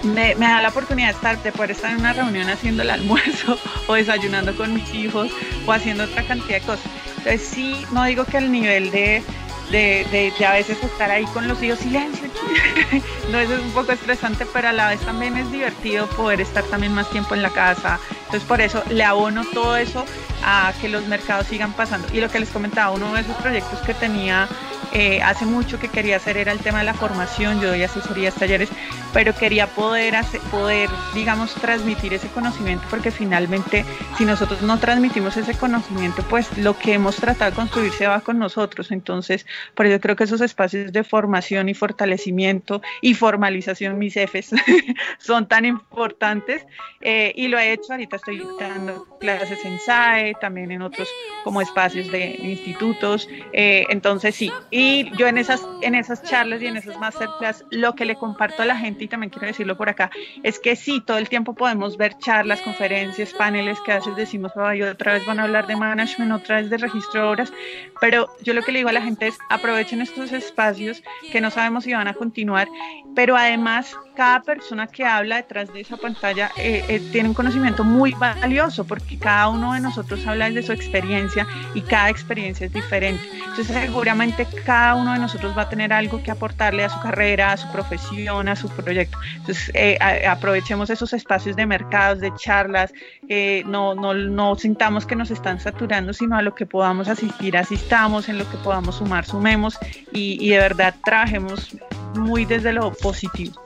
me, 0.02 0.34
me 0.34 0.46
da 0.46 0.60
la 0.62 0.68
oportunidad 0.68 1.08
de, 1.08 1.14
estar, 1.14 1.42
de 1.42 1.52
poder 1.52 1.70
estar 1.72 1.90
en 1.90 1.98
una 1.98 2.12
reunión 2.12 2.48
haciendo 2.48 2.82
el 2.82 2.90
almuerzo 2.90 3.58
o 3.86 3.94
desayunando 3.94 4.56
con 4.56 4.74
mis 4.74 4.92
hijos 4.94 5.30
o 5.66 5.72
haciendo 5.72 6.04
otra 6.04 6.22
cantidad 6.24 6.60
de 6.60 6.66
cosas. 6.66 6.86
Entonces 7.18 7.42
sí, 7.42 7.86
no 7.92 8.04
digo 8.04 8.24
que 8.24 8.38
el 8.38 8.50
nivel 8.50 8.90
de, 8.90 9.22
de, 9.70 10.06
de- 10.10 10.32
de 10.36 10.46
a 10.46 10.52
veces 10.52 10.82
estar 10.82 11.10
ahí 11.10 11.24
con 11.26 11.46
los 11.46 11.62
hijos, 11.62 11.78
silencio, 11.78 12.28
no, 13.30 13.38
eso 13.38 13.54
es 13.54 13.60
un 13.60 13.70
poco 13.70 13.92
estresante, 13.92 14.44
pero 14.52 14.68
a 14.68 14.72
la 14.72 14.88
vez 14.88 15.00
también 15.02 15.36
es 15.36 15.50
divertido 15.52 16.06
poder 16.08 16.40
estar 16.40 16.64
también 16.64 16.92
más 16.92 17.08
tiempo 17.10 17.34
en 17.34 17.42
la 17.42 17.50
casa. 17.50 18.00
Entonces 18.24 18.42
por 18.42 18.60
eso 18.60 18.82
le 18.90 19.04
abono 19.04 19.44
todo 19.44 19.76
eso 19.76 20.04
a 20.44 20.72
que 20.80 20.88
los 20.88 21.06
mercados 21.06 21.46
sigan 21.46 21.72
pasando. 21.74 22.08
Y 22.12 22.20
lo 22.20 22.28
que 22.28 22.40
les 22.40 22.50
comentaba, 22.50 22.90
uno 22.90 23.12
de 23.14 23.20
esos 23.20 23.36
proyectos 23.36 23.78
que 23.80 23.94
tenía 23.94 24.48
eh, 24.92 25.22
hace 25.22 25.46
mucho 25.46 25.78
que 25.78 25.88
quería 25.88 26.16
hacer 26.16 26.36
era 26.36 26.52
el 26.52 26.58
tema 26.58 26.80
de 26.80 26.84
la 26.84 26.94
formación, 26.94 27.60
yo 27.60 27.68
doy 27.68 27.82
asesorías, 27.82 28.34
talleres, 28.34 28.68
pero 29.12 29.34
quería 29.34 29.66
poder, 29.66 30.16
hacer, 30.16 30.40
poder, 30.50 30.90
digamos, 31.14 31.54
transmitir 31.54 32.12
ese 32.14 32.28
conocimiento, 32.28 32.84
porque 32.90 33.10
finalmente 33.10 33.84
si 34.18 34.24
nosotros 34.24 34.62
no 34.62 34.78
transmitimos 34.78 35.36
ese 35.36 35.54
conocimiento, 35.54 36.22
pues 36.28 36.56
lo 36.58 36.78
que 36.78 36.94
hemos 36.94 37.16
tratado 37.16 37.50
de 37.50 37.56
construir 37.56 37.92
se 37.92 38.06
va 38.06 38.20
con 38.20 38.38
nosotros. 38.38 38.90
Entonces, 38.90 39.46
por 39.74 39.86
eso 39.86 40.00
creo 40.00 40.16
que 40.16 40.24
esos 40.24 40.40
espacios 40.40 40.92
de 40.92 41.04
formación 41.04 41.68
y 41.68 41.74
fortalecimiento 41.74 42.82
y 43.00 43.14
formalización, 43.14 43.98
mis 43.98 44.14
jefes, 44.14 44.50
son 45.18 45.46
tan 45.46 45.64
importantes 45.64 46.66
eh, 47.00 47.32
y 47.34 47.48
lo 47.48 47.58
he 47.58 47.72
hecho, 47.72 47.92
ahorita 47.92 48.16
estoy 48.16 48.42
dando 48.58 49.06
clases 49.18 49.64
en 49.64 49.78
SAE, 49.78 50.34
también 50.40 50.70
en 50.70 50.82
otros 50.82 51.08
como 51.44 51.60
espacios 51.60 52.10
de 52.10 52.36
institutos, 52.42 53.28
eh, 53.52 53.84
entonces 53.88 54.34
sí, 54.34 54.52
y 54.70 54.81
yo 55.16 55.26
en 55.26 55.38
esas, 55.38 55.60
en 55.82 55.94
esas 55.94 56.22
charlas 56.22 56.62
y 56.62 56.66
en 56.66 56.76
esas 56.76 56.98
masterclass, 56.98 57.64
lo 57.70 57.94
que 57.94 58.04
le 58.04 58.16
comparto 58.16 58.62
a 58.62 58.66
la 58.66 58.76
gente, 58.76 59.04
y 59.04 59.08
también 59.08 59.30
quiero 59.30 59.46
decirlo 59.46 59.76
por 59.76 59.88
acá, 59.88 60.10
es 60.42 60.58
que 60.58 60.76
sí, 60.76 61.00
todo 61.00 61.18
el 61.18 61.28
tiempo 61.28 61.54
podemos 61.54 61.96
ver 61.96 62.16
charlas, 62.18 62.60
conferencias, 62.60 63.32
paneles 63.32 63.80
que 63.80 63.92
a 63.92 63.96
veces 63.96 64.16
decimos, 64.16 64.52
ay, 64.56 64.82
otra 64.82 65.14
vez 65.14 65.26
van 65.26 65.40
a 65.40 65.44
hablar 65.44 65.66
de 65.66 65.76
management, 65.76 66.32
otra 66.32 66.56
vez 66.56 66.70
de 66.70 66.78
registro 66.78 67.22
de 67.22 67.28
obras, 67.28 67.52
pero 68.00 68.28
yo 68.42 68.54
lo 68.54 68.62
que 68.62 68.72
le 68.72 68.78
digo 68.78 68.88
a 68.88 68.92
la 68.92 69.02
gente 69.02 69.28
es 69.28 69.38
aprovechen 69.50 70.00
estos 70.00 70.32
espacios 70.32 71.02
que 71.30 71.40
no 71.40 71.50
sabemos 71.50 71.84
si 71.84 71.92
van 71.92 72.08
a 72.08 72.14
continuar, 72.14 72.68
pero 73.14 73.36
además 73.36 73.96
cada 74.14 74.42
persona 74.42 74.86
que 74.86 75.04
habla 75.04 75.36
detrás 75.36 75.72
de 75.72 75.80
esa 75.80 75.96
pantalla 75.96 76.50
eh, 76.56 76.84
eh, 76.88 77.00
tiene 77.12 77.28
un 77.28 77.34
conocimiento 77.34 77.84
muy 77.84 78.12
valioso 78.12 78.84
porque 78.84 79.18
cada 79.18 79.48
uno 79.48 79.72
de 79.72 79.80
nosotros 79.80 80.26
habla 80.26 80.50
desde 80.50 80.62
su 80.62 80.72
experiencia 80.72 81.46
y 81.74 81.80
cada 81.82 82.10
experiencia 82.10 82.66
es 82.66 82.72
diferente. 82.72 83.22
Entonces 83.32 83.66
seguramente 83.66 84.46
cada 84.64 84.71
uno 84.96 85.12
de 85.12 85.18
nosotros 85.18 85.56
va 85.56 85.62
a 85.62 85.68
tener 85.68 85.92
algo 85.92 86.22
que 86.22 86.30
aportarle 86.30 86.84
a 86.84 86.88
su 86.88 87.00
carrera, 87.00 87.52
a 87.52 87.56
su 87.56 87.70
profesión, 87.70 88.48
a 88.48 88.56
su 88.56 88.68
proyecto. 88.68 89.18
Entonces 89.36 89.70
eh, 89.74 89.98
aprovechemos 90.26 90.90
esos 90.90 91.12
espacios 91.12 91.56
de 91.56 91.66
mercados, 91.66 92.20
de 92.20 92.32
charlas, 92.36 92.92
eh, 93.28 93.62
no, 93.66 93.94
no, 93.94 94.14
no 94.14 94.54
sintamos 94.56 95.06
que 95.06 95.16
nos 95.16 95.30
están 95.30 95.60
saturando, 95.60 96.12
sino 96.12 96.36
a 96.36 96.42
lo 96.42 96.54
que 96.54 96.66
podamos 96.66 97.08
asistir, 97.08 97.56
asistamos, 97.56 98.28
en 98.28 98.38
lo 98.38 98.48
que 98.50 98.56
podamos 98.58 98.96
sumar, 98.96 99.24
sumemos 99.24 99.78
y, 100.12 100.38
y 100.40 100.50
de 100.50 100.58
verdad 100.58 100.94
trabajemos 101.04 101.76
muy 102.14 102.44
desde 102.44 102.72
lo 102.72 102.92
positivo. 102.92 103.62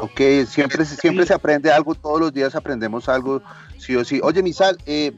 Ok, 0.00 0.20
siempre, 0.46 0.84
siempre 0.84 1.26
se 1.26 1.34
aprende 1.34 1.72
algo, 1.72 1.94
todos 1.94 2.20
los 2.20 2.32
días 2.32 2.54
aprendemos 2.54 3.08
algo, 3.08 3.42
sí 3.78 3.96
o 3.96 4.04
sí. 4.04 4.20
Oye, 4.22 4.44
Misal, 4.44 4.78
eh, 4.86 5.12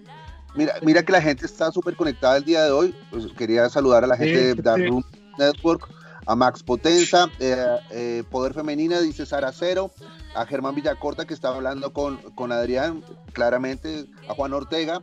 mira, 0.61 0.75
mira 0.83 1.03
que 1.03 1.13
la 1.13 1.23
gente 1.23 1.47
está 1.47 1.73
súper 1.73 1.97
conectada 1.97 2.37
el 2.37 2.45
día 2.45 2.65
de 2.65 2.71
hoy. 2.71 2.95
Pues 3.11 3.27
quería 3.33 3.69
saludar 3.71 4.05
a 4.05 4.07
la 4.07 4.17
gente 4.17 4.39
Sí, 4.39 4.47
de 4.47 4.55
sí, 4.57 4.63
The 4.63 4.75
sí. 4.75 4.87
Room 4.87 5.05
Network, 5.39 5.89
a 6.27 6.37
Max 6.37 6.63
Potenza, 6.63 7.31
eh, 7.39 7.65
eh, 7.91 8.25
Poder 8.31 8.53
Femenina, 8.53 9.01
dice 9.01 9.25
Sara 9.25 9.53
Cero, 9.53 9.91
a 10.35 10.45
Germán 10.45 10.75
Villacorta 10.75 11.27
que 11.27 11.33
estaba 11.33 11.57
hablando 11.57 11.95
con, 11.95 12.19
con 12.35 12.53
Adrián, 12.53 13.03
claramente, 13.33 14.05
a 14.29 14.35
Juan 14.35 14.53
Ortega. 14.53 15.01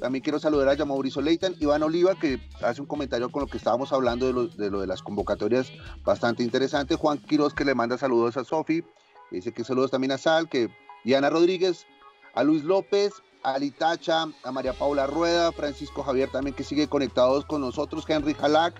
También 0.00 0.22
quiero 0.22 0.38
saludar 0.40 0.80
a 0.80 0.84
Mauricio 0.84 1.22
Leitan, 1.22 1.54
Iván 1.60 1.82
Oliva, 1.82 2.16
que 2.16 2.40
hace 2.62 2.80
un 2.80 2.86
comentario 2.86 3.30
con 3.30 3.42
lo 3.42 3.48
que 3.48 3.56
estábamos 3.56 3.92
hablando 3.92 4.26
de 4.26 4.32
lo 4.32 4.46
de, 4.46 4.70
lo 4.70 4.80
de 4.80 4.86
las 4.86 5.02
convocatorias 5.02 5.72
bastante 6.04 6.42
interesante. 6.42 6.96
Juan 6.96 7.18
Quiroz, 7.18 7.54
que 7.54 7.64
le 7.64 7.74
manda 7.74 7.98
saludos 7.98 8.36
a 8.36 8.44
Sofi. 8.44 8.84
Dice 9.30 9.52
que 9.52 9.62
saludos 9.64 9.90
también 9.90 10.12
a 10.12 10.18
Sal, 10.18 10.48
que 10.48 10.70
Diana 11.04 11.30
Rodríguez, 11.30 11.86
a 12.34 12.42
Luis 12.44 12.64
López, 12.64 13.12
a 13.42 13.58
Litacha, 13.58 14.26
a 14.44 14.52
María 14.52 14.72
Paula 14.72 15.06
Rueda, 15.06 15.52
Francisco 15.52 16.02
Javier 16.02 16.30
también 16.30 16.54
que 16.54 16.64
sigue 16.64 16.88
conectados 16.88 17.44
con 17.44 17.60
nosotros, 17.60 18.04
Henry 18.08 18.34
Jalak, 18.34 18.74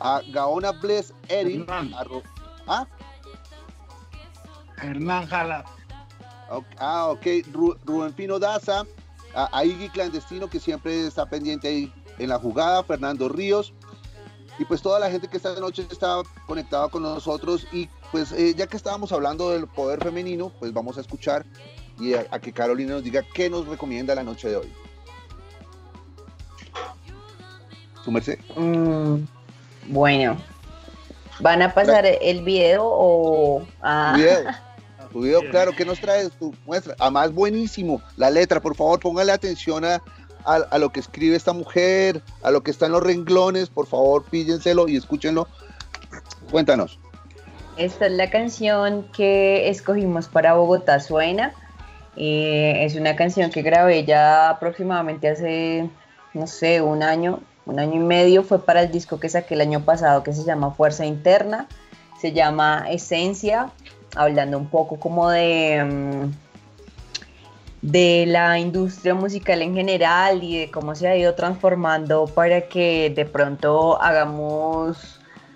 a 0.00 0.20
Gaona 0.32 0.72
Bless 0.72 1.12
Erin, 1.28 1.64
a 1.70 2.04
Ro- 2.04 2.22
¿ah? 2.66 2.86
Hernán 4.82 5.26
Jala. 5.26 5.64
Ok, 6.50 6.66
Ah, 6.78 7.06
ok. 7.08 7.22
Ru- 7.52 7.78
Rubén 7.84 8.12
Pino 8.12 8.38
Daza, 8.38 8.84
a, 9.34 9.48
a 9.56 9.64
Iggy 9.64 9.88
Clandestino, 9.90 10.48
que 10.50 10.60
siempre 10.60 11.06
está 11.06 11.24
pendiente 11.26 11.68
ahí 11.68 11.92
en 12.18 12.28
la 12.28 12.38
jugada, 12.38 12.82
Fernando 12.82 13.28
Ríos, 13.28 13.72
y 14.58 14.64
pues 14.66 14.82
toda 14.82 14.98
la 14.98 15.10
gente 15.10 15.28
que 15.28 15.38
esta 15.38 15.58
noche 15.58 15.86
está 15.90 16.16
conectada 16.46 16.88
con 16.88 17.02
nosotros. 17.02 17.66
Y 17.72 17.88
pues 18.10 18.32
eh, 18.32 18.54
ya 18.54 18.66
que 18.66 18.76
estábamos 18.76 19.12
hablando 19.12 19.50
del 19.50 19.66
poder 19.66 20.02
femenino, 20.02 20.50
pues 20.58 20.72
vamos 20.74 20.98
a 20.98 21.00
escuchar 21.00 21.46
y 21.98 22.14
a, 22.14 22.26
a 22.30 22.38
que 22.38 22.52
Carolina 22.52 22.92
nos 22.94 23.04
diga 23.04 23.22
qué 23.34 23.48
nos 23.50 23.66
recomienda 23.66 24.14
la 24.14 24.22
noche 24.22 24.48
de 24.48 24.56
hoy. 24.56 24.72
Su 28.04 28.10
merced. 28.10 28.38
Mm, 28.56 29.24
bueno, 29.88 30.36
¿van 31.40 31.62
a 31.62 31.72
pasar 31.72 32.04
el 32.06 32.42
video 32.42 32.82
o...? 32.84 33.66
Ah, 33.80 34.12
Tu 34.14 34.20
video, 34.20 34.38
tu 35.12 35.20
video, 35.22 35.50
claro, 35.50 35.72
¿qué 35.76 35.84
nos 35.84 36.00
traes? 36.00 36.32
Tu 36.32 36.52
muestra. 36.66 36.94
Además, 36.98 37.32
buenísimo. 37.32 38.02
La 38.16 38.30
letra, 38.30 38.60
por 38.60 38.74
favor, 38.74 38.98
póngale 38.98 39.30
atención 39.30 39.84
a, 39.84 40.02
a, 40.44 40.54
a 40.56 40.78
lo 40.78 40.90
que 40.90 41.00
escribe 41.00 41.36
esta 41.36 41.52
mujer, 41.52 42.22
a 42.42 42.50
lo 42.50 42.62
que 42.62 42.72
está 42.72 42.86
en 42.86 42.92
los 42.92 43.02
renglones, 43.02 43.68
por 43.68 43.86
favor, 43.86 44.24
píllenselo 44.24 44.88
y 44.88 44.96
escúchenlo. 44.96 45.46
Cuéntanos. 46.50 46.98
Esta 47.76 48.06
es 48.06 48.12
la 48.12 48.28
canción 48.30 49.04
que 49.12 49.70
escogimos 49.70 50.28
para 50.28 50.54
Bogotá 50.54 51.00
Suena. 51.00 51.54
Eh, 52.16 52.84
es 52.84 52.94
una 52.94 53.16
canción 53.16 53.50
que 53.50 53.62
grabé 53.62 54.04
ya 54.04 54.50
aproximadamente 54.50 55.28
hace, 55.28 55.88
no 56.34 56.46
sé, 56.46 56.82
un 56.82 57.02
año, 57.02 57.40
un 57.66 57.78
año 57.78 57.94
y 57.94 58.04
medio. 58.04 58.42
Fue 58.42 58.64
para 58.64 58.82
el 58.82 58.90
disco 58.90 59.18
que 59.18 59.28
saqué 59.28 59.54
el 59.54 59.62
año 59.62 59.80
pasado 59.80 60.22
que 60.22 60.32
se 60.32 60.44
llama 60.44 60.72
Fuerza 60.72 61.06
Interna. 61.06 61.68
Se 62.20 62.32
llama 62.32 62.86
Esencia, 62.90 63.70
hablando 64.14 64.58
un 64.58 64.68
poco 64.68 65.00
como 65.00 65.28
de, 65.30 65.82
mm, 65.84 66.30
de 67.82 68.26
la 68.28 68.58
industria 68.58 69.14
musical 69.14 69.60
en 69.60 69.74
general 69.74 70.42
y 70.44 70.58
de 70.58 70.70
cómo 70.70 70.94
se 70.94 71.08
ha 71.08 71.16
ido 71.16 71.34
transformando 71.34 72.26
para 72.26 72.68
que 72.68 73.12
de 73.14 73.24
pronto 73.24 74.00
hagamos 74.00 75.11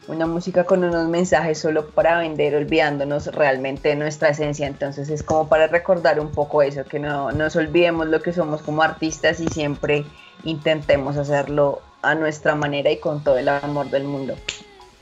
una 0.09 0.27
música 0.27 0.65
con 0.65 0.85
unos 0.85 1.09
mensajes 1.09 1.59
solo 1.59 1.89
para 1.89 2.19
vender, 2.19 2.55
olvidándonos 2.55 3.27
realmente 3.27 3.91
de 3.91 3.97
nuestra 3.97 4.29
esencia. 4.31 4.67
Entonces 4.67 5.09
es 5.11 5.23
como 5.23 5.49
para 5.49 5.67
recordar 5.67 6.21
un 6.21 6.31
poco 6.31 6.63
eso, 6.63 6.85
que 6.85 6.99
no 6.99 7.33
nos 7.33 7.57
olvidemos 7.57 8.07
lo 8.07 8.23
que 8.23 8.33
somos 8.33 8.63
como 8.63 8.83
artistas 8.83 9.41
y 9.41 9.49
siempre 9.49 10.05
intentemos 10.45 11.17
hacerlo 11.17 11.81
a 12.03 12.15
nuestra 12.15 12.55
manera 12.55 12.91
y 12.91 12.99
con 12.99 13.23
todo 13.25 13.39
el 13.39 13.49
amor 13.49 13.91
del 13.91 14.05
mundo. 14.05 14.37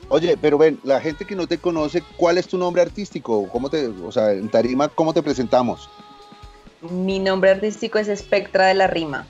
Oye, 0.09 0.37
pero 0.39 0.57
ven, 0.57 0.79
la 0.83 0.99
gente 1.01 1.25
que 1.25 1.35
no 1.35 1.47
te 1.47 1.57
conoce, 1.57 2.03
¿cuál 2.17 2.37
es 2.37 2.47
tu 2.47 2.57
nombre 2.57 2.81
artístico? 2.81 3.47
¿Cómo 3.49 3.69
te, 3.69 3.87
o 3.87 4.11
sea, 4.11 4.31
en 4.31 4.49
Tarima, 4.49 4.87
cómo 4.87 5.13
te 5.13 5.23
presentamos? 5.23 5.89
Mi 6.81 7.19
nombre 7.19 7.51
artístico 7.51 7.97
es 7.97 8.07
Espectra 8.07 8.67
de 8.67 8.75
la 8.75 8.87
Rima. 8.87 9.25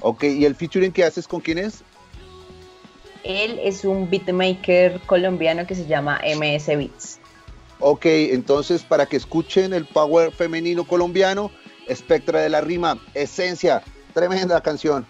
Ok, 0.00 0.24
¿y 0.24 0.44
el 0.44 0.54
featuring 0.54 0.92
que 0.92 1.04
haces 1.04 1.28
con 1.28 1.40
quién 1.40 1.58
es? 1.58 1.82
Él 3.24 3.58
es 3.62 3.84
un 3.84 4.08
beatmaker 4.08 5.00
colombiano 5.06 5.66
que 5.66 5.74
se 5.74 5.86
llama 5.86 6.20
MS 6.36 6.66
Beats. 6.66 7.18
Ok, 7.80 8.06
entonces 8.06 8.82
para 8.82 9.06
que 9.06 9.16
escuchen 9.16 9.72
el 9.72 9.86
power 9.86 10.32
femenino 10.32 10.86
colombiano, 10.86 11.50
Espectra 11.86 12.40
de 12.40 12.48
la 12.48 12.62
Rima, 12.62 12.98
Esencia, 13.12 13.82
tremenda 14.14 14.60
canción. 14.62 15.06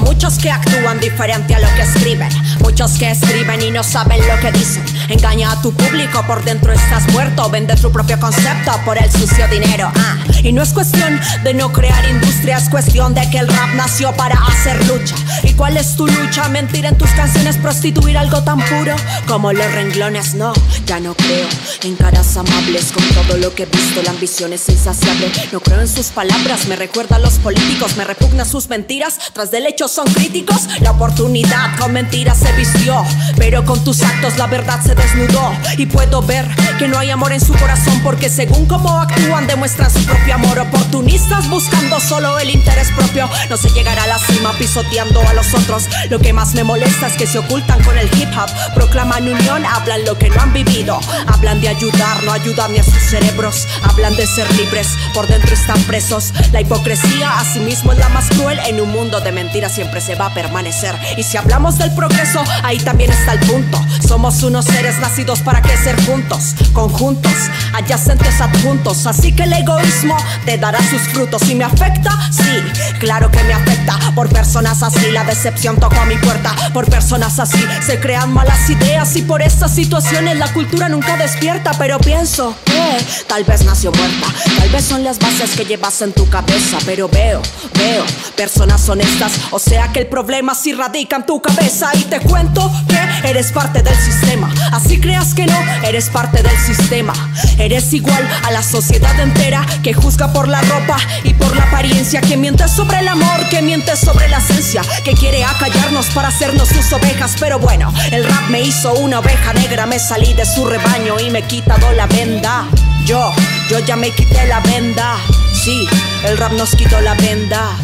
Muchos 0.00 0.38
que 0.38 0.50
actúan 0.50 0.98
diferente 1.00 1.54
a 1.54 1.58
lo 1.58 1.68
que 1.74 1.82
escriben. 1.82 2.30
Muchos 2.60 2.92
que 2.98 3.10
escriben 3.10 3.60
y 3.60 3.70
no 3.70 3.82
saben 3.82 4.26
lo 4.26 4.40
que 4.40 4.50
dicen. 4.52 4.82
Engaña 5.12 5.52
a 5.52 5.60
tu 5.60 5.74
público, 5.74 6.24
por 6.26 6.42
dentro 6.42 6.72
estás 6.72 7.06
muerto. 7.12 7.50
Vende 7.50 7.76
tu 7.76 7.92
propio 7.92 8.18
concepto 8.18 8.72
por 8.82 8.96
el 8.96 9.12
sucio 9.12 9.46
dinero. 9.48 9.92
Ah, 9.94 10.16
y 10.42 10.54
no 10.54 10.62
es 10.62 10.72
cuestión 10.72 11.20
de 11.44 11.52
no 11.52 11.70
crear 11.70 12.02
industria, 12.08 12.56
es 12.56 12.70
cuestión 12.70 13.12
de 13.12 13.28
que 13.30 13.36
el 13.36 13.46
rap 13.46 13.74
nació 13.74 14.12
para 14.16 14.36
hacer 14.46 14.82
lucha. 14.86 15.14
¿Y 15.42 15.52
cuál 15.52 15.76
es 15.76 15.96
tu 15.96 16.06
lucha? 16.06 16.48
Mentir 16.48 16.86
en 16.86 16.96
tus 16.96 17.10
canciones, 17.10 17.58
prostituir 17.58 18.16
algo 18.16 18.42
tan 18.42 18.58
puro 18.62 18.96
como 19.28 19.52
los 19.52 19.70
renglones. 19.72 20.32
No, 20.34 20.54
ya 20.86 20.98
no 20.98 21.14
creo 21.14 21.46
en 21.82 21.94
caras 21.96 22.34
amables. 22.38 22.90
Con 22.92 23.04
todo 23.10 23.36
lo 23.36 23.54
que 23.54 23.64
he 23.64 23.66
visto, 23.66 24.02
la 24.02 24.12
ambición 24.12 24.54
es 24.54 24.66
insaciable. 24.70 25.30
No 25.52 25.60
creo 25.60 25.82
en 25.82 25.88
sus 25.88 26.06
palabras, 26.06 26.66
me 26.68 26.76
recuerda 26.76 27.16
a 27.16 27.18
los 27.18 27.34
políticos, 27.34 27.98
me 27.98 28.04
repugna 28.04 28.46
sus 28.46 28.70
mentiras. 28.70 29.18
Tras 29.34 29.50
del 29.50 29.66
hecho 29.66 29.88
son 29.88 30.06
críticos. 30.06 30.62
La 30.80 30.92
oportunidad 30.92 31.78
con 31.78 31.92
mentiras 31.92 32.38
se 32.38 32.50
vistió, 32.52 33.04
pero 33.36 33.62
con 33.66 33.84
tus 33.84 34.02
actos 34.02 34.38
la 34.38 34.46
verdad 34.46 34.80
se 34.82 34.94
desnudó. 35.02 35.52
Y 35.76 35.86
puedo 35.86 36.22
ver 36.22 36.48
que 36.78 36.88
no 36.88 36.98
hay 36.98 37.10
amor 37.10 37.32
en 37.32 37.40
su 37.40 37.52
corazón, 37.54 38.00
porque 38.02 38.28
según 38.28 38.66
cómo 38.66 39.00
actúan, 39.00 39.46
demuestran 39.46 39.90
su 39.90 40.04
propio 40.04 40.34
amor. 40.34 40.58
Oportunistas 40.58 41.48
buscando 41.48 42.00
solo 42.00 42.38
el 42.38 42.50
interés 42.50 42.90
propio. 42.92 43.28
No 43.50 43.56
se 43.56 43.70
llegará 43.70 44.04
a 44.04 44.06
la 44.06 44.18
cima 44.18 44.52
pisoteando 44.58 45.20
a 45.28 45.34
los 45.34 45.52
otros. 45.54 45.88
Lo 46.10 46.18
que 46.18 46.32
más 46.32 46.54
me 46.54 46.64
molesta 46.64 47.06
es 47.06 47.14
que 47.14 47.26
se 47.26 47.38
ocultan 47.38 47.82
con 47.82 47.98
el 47.98 48.06
hip 48.18 48.28
hop. 48.36 48.50
Proclaman 48.74 49.28
unión, 49.28 49.64
hablan 49.66 50.04
lo 50.04 50.18
que 50.18 50.30
no 50.30 50.40
han 50.40 50.52
vivido. 50.52 51.00
Hablan 51.26 51.60
de 51.60 51.68
ayudar, 51.68 52.22
no 52.24 52.32
ayudan 52.32 52.72
ni 52.72 52.78
a 52.78 52.84
sus 52.84 53.02
cerebros. 53.10 53.66
Hablan 53.82 54.16
de 54.16 54.26
ser 54.26 54.50
libres, 54.54 54.88
por 55.14 55.26
dentro 55.26 55.54
están 55.54 55.80
presos. 55.84 56.32
La 56.52 56.60
hipocresía, 56.60 57.38
asimismo, 57.38 57.92
es 57.92 57.98
la 57.98 58.08
más 58.08 58.28
cruel 58.30 58.58
en 58.66 58.80
un 58.80 58.90
mundo 58.90 59.20
de 59.20 59.32
mentiras 59.32 59.72
siempre 59.72 60.00
se 60.00 60.14
va 60.14 60.26
a 60.26 60.34
permanecer. 60.34 60.94
Y 61.16 61.22
si 61.22 61.36
hablamos 61.36 61.78
del 61.78 61.94
progreso, 61.94 62.42
ahí 62.62 62.78
también 62.78 63.10
está 63.10 63.32
el 63.32 63.40
punto. 63.40 63.78
Somos 64.06 64.42
unos 64.42 64.64
seres 64.64 64.91
nacidos 65.00 65.40
para 65.40 65.62
crecer 65.62 65.96
juntos, 66.06 66.54
conjuntos, 66.72 67.32
adyacentes 67.74 68.40
adjuntos. 68.40 69.06
Así 69.06 69.32
que 69.34 69.44
el 69.44 69.52
egoísmo 69.52 70.16
te 70.44 70.58
dará 70.58 70.78
sus 70.88 71.00
frutos. 71.02 71.48
¿Y 71.48 71.54
me 71.54 71.64
afecta? 71.64 72.10
Sí, 72.30 72.62
claro 72.98 73.30
que 73.30 73.42
me 73.44 73.52
afecta. 73.52 73.98
Por 74.14 74.28
personas 74.28 74.82
así 74.82 75.10
la 75.10 75.24
decepción 75.24 75.78
tocó 75.78 76.00
a 76.00 76.06
mi 76.06 76.16
puerta. 76.16 76.54
Por 76.72 76.88
personas 76.88 77.38
así 77.38 77.62
se 77.84 78.00
crean 78.00 78.32
malas 78.32 78.68
ideas. 78.70 79.16
Y 79.16 79.22
por 79.22 79.42
estas 79.42 79.74
situaciones 79.74 80.38
la 80.38 80.52
cultura 80.52 80.88
nunca 80.88 81.16
despierta. 81.16 81.72
Pero 81.78 81.98
pienso 81.98 82.54
que 82.64 83.24
tal 83.28 83.44
vez 83.44 83.64
nació 83.64 83.92
muerta. 83.92 84.26
Tal 84.58 84.68
vez 84.70 84.84
son 84.84 85.04
las 85.04 85.18
bases 85.18 85.50
que 85.56 85.64
llevas 85.64 86.02
en 86.02 86.12
tu 86.12 86.28
cabeza. 86.28 86.78
Pero 86.84 87.08
veo, 87.08 87.42
veo 87.74 88.04
personas 88.36 88.88
honestas. 88.88 89.32
O 89.50 89.58
sea 89.58 89.88
que 89.92 90.00
el 90.00 90.06
problema 90.06 90.54
sí 90.54 90.72
radica 90.72 91.16
en 91.16 91.26
tu 91.26 91.40
cabeza. 91.40 91.90
Y 91.94 92.04
te 92.04 92.20
cuento 92.20 92.70
que 92.88 93.28
eres 93.28 93.52
parte 93.52 93.82
del 93.82 93.96
sistema. 93.96 94.50
Así 94.72 94.98
creas 94.98 95.34
que 95.34 95.44
no, 95.46 95.56
eres 95.84 96.08
parte 96.08 96.42
del 96.42 96.56
sistema. 96.58 97.12
Eres 97.58 97.92
igual 97.92 98.26
a 98.42 98.50
la 98.50 98.62
sociedad 98.62 99.18
entera 99.20 99.66
que 99.82 99.92
juzga 99.92 100.32
por 100.32 100.48
la 100.48 100.62
ropa 100.62 100.96
y 101.24 101.34
por 101.34 101.54
la 101.54 101.64
apariencia. 101.64 102.22
Que 102.22 102.38
miente 102.38 102.66
sobre 102.68 103.00
el 103.00 103.08
amor, 103.08 103.48
que 103.50 103.60
miente 103.60 103.94
sobre 103.96 104.28
la 104.28 104.38
esencia. 104.38 104.82
Que 105.04 105.12
quiere 105.12 105.44
acallarnos 105.44 106.06
para 106.06 106.28
hacernos 106.28 106.68
sus 106.68 106.90
ovejas. 106.92 107.36
Pero 107.38 107.58
bueno, 107.58 107.92
el 108.10 108.24
rap 108.24 108.48
me 108.48 108.62
hizo 108.62 108.94
una 108.94 109.18
oveja 109.18 109.52
negra. 109.52 109.84
Me 109.84 109.98
salí 109.98 110.32
de 110.32 110.46
su 110.46 110.64
rebaño 110.64 111.20
y 111.20 111.28
me 111.28 111.40
he 111.40 111.42
quitado 111.42 111.92
la 111.92 112.06
venda. 112.06 112.66
Yo, 113.04 113.32
yo 113.68 113.78
ya 113.80 113.96
me 113.96 114.10
quité 114.10 114.46
la 114.46 114.60
venda. 114.60 115.16
Sí, 115.52 115.86
el 116.24 116.38
rap 116.38 116.52
nos 116.52 116.74
quitó 116.74 117.00
la 117.02 117.14
venda. 117.14 117.76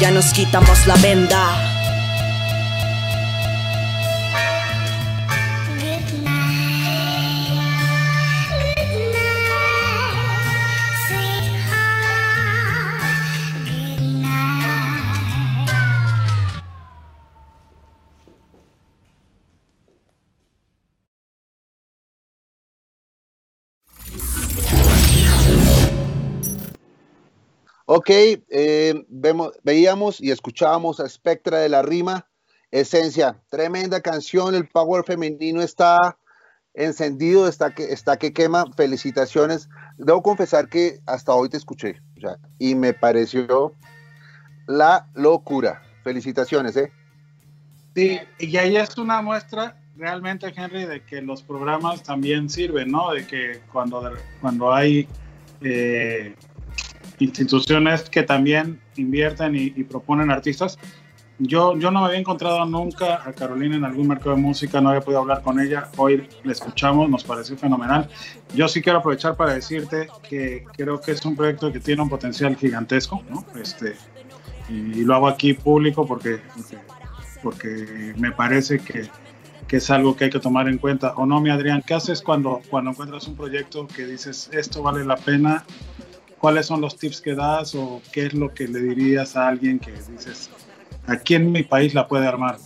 Ya 0.00 0.10
nos 0.10 0.32
quitamos 0.32 0.86
la 0.86 0.94
venda. 0.96 1.71
Ok, 27.94 28.08
eh, 28.08 29.04
vemos, 29.08 29.52
veíamos 29.64 30.18
y 30.18 30.30
escuchábamos 30.30 30.98
a 30.98 31.06
Spectra 31.06 31.58
de 31.58 31.68
la 31.68 31.82
Rima, 31.82 32.26
Esencia, 32.70 33.36
tremenda 33.50 34.00
canción, 34.00 34.54
el 34.54 34.66
power 34.66 35.04
femenino 35.04 35.60
está 35.60 36.16
encendido, 36.72 37.46
está 37.46 37.74
que, 37.74 37.92
está 37.92 38.16
que 38.16 38.32
quema, 38.32 38.64
felicitaciones. 38.78 39.68
Debo 39.98 40.22
confesar 40.22 40.70
que 40.70 41.00
hasta 41.04 41.34
hoy 41.34 41.50
te 41.50 41.58
escuché 41.58 42.00
y 42.58 42.74
me 42.74 42.94
pareció 42.94 43.74
la 44.66 45.06
locura. 45.12 45.82
Felicitaciones, 46.02 46.78
¿eh? 46.78 46.90
Sí, 47.94 48.18
y 48.38 48.56
ahí 48.56 48.74
es 48.74 48.96
una 48.96 49.20
muestra 49.20 49.78
realmente, 49.98 50.50
Henry, 50.56 50.86
de 50.86 51.04
que 51.04 51.20
los 51.20 51.42
programas 51.42 52.02
también 52.02 52.48
sirven, 52.48 52.90
¿no? 52.90 53.12
De 53.12 53.26
que 53.26 53.60
cuando, 53.70 54.14
cuando 54.40 54.72
hay... 54.72 55.06
Eh, 55.60 56.34
instituciones 57.18 58.08
que 58.08 58.22
también 58.22 58.80
invierten 58.96 59.54
y, 59.56 59.72
y, 59.76 59.84
proponen 59.84 60.30
artistas. 60.30 60.78
Yo, 61.38 61.76
yo 61.76 61.90
no 61.90 62.00
me 62.00 62.06
había 62.06 62.20
encontrado 62.20 62.64
nunca 62.66 63.20
a 63.24 63.32
Carolina 63.32 63.76
en 63.76 63.84
algún 63.84 64.06
mercado 64.06 64.36
de 64.36 64.42
música, 64.42 64.80
no 64.80 64.90
había 64.90 65.00
podido 65.00 65.20
hablar 65.20 65.42
con 65.42 65.58
ella. 65.58 65.88
Hoy 65.96 66.28
la 66.44 66.52
escuchamos, 66.52 67.08
nos 67.08 67.24
pareció 67.24 67.56
fenomenal. 67.56 68.08
Yo 68.54 68.68
sí 68.68 68.80
quiero 68.82 68.98
aprovechar 68.98 69.36
para 69.36 69.54
decirte 69.54 70.08
que 70.28 70.64
creo 70.76 71.00
que 71.00 71.12
es 71.12 71.24
un 71.24 71.34
proyecto 71.34 71.72
que 71.72 71.80
tiene 71.80 72.02
un 72.02 72.08
potencial 72.08 72.54
gigantesco, 72.56 73.22
¿no? 73.28 73.44
Este, 73.60 73.96
y, 74.68 75.00
y 75.00 75.04
lo 75.04 75.14
hago 75.14 75.26
aquí 75.26 75.54
público 75.54 76.06
porque, 76.06 76.40
porque, 76.54 76.78
porque 77.42 78.14
me 78.16 78.30
parece 78.30 78.78
que, 78.78 79.08
que, 79.66 79.78
es 79.78 79.90
algo 79.90 80.14
que 80.14 80.24
hay 80.24 80.30
que 80.30 80.38
tomar 80.38 80.68
en 80.68 80.78
cuenta. 80.78 81.14
¿O 81.16 81.26
no, 81.26 81.40
mi 81.40 81.50
Adrián? 81.50 81.82
¿Qué 81.84 81.94
haces 81.94 82.22
cuando, 82.22 82.60
cuando 82.70 82.90
encuentras 82.90 83.26
un 83.26 83.36
proyecto 83.36 83.88
que 83.88 84.06
dices, 84.06 84.48
esto 84.52 84.82
vale 84.82 85.04
la 85.04 85.16
pena 85.16 85.64
¿Cuáles 86.42 86.66
son 86.66 86.80
los 86.80 86.96
tips 86.96 87.20
que 87.20 87.36
das 87.36 87.72
o 87.76 88.02
qué 88.10 88.26
es 88.26 88.34
lo 88.34 88.52
que 88.52 88.66
le 88.66 88.80
dirías 88.80 89.36
a 89.36 89.46
alguien 89.46 89.78
que 89.78 89.92
dices, 89.92 90.50
aquí 91.06 91.36
en 91.36 91.52
mi 91.52 91.62
país 91.62 91.94
la 91.94 92.08
puede 92.08 92.26
armar? 92.26 92.58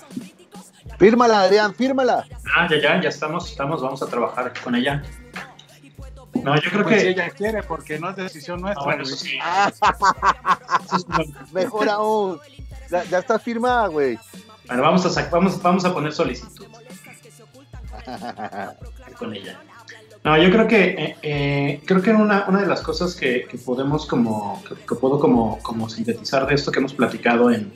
Fírmala, 0.99 1.43
Adrián, 1.43 1.75
fírmala. 1.75 2.27
Ah, 2.57 2.67
ya, 2.71 2.81
ya, 2.81 3.03
ya 3.03 3.11
estamos, 3.11 3.51
estamos, 3.51 3.83
vamos 3.83 4.03
a 4.03 4.07
trabajar 4.07 4.51
con 4.65 4.77
ella. 4.77 5.03
No, 6.43 6.55
yo 6.55 6.71
creo 6.71 6.85
pues 6.85 6.95
que. 6.95 7.01
Si 7.03 7.07
ella 7.09 7.29
quiere, 7.29 7.63
porque 7.65 7.99
no 7.99 8.09
es 8.09 8.17
decisión 8.17 8.63
nuestra. 8.63 8.81
Ah, 8.81 8.87
bueno, 8.87 9.03
eso 9.03 9.15
sí. 9.15 9.39
Mejor 11.53 11.91
aún. 11.91 12.41
Ya, 12.91 13.05
ya 13.05 13.19
está 13.19 13.39
firmada, 13.39 13.89
güey. 13.89 14.19
Bueno, 14.69 14.85
vamos 14.85 15.19
a, 15.19 15.29
vamos, 15.29 15.61
vamos 15.61 15.85
a 15.85 15.93
poner 15.93 16.15
solicitud 16.15 16.65
con 19.19 19.35
ella. 19.35 19.61
No, 20.27 20.37
yo 20.37 20.51
creo 20.51 20.67
que 20.67 20.85
eh, 20.87 21.17
eh, 21.23 21.81
creo 21.87 22.03
que 22.03 22.11
una, 22.11 22.47
una 22.49 22.61
de 22.63 22.67
las 22.67 22.81
cosas 22.83 23.15
que, 23.15 23.47
que 23.49 23.59
podemos 23.59 24.07
como 24.07 24.61
que, 24.69 24.75
que 24.75 24.95
puedo 24.97 25.21
como, 25.21 25.61
como 25.63 25.89
sintetizar 25.89 26.49
de 26.49 26.55
esto 26.57 26.73
que 26.73 26.81
hemos 26.81 26.95
platicado 26.95 27.49
en, 27.53 27.73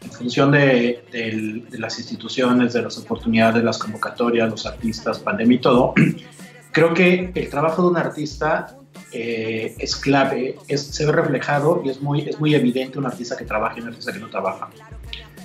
en 0.00 0.10
función 0.10 0.52
de, 0.52 1.04
del- 1.12 1.68
de 1.68 1.78
las 1.78 1.98
instituciones, 1.98 2.72
de 2.72 2.80
las 2.80 2.96
oportunidades, 2.96 3.62
las 3.62 3.76
convocatorias, 3.76 4.50
los 4.50 4.64
artistas, 4.64 5.18
pandemia 5.18 5.56
y 5.56 5.60
todo, 5.60 5.92
creo 6.72 6.94
que 6.94 7.30
el 7.34 7.50
trabajo 7.50 7.82
de 7.82 7.88
un 7.88 7.96
artista 7.98 8.74
eh, 9.12 9.74
es 9.78 9.94
clave, 9.94 10.56
es, 10.68 10.80
se 10.80 11.04
ve 11.04 11.12
reflejado 11.12 11.82
y 11.84 11.90
es 11.90 12.00
muy, 12.00 12.22
es 12.26 12.40
muy 12.40 12.54
evidente 12.54 12.98
un 12.98 13.04
artista 13.04 13.36
que 13.36 13.44
trabaja 13.44 13.74
y 13.76 13.82
un 13.82 13.88
artista 13.88 14.14
que 14.14 14.18
no 14.18 14.30
trabaja. 14.30 14.70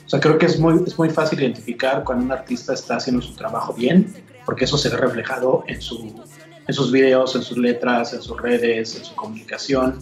O 0.06 0.10
sea, 0.10 0.22
creo 0.22 0.38
que 0.38 0.46
es 0.46 0.58
muy, 0.58 0.82
es 0.88 0.98
muy 0.98 1.10
fácil 1.10 1.42
identificar 1.42 2.06
cuando 2.06 2.24
un 2.24 2.32
artista 2.32 2.74
está 2.74 2.96
haciendo 2.96 3.22
su 3.22 3.34
trabajo 3.36 3.74
bien, 3.74 4.16
porque 4.46 4.64
eso 4.64 4.78
se 4.78 4.88
ve 4.88 4.96
reflejado 4.96 5.66
en, 5.68 5.82
su, 5.82 6.16
en 6.68 6.74
sus 6.74 6.92
videos, 6.92 7.36
en 7.36 7.44
sus 7.44 7.58
letras, 7.58 8.14
en 8.14 8.22
sus 8.22 8.40
redes, 8.40 8.96
en 8.96 9.06
su 9.06 9.16
comunicación. 9.16 10.00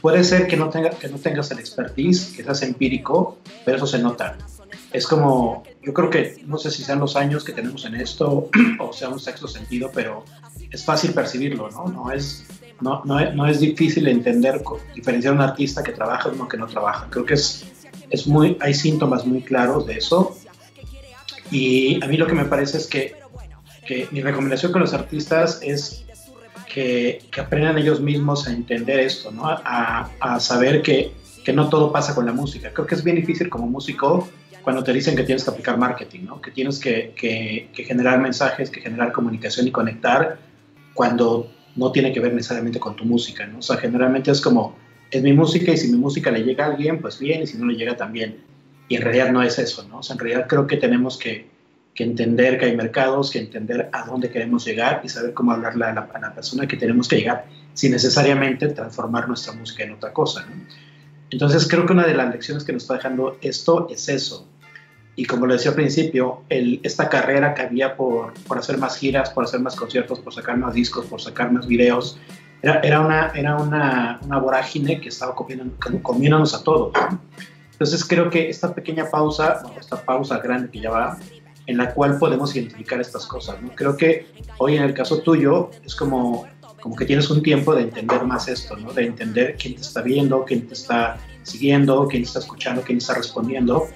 Puede 0.00 0.24
ser 0.24 0.48
que 0.48 0.56
no, 0.56 0.68
tenga, 0.68 0.90
que 0.90 1.08
no 1.08 1.18
tengas 1.18 1.50
el 1.52 1.60
expertise, 1.60 2.32
que 2.36 2.42
seas 2.42 2.62
empírico, 2.62 3.38
pero 3.64 3.76
eso 3.76 3.86
se 3.86 3.98
nota. 4.00 4.36
Es 4.92 5.06
como, 5.06 5.62
yo 5.82 5.94
creo 5.94 6.10
que, 6.10 6.42
no 6.44 6.58
sé 6.58 6.70
si 6.70 6.82
sean 6.82 6.98
los 6.98 7.16
años 7.16 7.44
que 7.44 7.52
tenemos 7.52 7.84
en 7.84 7.94
esto 7.94 8.50
o 8.80 8.92
sea 8.92 9.08
un 9.08 9.20
sexto 9.20 9.48
sentido, 9.48 9.90
pero 9.94 10.24
es 10.70 10.84
fácil 10.84 11.12
percibirlo, 11.12 11.70
¿no? 11.70 11.86
No 11.86 12.10
es, 12.10 12.44
no, 12.80 13.02
no, 13.04 13.20
es, 13.20 13.34
no 13.34 13.46
es 13.46 13.60
difícil 13.60 14.08
entender, 14.08 14.62
diferenciar 14.94 15.34
un 15.34 15.40
artista 15.40 15.82
que 15.82 15.92
trabaja 15.92 16.28
de 16.28 16.34
uno 16.34 16.48
que 16.48 16.56
no 16.56 16.66
trabaja. 16.66 17.06
Creo 17.08 17.24
que 17.24 17.34
es, 17.34 17.64
es 18.10 18.26
muy, 18.26 18.58
hay 18.60 18.74
síntomas 18.74 19.24
muy 19.24 19.42
claros 19.42 19.86
de 19.86 19.98
eso. 19.98 20.36
Y 21.50 22.02
a 22.02 22.08
mí 22.08 22.16
lo 22.16 22.26
que 22.26 22.34
me 22.34 22.46
parece 22.46 22.78
es 22.78 22.86
que, 22.86 23.14
que 23.86 24.08
mi 24.10 24.20
recomendación 24.20 24.72
con 24.72 24.80
los 24.80 24.94
artistas 24.94 25.60
es 25.62 26.01
que, 26.72 27.20
que 27.30 27.40
aprendan 27.40 27.76
ellos 27.76 28.00
mismos 28.00 28.48
a 28.48 28.52
entender 28.52 28.98
esto, 29.00 29.30
¿no? 29.30 29.46
A, 29.46 30.10
a 30.18 30.40
saber 30.40 30.80
que, 30.80 31.12
que 31.44 31.52
no 31.52 31.68
todo 31.68 31.92
pasa 31.92 32.14
con 32.14 32.24
la 32.24 32.32
música. 32.32 32.72
Creo 32.72 32.86
que 32.86 32.94
es 32.94 33.04
bien 33.04 33.16
difícil 33.16 33.50
como 33.50 33.66
músico 33.66 34.26
cuando 34.62 34.82
te 34.82 34.92
dicen 34.92 35.14
que 35.14 35.24
tienes 35.24 35.44
que 35.44 35.50
aplicar 35.50 35.76
marketing, 35.76 36.20
¿no? 36.24 36.40
Que 36.40 36.50
tienes 36.50 36.78
que, 36.78 37.12
que, 37.14 37.84
generar 37.84 38.20
mensajes, 38.20 38.70
que 38.70 38.80
generar 38.80 39.12
comunicación 39.12 39.66
y 39.68 39.70
conectar 39.70 40.38
cuando 40.94 41.52
no 41.76 41.92
tiene 41.92 42.10
que 42.10 42.20
ver 42.20 42.32
necesariamente 42.32 42.80
con 42.80 42.96
tu 42.96 43.04
música, 43.04 43.46
¿no? 43.46 43.58
O 43.58 43.62
sea, 43.62 43.76
generalmente 43.76 44.30
es 44.30 44.40
como, 44.40 44.74
es 45.10 45.22
mi 45.22 45.34
música 45.34 45.72
y 45.72 45.76
si 45.76 45.92
mi 45.92 45.98
música 45.98 46.30
le 46.30 46.42
llega 46.42 46.64
a 46.64 46.68
alguien, 46.68 47.02
pues 47.02 47.18
bien, 47.18 47.42
y 47.42 47.46
si 47.46 47.58
no 47.58 47.66
le 47.66 47.76
llega 47.76 47.96
también. 47.98 48.38
Y 48.88 48.96
en 48.96 49.02
realidad 49.02 49.30
no 49.30 49.42
es 49.42 49.58
eso, 49.58 49.86
¿no? 49.88 49.98
O 49.98 50.02
sea, 50.02 50.14
en 50.14 50.20
realidad 50.20 50.46
creo 50.48 50.66
que 50.66 50.78
tenemos 50.78 51.18
que, 51.18 51.48
que 51.94 52.04
entender 52.04 52.58
que 52.58 52.66
hay 52.66 52.76
mercados, 52.76 53.30
que 53.30 53.38
entender 53.38 53.88
a 53.92 54.06
dónde 54.06 54.30
queremos 54.30 54.64
llegar 54.64 55.02
y 55.04 55.08
saber 55.08 55.34
cómo 55.34 55.52
hablarle 55.52 55.84
a 55.84 55.94
la, 55.94 56.08
a 56.12 56.18
la 56.18 56.34
persona 56.34 56.66
que 56.66 56.76
tenemos 56.76 57.08
que 57.08 57.16
llegar 57.16 57.44
sin 57.74 57.92
necesariamente 57.92 58.68
transformar 58.68 59.28
nuestra 59.28 59.52
música 59.52 59.84
en 59.84 59.92
otra 59.92 60.12
cosa, 60.12 60.46
¿no? 60.46 60.62
Entonces 61.32 61.66
creo 61.66 61.86
que 61.86 61.94
una 61.94 62.06
de 62.06 62.14
las 62.14 62.30
lecciones 62.30 62.62
que 62.62 62.74
nos 62.74 62.82
está 62.82 62.94
dejando 62.94 63.38
esto 63.40 63.88
es 63.90 64.08
eso. 64.10 64.46
Y 65.16 65.24
como 65.24 65.46
lo 65.46 65.54
decía 65.54 65.70
al 65.70 65.76
principio, 65.76 66.42
el, 66.50 66.80
esta 66.82 67.08
carrera 67.08 67.54
que 67.54 67.62
había 67.62 67.96
por, 67.96 68.34
por 68.46 68.58
hacer 68.58 68.76
más 68.76 68.98
giras, 68.98 69.30
por 69.30 69.44
hacer 69.44 69.60
más 69.60 69.74
conciertos, 69.74 70.20
por 70.20 70.34
sacar 70.34 70.58
más 70.58 70.74
discos, 70.74 71.06
por 71.06 71.22
sacar 71.22 71.50
más 71.50 71.66
videos, 71.66 72.18
era, 72.60 72.80
era, 72.80 73.00
una, 73.00 73.28
era 73.34 73.56
una, 73.56 74.20
una 74.22 74.38
vorágine 74.38 75.00
que 75.00 75.08
estaba 75.08 75.34
comiendo, 75.34 75.64
comiéndonos 76.02 76.54
a 76.54 76.62
todos. 76.62 76.92
Entonces 77.72 78.04
creo 78.04 78.28
que 78.28 78.50
esta 78.50 78.74
pequeña 78.74 79.10
pausa, 79.10 79.62
esta 79.80 80.02
pausa 80.02 80.38
grande 80.38 80.70
que 80.70 80.80
ya 80.80 80.90
va, 80.90 81.18
en 81.66 81.76
la 81.76 81.92
cual 81.94 82.18
podemos 82.18 82.54
identificar 82.54 83.00
estas 83.00 83.26
cosas. 83.26 83.60
¿no? 83.62 83.70
Creo 83.74 83.96
que 83.96 84.26
hoy 84.58 84.76
en 84.76 84.82
el 84.82 84.94
caso 84.94 85.18
tuyo 85.18 85.70
es 85.84 85.94
como, 85.94 86.46
como 86.80 86.96
que 86.96 87.04
tienes 87.04 87.30
un 87.30 87.42
tiempo 87.42 87.74
de 87.74 87.82
entender 87.82 88.24
más 88.24 88.48
esto, 88.48 88.76
¿no? 88.76 88.92
de 88.92 89.06
entender 89.06 89.56
quién 89.56 89.76
te 89.76 89.82
está 89.82 90.02
viendo, 90.02 90.44
quién 90.44 90.66
te 90.66 90.74
está 90.74 91.18
siguiendo, 91.42 92.06
quién 92.08 92.22
te 92.22 92.28
está 92.28 92.40
escuchando, 92.40 92.82
quién 92.82 92.98
te 92.98 93.02
está 93.02 93.14
respondiendo 93.14 93.88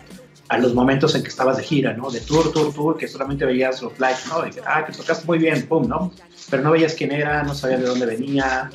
a 0.48 0.58
los 0.58 0.74
momentos 0.74 1.14
en 1.14 1.22
que 1.22 1.28
estabas 1.28 1.56
de 1.56 1.64
gira, 1.64 1.92
¿no? 1.92 2.10
De 2.10 2.20
tour, 2.20 2.52
tour, 2.52 2.72
tour, 2.72 2.96
que 2.96 3.08
solamente 3.08 3.44
veías 3.44 3.82
los 3.82 3.98
likes, 3.98 4.20
¿no? 4.28 4.42
Que, 4.48 4.60
ah, 4.64 4.84
que 4.86 4.92
tocaste 4.92 5.26
muy 5.26 5.38
bien, 5.38 5.66
pum, 5.66 5.88
¿no? 5.88 6.12
Pero 6.48 6.62
no 6.62 6.70
veías 6.70 6.94
quién 6.94 7.10
era, 7.10 7.42
no 7.42 7.52
sabías 7.52 7.80
de 7.80 7.86
dónde 7.86 8.06
venía, 8.06 8.70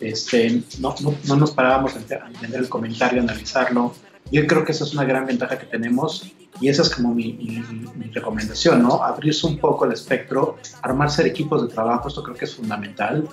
este, 0.00 0.62
no, 0.80 0.94
no, 1.00 1.14
no 1.24 1.36
nos 1.36 1.52
parábamos 1.52 1.94
a 1.94 1.98
entender 1.98 2.60
el 2.60 2.68
comentario, 2.68 3.20
a 3.20 3.24
analizarlo. 3.24 3.94
Yo 4.32 4.46
creo 4.46 4.64
que 4.64 4.72
esa 4.72 4.84
es 4.84 4.94
una 4.94 5.04
gran 5.04 5.26
ventaja 5.26 5.58
que 5.58 5.66
tenemos 5.66 6.32
y 6.62 6.68
esa 6.68 6.82
es 6.82 6.90
como 6.90 7.12
mi, 7.12 7.32
mi, 7.32 7.64
mi, 7.96 8.06
recomendación, 8.12 8.82
¿no? 8.82 9.02
Abrirse 9.02 9.46
un 9.48 9.58
poco 9.58 9.84
el 9.84 9.92
espectro, 9.92 10.58
armarse 10.80 11.26
equipos 11.26 11.62
de 11.62 11.74
trabajo, 11.74 12.06
esto 12.06 12.22
creo 12.22 12.36
que 12.36 12.44
es 12.44 12.54
fundamental. 12.54 13.28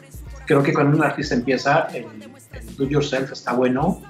Creo 0.47 0.63
que 0.63 0.73
cuando 0.73 0.97
un 0.97 1.03
artista 1.03 1.35
empieza, 1.35 1.87
el, 1.93 2.05
el 2.53 2.75
do 2.75 2.87
yourself 2.87 3.31
está 3.31 3.53
bueno, 3.53 4.01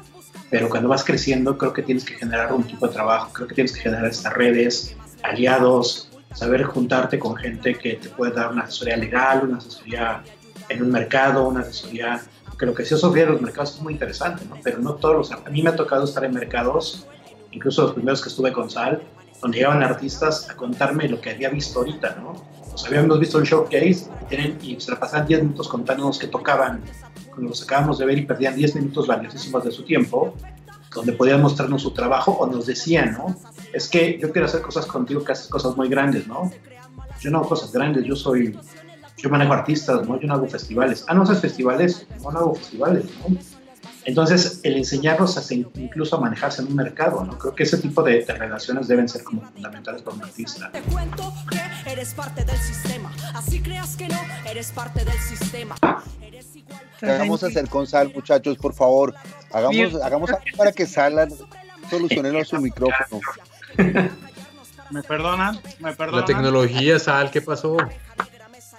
pero 0.49 0.69
cuando 0.69 0.87
vas 0.87 1.03
creciendo 1.03 1.57
creo 1.57 1.73
que 1.73 1.83
tienes 1.83 2.05
que 2.05 2.13
generar 2.15 2.53
un 2.53 2.63
tipo 2.63 2.87
de 2.87 2.93
trabajo, 2.93 3.31
creo 3.33 3.47
que 3.49 3.55
tienes 3.55 3.73
que 3.73 3.81
generar 3.81 4.05
estas 4.05 4.33
redes, 4.33 4.95
aliados, 5.23 6.09
saber 6.33 6.63
juntarte 6.63 7.19
con 7.19 7.35
gente 7.35 7.75
que 7.75 7.95
te 7.95 8.07
puede 8.07 8.31
dar 8.31 8.51
una 8.51 8.63
asesoría 8.63 8.95
legal, 8.95 9.41
una 9.43 9.57
asesoría 9.57 10.23
en 10.69 10.83
un 10.83 10.91
mercado, 10.91 11.47
una 11.47 11.61
asesoría, 11.61 12.21
que 12.57 12.65
lo 12.65 12.73
que 12.73 12.85
sí 12.85 12.95
Sofía 12.97 13.25
de 13.25 13.31
los 13.31 13.41
mercados 13.41 13.75
es 13.75 13.81
muy 13.81 13.93
interesante, 13.93 14.45
¿no? 14.45 14.57
pero 14.63 14.79
no 14.79 14.95
todos 14.95 15.15
los, 15.15 15.31
a 15.31 15.49
mí 15.49 15.61
me 15.61 15.69
ha 15.69 15.75
tocado 15.75 16.05
estar 16.05 16.23
en 16.23 16.33
mercados, 16.33 17.05
incluso 17.51 17.83
los 17.83 17.93
primeros 17.93 18.21
que 18.21 18.29
estuve 18.29 18.51
con 18.51 18.69
Sal, 18.69 19.01
donde 19.41 19.57
llegaban 19.57 19.83
artistas 19.83 20.49
a 20.49 20.55
contarme 20.55 21.07
lo 21.07 21.21
que 21.21 21.31
había 21.31 21.49
visto 21.49 21.79
ahorita, 21.79 22.17
¿no? 22.21 22.31
O 22.31 22.85
habíamos 22.85 23.19
visto 23.19 23.39
el 23.39 23.45
showcase 23.45 24.07
y, 24.61 24.73
y 24.73 24.79
se 24.79 24.91
la 24.91 24.99
pasaban 24.99 25.27
10 25.27 25.43
minutos 25.43 25.67
contándonos 25.67 26.17
que 26.17 26.27
tocaban 26.27 26.81
cuando 27.29 27.49
los 27.49 27.63
acabamos 27.63 27.97
de 27.97 28.05
ver 28.05 28.17
y 28.17 28.25
perdían 28.25 28.55
10 28.55 28.75
minutos 28.75 29.07
valiosísimos 29.07 29.63
de 29.63 29.71
su 29.71 29.83
tiempo, 29.83 30.33
donde 30.93 31.13
podían 31.13 31.41
mostrarnos 31.41 31.81
su 31.81 31.91
trabajo 31.91 32.31
o 32.31 32.47
nos 32.47 32.65
decían, 32.65 33.13
¿no? 33.13 33.35
Es 33.73 33.87
que 33.87 34.17
yo 34.19 34.31
quiero 34.31 34.45
hacer 34.45 34.61
cosas 34.61 34.85
contigo 34.85 35.23
que 35.23 35.31
haces 35.31 35.47
cosas 35.47 35.75
muy 35.75 35.89
grandes, 35.89 36.27
¿no? 36.27 36.51
Yo 37.19 37.31
no 37.31 37.39
hago 37.39 37.49
cosas 37.49 37.71
grandes, 37.71 38.05
yo 38.05 38.15
soy, 38.15 38.57
yo 39.17 39.29
manejo 39.29 39.53
artistas, 39.53 40.07
¿no? 40.07 40.19
Yo 40.19 40.27
no 40.27 40.35
hago 40.35 40.47
festivales. 40.47 41.05
Ah, 41.07 41.13
no 41.13 41.23
haces 41.23 41.39
festivales, 41.39 42.07
no, 42.23 42.31
no 42.31 42.39
hago 42.39 42.55
festivales, 42.55 43.05
¿no? 43.19 43.37
Entonces, 44.05 44.61
el 44.63 44.77
enseñarlos 44.77 45.37
a, 45.37 45.53
incluso 45.53 46.15
a 46.15 46.19
manejarse 46.19 46.61
en 46.61 46.69
un 46.69 46.75
mercado, 46.75 47.23
¿no? 47.23 47.37
Creo 47.37 47.53
que 47.53 47.63
ese 47.63 47.77
tipo 47.77 48.01
de, 48.01 48.23
de 48.23 48.33
relaciones 48.33 48.87
deben 48.87 49.09
ser 49.09 49.23
como 49.23 49.41
fundamentales 49.41 50.01
para 50.01 50.15
un 50.15 50.23
artista. 50.23 50.71
Te 50.71 50.81
cuento 50.81 51.33
que 51.49 51.91
eres 51.91 52.13
parte 52.13 52.43
del 52.45 52.57
sistema, 52.57 53.11
así 53.33 53.61
creas 53.61 53.95
que 53.95 54.07
no, 54.07 54.19
eres 54.45 54.71
parte 54.71 55.03
del 55.03 55.19
sistema. 55.19 55.75
¿Qué 56.99 57.17
vamos 57.17 57.43
a 57.43 57.47
hacer 57.47 57.69
con 57.69 57.87
Sal, 57.87 58.11
muchachos? 58.13 58.57
Por 58.57 58.73
favor, 58.73 59.13
hagamos, 59.51 59.95
hagamos 60.01 60.29
algo 60.29 60.43
para 60.57 60.71
que 60.71 60.85
Sal 60.85 61.29
solucione 61.89 62.43
su 62.45 62.57
micrófono. 62.59 63.21
¿Me 64.89 65.03
perdonan? 65.03 65.59
¿Me 65.79 65.93
perdonan? 65.93 66.21
La 66.21 66.25
tecnología, 66.25 66.99
Sal, 66.99 67.31
¿qué 67.31 67.41
pasó? 67.41 67.77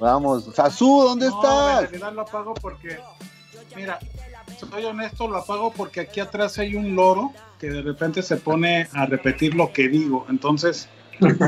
Vamos, 0.01 0.51
Sasu, 0.55 1.03
¿dónde 1.03 1.29
no, 1.29 1.37
estás? 1.37 1.85
En 1.85 1.91
realidad 1.91 2.13
lo 2.13 2.23
apago 2.23 2.55
porque, 2.55 2.99
mira, 3.77 3.99
soy 4.67 4.85
honesto, 4.85 5.29
lo 5.29 5.39
apago 5.39 5.73
porque 5.73 6.01
aquí 6.01 6.21
atrás 6.21 6.59
hay 6.59 6.75
un 6.75 6.95
loro 6.95 7.33
que 7.59 7.71
de 7.71 7.83
repente 7.83 8.23
se 8.23 8.37
pone 8.37 8.89
a 8.93 9.07
repetir 9.07 9.55
lo 9.55 9.73
que 9.73 9.89
digo. 9.89 10.27
Entonces, 10.29 10.89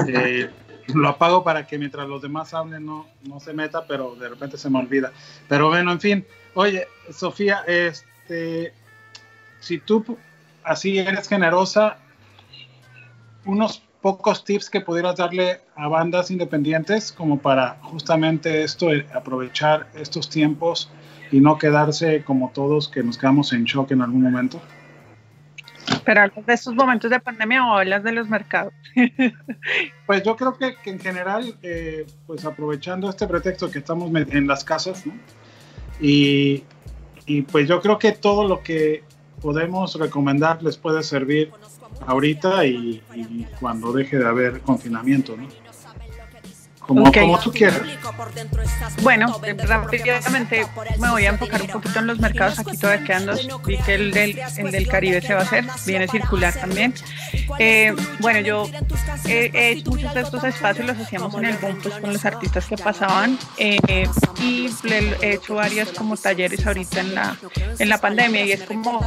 eh, 0.09 0.51
lo 0.95 1.09
apago 1.09 1.45
para 1.45 1.67
que 1.67 1.79
mientras 1.79 2.09
los 2.09 2.23
demás 2.23 2.55
hablen 2.55 2.87
no, 2.87 3.07
no 3.23 3.41
se 3.41 3.53
meta, 3.53 3.87
pero 3.87 4.15
de 4.17 4.29
repente 4.29 4.57
se 4.59 4.71
me 4.71 4.79
olvida. 4.79 5.13
Pero 5.49 5.69
bueno, 5.69 5.93
en 5.93 6.01
fin. 6.01 6.27
Oye, 6.55 6.87
Sofía, 7.11 7.65
este, 7.67 8.73
si 9.61 9.79
tú 9.79 10.19
así 10.65 10.99
eres 10.99 11.29
generosa, 11.29 11.99
unos 13.45 13.83
pocos 14.01 14.45
tips 14.45 14.69
que 14.69 14.81
pudieras 14.81 15.17
darle 15.17 15.61
a 15.77 15.89
bandas 15.89 16.31
independientes 16.31 17.13
como 17.13 17.39
para 17.39 17.79
justamente 17.83 18.65
esto, 18.65 18.89
aprovechar 19.15 19.89
estos 19.95 20.29
tiempos 20.29 20.91
y 21.33 21.41
no 21.41 21.59
quedarse 21.59 22.23
como 22.23 22.53
todos 22.55 22.89
que 22.89 23.03
nos 23.03 23.19
quedamos 23.19 23.53
en 23.53 23.65
shock 23.65 23.91
en 23.91 24.03
algún 24.03 24.23
momento. 24.23 24.61
Pero 26.05 26.21
hablas 26.21 26.47
de 26.47 26.53
estos 26.53 26.75
momentos 26.75 27.11
de 27.11 27.19
pandemia 27.19 27.67
o 27.67 27.77
hablas 27.77 28.05
de 28.05 28.13
los 28.13 28.29
mercados. 28.29 28.73
pues 30.07 30.23
yo 30.23 30.37
creo 30.37 30.57
que, 30.57 30.77
que 30.77 30.91
en 30.91 31.01
general, 31.01 31.57
eh, 31.63 32.07
pues 32.27 32.45
aprovechando 32.45 33.09
este 33.09 33.27
pretexto 33.27 33.71
que 33.71 33.79
estamos 33.79 34.11
en 34.15 34.47
las 34.47 34.63
casas, 34.63 35.07
¿no? 35.07 35.15
Y, 36.01 36.65
y, 37.27 37.43
pues 37.43 37.69
yo 37.69 37.81
creo 37.81 37.99
que 37.99 38.13
todo 38.13 38.47
lo 38.47 38.63
que 38.63 39.05
podemos 39.41 39.95
recomendar 39.95 40.63
les 40.63 40.77
puede 40.77 41.03
servir 41.03 41.51
ahorita 42.07 42.67
y, 42.67 43.03
y 43.15 43.47
cuando 43.61 43.93
deje 43.93 44.19
de 44.19 44.27
haber 44.27 44.61
confinamiento, 44.61 45.37
¿no? 45.37 45.49
Como, 46.87 47.03
Ok. 47.09 47.19
como 47.21 47.39
tú 47.41 47.53
quieras. 47.53 47.81
Bueno, 49.03 49.41
eh, 49.45 49.55
rápidamente 49.59 50.67
me 50.99 51.11
voy 51.11 51.27
a 51.27 51.31
enfocar 51.31 51.63
un 51.63 51.69
poquito 51.69 51.99
en 51.99 52.07
los 52.07 52.19
mercados. 52.19 52.59
Aquí 52.59 52.77
todavía 52.77 53.05
quedan 53.05 53.27
dos. 53.27 53.47
Vi 53.65 53.79
que 53.79 53.95
el 53.95 54.11
del, 54.13 54.39
el 54.57 54.71
del 54.71 54.87
Caribe 54.89 55.21
se 55.21 55.35
va 55.35 55.41
a 55.41 55.43
hacer, 55.45 55.65
viene 55.87 56.09
circular 56.09 56.53
también. 56.55 56.95
Eh, 57.59 57.95
bueno, 58.21 58.41
yo 58.41 58.69
he, 59.27 59.51
he 59.55 59.71
hecho 59.73 59.91
muchos 59.91 60.15
de 60.15 60.21
estos 60.21 60.45
espacios, 60.45 60.87
los 60.87 60.99
hacíamos 60.99 61.35
en 61.35 61.45
el 61.47 61.57
boom 61.57 61.79
pues, 61.83 61.95
con 61.97 62.13
los 62.13 62.25
artistas 62.25 62.67
que 62.67 62.77
pasaban 62.77 63.39
eh, 63.59 64.07
y 64.41 64.69
le- 64.85 65.17
he 65.23 65.35
hecho 65.35 65.55
varias 65.55 65.89
como 65.91 66.17
talleres 66.17 66.67
ahorita 66.67 67.01
en 67.01 67.15
la, 67.15 67.37
en 67.79 67.89
la 67.89 67.99
pandemia 67.99 68.45
y 68.45 68.53
es 68.53 68.63
como, 68.63 69.01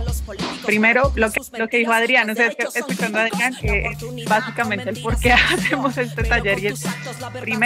primero, 0.66 1.12
lo 1.16 1.32
que, 1.32 1.42
lo 1.58 1.68
que 1.68 1.78
dijo 1.78 1.92
Adrián, 1.92 2.30
o 2.30 2.36
sea, 2.36 2.48
es 2.48 2.56
que 2.56 2.64
escuchando 2.80 3.20
a 3.20 3.24
Adrián, 3.24 3.56
que 3.60 3.86
es 3.86 4.26
básicamente 4.26 4.90
el 4.90 5.02
por 5.02 5.18
qué 5.20 5.34
hacemos 5.54 5.98
este 5.98 6.24
taller 6.24 6.60
y 6.60 6.68
es, 6.68 6.84
primero, 7.42 7.65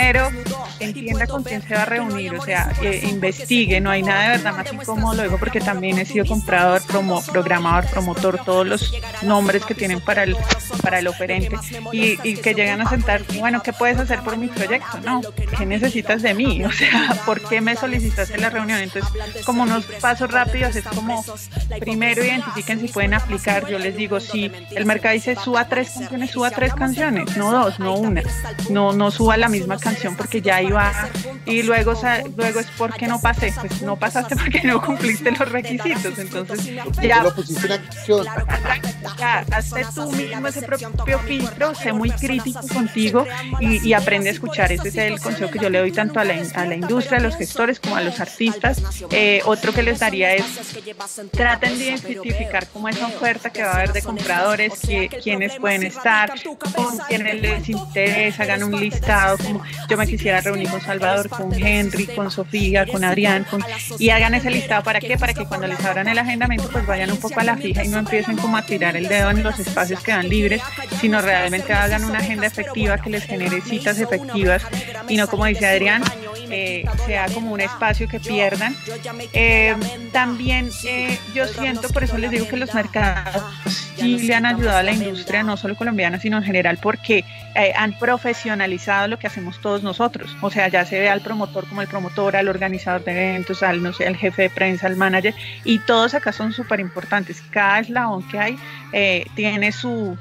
entienda 0.80 1.28
con 1.28 1.44
quién 1.44 1.62
se 1.62 1.76
va 1.76 1.84
a 1.84 1.86
reunir, 1.86 2.34
o 2.36 2.42
sea, 2.42 2.72
eh, 2.82 3.02
investigue, 3.10 3.82
no 3.82 3.90
hay 3.90 4.04
nada 4.04 4.24
de 4.24 4.30
verdad 4.38 4.54
más 4.56 4.74
incómodo, 4.74 5.16
lo 5.16 5.24
digo 5.24 5.38
porque 5.38 5.60
también 5.60 5.98
he 6.00 6.06
sido 6.06 6.26
comprador, 6.26 6.82
promo, 6.86 7.22
programador, 7.22 7.90
promotor, 7.90 8.40
todos 8.44 8.66
los 8.66 8.94
nombres 9.24 9.66
que 9.66 9.76
tienen 9.76 10.00
para 10.00 10.24
el, 10.24 10.38
para 10.82 11.00
el 11.00 11.08
operente 11.08 11.56
y, 11.92 12.18
y 12.28 12.36
que 12.38 12.54
llegan 12.54 12.82
a 12.82 12.90
sentar, 12.90 13.24
bueno, 13.38 13.62
¿qué 13.62 13.74
puedes 13.74 13.98
hacer 13.98 14.20
por 14.22 14.38
mi 14.38 14.48
proyecto? 14.48 15.00
No, 15.04 15.22
¿qué 15.58 15.66
necesitas 15.66 16.22
de 16.22 16.34
mí? 16.34 16.64
O 16.70 16.72
sea, 16.72 17.18
¿por 17.26 17.42
qué 17.42 17.62
me 17.62 17.76
solicitaste 17.76 18.38
la 18.38 18.52
reunión? 18.52 18.80
Entonces, 18.80 19.12
como 19.44 19.64
unos 19.64 19.86
pasos 19.86 20.30
rápidos, 20.32 20.76
es 20.76 20.86
como, 20.86 21.26
primero 21.80 22.24
identifiquen 22.24 22.80
si 22.80 22.88
pueden 22.90 23.16
aplicar, 23.16 23.68
yo 23.68 23.80
les 23.80 23.96
digo, 23.96 24.20
si 24.20 24.52
el 24.76 24.86
mercado 24.86 25.16
dice 25.16 25.36
suba 25.36 25.68
tres 25.68 25.90
canciones, 25.90 26.30
suba 26.30 26.52
tres 26.52 26.76
canciones, 26.76 27.36
no 27.38 27.52
dos, 27.52 27.80
no 27.80 27.96
una, 27.96 28.22
no, 28.70 28.94
no 28.94 29.10
suba 29.10 29.36
la 29.36 29.50
misma 29.50 29.78
canción 29.78 29.89
porque 30.18 30.42
ya 30.42 30.62
iba 30.62 30.92
y 31.46 31.64
luego, 31.64 31.94
luego 32.36 32.60
es 32.60 32.68
porque 32.78 33.08
no 33.08 33.20
pasé, 33.20 33.54
pues 33.60 33.82
no 33.82 33.96
pasaste 33.98 34.36
porque 34.36 34.62
no 34.64 34.82
cumpliste 34.82 35.32
los 35.32 35.52
requisitos, 35.52 36.18
entonces 36.18 36.76
ya 37.02 37.24
Lo 37.24 37.34
pusiste 37.34 37.68
en 37.68 37.74
acción. 37.74 38.26
ya, 39.18 39.46
hazte 39.52 39.86
tú 39.94 40.12
mismo 40.12 40.48
ese 40.48 40.62
propio 40.62 41.20
filtro, 41.20 41.76
sé 41.76 41.94
muy 41.94 42.12
crítico 42.12 42.62
contigo 42.74 43.26
y, 43.60 43.88
y 43.88 43.94
aprende 43.94 44.30
a 44.30 44.34
escuchar. 44.34 44.72
Ese 44.72 44.90
es 44.90 44.96
el 44.96 45.20
consejo 45.20 45.52
que 45.52 45.60
yo 45.60 45.70
le 45.70 45.80
doy 45.80 45.92
tanto 45.92 46.20
a 46.20 46.24
la, 46.24 46.36
a 46.56 46.66
la 46.66 46.76
industria, 46.76 47.18
a 47.20 47.22
los 47.22 47.36
gestores, 47.36 47.80
como 47.80 47.96
a 47.96 48.02
los 48.02 48.20
artistas. 48.20 48.82
Eh, 49.12 49.42
otro 49.46 49.74
que 49.74 49.84
les 49.84 50.00
daría 50.00 50.36
es, 50.36 50.46
traten 51.32 51.78
de 51.78 51.86
identificar 51.86 52.68
cómo 52.68 52.90
esa 52.90 53.08
oferta 53.08 53.50
que 53.50 53.64
va 53.64 53.72
a 53.72 53.76
haber 53.76 53.94
de 53.94 54.02
compradores, 54.02 54.74
que, 54.80 55.10
quiénes 55.24 55.56
pueden 55.56 55.84
estar, 55.84 56.34
con 56.76 56.98
quiénes 57.08 57.42
les 57.42 57.70
interesa, 57.70 58.44
hagan 58.44 58.64
un 58.64 58.80
listado, 58.80 59.38
como 59.38 59.62
yo 59.88 59.98
me 59.98 60.08
quisiera 60.08 60.42
reunir 60.42 60.70
con 60.70 60.82
Salvador, 60.82 61.30
con 61.30 61.54
Henry, 61.54 62.08
con 62.08 62.32
Sofía, 62.32 62.86
con 62.86 63.04
Adrián, 63.04 63.46
con, 63.50 63.64
y 63.98 64.10
hagan 64.10 64.36
ese 64.36 64.50
listado, 64.50 64.84
¿para 64.84 65.00
qué? 65.00 65.18
Para 65.18 65.34
que 65.34 65.46
cuando 65.46 65.68
les 65.68 65.84
abran 65.84 66.08
el 66.08 66.18
agendamiento, 66.18 66.70
pues 66.72 66.86
vayan 66.86 67.12
un 67.12 67.18
poco 67.18 67.40
a 67.40 67.44
la 67.44 67.58
fija 67.58 67.84
y 67.84 67.88
no 67.88 68.00
empiecen 68.00 68.38
como 68.38 68.58
a 68.58 68.66
tirar 68.66 68.96
el 68.96 69.08
dedo 69.08 69.30
en 69.30 69.44
los 69.44 69.60
espacios 69.60 70.02
que 70.02 70.12
dan 70.12 70.28
libres, 70.30 70.62
sino 71.00 71.22
realmente 71.22 71.74
hagan 71.74 72.04
una 72.04 72.20
agenda 72.20 72.48
efectiva 72.48 72.98
que 72.98 73.10
les 73.10 73.24
genere 73.26 73.62
citas 73.62 74.00
efectivas 74.00 74.64
y 75.08 75.18
no 75.18 75.28
como 75.28 75.46
dice 75.46 75.68
Adrián, 75.68 76.04
eh, 76.50 76.84
sea 77.06 77.28
como 77.28 77.52
un 77.52 77.62
espacio 77.62 78.08
que 78.08 78.20
pierdan. 78.20 78.76
Eh, 79.34 79.76
también 80.12 80.70
eh, 80.86 81.18
yo 81.34 81.48
siento, 81.48 81.90
por 81.90 82.04
eso 82.04 82.18
les 82.18 82.32
digo 82.32 82.48
que 82.48 82.58
los 82.58 82.74
mercados 82.74 83.44
sí 84.00 84.20
le 84.20 84.36
han 84.36 84.46
ayudado 84.46 84.78
a 84.78 84.84
la 84.84 84.92
industria, 84.92 85.44
no 85.44 85.58
solo 85.58 85.76
colombiana, 85.76 86.20
sino 86.20 86.38
en 86.38 86.44
general, 86.44 86.80
porque 86.82 87.24
eh, 87.56 87.74
han 87.76 87.98
profesionalizado 87.98 89.08
lo 89.08 89.20
que 89.20 89.28
hacemos 89.28 89.60
todos 89.60 89.84
nosotros. 89.84 90.36
O 90.42 90.50
sea, 90.50 90.68
ya 90.68 90.86
se 90.86 91.00
ve 91.00 91.10
al 91.10 91.22
promotor 91.22 91.68
como 91.68 91.82
el 91.82 91.88
promotor, 91.88 92.36
al 92.36 92.48
organizador 92.48 93.04
de 93.04 93.12
eventos, 93.12 93.64
al, 93.64 93.84
no 93.84 93.94
sé, 93.94 94.08
al 94.08 94.16
jefe 94.16 94.44
de 94.44 94.50
prensa, 94.50 94.88
al 94.88 94.96
manager, 94.96 95.34
y 95.64 95.80
todos 95.80 96.14
acá 96.14 96.32
son 96.32 96.54
súper 96.54 96.80
importantes. 96.80 97.42
Cada 97.52 97.80
eslabón 97.80 98.28
que 98.30 98.40
hay 98.40 98.60
eh, 98.94 99.26
tiene 99.36 99.72
su 99.72 100.18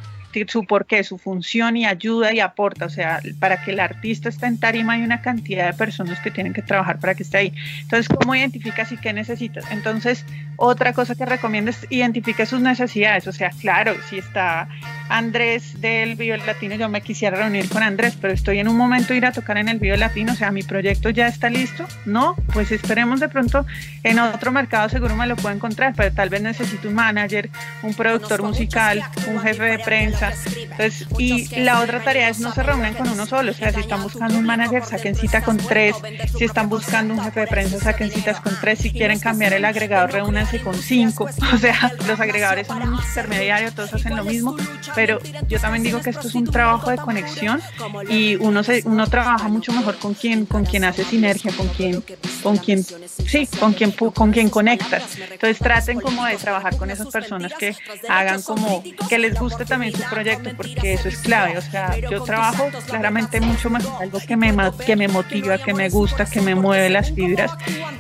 su 0.49 0.65
porqué, 0.65 1.05
su 1.05 1.19
función 1.19 1.77
y 1.77 1.87
ayuda 1.87 2.33
y 2.33 2.41
aporta, 2.41 2.87
o 2.87 2.91
sea, 2.91 3.21
para 3.39 3.63
que 3.63 3.73
el 3.73 3.81
artista 3.81 4.29
esté 4.29 4.47
en 4.47 4.59
tarima 4.59 4.95
hay 4.95 5.03
una 5.03 5.21
cantidad 5.21 5.67
de 5.67 5.73
personas 5.73 6.21
que 6.21 6.31
tienen 6.31 6.53
que 6.53 6.63
trabajar 6.63 6.99
para 7.01 7.15
que 7.15 7.23
esté 7.23 7.39
ahí. 7.39 7.53
Entonces, 7.81 8.09
¿cómo 8.09 8.35
identificas 8.35 8.93
y 8.93 8.97
qué 8.97 9.13
necesitas? 9.13 9.65
Entonces, 9.71 10.25
otra 10.57 10.93
cosa 10.93 11.15
que 11.15 11.25
recomiendo 11.25 11.71
es 11.71 11.87
identifique 11.91 12.45
sus 12.47 12.61
necesidades, 12.61 13.27
o 13.27 13.33
sea, 13.33 13.51
claro, 13.51 13.95
si 14.09 14.19
está 14.19 14.69
Andrés 15.09 15.81
del 15.81 16.17
Vivo 16.17 16.37
Latino, 16.37 16.75
yo 16.75 16.89
me 16.89 17.01
quisiera 17.01 17.37
reunir 17.37 17.69
con 17.69 17.83
Andrés, 17.83 18.17
pero 18.21 18.35
estoy 18.35 18.59
en 18.59 18.69
un 18.69 18.77
momento 18.77 19.13
de 19.13 19.19
ir 19.19 19.27
a 19.27 19.33
tocar 19.33 19.57
en 19.57 19.69
el 19.69 19.79
Vivo 19.79 19.97
Latino, 19.97 20.33
o 20.33 20.37
sea, 20.37 20.51
mi 20.51 20.63
proyecto 20.63 21.11
ya 21.11 21.29
está 21.29 21.49
listo, 21.49 21.87
¿no? 22.05 22.35
Pues 22.53 22.73
esperemos 22.73 23.21
de 23.21 23.29
pronto 23.29 23.67
en 24.03 24.19
otro 24.19 24.51
mercado 24.51 24.89
seguro 24.89 25.17
me 25.17 25.27
lo 25.27 25.37
puedo 25.37 25.55
encontrar, 25.55 25.95
pero 25.97 26.13
tal 26.13 26.29
vez 26.29 26.43
necesito 26.43 26.89
un 26.89 26.95
manager, 26.95 27.51
un 27.83 27.95
productor 27.95 28.43
musical, 28.43 29.03
un 29.29 29.41
jefe 29.41 29.63
de 29.63 29.79
prensa, 29.79 30.18
entonces, 30.23 31.07
y 31.19 31.49
la 31.61 31.81
otra 31.81 32.03
tarea 32.03 32.29
es 32.29 32.41
no 32.41 32.53
se 32.53 32.63
reúnen 32.63 32.95
con 32.95 33.09
uno 33.09 33.27
solo, 33.27 33.53
o 33.53 33.55
sea, 33.55 33.73
si 33.73 33.81
están 33.81 34.03
buscando 34.03 34.39
un 34.39 34.45
manager, 34.45 34.85
saquen 34.85 35.15
cita 35.15 35.43
con 35.43 35.57
tres, 35.57 35.97
si 36.37 36.45
están 36.45 36.69
buscando 36.69 37.15
un 37.15 37.23
jefe 37.23 37.41
de 37.41 37.47
prensa, 37.47 37.79
saquen 37.79 38.11
citas 38.11 38.41
con 38.41 38.55
tres, 38.61 38.81
si 38.81 38.91
quieren 38.91 39.19
cambiar 39.19 39.53
el 39.53 39.65
agregador, 39.65 40.13
reúnanse 40.13 40.61
con 40.61 40.75
cinco, 40.75 41.25
o 41.55 41.59
sea, 41.59 41.93
los 42.07 42.21
agregadores 42.21 42.67
son 42.67 42.83
un 42.83 42.95
intermediario, 42.95 43.73
todos 43.73 43.95
hacen 43.95 44.17
lo 44.17 44.25
mismo, 44.25 44.57
pero 44.95 45.19
yo 45.49 45.61
también 45.61 45.83
digo 45.83 46.01
que 46.01 46.11
esto 46.11 46.29
es 46.29 46.35
un 46.35 46.47
trabajo 46.47 46.91
de 46.91 46.97
conexión 46.97 47.61
y 48.09 48.37
uno 48.37 48.63
se, 48.63 48.83
uno 48.85 49.07
trabaja 49.07 49.49
mucho 49.49 49.73
mejor 49.73 49.99
con 49.99 50.15
quien, 50.15 50.47
con 50.47 50.65
quien 50.65 50.85
hace 50.85 51.05
sinergia, 51.05 51.53
con 51.57 51.69
quien, 51.69 52.03
con 52.43 52.57
quien, 52.57 52.85
sí, 52.85 53.49
con 53.59 53.73
quien, 53.73 53.93
con 53.93 54.33
quien 54.33 54.51
conectas. 54.51 55.05
Entonces 55.19 55.59
traten 55.59 56.01
como 56.01 56.25
de 56.25 56.37
trabajar 56.37 56.77
con 56.77 56.91
esas 56.91 57.09
personas 57.09 57.53
que 57.55 57.75
hagan 58.09 58.43
como, 58.43 58.83
que 59.09 59.19
les 59.19 59.39
guste 59.39 59.65
también 59.65 59.95
su 59.95 60.03
proyecto, 60.09 60.51
porque 60.57 60.95
eso 60.95 61.09
es 61.09 61.19
clave. 61.19 61.59
O 61.59 61.63
sea, 61.63 61.97
yo 61.99 62.23
trabajo 62.23 62.69
claramente 62.87 63.41
mucho 63.41 63.71
mejor 63.71 64.03
algo 64.03 64.19
que 64.21 64.37
me, 64.37 64.55
que 64.85 64.97
me 64.97 65.09
motiva, 65.09 65.59
que 65.59 65.75
me 65.75 65.89
gusta, 65.89 66.27
que 66.27 66.41
me 66.41 66.55
mueve 66.55 66.91
las 66.91 67.13
fibras. 67.13 67.53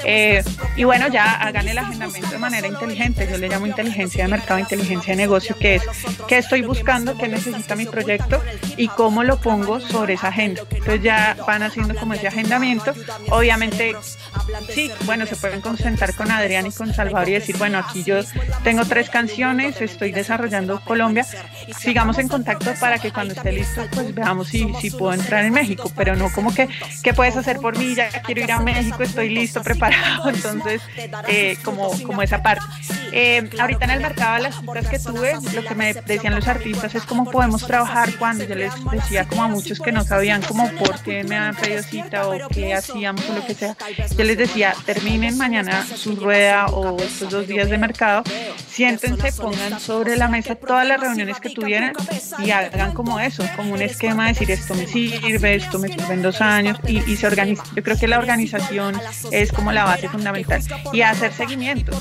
Eh, 0.04 0.42
y 0.76 0.84
bueno, 0.84 1.08
ya 1.08 1.34
hagan 1.34 1.68
el 1.68 1.78
agendamiento 1.78 2.30
de 2.30 2.38
manera 2.38 2.66
inteligente. 2.66 3.28
Yo 3.30 3.38
le 3.38 3.48
llamo 3.48 3.66
inteligencia 3.66 4.24
de 4.24 4.30
mercado, 4.30 4.60
inteligencia 4.60 5.12
de 5.12 5.16
negocio, 5.16 5.56
que 5.58 5.76
es 5.76 5.82
qué 6.26 6.38
estoy 6.38 6.62
buscando, 6.62 7.16
qué 7.16 7.28
necesita 7.28 7.74
mi 7.76 7.86
proyecto 7.86 8.42
y 8.76 8.88
cómo 8.88 9.24
lo 9.24 9.40
pongo 9.40 9.80
sobre 9.80 10.14
esa 10.14 10.28
agenda. 10.28 10.62
Entonces 10.70 11.02
ya 11.02 11.36
van 11.46 11.62
haciendo 11.62 11.94
como 11.94 12.14
ese 12.14 12.28
agendamiento. 12.28 12.92
Obviamente, 13.30 13.94
sí, 14.68 14.90
bueno, 15.04 15.26
se 15.26 15.36
pueden 15.36 15.60
concentrar 15.60 16.14
con 16.14 16.30
Adrián 16.30 16.66
y 16.66 16.72
con 16.72 16.92
Salvador 16.92 17.28
y 17.28 17.32
decir, 17.32 17.56
bueno, 17.56 17.78
aquí 17.78 18.04
yo 18.04 18.20
tengo 18.64 18.84
tres 18.84 19.10
canciones, 19.10 19.80
estoy 19.80 20.12
desarrollando 20.12 20.80
Colombia, 20.80 21.26
sigamos 21.78 22.18
en 22.18 22.28
contacto 22.28 22.72
para 22.80 22.98
que 22.98 23.12
cuando 23.12 23.34
esté 23.34 23.52
listo, 23.52 23.86
pues 23.92 24.14
veamos 24.14 24.48
si, 24.48 24.72
si 24.80 24.90
puedo 24.90 25.12
entrar 25.12 25.44
en 25.44 25.52
México, 25.52 25.90
pero 25.96 26.16
no 26.16 26.30
como 26.32 26.54
que, 26.54 26.68
¿qué 27.02 27.14
puedes 27.14 27.36
hacer 27.36 27.58
por 27.58 27.78
mí? 27.78 27.94
Ya 27.94 28.10
quiero 28.22 28.42
ir 28.42 28.52
a 28.52 28.60
México, 28.60 29.02
estoy 29.02 29.30
listo, 29.30 29.62
preparado, 29.62 30.28
entonces, 30.28 30.82
eh, 31.28 31.56
como, 31.62 31.90
como 32.02 32.22
esa 32.22 32.42
parte. 32.42 32.64
Eh, 33.12 33.48
ahorita 33.58 33.84
en 33.86 33.90
el 33.90 34.00
mercado, 34.00 34.38
las 34.38 34.60
citas 34.60 34.88
que 34.88 34.98
tuve, 34.98 35.34
lo 35.54 35.64
que 35.64 35.74
me 35.74 35.94
decían 35.94 36.34
los 36.34 36.46
artistas 36.46 36.94
es 36.94 37.04
cómo 37.04 37.30
podemos 37.30 37.66
trabajar 37.66 38.14
cuando 38.18 38.44
yo 38.44 38.54
les 38.54 38.72
decía 38.90 39.26
como 39.26 39.44
a 39.44 39.48
muchos 39.48 39.80
que 39.80 39.92
no 39.92 40.04
sabían 40.04 40.42
como 40.42 40.70
por 40.72 41.00
qué 41.02 41.24
me 41.24 41.36
habían 41.36 41.56
pedido 41.56 41.82
cita 41.82 42.28
o 42.28 42.48
qué 42.48 42.74
hacíamos 42.74 43.28
o 43.28 43.34
lo 43.34 43.46
que 43.46 43.54
sea, 43.54 43.76
yo 44.16 44.24
les 44.28 44.36
decía, 44.36 44.74
terminen 44.84 45.38
mañana 45.38 45.86
su 45.86 46.14
rueda 46.14 46.66
o 46.66 47.00
estos 47.00 47.30
dos 47.30 47.48
días 47.48 47.70
de 47.70 47.78
mercado, 47.78 48.22
siéntense, 48.68 49.32
pongan 49.32 49.80
sobre 49.80 50.16
la 50.16 50.28
mesa 50.28 50.54
todas 50.54 50.86
las 50.86 51.00
reuniones 51.00 51.40
que 51.40 51.48
tuvieran 51.48 51.94
y 52.44 52.50
hagan 52.50 52.92
como 52.92 53.18
eso, 53.20 53.42
como 53.56 53.72
un 53.72 53.80
esquema 53.80 54.26
de 54.26 54.34
decir 54.34 54.50
esto 54.50 54.74
me 54.74 54.86
sirve, 54.86 55.54
esto 55.54 55.78
me 55.78 55.88
sirve 55.88 56.12
en 56.12 56.20
dos 56.20 56.42
años 56.42 56.78
y, 56.86 56.98
y 57.10 57.16
se 57.16 57.26
organiza. 57.26 57.64
Yo 57.74 57.82
creo 57.82 57.98
que 57.98 58.06
la 58.06 58.18
organización 58.18 59.00
es 59.32 59.50
como 59.50 59.72
la 59.72 59.84
base 59.84 60.10
fundamental 60.10 60.60
y 60.92 61.00
hacer 61.00 61.32
seguimiento. 61.32 61.92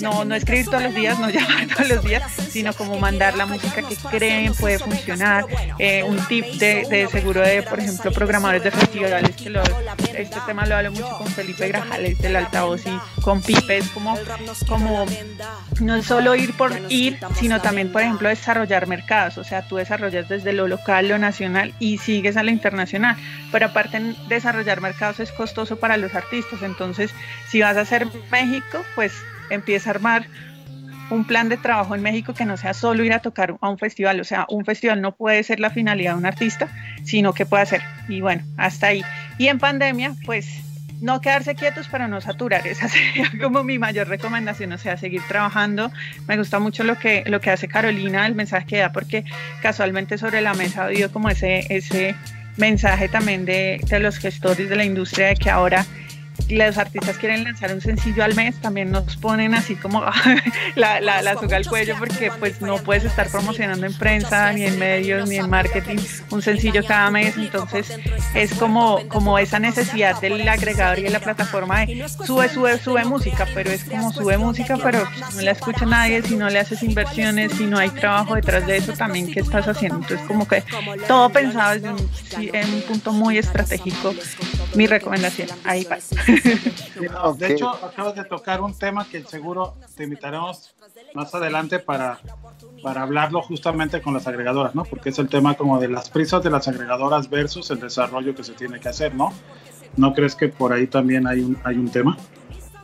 No, 0.00 0.24
no 0.24 0.36
escribir 0.36 0.66
todos 0.66 0.84
los 0.84 0.94
días, 0.94 1.18
no 1.18 1.30
llamar 1.36 1.66
todos 1.66 1.88
los 1.88 2.04
días, 2.04 2.22
sino 2.48 2.74
como 2.74 2.96
mandar 3.00 3.36
la 3.36 3.46
música 3.46 3.82
que 3.82 3.96
creen 3.96 4.54
puede 4.54 4.78
funcionar. 4.78 5.44
Eh, 5.80 6.04
un 6.04 6.24
tip 6.28 6.44
de, 6.60 6.86
de 6.88 7.08
seguro 7.08 7.40
de, 7.40 7.64
por 7.64 7.80
ejemplo, 7.80 8.12
programadores 8.12 8.62
de 8.62 8.70
festivales, 8.70 9.34
que 9.34 9.50
lo, 9.50 9.62
este 10.14 10.38
tema 10.46 10.64
lo 10.64 10.76
hablo 10.76 10.92
mucho 10.92 11.18
con 11.18 11.26
Felipe 11.26 11.55
Grajales 11.58 12.18
del 12.18 12.36
altavoz 12.36 12.86
y 12.86 13.22
con 13.22 13.42
Pipe, 13.42 13.78
es 13.78 13.88
como, 13.90 14.16
como 14.68 15.06
no 15.80 16.02
solo 16.02 16.34
ir 16.34 16.52
por 16.54 16.72
ir, 16.88 17.18
sino 17.34 17.60
también, 17.60 17.90
por 17.90 18.02
ejemplo, 18.02 18.28
desarrollar 18.28 18.86
mercados. 18.86 19.38
O 19.38 19.44
sea, 19.44 19.66
tú 19.66 19.76
desarrollas 19.76 20.28
desde 20.28 20.52
lo 20.52 20.68
local, 20.68 21.08
lo 21.08 21.18
nacional 21.18 21.74
y 21.78 21.98
sigues 21.98 22.36
a 22.36 22.42
lo 22.42 22.50
internacional. 22.50 23.16
Pero 23.52 23.66
aparte, 23.66 24.00
desarrollar 24.28 24.80
mercados 24.80 25.20
es 25.20 25.32
costoso 25.32 25.76
para 25.76 25.96
los 25.96 26.14
artistas. 26.14 26.62
Entonces, 26.62 27.10
si 27.48 27.60
vas 27.60 27.76
a 27.76 27.80
hacer 27.80 28.06
México, 28.30 28.84
pues 28.94 29.12
empieza 29.50 29.90
a 29.90 29.94
armar 29.94 30.26
un 31.10 31.24
plan 31.24 31.48
de 31.48 31.56
trabajo 31.56 31.94
en 31.94 32.02
México 32.02 32.34
que 32.34 32.44
no 32.44 32.56
sea 32.56 32.74
solo 32.74 33.04
ir 33.04 33.12
a 33.12 33.20
tocar 33.20 33.56
a 33.60 33.68
un 33.68 33.78
festival, 33.78 34.20
o 34.20 34.24
sea, 34.24 34.46
un 34.48 34.64
festival 34.64 35.00
no 35.00 35.14
puede 35.14 35.42
ser 35.42 35.60
la 35.60 35.70
finalidad 35.70 36.12
de 36.12 36.18
un 36.18 36.26
artista, 36.26 36.68
sino 37.04 37.32
que 37.32 37.46
puede 37.46 37.66
ser. 37.66 37.82
Y 38.08 38.20
bueno, 38.20 38.42
hasta 38.56 38.88
ahí. 38.88 39.04
Y 39.38 39.48
en 39.48 39.58
pandemia, 39.58 40.14
pues 40.24 40.48
no 41.00 41.20
quedarse 41.20 41.54
quietos 41.54 41.88
para 41.88 42.08
no 42.08 42.20
saturar, 42.20 42.66
esa 42.66 42.88
sería 42.88 43.30
como 43.40 43.64
mi 43.64 43.78
mayor 43.78 44.08
recomendación, 44.08 44.72
o 44.72 44.78
sea, 44.78 44.96
seguir 44.96 45.22
trabajando. 45.28 45.90
Me 46.26 46.36
gusta 46.36 46.58
mucho 46.58 46.84
lo 46.84 46.98
que, 46.98 47.24
lo 47.26 47.40
que 47.40 47.50
hace 47.50 47.68
Carolina, 47.68 48.26
el 48.26 48.34
mensaje 48.34 48.66
que 48.66 48.78
da, 48.78 48.92
porque 48.92 49.24
casualmente 49.62 50.18
sobre 50.18 50.40
la 50.40 50.54
mesa 50.54 50.82
ha 50.82 50.86
habido 50.86 51.10
como 51.10 51.28
ese, 51.28 51.66
ese 51.68 52.14
mensaje 52.56 53.08
también 53.08 53.44
de, 53.44 53.80
de 53.88 54.00
los 54.00 54.18
gestores 54.18 54.68
de 54.68 54.76
la 54.76 54.84
industria 54.84 55.28
de 55.28 55.36
que 55.36 55.50
ahora 55.50 55.84
los 56.48 56.78
artistas 56.78 57.16
quieren 57.18 57.44
lanzar 57.44 57.72
un 57.74 57.80
sencillo 57.80 58.24
al 58.24 58.34
mes, 58.34 58.54
también 58.60 58.90
nos 58.90 59.16
ponen 59.16 59.54
así 59.54 59.74
como 59.74 60.02
la, 60.74 61.00
la, 61.00 61.22
la 61.22 61.34
soga 61.34 61.56
al 61.56 61.66
cuello 61.66 61.96
porque 61.98 62.30
pues 62.38 62.60
no 62.60 62.78
puedes 62.78 63.04
estar 63.04 63.28
promocionando 63.28 63.86
en 63.86 63.94
prensa, 63.94 64.52
ni 64.52 64.64
en 64.64 64.78
medios, 64.78 65.28
ni 65.28 65.36
en 65.36 65.50
marketing 65.50 65.96
un 66.30 66.42
sencillo 66.42 66.84
cada 66.84 67.10
mes, 67.10 67.36
entonces 67.36 67.92
es 68.34 68.54
como, 68.54 69.00
como 69.08 69.38
esa 69.38 69.58
necesidad 69.58 70.20
del 70.20 70.48
agregador 70.48 70.98
y 70.98 71.02
de 71.02 71.10
la 71.10 71.20
plataforma 71.20 71.80
de 71.80 72.08
sube, 72.08 72.48
sube, 72.48 72.78
sube 72.78 73.04
música, 73.04 73.46
pero 73.54 73.70
es 73.70 73.84
como 73.84 74.12
sube 74.12 74.38
música, 74.38 74.76
pero 74.82 75.06
no 75.34 75.40
la 75.40 75.50
escucha 75.50 75.86
nadie, 75.86 76.22
si 76.22 76.36
no 76.36 76.48
le 76.48 76.58
haces 76.58 76.82
inversiones, 76.82 77.52
si 77.52 77.64
no 77.64 77.78
hay 77.78 77.90
trabajo 77.90 78.34
detrás 78.34 78.66
de 78.66 78.76
eso 78.76 78.92
también, 78.92 79.30
¿qué 79.32 79.40
estás 79.40 79.66
haciendo? 79.68 79.98
Entonces 79.98 80.26
como 80.26 80.46
que 80.46 80.62
todo 81.08 81.30
pensado 81.30 81.74
desde 81.74 81.90
un, 81.90 82.10
en 82.54 82.74
un 82.74 82.82
punto 82.82 83.12
muy 83.12 83.38
estratégico, 83.38 84.14
mi 84.74 84.86
recomendación, 84.86 85.48
ahí 85.64 85.84
va. 85.84 85.96
De 87.38 87.52
hecho, 87.52 87.68
acabas 87.68 88.14
de 88.14 88.24
tocar 88.24 88.60
un 88.60 88.76
tema 88.76 89.06
que 89.08 89.22
seguro 89.22 89.74
te 89.96 90.04
invitaremos 90.04 90.74
más 91.14 91.34
adelante 91.34 91.78
para, 91.78 92.18
para 92.82 93.02
hablarlo 93.02 93.42
justamente 93.42 94.00
con 94.00 94.14
las 94.14 94.26
agregadoras, 94.26 94.74
¿no? 94.74 94.84
Porque 94.84 95.10
es 95.10 95.18
el 95.18 95.28
tema 95.28 95.54
como 95.54 95.78
de 95.78 95.88
las 95.88 96.10
prisas 96.10 96.42
de 96.42 96.50
las 96.50 96.68
agregadoras 96.68 97.28
versus 97.30 97.70
el 97.70 97.80
desarrollo 97.80 98.34
que 98.34 98.44
se 98.44 98.52
tiene 98.52 98.80
que 98.80 98.88
hacer, 98.88 99.14
¿no? 99.14 99.32
¿No 99.96 100.12
crees 100.12 100.34
que 100.34 100.48
por 100.48 100.72
ahí 100.72 100.86
también 100.86 101.26
hay 101.26 101.40
un, 101.40 101.58
hay 101.64 101.76
un 101.76 101.90
tema? 101.90 102.16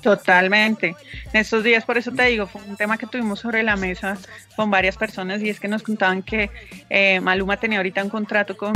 Totalmente. 0.02 0.96
En 1.32 1.40
estos 1.40 1.62
días, 1.62 1.84
por 1.84 1.96
eso 1.96 2.10
te 2.10 2.24
digo, 2.24 2.46
fue 2.46 2.60
un 2.62 2.76
tema 2.76 2.98
que 2.98 3.06
tuvimos 3.06 3.38
sobre 3.38 3.62
la 3.62 3.76
mesa 3.76 4.18
con 4.56 4.70
varias 4.70 4.96
personas 4.96 5.40
y 5.40 5.48
es 5.48 5.60
que 5.60 5.68
nos 5.68 5.82
contaban 5.82 6.22
que 6.22 6.50
eh, 6.90 7.20
Maluma 7.20 7.56
tenía 7.56 7.78
ahorita 7.78 8.02
un 8.02 8.10
contrato 8.10 8.56
con 8.56 8.72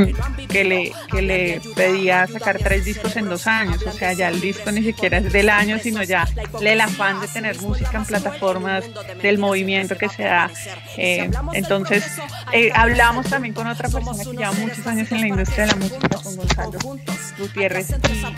que 0.49 0.65
le, 0.65 0.93
que 1.11 1.23
le 1.23 1.61
pedía 1.75 2.27
sacar 2.29 2.59
tres 2.59 2.85
discos 2.85 3.17
en 3.17 3.29
dos 3.29 3.49
años. 3.49 3.85
O 3.85 3.93
sea, 3.93 4.13
ya 4.13 4.29
el 4.29 4.41
disco 4.41 4.71
ni 4.71 4.83
siquiera 4.83 5.19
es 5.19 5.33
del 5.33 5.51
año, 5.51 5.79
sino 5.81 6.03
ya 6.05 6.29
el 6.61 6.81
afán 6.81 7.21
de 7.21 7.27
tener 7.27 7.61
música 7.61 7.99
en 7.99 8.05
plataformas, 8.05 8.85
del 9.21 9.39
movimiento 9.39 9.99
que 9.99 10.09
se 10.09 10.23
da. 10.23 10.49
Eh, 10.97 11.29
entonces, 11.55 12.07
eh, 12.53 12.71
hablamos 12.73 13.27
también 13.27 13.53
con 13.53 13.67
otra 13.67 13.89
persona 13.89 14.23
que 14.23 14.31
lleva 14.31 14.53
muchos 14.53 14.87
años 14.87 15.11
en 15.11 15.21
la 15.23 15.27
industria 15.27 15.67
de 15.67 15.73
la 15.73 15.77
música, 15.77 16.09
con 16.23 16.37
Gonzalo 16.37 16.79
Gutiérrez, 17.39 17.95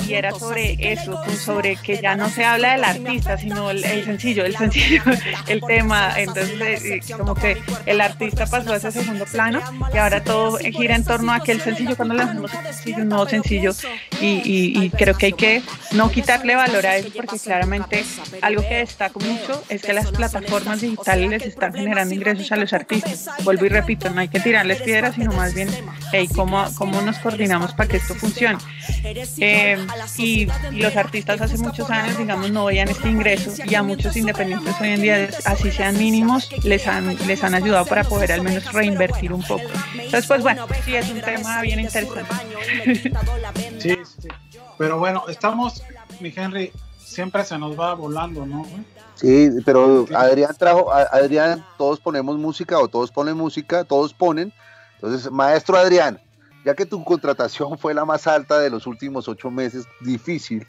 y, 0.06 0.10
y 0.10 0.15
era 0.15 0.31
sobre 0.32 0.77
eso, 0.81 1.23
sobre 1.36 1.77
que 1.77 2.01
ya 2.01 2.16
no 2.16 2.31
se 2.31 2.44
habla 2.44 2.73
de 2.73 2.78
el 2.79 2.85
artista, 2.85 3.37
sino 3.37 3.71
el, 3.71 3.85
el, 3.85 4.05
sencillo, 4.05 4.45
el 4.45 4.57
sencillo, 4.57 5.03
el 5.47 5.61
tema. 5.61 6.13
Entonces, 6.17 6.85
eh, 6.85 7.01
como 7.17 7.35
que 7.35 7.59
el 7.87 8.01
artista 8.01 8.47
pasó 8.47 8.73
a 8.73 8.77
ese 8.77 8.93
segundo 8.93 9.25
plano 9.27 9.61
y 9.93 9.97
ahora 9.97 10.23
todo 10.23 10.59
gira 10.59 10.95
en 10.95 11.05
torno 11.05 11.33
a 11.33 11.37
aquel 11.37 11.61
sencillo 11.61 11.97
cuando 11.97 12.15
lanzamos 12.15 12.53
un 12.53 12.63
sencillo, 12.63 13.03
un 13.03 13.09
nuevo 13.09 13.29
sencillo. 13.29 13.73
Y, 14.21 14.27
y, 14.27 14.85
y, 14.85 14.91
creo 14.91 15.17
que 15.17 15.27
hay 15.27 15.33
que 15.33 15.63
no 15.93 16.11
quitarle 16.11 16.57
valor 16.57 16.87
a 16.87 16.97
eso 16.97 17.11
porque 17.15 17.39
claramente 17.39 18.05
algo 18.43 18.63
que 18.63 18.77
destaco 18.77 19.21
mucho 19.21 19.63
es 19.69 19.83
que 19.83 19.93
las 19.93 20.11
plataformas 20.11 20.81
digitales 20.81 21.31
les 21.31 21.43
están 21.47 21.73
generando 21.73 22.15
ingresos 22.15 22.51
a 22.53 22.57
los 22.57 22.73
artistas. 22.73 23.29
Vuelvo 23.45 23.67
y 23.67 23.69
repito, 23.69 24.11
no 24.11 24.21
hay 24.21 24.29
que 24.29 24.41
tirarles 24.41 24.83
piedras, 24.83 25.15
sino 25.15 25.33
más 25.33 25.55
bien, 25.55 25.69
hey, 26.13 26.29
¿cómo, 26.35 26.65
cómo 26.77 27.01
nos 27.03 27.19
coordinamos 27.19 27.73
para 27.75 27.89
que 27.89 27.97
esto 27.99 28.15
funcione? 28.15 28.59
Eh, 29.39 29.79
y 30.17 30.47
los 30.73 30.97
artistas 30.97 31.41
hace 31.41 31.59
muchos 31.59 31.91
años, 31.91 32.19
digamos, 32.19 32.51
no 32.51 32.68
veían 32.69 32.89
este 32.89 33.09
ingreso 33.09 33.51
y 33.65 33.74
a 33.74 33.82
muchos 33.82 34.16
independientes 34.16 34.74
hoy 34.81 34.90
en 34.90 35.03
día, 35.03 35.28
así 35.45 35.70
sean 35.73 35.99
mínimos, 35.99 36.51
les 36.65 36.86
han, 36.86 37.16
les 37.27 37.43
han 37.43 37.55
ayudado 37.55 37.85
para 37.86 38.05
poder 38.05 38.32
al 38.32 38.43
menos 38.43 38.73
reinvertir 38.73 39.32
un 39.32 39.43
poco. 39.43 39.65
Entonces, 39.95 40.27
pues 40.27 40.43
bueno, 40.43 40.66
sí, 40.85 40.95
es 40.95 41.11
un 41.11 41.20
tema 41.20 41.61
bien 41.62 41.81
interesante. 41.81 42.28
Sí, 43.78 43.97
sí. 44.05 44.28
Pero 44.77 44.99
bueno, 44.99 45.24
estamos, 45.28 45.82
mi 46.20 46.32
Henry, 46.35 46.73
siempre 46.99 47.45
se 47.45 47.59
nos 47.59 47.78
va 47.78 47.95
volando, 47.95 48.45
¿no? 48.47 48.66
Sí, 49.15 49.51
pero 49.65 50.07
Adrián 50.15 50.55
trajo, 50.57 50.93
Adrián, 50.93 51.65
todos 51.77 51.99
ponemos 51.99 52.36
música 52.39 52.78
o 52.78 52.89
todos 52.89 53.11
ponen 53.11 53.36
música, 53.36 53.85
todos 53.85 54.15
ponen. 54.15 54.53
Entonces, 54.95 55.31
maestro 55.31 55.77
Adrián, 55.77 56.20
ya 56.65 56.74
que 56.74 56.86
tu 56.86 57.03
contratación 57.05 57.78
fue 57.78 57.95
la 57.95 58.05
más 58.05 58.27
alta 58.27 58.59
de 58.59 58.70
los 58.70 58.86
últimos 58.86 59.28
ocho 59.28 59.51
meses, 59.51 59.86
difícil, 60.01 60.66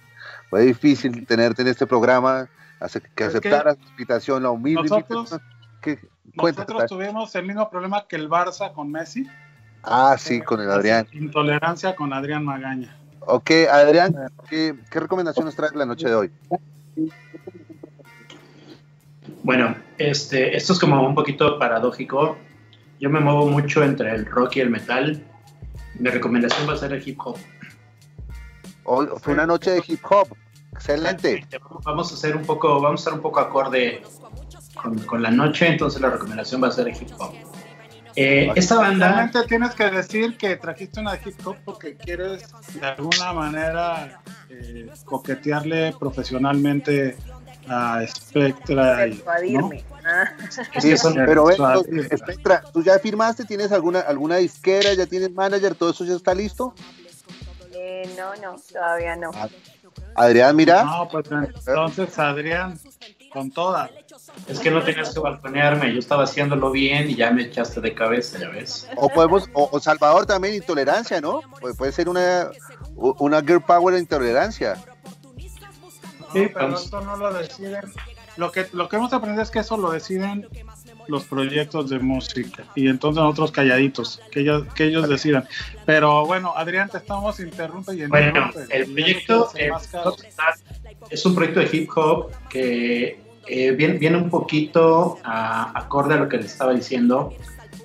fue 0.49 0.61
difícil 0.61 1.26
tenerte 1.26 1.61
en 1.61 1.67
este 1.67 1.85
programa, 1.85 2.49
que 3.15 3.23
aceptaras 3.23 3.77
la 3.77 3.89
invitación, 3.89 4.43
la 4.43 4.51
humilde 4.51 4.84
nosotros, 4.84 5.31
invitación. 5.31 6.09
Nosotros 6.35 6.85
tuvimos 6.88 7.35
el 7.35 7.45
mismo 7.45 7.69
problema 7.69 8.05
que 8.07 8.15
el 8.15 8.30
Barça 8.30 8.71
con 8.73 8.91
Messi. 8.91 9.27
Ah, 9.84 10.15
sí, 10.17 10.41
con 10.41 10.61
el 10.61 10.69
Adrián. 10.69 11.07
Intolerancia 11.11 11.95
con 11.95 12.13
Adrián 12.13 12.45
Magaña. 12.45 12.95
Ok, 13.21 13.51
Adrián, 13.71 14.15
¿qué, 14.49 14.76
qué 14.89 14.99
recomendaciones 14.99 15.55
traes 15.55 15.76
la 15.76 15.85
noche 15.85 16.07
de 16.07 16.15
hoy? 16.15 16.31
Bueno, 19.43 19.76
este, 19.97 20.55
esto 20.55 20.73
es 20.73 20.80
como 20.80 21.05
un 21.05 21.15
poquito 21.15 21.57
paradójico. 21.59 22.38
Yo 22.99 23.09
me 23.09 23.19
muevo 23.19 23.47
mucho 23.47 23.84
entre 23.84 24.13
el 24.13 24.26
rock 24.26 24.57
y 24.57 24.59
el 24.61 24.69
metal. 24.69 25.23
Mi 25.97 26.09
recomendación 26.09 26.67
va 26.67 26.73
a 26.73 26.77
ser 26.77 26.93
el 26.93 27.07
hip 27.07 27.19
hop. 27.23 27.38
Hoy 28.91 29.07
fue 29.22 29.34
una 29.34 29.45
noche 29.45 29.70
de 29.70 29.84
hip 29.88 30.02
hop. 30.10 30.36
Excelente. 30.74 31.45
Vamos 31.84 32.11
a 32.11 32.16
hacer 32.16 32.36
un 32.36 32.44
poco, 32.44 32.82
vamos 32.82 33.02
a 33.02 33.02
estar 33.02 33.14
un 33.14 33.22
poco 33.22 33.40
acorde 33.40 34.02
con, 34.74 34.98
con 34.99 35.22
la 35.22 35.30
noche, 35.30 35.68
entonces 35.68 36.02
la 36.02 36.10
recomendación 36.10 36.64
va 36.64 36.70
a 36.70 36.72
ser 36.72 36.88
el 36.88 36.95
hip 36.95 37.11
hop. 37.20 37.32
Eh, 38.16 38.52
esta 38.56 38.78
banda. 38.78 39.10
Realmente 39.10 39.44
tienes 39.48 39.76
que 39.76 39.91
decir 39.91 40.38
que 40.38 40.56
trajiste 40.56 41.02
una 41.02 41.14
de 41.14 41.30
hip 41.30 41.36
hop 41.45 41.57
porque 41.64 41.95
quieres 41.98 42.52
de 42.74 42.88
alguna 42.88 43.32
manera 43.32 44.22
eh, 44.49 44.90
coquetearle 45.06 45.94
profesionalmente 45.99 47.16
a 47.68 48.02
Spectra. 48.07 49.06
Y, 49.06 49.53
¿no? 49.53 49.70
Sí, 50.80 50.95
pero 51.14 51.45
ven, 51.45 51.60
Spectra, 52.18 52.64
¿tú 52.74 52.82
ya 52.82 52.98
firmaste? 52.98 53.45
¿Tienes 53.45 53.72
alguna, 53.72 53.99
alguna 53.99 54.38
disquera? 54.38 54.95
¿Ya 54.95 55.06
tienes 55.06 55.32
manager? 55.32 55.76
¿Todo 55.76 55.91
eso 55.91 56.06
ya 56.06 56.16
está 56.16 56.34
listo? 56.34 56.74
Eh, 57.99 58.15
no, 58.17 58.34
no, 58.35 58.55
todavía 58.71 59.15
no. 59.17 59.31
Adrián, 60.15 60.55
mira. 60.55 60.84
No, 60.84 61.09
pues 61.09 61.26
entonces 61.30 62.17
Adrián, 62.17 62.80
con 63.34 63.51
toda. 63.51 63.89
Es 64.47 64.59
que 64.59 64.71
no 64.71 64.81
tenías 64.84 65.13
que 65.13 65.19
balconearme, 65.19 65.91
yo 65.91 65.99
estaba 65.99 66.23
haciéndolo 66.23 66.71
bien 66.71 67.09
y 67.09 67.15
ya 67.15 67.31
me 67.31 67.43
echaste 67.43 67.81
de 67.81 67.93
cabeza, 67.93 68.39
ya 68.39 68.49
ves. 68.49 68.88
O 68.95 69.09
podemos, 69.09 69.49
o, 69.53 69.69
o 69.71 69.80
Salvador 69.81 70.26
también, 70.26 70.55
intolerancia, 70.55 71.19
¿no? 71.19 71.41
Puede, 71.59 71.73
puede 71.73 71.91
ser 71.91 72.07
una, 72.07 72.51
una 72.95 73.41
girl 73.41 73.61
power 73.61 73.95
de 73.95 73.99
intolerancia. 73.99 74.76
Sí, 76.31 76.49
pero 76.53 76.76
esto 76.76 77.01
no 77.01 77.17
lo 77.17 77.34
deciden. 77.34 77.81
Lo 78.38 78.51
que, 78.51 78.67
lo 78.71 78.88
que 78.88 78.95
hemos 78.95 79.11
aprendido 79.11 79.43
es 79.43 79.51
que 79.51 79.59
eso 79.59 79.76
lo 79.76 79.91
deciden 79.91 80.47
los 81.10 81.26
proyectos 81.26 81.90
de 81.90 81.99
música 81.99 82.64
y 82.76 82.88
entonces 82.88 83.22
nosotros 83.22 83.52
calladitos, 83.52 84.22
que 84.31 84.41
ellos, 84.41 84.65
que 84.73 84.86
ellos 84.86 85.10
decidan. 85.10 85.48
Pero 85.86 86.26
bueno, 86.26 86.53
Adrián, 86.56 86.90
te 86.90 86.98
estamos 86.98 87.40
interrumpiendo. 87.40 88.10
Bueno, 88.10 88.52
el 88.69 88.86
proyecto 88.86 89.49
eh, 89.56 89.72
es 91.10 91.26
un 91.26 91.36
proyecto 91.36 91.60
de 91.60 91.69
hip 91.72 91.90
hop 91.95 92.31
que 92.49 93.19
eh, 93.48 93.72
viene, 93.72 93.98
viene, 93.98 94.18
un 94.18 94.30
poquito 94.30 95.18
a, 95.23 95.77
acorde 95.77 96.14
a 96.14 96.18
lo 96.18 96.30
que 96.30 96.38
les 96.38 96.48
estaba 96.48 96.73
diciendo 96.73 97.34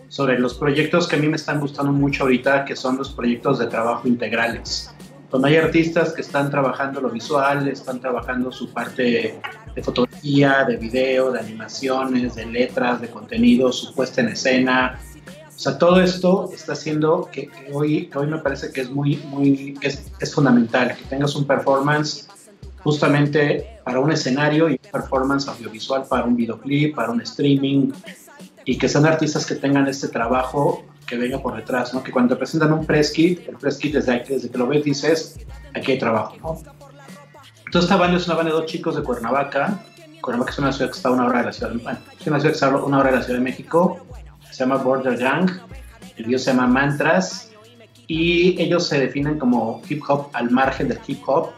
sobre 0.08 0.38
los 0.38 0.54
proyectos 0.54 1.08
que 1.08 1.16
a 1.16 1.18
mí 1.18 1.26
me 1.26 1.36
están 1.36 1.58
gustando 1.58 1.90
mucho 1.90 2.22
ahorita, 2.24 2.64
que 2.64 2.76
son 2.76 2.96
los 2.96 3.10
proyectos 3.10 3.58
de 3.58 3.66
trabajo 3.66 4.06
integrales 4.06 4.93
donde 5.34 5.48
hay 5.48 5.56
artistas 5.56 6.12
que 6.12 6.20
están 6.20 6.48
trabajando 6.48 7.00
lo 7.00 7.10
visual, 7.10 7.66
están 7.66 7.98
trabajando 7.98 8.52
su 8.52 8.70
parte 8.70 9.40
de 9.74 9.82
fotografía, 9.82 10.62
de 10.62 10.76
video, 10.76 11.32
de 11.32 11.40
animaciones, 11.40 12.36
de 12.36 12.46
letras, 12.46 13.00
de 13.00 13.08
contenido, 13.08 13.72
su 13.72 13.92
puesta 13.96 14.20
en 14.20 14.28
escena. 14.28 14.96
O 15.48 15.58
sea, 15.58 15.76
todo 15.76 16.00
esto 16.00 16.50
está 16.54 16.74
haciendo 16.74 17.28
que, 17.32 17.48
que 17.48 17.72
hoy, 17.72 18.06
que 18.06 18.16
hoy 18.16 18.28
me 18.28 18.38
parece 18.38 18.70
que 18.70 18.82
es 18.82 18.90
muy, 18.90 19.16
muy, 19.26 19.74
que 19.80 19.88
es, 19.88 20.12
es, 20.20 20.32
fundamental, 20.32 20.94
que 20.96 21.02
tengas 21.06 21.34
un 21.34 21.48
performance 21.48 22.28
justamente 22.84 23.80
para 23.84 23.98
un 23.98 24.12
escenario 24.12 24.70
y 24.70 24.78
performance 24.78 25.48
audiovisual 25.48 26.04
para 26.08 26.22
un 26.22 26.36
videoclip, 26.36 26.94
para 26.94 27.10
un 27.10 27.20
streaming, 27.22 27.90
y 28.64 28.78
que 28.78 28.88
sean 28.88 29.04
artistas 29.04 29.44
que 29.44 29.56
tengan 29.56 29.88
este 29.88 30.06
trabajo 30.06 30.84
que 31.06 31.16
venga 31.16 31.38
por 31.38 31.56
detrás, 31.56 31.92
¿no? 31.94 32.02
Que 32.02 32.10
cuando 32.10 32.34
te 32.34 32.38
presentan 32.38 32.72
un 32.72 32.86
press 32.86 33.12
kit, 33.12 33.48
el 33.48 33.56
press 33.56 33.78
kit 33.78 33.94
desde, 33.94 34.24
desde 34.26 34.50
que 34.50 34.58
lo 34.58 34.66
ves 34.66 34.84
dices, 34.84 35.38
aquí 35.74 35.92
hay 35.92 35.98
trabajo, 35.98 36.36
¿no? 36.42 36.58
Entonces 37.66 37.90
esta 37.90 37.96
banda 37.96 38.16
es 38.18 38.26
una 38.26 38.36
banda 38.36 38.52
de 38.52 38.58
dos 38.58 38.66
chicos 38.66 38.96
de 38.96 39.02
Cuernavaca, 39.02 39.80
Cuernavaca 40.20 40.52
es 40.52 40.58
una 40.58 40.72
ciudad 40.72 40.90
que 40.90 40.96
está 40.96 41.08
a 41.08 41.12
una 41.12 41.26
hora 41.26 41.40
de 41.40 41.44
la 41.46 41.52
ciudad 41.52 41.72
de 41.72 41.76
es 41.78 42.26
una 42.26 42.40
ciudad 42.40 42.40
que 42.40 42.48
está 42.48 42.66
a 42.68 42.76
una 42.76 42.98
hora 42.98 43.10
de 43.10 43.16
la 43.16 43.22
Ciudad 43.22 43.38
de 43.38 43.44
México, 43.44 44.06
se 44.50 44.64
llama 44.64 44.76
Border 44.76 45.18
Gang, 45.18 45.50
el 46.16 46.24
video 46.24 46.38
se 46.38 46.52
llama 46.52 46.66
Mantras, 46.66 47.50
y 48.06 48.60
ellos 48.60 48.86
se 48.86 49.00
definen 49.00 49.38
como 49.38 49.82
hip 49.88 50.02
hop 50.08 50.28
al 50.32 50.50
margen 50.50 50.88
del 50.88 51.00
hip 51.06 51.22
hop, 51.26 51.50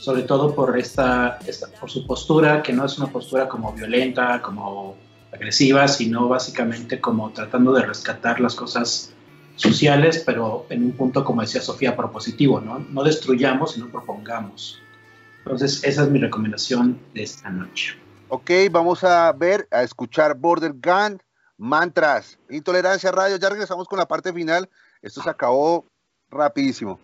sobre 0.00 0.22
todo 0.22 0.54
por, 0.54 0.78
esta, 0.78 1.38
esta, 1.46 1.66
por 1.78 1.90
su 1.90 2.06
postura, 2.06 2.62
que 2.62 2.72
no 2.72 2.86
es 2.86 2.98
una 2.98 3.08
postura 3.08 3.48
como 3.48 3.72
violenta, 3.72 4.40
como 4.40 4.96
agresiva, 5.32 5.88
sino 5.88 6.28
básicamente 6.28 7.00
como 7.00 7.30
tratando 7.30 7.72
de 7.72 7.82
rescatar 7.86 8.40
las 8.40 8.54
cosas 8.54 9.12
sociales, 9.56 10.22
pero 10.24 10.66
en 10.70 10.84
un 10.84 10.92
punto, 10.92 11.24
como 11.24 11.42
decía 11.42 11.60
Sofía, 11.60 11.96
propositivo, 11.96 12.60
¿no? 12.60 12.78
No 12.78 13.02
destruyamos, 13.04 13.72
sino 13.72 13.88
propongamos. 13.88 14.80
Entonces, 15.38 15.84
esa 15.84 16.02
es 16.02 16.10
mi 16.10 16.18
recomendación 16.18 16.98
de 17.14 17.22
esta 17.22 17.50
noche. 17.50 17.96
Ok, 18.28 18.50
vamos 18.70 19.04
a 19.04 19.32
ver, 19.32 19.66
a 19.70 19.82
escuchar 19.82 20.36
Border 20.36 20.72
Gun, 20.72 21.20
Mantras, 21.56 22.38
Intolerancia 22.48 23.10
Radio. 23.10 23.36
Ya 23.36 23.48
regresamos 23.48 23.88
con 23.88 23.98
la 23.98 24.06
parte 24.06 24.32
final. 24.32 24.68
Esto 25.02 25.22
se 25.22 25.30
acabó 25.30 25.86
rapidísimo. 26.30 27.00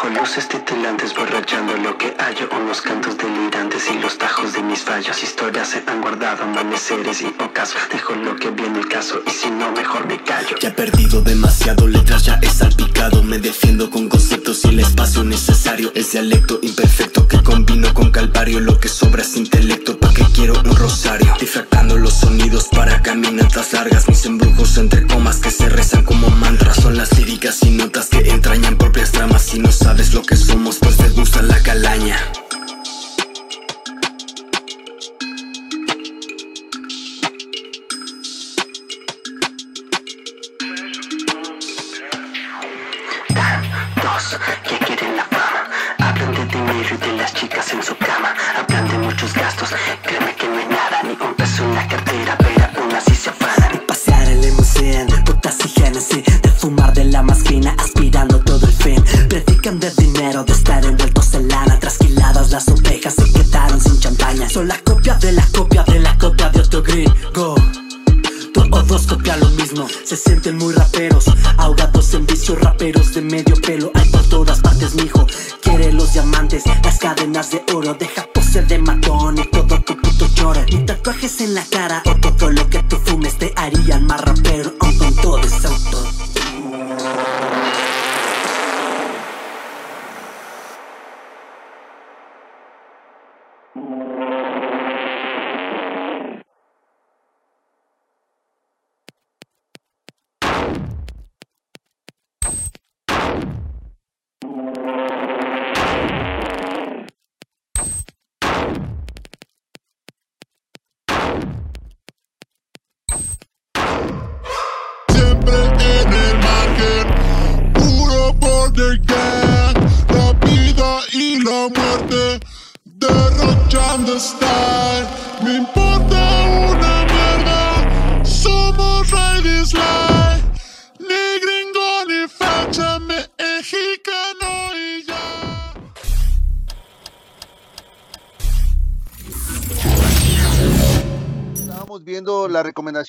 Bajo 0.00 0.10
luces 0.10 0.46
titilantes, 0.46 1.12
borrachando 1.12 1.76
lo 1.76 1.98
que 1.98 2.14
hallo 2.18 2.48
Unos 2.56 2.82
cantos 2.82 3.18
delirantes 3.18 3.90
y 3.92 3.98
los 3.98 4.16
tajos 4.16 4.52
de 4.52 4.62
mis 4.62 4.82
fallos. 4.82 5.20
Historias 5.24 5.70
se 5.70 5.82
han 5.88 6.00
guardado, 6.00 6.44
amaneceres 6.44 7.20
y 7.22 7.34
ocasos. 7.42 7.80
Dejo 7.90 8.14
lo 8.14 8.36
que 8.36 8.50
viene 8.50 8.78
el 8.78 8.86
caso 8.86 9.20
y 9.26 9.30
si 9.30 9.50
no, 9.50 9.72
mejor 9.72 10.06
me 10.06 10.22
callo. 10.22 10.56
Ya 10.60 10.68
he 10.68 10.72
perdido 10.72 11.20
demasiado, 11.22 11.88
letras 11.88 12.24
ya 12.24 12.38
he 12.40 12.48
salpicado. 12.48 13.24
Me 13.24 13.38
defiendo 13.38 13.90
con 13.90 14.08
conceptos 14.08 14.64
y 14.66 14.68
el 14.68 14.78
espacio 14.78 15.24
necesario. 15.24 15.90
Es 15.96 16.12
dialecto 16.12 16.60
imperfecto 16.62 17.26
que 17.26 17.42
combino 17.42 17.92
con 17.92 18.12
calvario 18.12 18.60
Lo 18.60 18.78
que 18.78 18.88
sobra 18.88 19.22
es 19.22 19.36
intelecto, 19.36 19.98
pa' 19.98 20.14
que 20.14 20.22
quiero 20.32 20.60
un 20.64 20.76
rosario. 20.76 21.34
Difractando 21.40 21.98
los 21.98 22.14
sonidos 22.14 22.68
para 22.70 23.02
caminatas 23.02 23.72
largas 23.72 24.08
Mis 24.08 24.24
embrujos 24.26 24.78
entre 24.78 25.04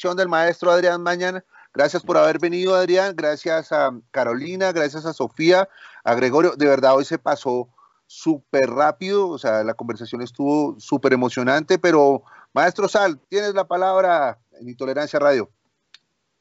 del 0.07 0.29
maestro 0.29 0.71
Adrián 0.71 1.03
Mañana. 1.03 1.43
Gracias 1.73 2.03
por 2.03 2.17
haber 2.17 2.39
venido, 2.39 2.73
Adrián. 2.75 3.13
Gracias 3.15 3.71
a 3.71 3.91
Carolina, 4.11 4.71
gracias 4.71 5.05
a 5.05 5.13
Sofía, 5.13 5.67
a 6.03 6.15
Gregorio. 6.15 6.55
De 6.55 6.65
verdad, 6.65 6.95
hoy 6.95 7.05
se 7.05 7.19
pasó 7.19 7.67
súper 8.07 8.69
rápido. 8.69 9.27
O 9.27 9.37
sea, 9.37 9.63
la 9.63 9.73
conversación 9.73 10.21
estuvo 10.21 10.79
súper 10.79 11.13
emocionante. 11.13 11.77
Pero, 11.77 12.23
maestro 12.53 12.87
Sal, 12.87 13.19
tienes 13.27 13.53
la 13.53 13.67
palabra 13.67 14.39
en 14.59 14.69
Intolerancia 14.69 15.19
Radio. 15.19 15.51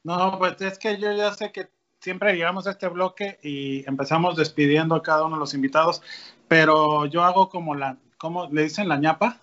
No, 0.04 0.38
pues 0.38 0.60
es 0.60 0.78
que 0.78 0.96
yo 0.98 1.12
ya 1.12 1.34
sé 1.34 1.50
que 1.50 1.68
siempre 2.00 2.34
llegamos 2.34 2.66
a 2.68 2.70
este 2.70 2.86
bloque 2.88 3.38
y 3.42 3.86
empezamos 3.88 4.36
despidiendo 4.36 4.94
a 4.94 5.02
cada 5.02 5.24
uno 5.24 5.36
de 5.36 5.40
los 5.40 5.52
invitados, 5.52 6.00
pero 6.46 7.06
yo 7.06 7.24
hago 7.24 7.48
como 7.48 7.74
la, 7.74 7.98
¿cómo 8.18 8.46
le 8.46 8.62
dicen 8.62 8.88
la 8.88 8.98
ñapa? 8.98 9.40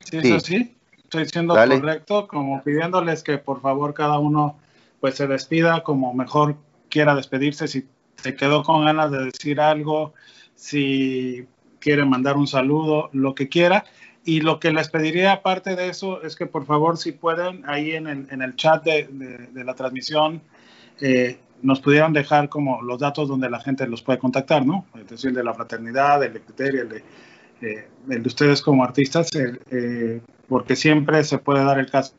¿Sí, 0.00 0.20
Sí. 0.22 0.28
eso 0.28 0.40
sí? 0.40 0.77
Estoy 1.08 1.26
siendo 1.26 1.54
Dale. 1.54 1.80
correcto, 1.80 2.28
como 2.28 2.62
pidiéndoles 2.62 3.22
que 3.22 3.38
por 3.38 3.62
favor 3.62 3.94
cada 3.94 4.18
uno 4.18 4.58
pues 5.00 5.14
se 5.14 5.26
despida 5.26 5.82
como 5.82 6.12
mejor 6.12 6.56
quiera 6.90 7.14
despedirse, 7.14 7.66
si 7.66 7.88
se 8.16 8.34
quedó 8.34 8.62
con 8.62 8.84
ganas 8.84 9.10
de 9.10 9.24
decir 9.24 9.58
algo, 9.58 10.12
si 10.54 11.46
quiere 11.78 12.04
mandar 12.04 12.36
un 12.36 12.46
saludo, 12.46 13.08
lo 13.14 13.34
que 13.34 13.48
quiera. 13.48 13.84
Y 14.24 14.42
lo 14.42 14.60
que 14.60 14.70
les 14.70 14.90
pediría 14.90 15.32
aparte 15.32 15.76
de 15.76 15.88
eso 15.88 16.22
es 16.22 16.36
que 16.36 16.44
por 16.44 16.66
favor 16.66 16.98
si 16.98 17.12
pueden 17.12 17.62
ahí 17.66 17.92
en 17.92 18.06
el, 18.06 18.26
en 18.30 18.42
el 18.42 18.54
chat 18.56 18.84
de, 18.84 19.08
de- 19.10 19.46
de 19.46 19.64
la 19.64 19.72
transmisión 19.74 20.42
eh, 21.00 21.38
nos 21.62 21.80
pudieran 21.80 22.12
dejar 22.12 22.50
como 22.50 22.82
los 22.82 22.98
datos 22.98 23.28
donde 23.28 23.48
la 23.48 23.60
gente 23.60 23.86
los 23.86 24.02
puede 24.02 24.18
contactar, 24.18 24.66
¿no? 24.66 24.84
Es 24.94 25.08
decir, 25.08 25.30
el 25.30 25.36
de 25.36 25.44
la 25.44 25.54
fraternidad, 25.54 26.22
el 26.22 26.34
de 26.34 26.40
criterio, 26.42 26.82
el 26.82 26.88
de, 26.90 27.04
eh, 27.62 27.88
el 28.10 28.22
de 28.22 28.28
ustedes 28.28 28.60
como 28.60 28.84
artistas, 28.84 29.34
el, 29.34 29.58
eh, 29.70 30.20
porque 30.48 30.76
siempre 30.76 31.22
se 31.24 31.38
puede 31.38 31.64
dar 31.64 31.78
el 31.78 31.90
caso 31.90 32.14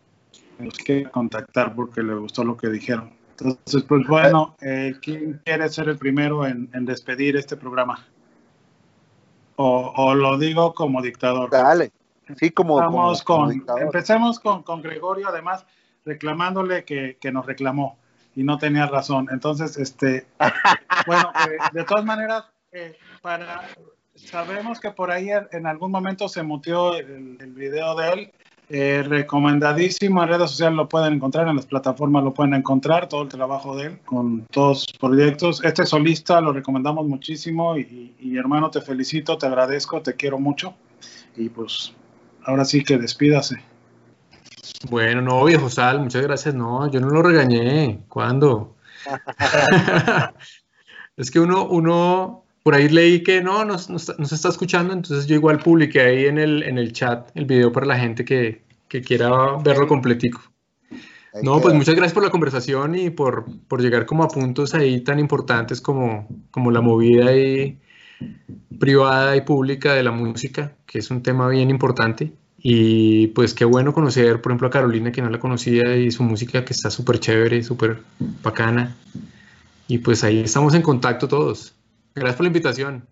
que 0.58 0.64
los 0.66 0.78
quiera 0.78 1.10
contactar 1.10 1.76
porque 1.76 2.04
le 2.04 2.14
gustó 2.16 2.44
lo 2.44 2.58
que 2.58 2.70
dijeron. 2.70 3.12
Entonces, 3.32 3.84
pues 3.84 4.06
bueno, 4.08 4.56
eh, 4.62 4.96
¿quién 5.02 5.42
quiere 5.46 5.70
ser 5.70 5.88
el 5.90 5.98
primero 5.98 6.46
en, 6.46 6.70
en 6.74 6.86
despedir 6.86 7.38
este 7.38 7.56
programa? 7.56 8.06
O, 9.56 9.94
o 9.96 10.16
lo 10.16 10.38
digo 10.38 10.74
como 10.74 11.02
dictador. 11.02 11.50
Dale. 11.50 11.92
Sí, 12.38 12.52
como. 12.52 12.76
Vamos 12.76 13.24
como- 13.24 13.46
con, 13.46 13.50
dictador. 13.54 13.82
empecemos 13.84 14.40
con, 14.40 14.64
con 14.64 14.82
Gregorio, 14.82 15.30
además 15.30 15.66
reclamándole 16.06 16.84
que, 16.86 17.18
que 17.20 17.32
nos 17.32 17.46
reclamó 17.46 17.98
y 18.36 18.44
no 18.44 18.58
tenía 18.58 18.86
razón. 18.88 19.28
Entonces, 19.32 19.78
este, 19.78 20.28
bueno, 21.08 21.32
eh, 21.50 21.58
de 21.74 21.84
todas 21.86 22.06
maneras, 22.06 22.46
eh, 22.72 22.98
para 23.22 23.62
sabemos 24.26 24.80
que 24.80 24.92
por 24.92 25.12
ahí 25.12 25.30
en 25.52 25.66
algún 25.68 25.92
momento 25.92 26.28
se 26.30 26.44
mutió 26.44 26.96
el, 26.96 27.38
el 27.40 27.52
video 27.54 27.96
de 27.96 28.10
él. 28.12 28.32
eh, 28.70 29.04
recomendadísimo 29.04 30.22
en 30.22 30.30
redes 30.30 30.52
sociales 30.52 30.76
lo 30.78 30.88
pueden 30.88 31.14
encontrar, 31.14 31.48
en 31.48 31.56
las 31.56 31.66
plataformas 31.66 32.24
lo 32.24 32.34
pueden 32.34 32.54
encontrar, 32.54 33.10
todo 33.10 33.24
el 33.24 33.30
trabajo 33.30 33.76
de 33.76 33.88
él 33.88 34.00
con 34.06 34.46
todos 34.52 34.82
sus 34.84 34.94
proyectos. 35.00 35.64
Este 35.64 35.86
solista 35.86 36.40
lo 36.40 36.54
recomendamos 36.54 37.08
muchísimo 37.08 37.78
y, 37.78 38.14
y 38.20 38.38
hermano, 38.38 38.70
te 38.70 38.82
felicito, 38.82 39.38
te 39.38 39.48
agradezco, 39.48 40.02
te 40.02 40.14
quiero 40.16 40.38
mucho 40.38 40.76
y 41.36 41.50
pues 41.50 41.94
ahora 42.46 42.64
sí 42.64 42.84
que 42.84 42.98
despídase. 42.98 43.64
Bueno, 44.90 45.22
no, 45.22 45.44
viejo 45.46 45.70
Sal, 45.70 46.00
muchas 46.00 46.22
gracias. 46.22 46.54
No, 46.54 46.90
yo 46.92 47.02
no 47.02 47.10
lo 47.10 47.24
regañé. 47.24 48.02
¿Cuándo? 48.08 48.76
es 51.18 51.32
que 51.32 51.40
uno, 51.40 51.66
uno, 51.66 52.46
por 52.64 52.76
ahí 52.76 52.90
leí 52.90 53.24
que 53.24 53.42
no, 53.42 53.66
no, 53.66 53.76
no, 53.90 53.96
está- 53.98 54.16
no 54.18 54.26
se 54.26 54.36
está 54.36 54.50
escuchando, 54.50 54.94
entonces 54.94 55.26
yo 55.28 55.36
igual 55.36 55.60
publiqué 55.60 56.02
ahí 56.02 56.26
en 56.26 56.38
el, 56.38 56.64
en 56.64 56.78
el 56.78 56.94
chat 56.94 57.30
el 57.36 57.46
video 57.46 57.72
para 57.72 57.86
la 57.86 57.98
gente 57.98 58.26
que, 58.26 58.62
que 58.88 59.02
quiera 59.02 59.30
verlo 59.64 59.88
completico. 59.88 60.42
Ahí 61.34 61.42
No, 61.44 61.62
pues 61.62 61.74
muchas 61.74 61.96
gracias 61.96 62.14
por 62.14 62.24
la 62.24 62.32
conversación 62.32 62.96
y 62.96 63.10
por, 63.10 63.46
por 63.68 63.82
llegar 63.82 64.06
como 64.06 64.24
a 64.24 64.28
puntos 64.28 64.74
ahí 64.74 65.02
tan 65.02 65.20
importantes 65.20 65.80
como, 65.82 66.28
como 66.52 66.72
la 66.72 66.82
movida 66.82 67.28
ahí 67.28 67.78
privada 68.80 69.36
y 69.36 69.42
pública 69.42 69.94
de 69.94 70.04
la 70.04 70.12
música, 70.12 70.74
que 70.86 71.00
es 71.00 71.12
un 71.12 71.22
tema 71.24 71.48
bien 71.50 71.70
importante. 71.70 72.34
Y 72.62 73.28
pues 73.28 73.54
qué 73.54 73.64
bueno 73.64 73.94
conocer, 73.94 74.42
por 74.42 74.52
ejemplo, 74.52 74.68
a 74.68 74.72
Carolina, 74.72 75.12
que 75.12 75.22
no 75.22 75.30
la 75.30 75.40
conocía, 75.40 75.96
y 75.96 76.12
su 76.12 76.24
música 76.24 76.66
que 76.66 76.74
está 76.74 76.90
súper 76.90 77.20
chévere, 77.20 77.64
súper 77.64 78.00
bacana. 78.44 78.96
Y 79.88 80.00
pues 80.00 80.24
ahí 80.24 80.42
estamos 80.42 80.74
en 80.74 80.82
contacto 80.82 81.28
todos. 81.28 81.74
Gracias 82.16 82.36
por 82.36 82.44
la 82.44 82.48
invitación. 82.48 83.08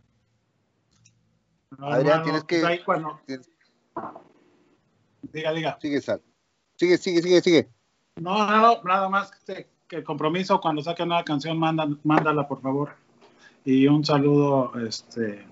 No, 1.78 1.88
Adrián, 1.88 2.20
hermano, 2.20 2.24
tienes 2.24 2.44
que- 2.46 2.60
pues 2.60 2.66
ahí 2.72 2.84
cuando- 2.84 3.20
Diga, 5.34 5.52
diga. 5.52 5.78
Sigue, 5.82 6.02
Sal. 6.02 6.22
Sigue, 6.76 6.98
sigue, 6.98 7.22
sigue, 7.22 7.42
sigue. 7.42 7.70
No, 8.18 8.48
no, 8.50 8.82
nada 8.84 9.10
más 9.10 9.32
que, 9.46 9.68
que 9.88 9.98
el 9.98 10.04
compromiso 10.04 10.60
cuando 10.62 10.82
saque 10.82 11.04
una 11.04 11.24
canción, 11.24 11.58
manda, 11.60 11.88
mándala 12.04 12.48
por 12.48 12.62
favor. 12.62 12.92
Y 13.66 13.88
un 13.88 14.04
saludo 14.06 14.72
este, 14.88 15.46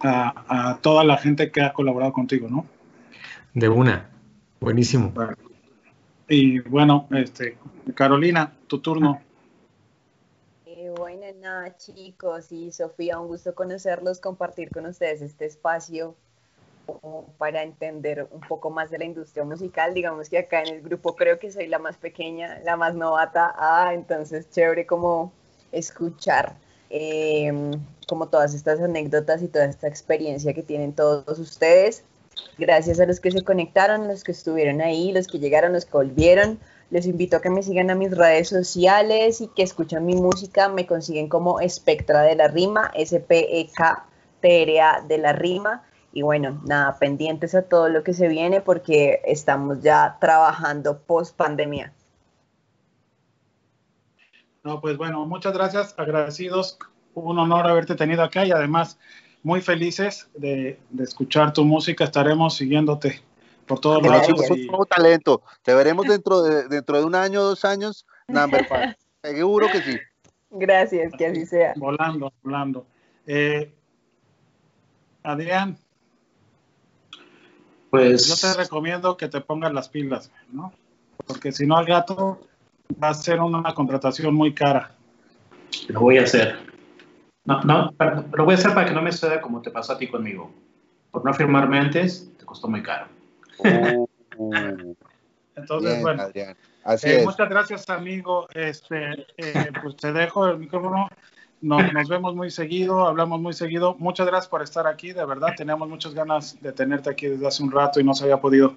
a, 0.00 0.70
a 0.70 0.78
toda 0.78 1.04
la 1.04 1.16
gente 1.16 1.50
que 1.50 1.62
ha 1.62 1.72
colaborado 1.72 2.12
contigo, 2.12 2.48
¿no? 2.48 2.66
De 3.54 3.68
una. 3.68 4.10
Buenísimo. 4.60 5.12
Y 6.28 6.58
bueno, 6.60 7.08
este, 7.12 7.56
Carolina, 7.94 8.52
tu 8.66 8.80
turno. 8.80 9.22
Bueno, 10.96 11.26
nada, 11.40 11.76
chicos 11.76 12.50
y 12.52 12.72
Sofía, 12.72 13.18
un 13.18 13.28
gusto 13.28 13.54
conocerlos, 13.54 14.18
compartir 14.18 14.70
con 14.70 14.86
ustedes 14.86 15.20
este 15.20 15.44
espacio 15.44 16.14
para 17.36 17.62
entender 17.62 18.26
un 18.30 18.40
poco 18.40 18.70
más 18.70 18.90
de 18.90 18.98
la 18.98 19.04
industria 19.04 19.44
musical. 19.44 19.92
Digamos 19.92 20.30
que 20.30 20.38
acá 20.38 20.62
en 20.62 20.74
el 20.74 20.82
grupo 20.82 21.14
creo 21.14 21.38
que 21.38 21.52
soy 21.52 21.66
la 21.66 21.78
más 21.78 21.98
pequeña, 21.98 22.60
la 22.64 22.76
más 22.76 22.94
novata, 22.94 23.54
ah, 23.58 23.92
entonces 23.92 24.48
chévere 24.50 24.86
como 24.86 25.32
escuchar 25.70 26.56
eh, 26.88 27.52
como 28.08 28.28
todas 28.28 28.54
estas 28.54 28.80
anécdotas 28.80 29.42
y 29.42 29.48
toda 29.48 29.66
esta 29.66 29.88
experiencia 29.88 30.54
que 30.54 30.62
tienen 30.62 30.94
todos 30.94 31.38
ustedes. 31.38 32.04
Gracias 32.56 33.00
a 33.00 33.06
los 33.06 33.20
que 33.20 33.32
se 33.32 33.42
conectaron, 33.42 34.08
los 34.08 34.24
que 34.24 34.32
estuvieron 34.32 34.80
ahí, 34.80 35.12
los 35.12 35.26
que 35.26 35.38
llegaron, 35.38 35.74
los 35.74 35.84
que 35.84 35.92
volvieron. 35.92 36.58
Les 36.90 37.06
invito 37.06 37.36
a 37.36 37.42
que 37.42 37.50
me 37.50 37.64
sigan 37.64 37.90
a 37.90 37.96
mis 37.96 38.16
redes 38.16 38.48
sociales 38.48 39.40
y 39.40 39.48
que 39.48 39.64
escuchen 39.64 40.06
mi 40.06 40.14
música. 40.14 40.68
Me 40.68 40.86
consiguen 40.86 41.28
como 41.28 41.58
Espectra 41.60 42.22
de 42.22 42.36
la 42.36 42.46
Rima, 42.46 42.92
S-P-E-K-T-R-A 42.94 45.00
de 45.02 45.18
la 45.18 45.32
Rima. 45.32 45.82
Y 46.12 46.22
bueno, 46.22 46.62
nada, 46.64 46.96
pendientes 46.98 47.56
a 47.56 47.62
todo 47.62 47.88
lo 47.88 48.04
que 48.04 48.14
se 48.14 48.28
viene 48.28 48.60
porque 48.60 49.20
estamos 49.24 49.82
ya 49.82 50.16
trabajando 50.20 51.00
post 51.00 51.36
pandemia. 51.36 51.92
No, 54.62 54.80
pues 54.80 54.96
bueno, 54.96 55.26
muchas 55.26 55.54
gracias, 55.54 55.92
agradecidos. 55.98 56.78
Un 57.14 57.36
honor 57.38 57.66
haberte 57.66 57.96
tenido 57.96 58.22
acá 58.22 58.46
y 58.46 58.52
además 58.52 58.96
muy 59.42 59.60
felices 59.60 60.28
de, 60.34 60.78
de 60.90 61.04
escuchar 61.04 61.52
tu 61.52 61.64
música. 61.64 62.04
Estaremos 62.04 62.56
siguiéndote 62.56 63.20
por 63.66 63.80
todos 63.80 64.02
lados. 64.02 64.28
un 64.50 64.58
y- 64.58 64.66
nuevo 64.66 64.86
talento. 64.86 65.42
Te 65.62 65.74
veremos 65.74 66.06
dentro 66.06 66.42
de, 66.42 66.68
dentro 66.68 66.98
de 66.98 67.04
un 67.04 67.14
año, 67.14 67.42
dos 67.42 67.64
años, 67.64 68.06
number 68.28 68.64
five. 68.66 68.96
Seguro 69.22 69.66
que 69.70 69.80
sí. 69.82 69.98
Gracias, 70.50 71.12
que 71.18 71.26
así 71.26 71.46
sea. 71.46 71.74
Volando, 71.76 72.32
volando. 72.42 72.86
Eh, 73.26 73.72
Adrián, 75.22 75.76
Pues 77.90 78.26
yo 78.28 78.36
te 78.36 78.56
recomiendo 78.56 79.16
que 79.16 79.28
te 79.28 79.40
pongas 79.40 79.72
las 79.72 79.88
pilas, 79.88 80.30
¿no? 80.52 80.72
Porque 81.26 81.50
si 81.50 81.66
no 81.66 81.76
al 81.76 81.86
gato 81.86 82.40
va 83.02 83.08
a 83.08 83.14
ser 83.14 83.40
una 83.40 83.74
contratación 83.74 84.34
muy 84.34 84.54
cara. 84.54 84.92
lo 85.88 86.00
voy 86.00 86.18
a 86.18 86.22
hacer. 86.22 86.56
No, 87.44 87.62
no, 87.64 87.92
pero- 87.98 88.24
lo 88.32 88.44
voy 88.44 88.54
a 88.54 88.58
hacer 88.58 88.72
para 88.74 88.86
que 88.86 88.94
no 88.94 89.02
me 89.02 89.10
suceda 89.12 89.40
como 89.40 89.60
te 89.62 89.70
pasó 89.70 89.94
a 89.94 89.98
ti 89.98 90.08
conmigo. 90.08 90.50
Por 91.10 91.24
no 91.24 91.34
firmarme 91.34 91.78
antes, 91.78 92.30
te 92.38 92.44
costó 92.44 92.68
muy 92.68 92.82
caro. 92.82 93.06
Entonces, 95.56 95.90
Bien, 95.90 96.02
bueno. 96.02 96.22
Adrián. 96.22 96.56
Así 96.84 97.08
Eh, 97.08 97.18
es. 97.18 97.24
Muchas 97.24 97.48
gracias, 97.48 97.88
amigo. 97.90 98.46
Este, 98.54 99.26
eh, 99.38 99.70
pues 99.82 99.96
te 99.96 100.12
dejo 100.12 100.46
el 100.46 100.58
micrófono. 100.58 101.08
Nos, 101.62 101.92
nos 101.92 102.08
vemos 102.08 102.34
muy 102.34 102.50
seguido, 102.50 103.06
hablamos 103.06 103.40
muy 103.40 103.54
seguido. 103.54 103.96
Muchas 103.98 104.26
gracias 104.26 104.48
por 104.48 104.62
estar 104.62 104.86
aquí, 104.86 105.12
de 105.12 105.24
verdad. 105.24 105.48
Teníamos 105.56 105.88
muchas 105.88 106.14
ganas 106.14 106.60
de 106.60 106.72
tenerte 106.72 107.10
aquí 107.10 107.26
desde 107.26 107.46
hace 107.46 107.62
un 107.62 107.72
rato 107.72 107.98
y 107.98 108.04
no 108.04 108.14
se 108.14 108.24
había 108.24 108.40
podido. 108.40 108.76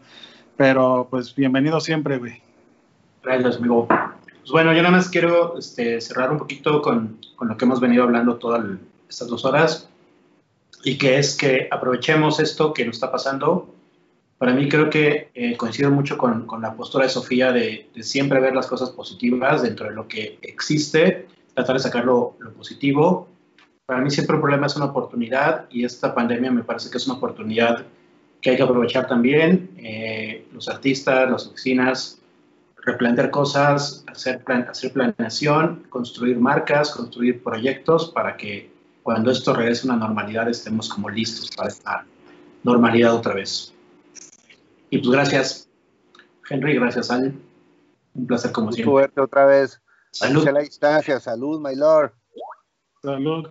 Pero 0.56 1.08
pues 1.10 1.36
bienvenido 1.36 1.80
siempre, 1.82 2.18
güey. 2.18 2.42
Gracias, 3.22 3.58
amigo. 3.58 3.88
Pues 3.88 4.52
bueno, 4.52 4.72
yo 4.74 4.82
nada 4.82 4.96
más 4.96 5.10
quiero 5.10 5.58
este, 5.60 6.00
cerrar 6.00 6.32
un 6.32 6.38
poquito 6.38 6.82
con, 6.82 7.20
con 7.36 7.50
lo 7.50 7.58
que 7.58 7.66
hemos 7.66 7.80
venido 7.82 8.04
hablando 8.04 8.38
todas 8.38 8.66
estas 9.10 9.28
dos 9.28 9.44
horas 9.44 9.90
y 10.84 10.98
que 10.98 11.18
es 11.18 11.36
que 11.36 11.68
aprovechemos 11.70 12.40
esto 12.40 12.74
que 12.74 12.86
nos 12.86 12.96
está 12.96 13.12
pasando. 13.12 13.68
Para 14.40 14.54
mí 14.54 14.70
creo 14.70 14.90
que 14.90 15.30
eh, 15.36 15.58
coincido 15.58 15.92
mucho 15.92 16.18
con, 16.18 16.48
con 16.48 16.62
la 16.62 16.74
postura 16.74 17.04
de 17.04 17.10
Sofía 17.10 17.52
de, 17.52 17.90
de 17.94 18.04
siempre 18.04 18.40
ver 18.40 18.56
las 18.56 18.68
cosas 18.68 18.90
positivas 18.90 19.62
dentro 19.62 19.88
de 19.88 19.94
lo 19.94 20.08
que 20.08 20.40
existe, 20.42 21.28
tratar 21.54 21.76
de 21.76 21.82
sacar 21.82 22.06
lo, 22.06 22.38
lo 22.40 22.54
positivo. 22.54 23.28
Para 23.86 24.00
mí 24.00 24.10
siempre 24.10 24.36
el 24.36 24.42
problema 24.42 24.68
es 24.68 24.78
una 24.78 24.86
oportunidad 24.86 25.66
y 25.70 25.84
esta 25.84 26.16
pandemia 26.16 26.52
me 26.52 26.64
parece 26.64 26.90
que 26.90 26.98
es 26.98 27.06
una 27.06 27.18
oportunidad 27.18 27.86
que 28.40 28.52
hay 28.52 28.56
que 28.56 28.64
aprovechar 28.64 29.08
también. 29.08 29.72
Eh, 29.78 30.48
los 30.54 30.70
artistas, 30.70 31.30
las 31.30 31.46
oficinas, 31.46 32.22
replantear 32.78 33.32
cosas, 33.32 34.06
hacer, 34.08 34.42
plan, 34.46 34.66
hacer 34.70 34.94
planeación, 34.94 35.84
construir 35.90 36.40
marcas, 36.40 36.92
construir 36.92 37.44
proyectos 37.44 38.10
para 38.12 38.38
que 38.38 38.72
cuando 39.04 39.32
esto 39.32 39.54
regrese 39.54 39.86
a 39.88 39.92
una 39.92 40.06
normalidad 40.06 40.48
estemos 40.48 40.88
como 40.88 41.10
listos 41.10 41.50
para 41.58 41.68
esta 41.68 42.06
normalidad 42.64 43.14
otra 43.16 43.34
vez. 43.34 43.74
Y 44.90 44.98
pues 45.00 45.10
gracias, 45.10 45.70
Henry, 46.50 46.76
gracias, 46.76 47.12
Al. 47.12 47.34
Un 48.16 48.28
placer 48.28 48.52
como 48.52 48.72
siempre. 48.72 49.10
otra 49.22 49.46
vez. 49.46 49.82
Salud. 50.12 50.40
Salud. 50.44 50.48
a 50.48 50.52
la 50.54 50.60
distancia. 50.62 51.20
Salud, 51.20 51.60
my 51.62 51.76
lord. 51.76 52.12
Salud. 53.02 53.48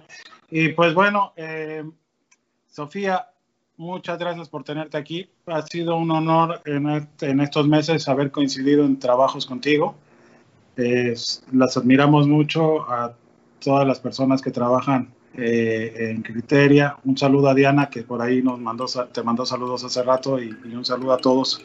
Y 0.50 0.70
pues 0.70 0.94
bueno, 0.94 1.32
eh, 1.36 1.84
Sofía, 2.66 3.28
muchas 3.76 4.18
gracias 4.18 4.48
por 4.48 4.64
tenerte 4.64 4.96
aquí. 4.98 5.30
Ha 5.46 5.62
sido 5.62 5.96
un 5.96 6.10
honor 6.10 6.60
en, 6.64 6.88
este- 6.90 7.30
en 7.30 7.40
estos 7.40 7.68
meses 7.68 8.08
haber 8.08 8.30
coincidido 8.30 8.84
en 8.84 8.98
trabajos 8.98 9.46
contigo. 9.46 9.94
Las 10.76 11.76
admiramos 11.76 12.28
mucho 12.28 12.82
a 12.90 13.14
todas 13.60 13.86
las 13.86 13.98
personas 14.00 14.40
que 14.42 14.50
trabajan 14.50 15.12
eh, 15.34 16.10
en 16.10 16.22
Criteria. 16.22 16.96
Un 17.04 17.16
saludo 17.16 17.48
a 17.48 17.54
Diana, 17.54 17.88
que 17.88 18.02
por 18.02 18.22
ahí 18.22 18.42
nos 18.42 18.58
mandó, 18.58 18.86
te 18.86 19.22
mandó 19.22 19.44
saludos 19.46 19.84
hace 19.84 20.02
rato, 20.02 20.40
y, 20.40 20.56
y 20.64 20.74
un 20.74 20.84
saludo 20.84 21.12
a 21.12 21.18
todos. 21.18 21.64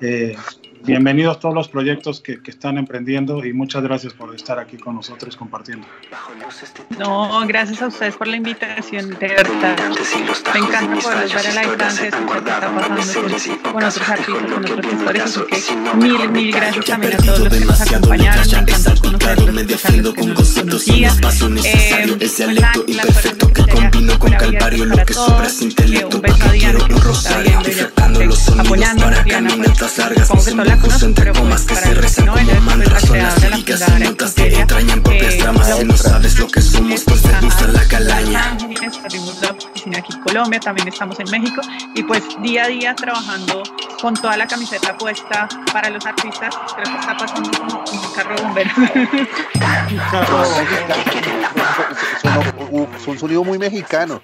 Eh, 0.00 0.36
bienvenidos 0.84 1.40
todos 1.40 1.54
los 1.54 1.68
proyectos 1.68 2.20
que, 2.20 2.42
que 2.42 2.50
están 2.50 2.78
emprendiendo 2.78 3.44
y 3.44 3.52
muchas 3.52 3.82
gracias 3.82 4.12
por 4.12 4.34
estar 4.34 4.58
aquí 4.58 4.76
con 4.76 4.94
nosotros 4.96 5.36
compartiendo. 5.36 5.86
No, 6.98 7.46
gracias 7.46 7.82
a 7.82 7.88
ustedes 7.88 8.16
por 8.16 8.26
la 8.26 8.36
invitación, 8.36 9.10
de 9.10 9.28
verdad. 9.28 9.76
Me 10.54 10.60
encanta 10.60 11.00
poder 11.00 11.28
ver 11.28 11.46
a 11.46 11.52
la 11.54 11.62
distancia, 11.62 12.06
escuchar 12.08 12.42
qué 12.44 12.48
está 12.48 12.74
pasando 12.74 13.30
con, 13.62 13.72
con 13.72 13.84
otros 13.84 14.08
artistas, 14.08 14.52
con 14.52 14.64
otros 14.64 14.86
gestores, 14.86 15.22
así 15.22 15.40
que 15.50 15.96
mil, 15.96 16.30
mil 16.30 16.52
gracias 16.52 16.84
también 16.84 17.14
a 17.14 17.16
todos 17.18 17.40
los 17.40 17.48
que 17.52 17.64
nos 17.64 17.80
acompañaron. 17.80 18.46
Me 18.48 18.72
encanta 18.72 18.94
conocerlos, 19.00 19.70
escucharlos, 19.70 20.14
que 20.14 20.26
nos 20.26 20.54
conocían. 20.54 21.18
Eh, 21.64 22.06
nada, 22.60 22.72
la 22.88 23.02
suerte 23.04 23.52
que 23.52 23.62
combino 23.72 24.18
con 24.18 24.32
calvario, 24.32 24.84
lo 24.84 24.96
que 25.04 25.14
sobra 25.14 25.46
es 25.46 25.62
intelecto, 25.62 26.16
un 26.16 26.22
beso 26.22 26.44
a 26.44 26.52
Diana, 26.52 26.78
que 26.86 26.94
nos 26.94 27.18
está 27.18 27.38
viendo 27.40 27.68
y 27.68 27.80
apoyándonos, 28.58 29.18
Pues, 30.68 30.98
que 30.98 31.14
la 31.24 31.32
conocen, 31.32 31.34
pues 31.48 31.62
para 31.64 31.92
los 31.94 32.14
que 32.14 32.22
no, 32.22 32.36
ella 32.36 32.52
es 32.52 32.60
pues, 32.60 32.78
la 32.78 32.84
creadora, 32.84 33.22
la 33.48 33.56
fundadora 33.56 33.98
de 33.98 34.14
Criteria, 34.14 34.66
eh, 35.78 35.84
no 35.84 35.96
sabes 35.96 36.38
lo 36.38 36.46
que 36.48 36.60
somos, 36.60 37.04
pues 37.04 37.22
te 37.22 37.40
gusta 37.40 37.66
la 37.68 37.88
calaña. 37.88 38.50
Ángeles, 38.50 38.98
abrimos 39.02 39.40
la 39.40 39.50
oficina 39.50 39.98
aquí 39.98 40.12
en 40.12 40.20
Colombia, 40.20 40.60
también 40.60 40.88
estamos 40.88 41.18
en 41.20 41.30
México 41.30 41.62
y 41.94 42.02
pues 42.02 42.22
día 42.42 42.64
a 42.64 42.68
día 42.68 42.94
trabajando 42.94 43.62
con 44.00 44.14
toda 44.14 44.36
la 44.36 44.46
camiseta 44.46 44.96
puesta 44.98 45.48
para 45.72 45.88
los 45.90 46.04
artistas. 46.04 46.54
Creo 46.74 46.92
que 46.92 47.00
está 47.00 47.16
pasando 47.16 47.50
como 47.58 47.84
un 47.90 48.12
carro 48.14 48.36
de 48.36 48.42
bomberos. 48.42 48.72
Uh, 52.70 52.86
Es 52.96 53.06
un 53.06 53.18
sonido 53.18 53.44
muy 53.44 53.58
mexicano. 53.58 54.20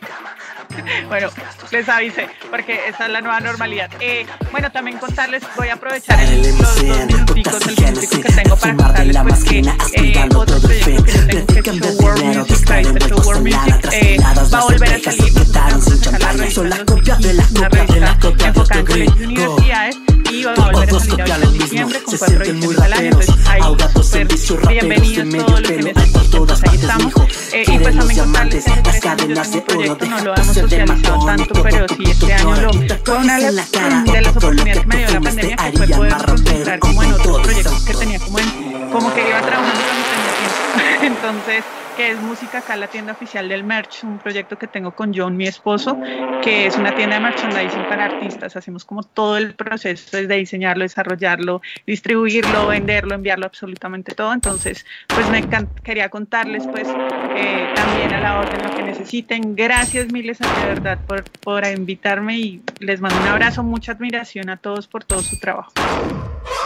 bueno, 1.08 1.28
les 1.70 1.88
avisé, 1.88 2.28
porque 2.50 2.88
esa 2.88 3.06
es 3.06 3.12
la 3.12 3.20
nueva 3.20 3.40
normalidad. 3.40 3.90
Eh, 4.00 4.26
bueno, 4.50 4.70
también 4.70 4.98
contarles, 4.98 5.42
voy 5.56 5.68
a 5.68 5.74
aprovechar 5.74 6.20
el, 6.20 6.42
los 6.42 6.58
dos 6.58 7.06
minuticos, 7.06 7.66
el 7.66 7.84
minutico 7.84 8.20
que 8.20 8.32
tengo 8.32 8.56
para 8.56 8.76
contarles 8.76 9.16
pues 9.22 9.44
que 9.44 9.58
eh, 9.58 10.28
otro 10.34 10.60
proyecto 10.60 11.04
que 11.04 11.14
yo 11.14 11.26
tengo 11.26 11.62
que 11.62 11.70
es 11.70 11.76
Show 11.76 11.94
World 12.00 12.24
Music, 12.24 12.64
Trace 12.64 13.08
Show 13.08 13.20
World 13.24 13.42
Music, 13.42 13.88
eh, 13.92 14.18
va 14.20 14.58
a 14.58 14.64
volver 14.64 14.94
a 14.94 14.98
salir, 14.98 15.32
vamos 15.52 16.06
a 16.06 16.18
la 16.18 16.32
revista, 16.32 16.60
una 16.60 17.68
revista 17.68 18.46
enfocada 18.46 18.80
en 18.80 18.86
colegios 18.86 19.20
y 19.20 19.24
universidades 19.24 19.96
y 20.30 20.44
va 20.44 20.52
a 20.52 20.70
volver 20.70 20.94
a 20.94 20.98
salir 20.98 21.20
ahorita 21.20 21.36
en 21.42 21.58
diciembre 21.58 22.02
con 22.02 22.18
cuatro 22.18 22.44
ediciones 22.44 22.78
al 22.80 22.92
año, 22.92 23.04
entonces 23.06 23.46
ahí 23.46 24.38
súper 24.38 24.68
bienvenidos 24.68 25.28
todos 25.44 25.60
los 25.60 25.68
que 25.68 25.76
necesiten, 25.76 26.46
pues 26.46 26.62
ahí 26.64 26.76
estamos. 26.76 27.14
Eh, 27.52 27.64
y 27.66 27.78
pues 27.78 27.96
también 27.96 28.18
contarles 28.20 28.64
que 28.64 28.98
yo 28.98 29.16
tengo 29.16 29.44
un 29.44 29.62
proyecto, 29.62 30.06
no 30.06 30.20
lo 30.20 30.34
hemos 30.34 30.56
socializado 30.64 31.26
tanto, 31.26 31.62
pero 31.62 31.86
sí 31.88 32.04
este 32.10 32.32
año 32.32 32.56
lo 32.56 32.72
fue 33.04 33.18
una 33.18 33.38
de 33.38 33.52
las, 33.52 33.70
de 33.70 34.20
las 34.20 34.36
oportunidades 34.36 34.80
que 34.80 34.86
me 34.86 34.96
dio 34.96 35.08
la 35.08 35.20
pandemia, 35.20 35.56
que 35.56 35.76
fue 35.76 35.86
poder 35.88 36.14
concentrar 36.24 36.78
como 36.78 37.02
en 37.02 37.12
otros 37.12 37.42
proyectos 37.42 37.82
que 37.84 37.94
tenía 37.94 38.18
como 38.18 38.38
en, 38.38 38.90
como 38.90 39.14
que 39.14 39.28
iba 39.28 39.42
trabajando 39.42 39.80
cuando 39.84 40.04
tenía 40.10 40.32
tiempo. 40.38 41.20
Entonces, 41.20 41.64
que 41.96 42.10
es 42.10 42.20
Música 42.20 42.58
acá, 42.58 42.76
la 42.76 42.88
tienda 42.88 43.12
oficial 43.12 43.48
del 43.48 43.64
merch, 43.64 44.04
un 44.04 44.18
proyecto 44.18 44.58
que 44.58 44.66
tengo 44.66 44.92
con 44.92 45.12
John, 45.14 45.36
mi 45.36 45.46
esposo, 45.46 45.96
que 46.42 46.66
es 46.66 46.76
una 46.76 46.94
tienda 46.94 47.16
de 47.16 47.22
merchandising 47.22 47.88
para 47.88 48.06
artistas. 48.06 48.56
Hacemos 48.56 48.84
como 48.84 49.02
todo 49.02 49.36
el 49.36 49.54
proceso 49.54 50.16
desde 50.16 50.36
diseñarlo, 50.36 50.82
desarrollarlo, 50.82 51.60
distribuirlo, 51.86 52.68
venderlo, 52.68 53.14
enviarlo, 53.14 53.46
absolutamente 53.46 54.14
todo. 54.14 54.32
Entonces, 54.32 54.84
pues 55.08 55.28
me 55.30 55.44
quería 55.82 56.08
contarles, 56.08 56.66
pues, 56.66 56.88
eh, 57.36 57.72
también 57.74 58.12
a 58.14 58.20
la 58.20 58.40
orden 58.40 58.62
lo 58.62 58.74
que 58.74 58.82
necesiten. 58.82 59.54
Gracias 59.54 60.10
miles 60.10 60.38
de 60.38 60.66
verdad 60.66 60.98
por, 61.06 61.24
por 61.40 61.64
invitarme 61.66 62.38
y 62.38 62.62
les 62.80 63.00
mando 63.00 63.20
un 63.20 63.28
abrazo, 63.28 63.62
mucha 63.62 63.92
admiración 63.92 64.50
a 64.50 64.56
todos 64.56 64.88
por 64.88 65.04
todo 65.04 65.22
su 65.22 65.38
trabajo. 65.38 65.72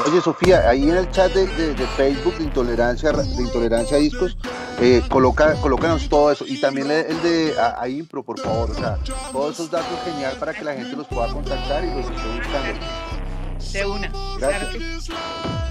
Oye, 0.06 0.20
Sofía, 0.20 0.68
ahí 0.68 0.88
en 0.88 0.96
el 0.96 1.10
chat 1.10 1.32
de, 1.32 1.46
de, 1.46 1.74
de 1.74 1.86
Facebook 1.88 2.36
de 2.38 2.44
Intolerancia, 2.44 3.10
de 3.12 3.42
Intolerancia 3.42 3.96
a 3.96 4.00
Discos, 4.00 4.36
eh, 4.80 5.02
coloca, 5.18 5.54
colócanos 5.60 6.08
todo 6.08 6.30
eso. 6.30 6.44
Y 6.46 6.60
también 6.60 6.88
el 6.90 7.20
de 7.22 7.58
a, 7.58 7.82
a, 7.82 7.88
Impro, 7.88 8.22
por 8.22 8.38
favor. 8.38 8.70
O 8.70 8.74
sea, 8.74 8.98
todos 9.32 9.54
esos 9.54 9.68
datos 9.68 9.98
genial 10.04 10.36
para 10.38 10.54
que 10.54 10.62
la 10.62 10.74
gente 10.74 10.94
los 10.96 11.08
pueda 11.08 11.28
contactar 11.32 11.84
y 11.84 11.88
los 11.88 12.08
esté 12.08 12.28
buscando. 12.36 12.80
De 13.72 13.84
una. 13.84 14.12
Gracias. 14.38 15.10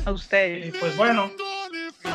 A 0.06 0.12
ustedes. 0.12 0.76
pues 0.78 0.98
bueno, 0.98 1.32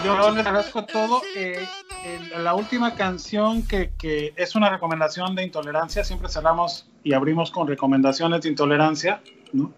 yo 0.05 0.31
les 0.31 0.47
agradezco 0.47 0.85
todo. 0.85 1.23
Eh, 1.35 1.67
el, 2.05 2.45
la 2.45 2.55
última 2.55 2.95
canción 2.97 3.63
que, 3.63 3.93
que, 3.97 4.35
es 4.37 4.55
una 4.55 4.69
recomendación 4.69 5.35
de 5.35 5.45
intolerancia, 5.45 6.05
siempre 6.05 6.29
cerramos 6.29 6.91
y 7.03 7.15
abrimos 7.15 7.51
con 7.51 7.67
recomendaciones 7.67 8.43
de 8.43 8.51
intolerancia, 8.51 9.23
¿no? 9.55 9.73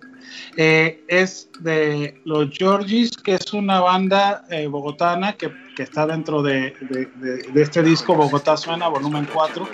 Eh, 0.56 1.04
es 1.06 1.50
de 1.60 2.20
los 2.24 2.50
Georgis, 2.50 3.16
que 3.16 3.34
es 3.34 3.52
una 3.52 3.80
banda 3.80 4.44
eh, 4.50 4.66
bogotana 4.66 5.34
que, 5.34 5.52
que, 5.74 5.82
está 5.82 6.06
dentro 6.06 6.42
de, 6.42 6.74
de, 6.80 7.06
de, 7.52 7.62
este 7.62 7.82
disco 7.82 8.14
Bogotá 8.14 8.56
Suena, 8.56 8.88
volumen 8.88 9.28
4, 9.32 9.68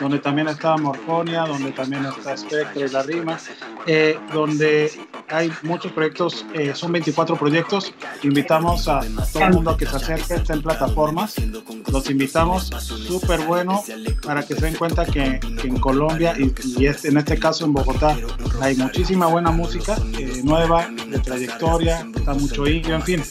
donde 0.00 0.18
también 0.18 0.48
está 0.48 0.76
Morfonia, 0.76 1.42
donde 1.42 1.72
también 1.72 2.04
está 2.04 2.36
Spectre 2.36 2.86
y 2.86 2.88
La 2.88 3.02
Rima, 3.02 3.38
eh, 3.86 4.18
donde 4.32 4.90
hay 5.28 5.52
muchos 5.62 5.92
proyectos, 5.92 6.44
eh, 6.54 6.74
son 6.74 6.92
24 6.92 7.36
proyectos. 7.36 7.94
Invitamos 8.22 8.88
a, 8.88 9.00
todo 9.32 9.44
el 9.44 9.54
mundo 9.54 9.70
a 9.70 9.76
que 9.76 9.86
se 9.86 9.96
acerque, 9.96 10.34
está 10.34 10.54
en 10.54 10.62
plataformas. 10.62 11.36
Los 11.90 12.10
invitamos, 12.10 12.66
súper 12.66 13.40
bueno, 13.46 13.82
para 14.24 14.42
que 14.42 14.54
se 14.54 14.66
den 14.66 14.74
cuenta 14.74 15.04
que, 15.04 15.40
que 15.60 15.68
en 15.68 15.78
Colombia 15.78 16.34
y, 16.38 16.52
y 16.80 16.86
este, 16.86 17.08
en 17.08 17.18
este 17.18 17.38
caso 17.38 17.64
en 17.64 17.72
Bogotá 17.72 18.16
hay 18.60 18.76
muchísima 18.76 19.26
buena 19.26 19.50
música 19.50 19.96
eh, 20.18 20.40
nueva, 20.44 20.88
de 20.88 21.18
trayectoria, 21.18 22.06
está 22.14 22.34
mucho 22.34 22.66
Igio, 22.66 22.94
en 22.94 23.02
fin, 23.02 23.22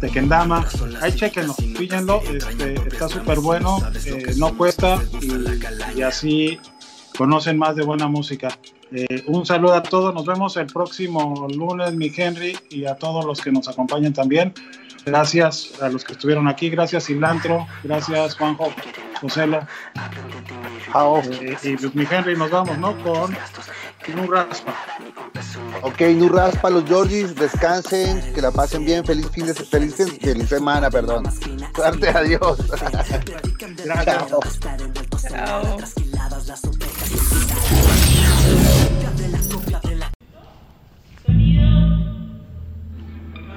de 0.00 0.10
Kendama. 0.10 0.66
Ahí 1.00 1.12
chequenlo, 1.14 1.54
píllenlo, 1.72 2.20
este, 2.22 2.74
está 2.74 3.08
súper 3.08 3.40
bueno, 3.40 3.78
eh, 4.04 4.34
no 4.36 4.56
cuesta 4.56 5.02
y, 5.94 6.02
así 6.02 6.58
conocen 7.16 7.58
más 7.58 7.76
de 7.76 7.84
buena 7.84 8.08
música. 8.08 8.58
Eh, 8.92 9.24
un 9.26 9.46
saludo 9.46 9.74
a 9.74 9.82
todos, 9.82 10.14
nos 10.14 10.26
vemos 10.26 10.56
el 10.56 10.66
próximo 10.66 11.48
lunes, 11.54 11.94
mi 11.94 12.12
Henry, 12.14 12.56
y 12.70 12.84
a 12.84 12.94
todos 12.94 13.24
los 13.24 13.40
que 13.40 13.50
nos 13.50 13.68
acompañan 13.68 14.12
también. 14.12 14.52
Gracias 15.06 15.72
a 15.80 15.88
los 15.88 16.04
que 16.04 16.12
estuvieron 16.12 16.48
aquí, 16.48 16.70
gracias 16.70 17.06
Cilantro, 17.06 17.66
gracias 17.82 18.36
Juanjo, 18.36 18.72
Joselo. 19.20 19.66
Eh, 21.40 21.56
y 21.62 21.76
pues 21.76 21.94
mi 21.94 22.06
Henry, 22.10 22.36
nos 22.36 22.50
vamos, 22.50 22.78
¿no? 22.78 22.96
Con 23.02 23.36
Nu 24.14 24.30
Raspa. 24.30 24.74
Ok, 25.82 26.00
Nu 26.14 26.28
Raspa, 26.28 26.70
los 26.70 26.84
Georgis, 26.84 27.34
descansen, 27.34 28.32
que 28.32 28.40
la 28.40 28.50
pasen 28.50 28.84
bien, 28.84 29.04
feliz 29.04 29.28
fin 29.30 29.46
de 29.46 29.54
feliz, 29.54 29.96
feliz 30.20 30.48
semana, 30.48 30.90
perdón. 30.90 31.24
Suerte, 31.74 32.08
adiós. 32.08 32.58
Gracias. 33.84 34.60
Chao. 35.28 35.76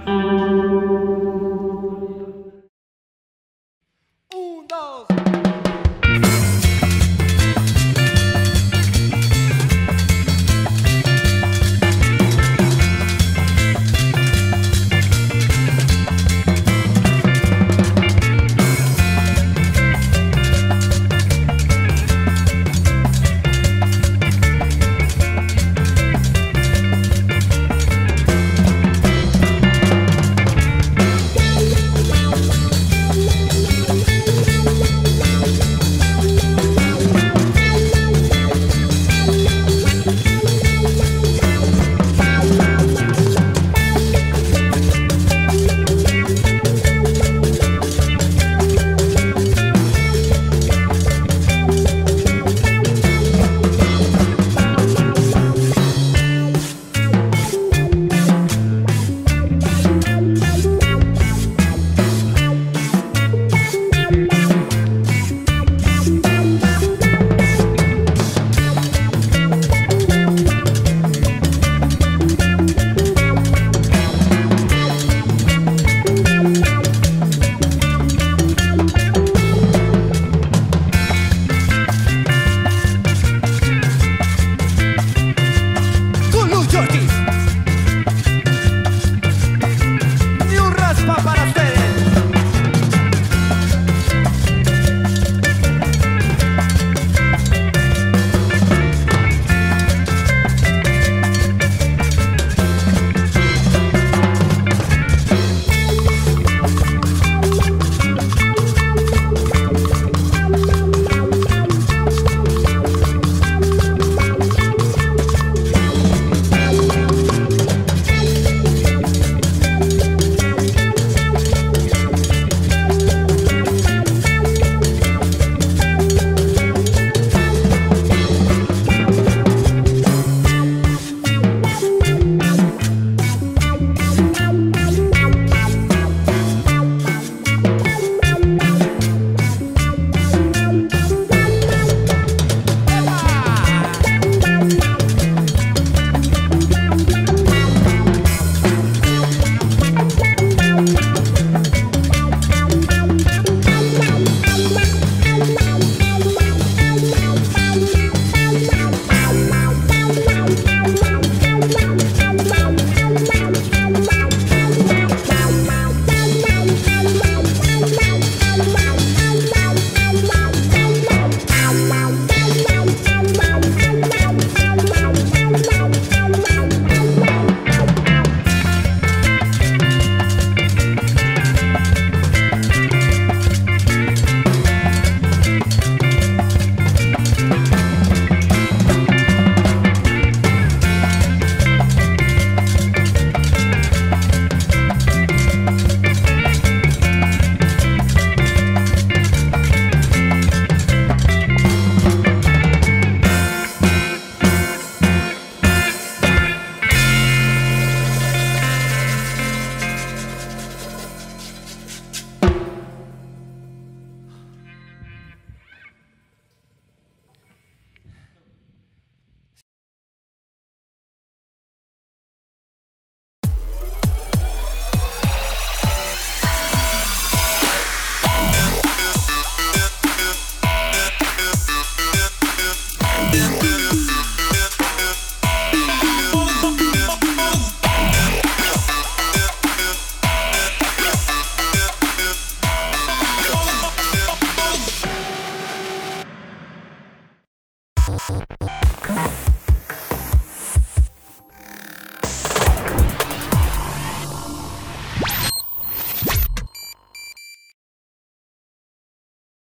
Un, 0.07 1.26
dos. 4.77 5.26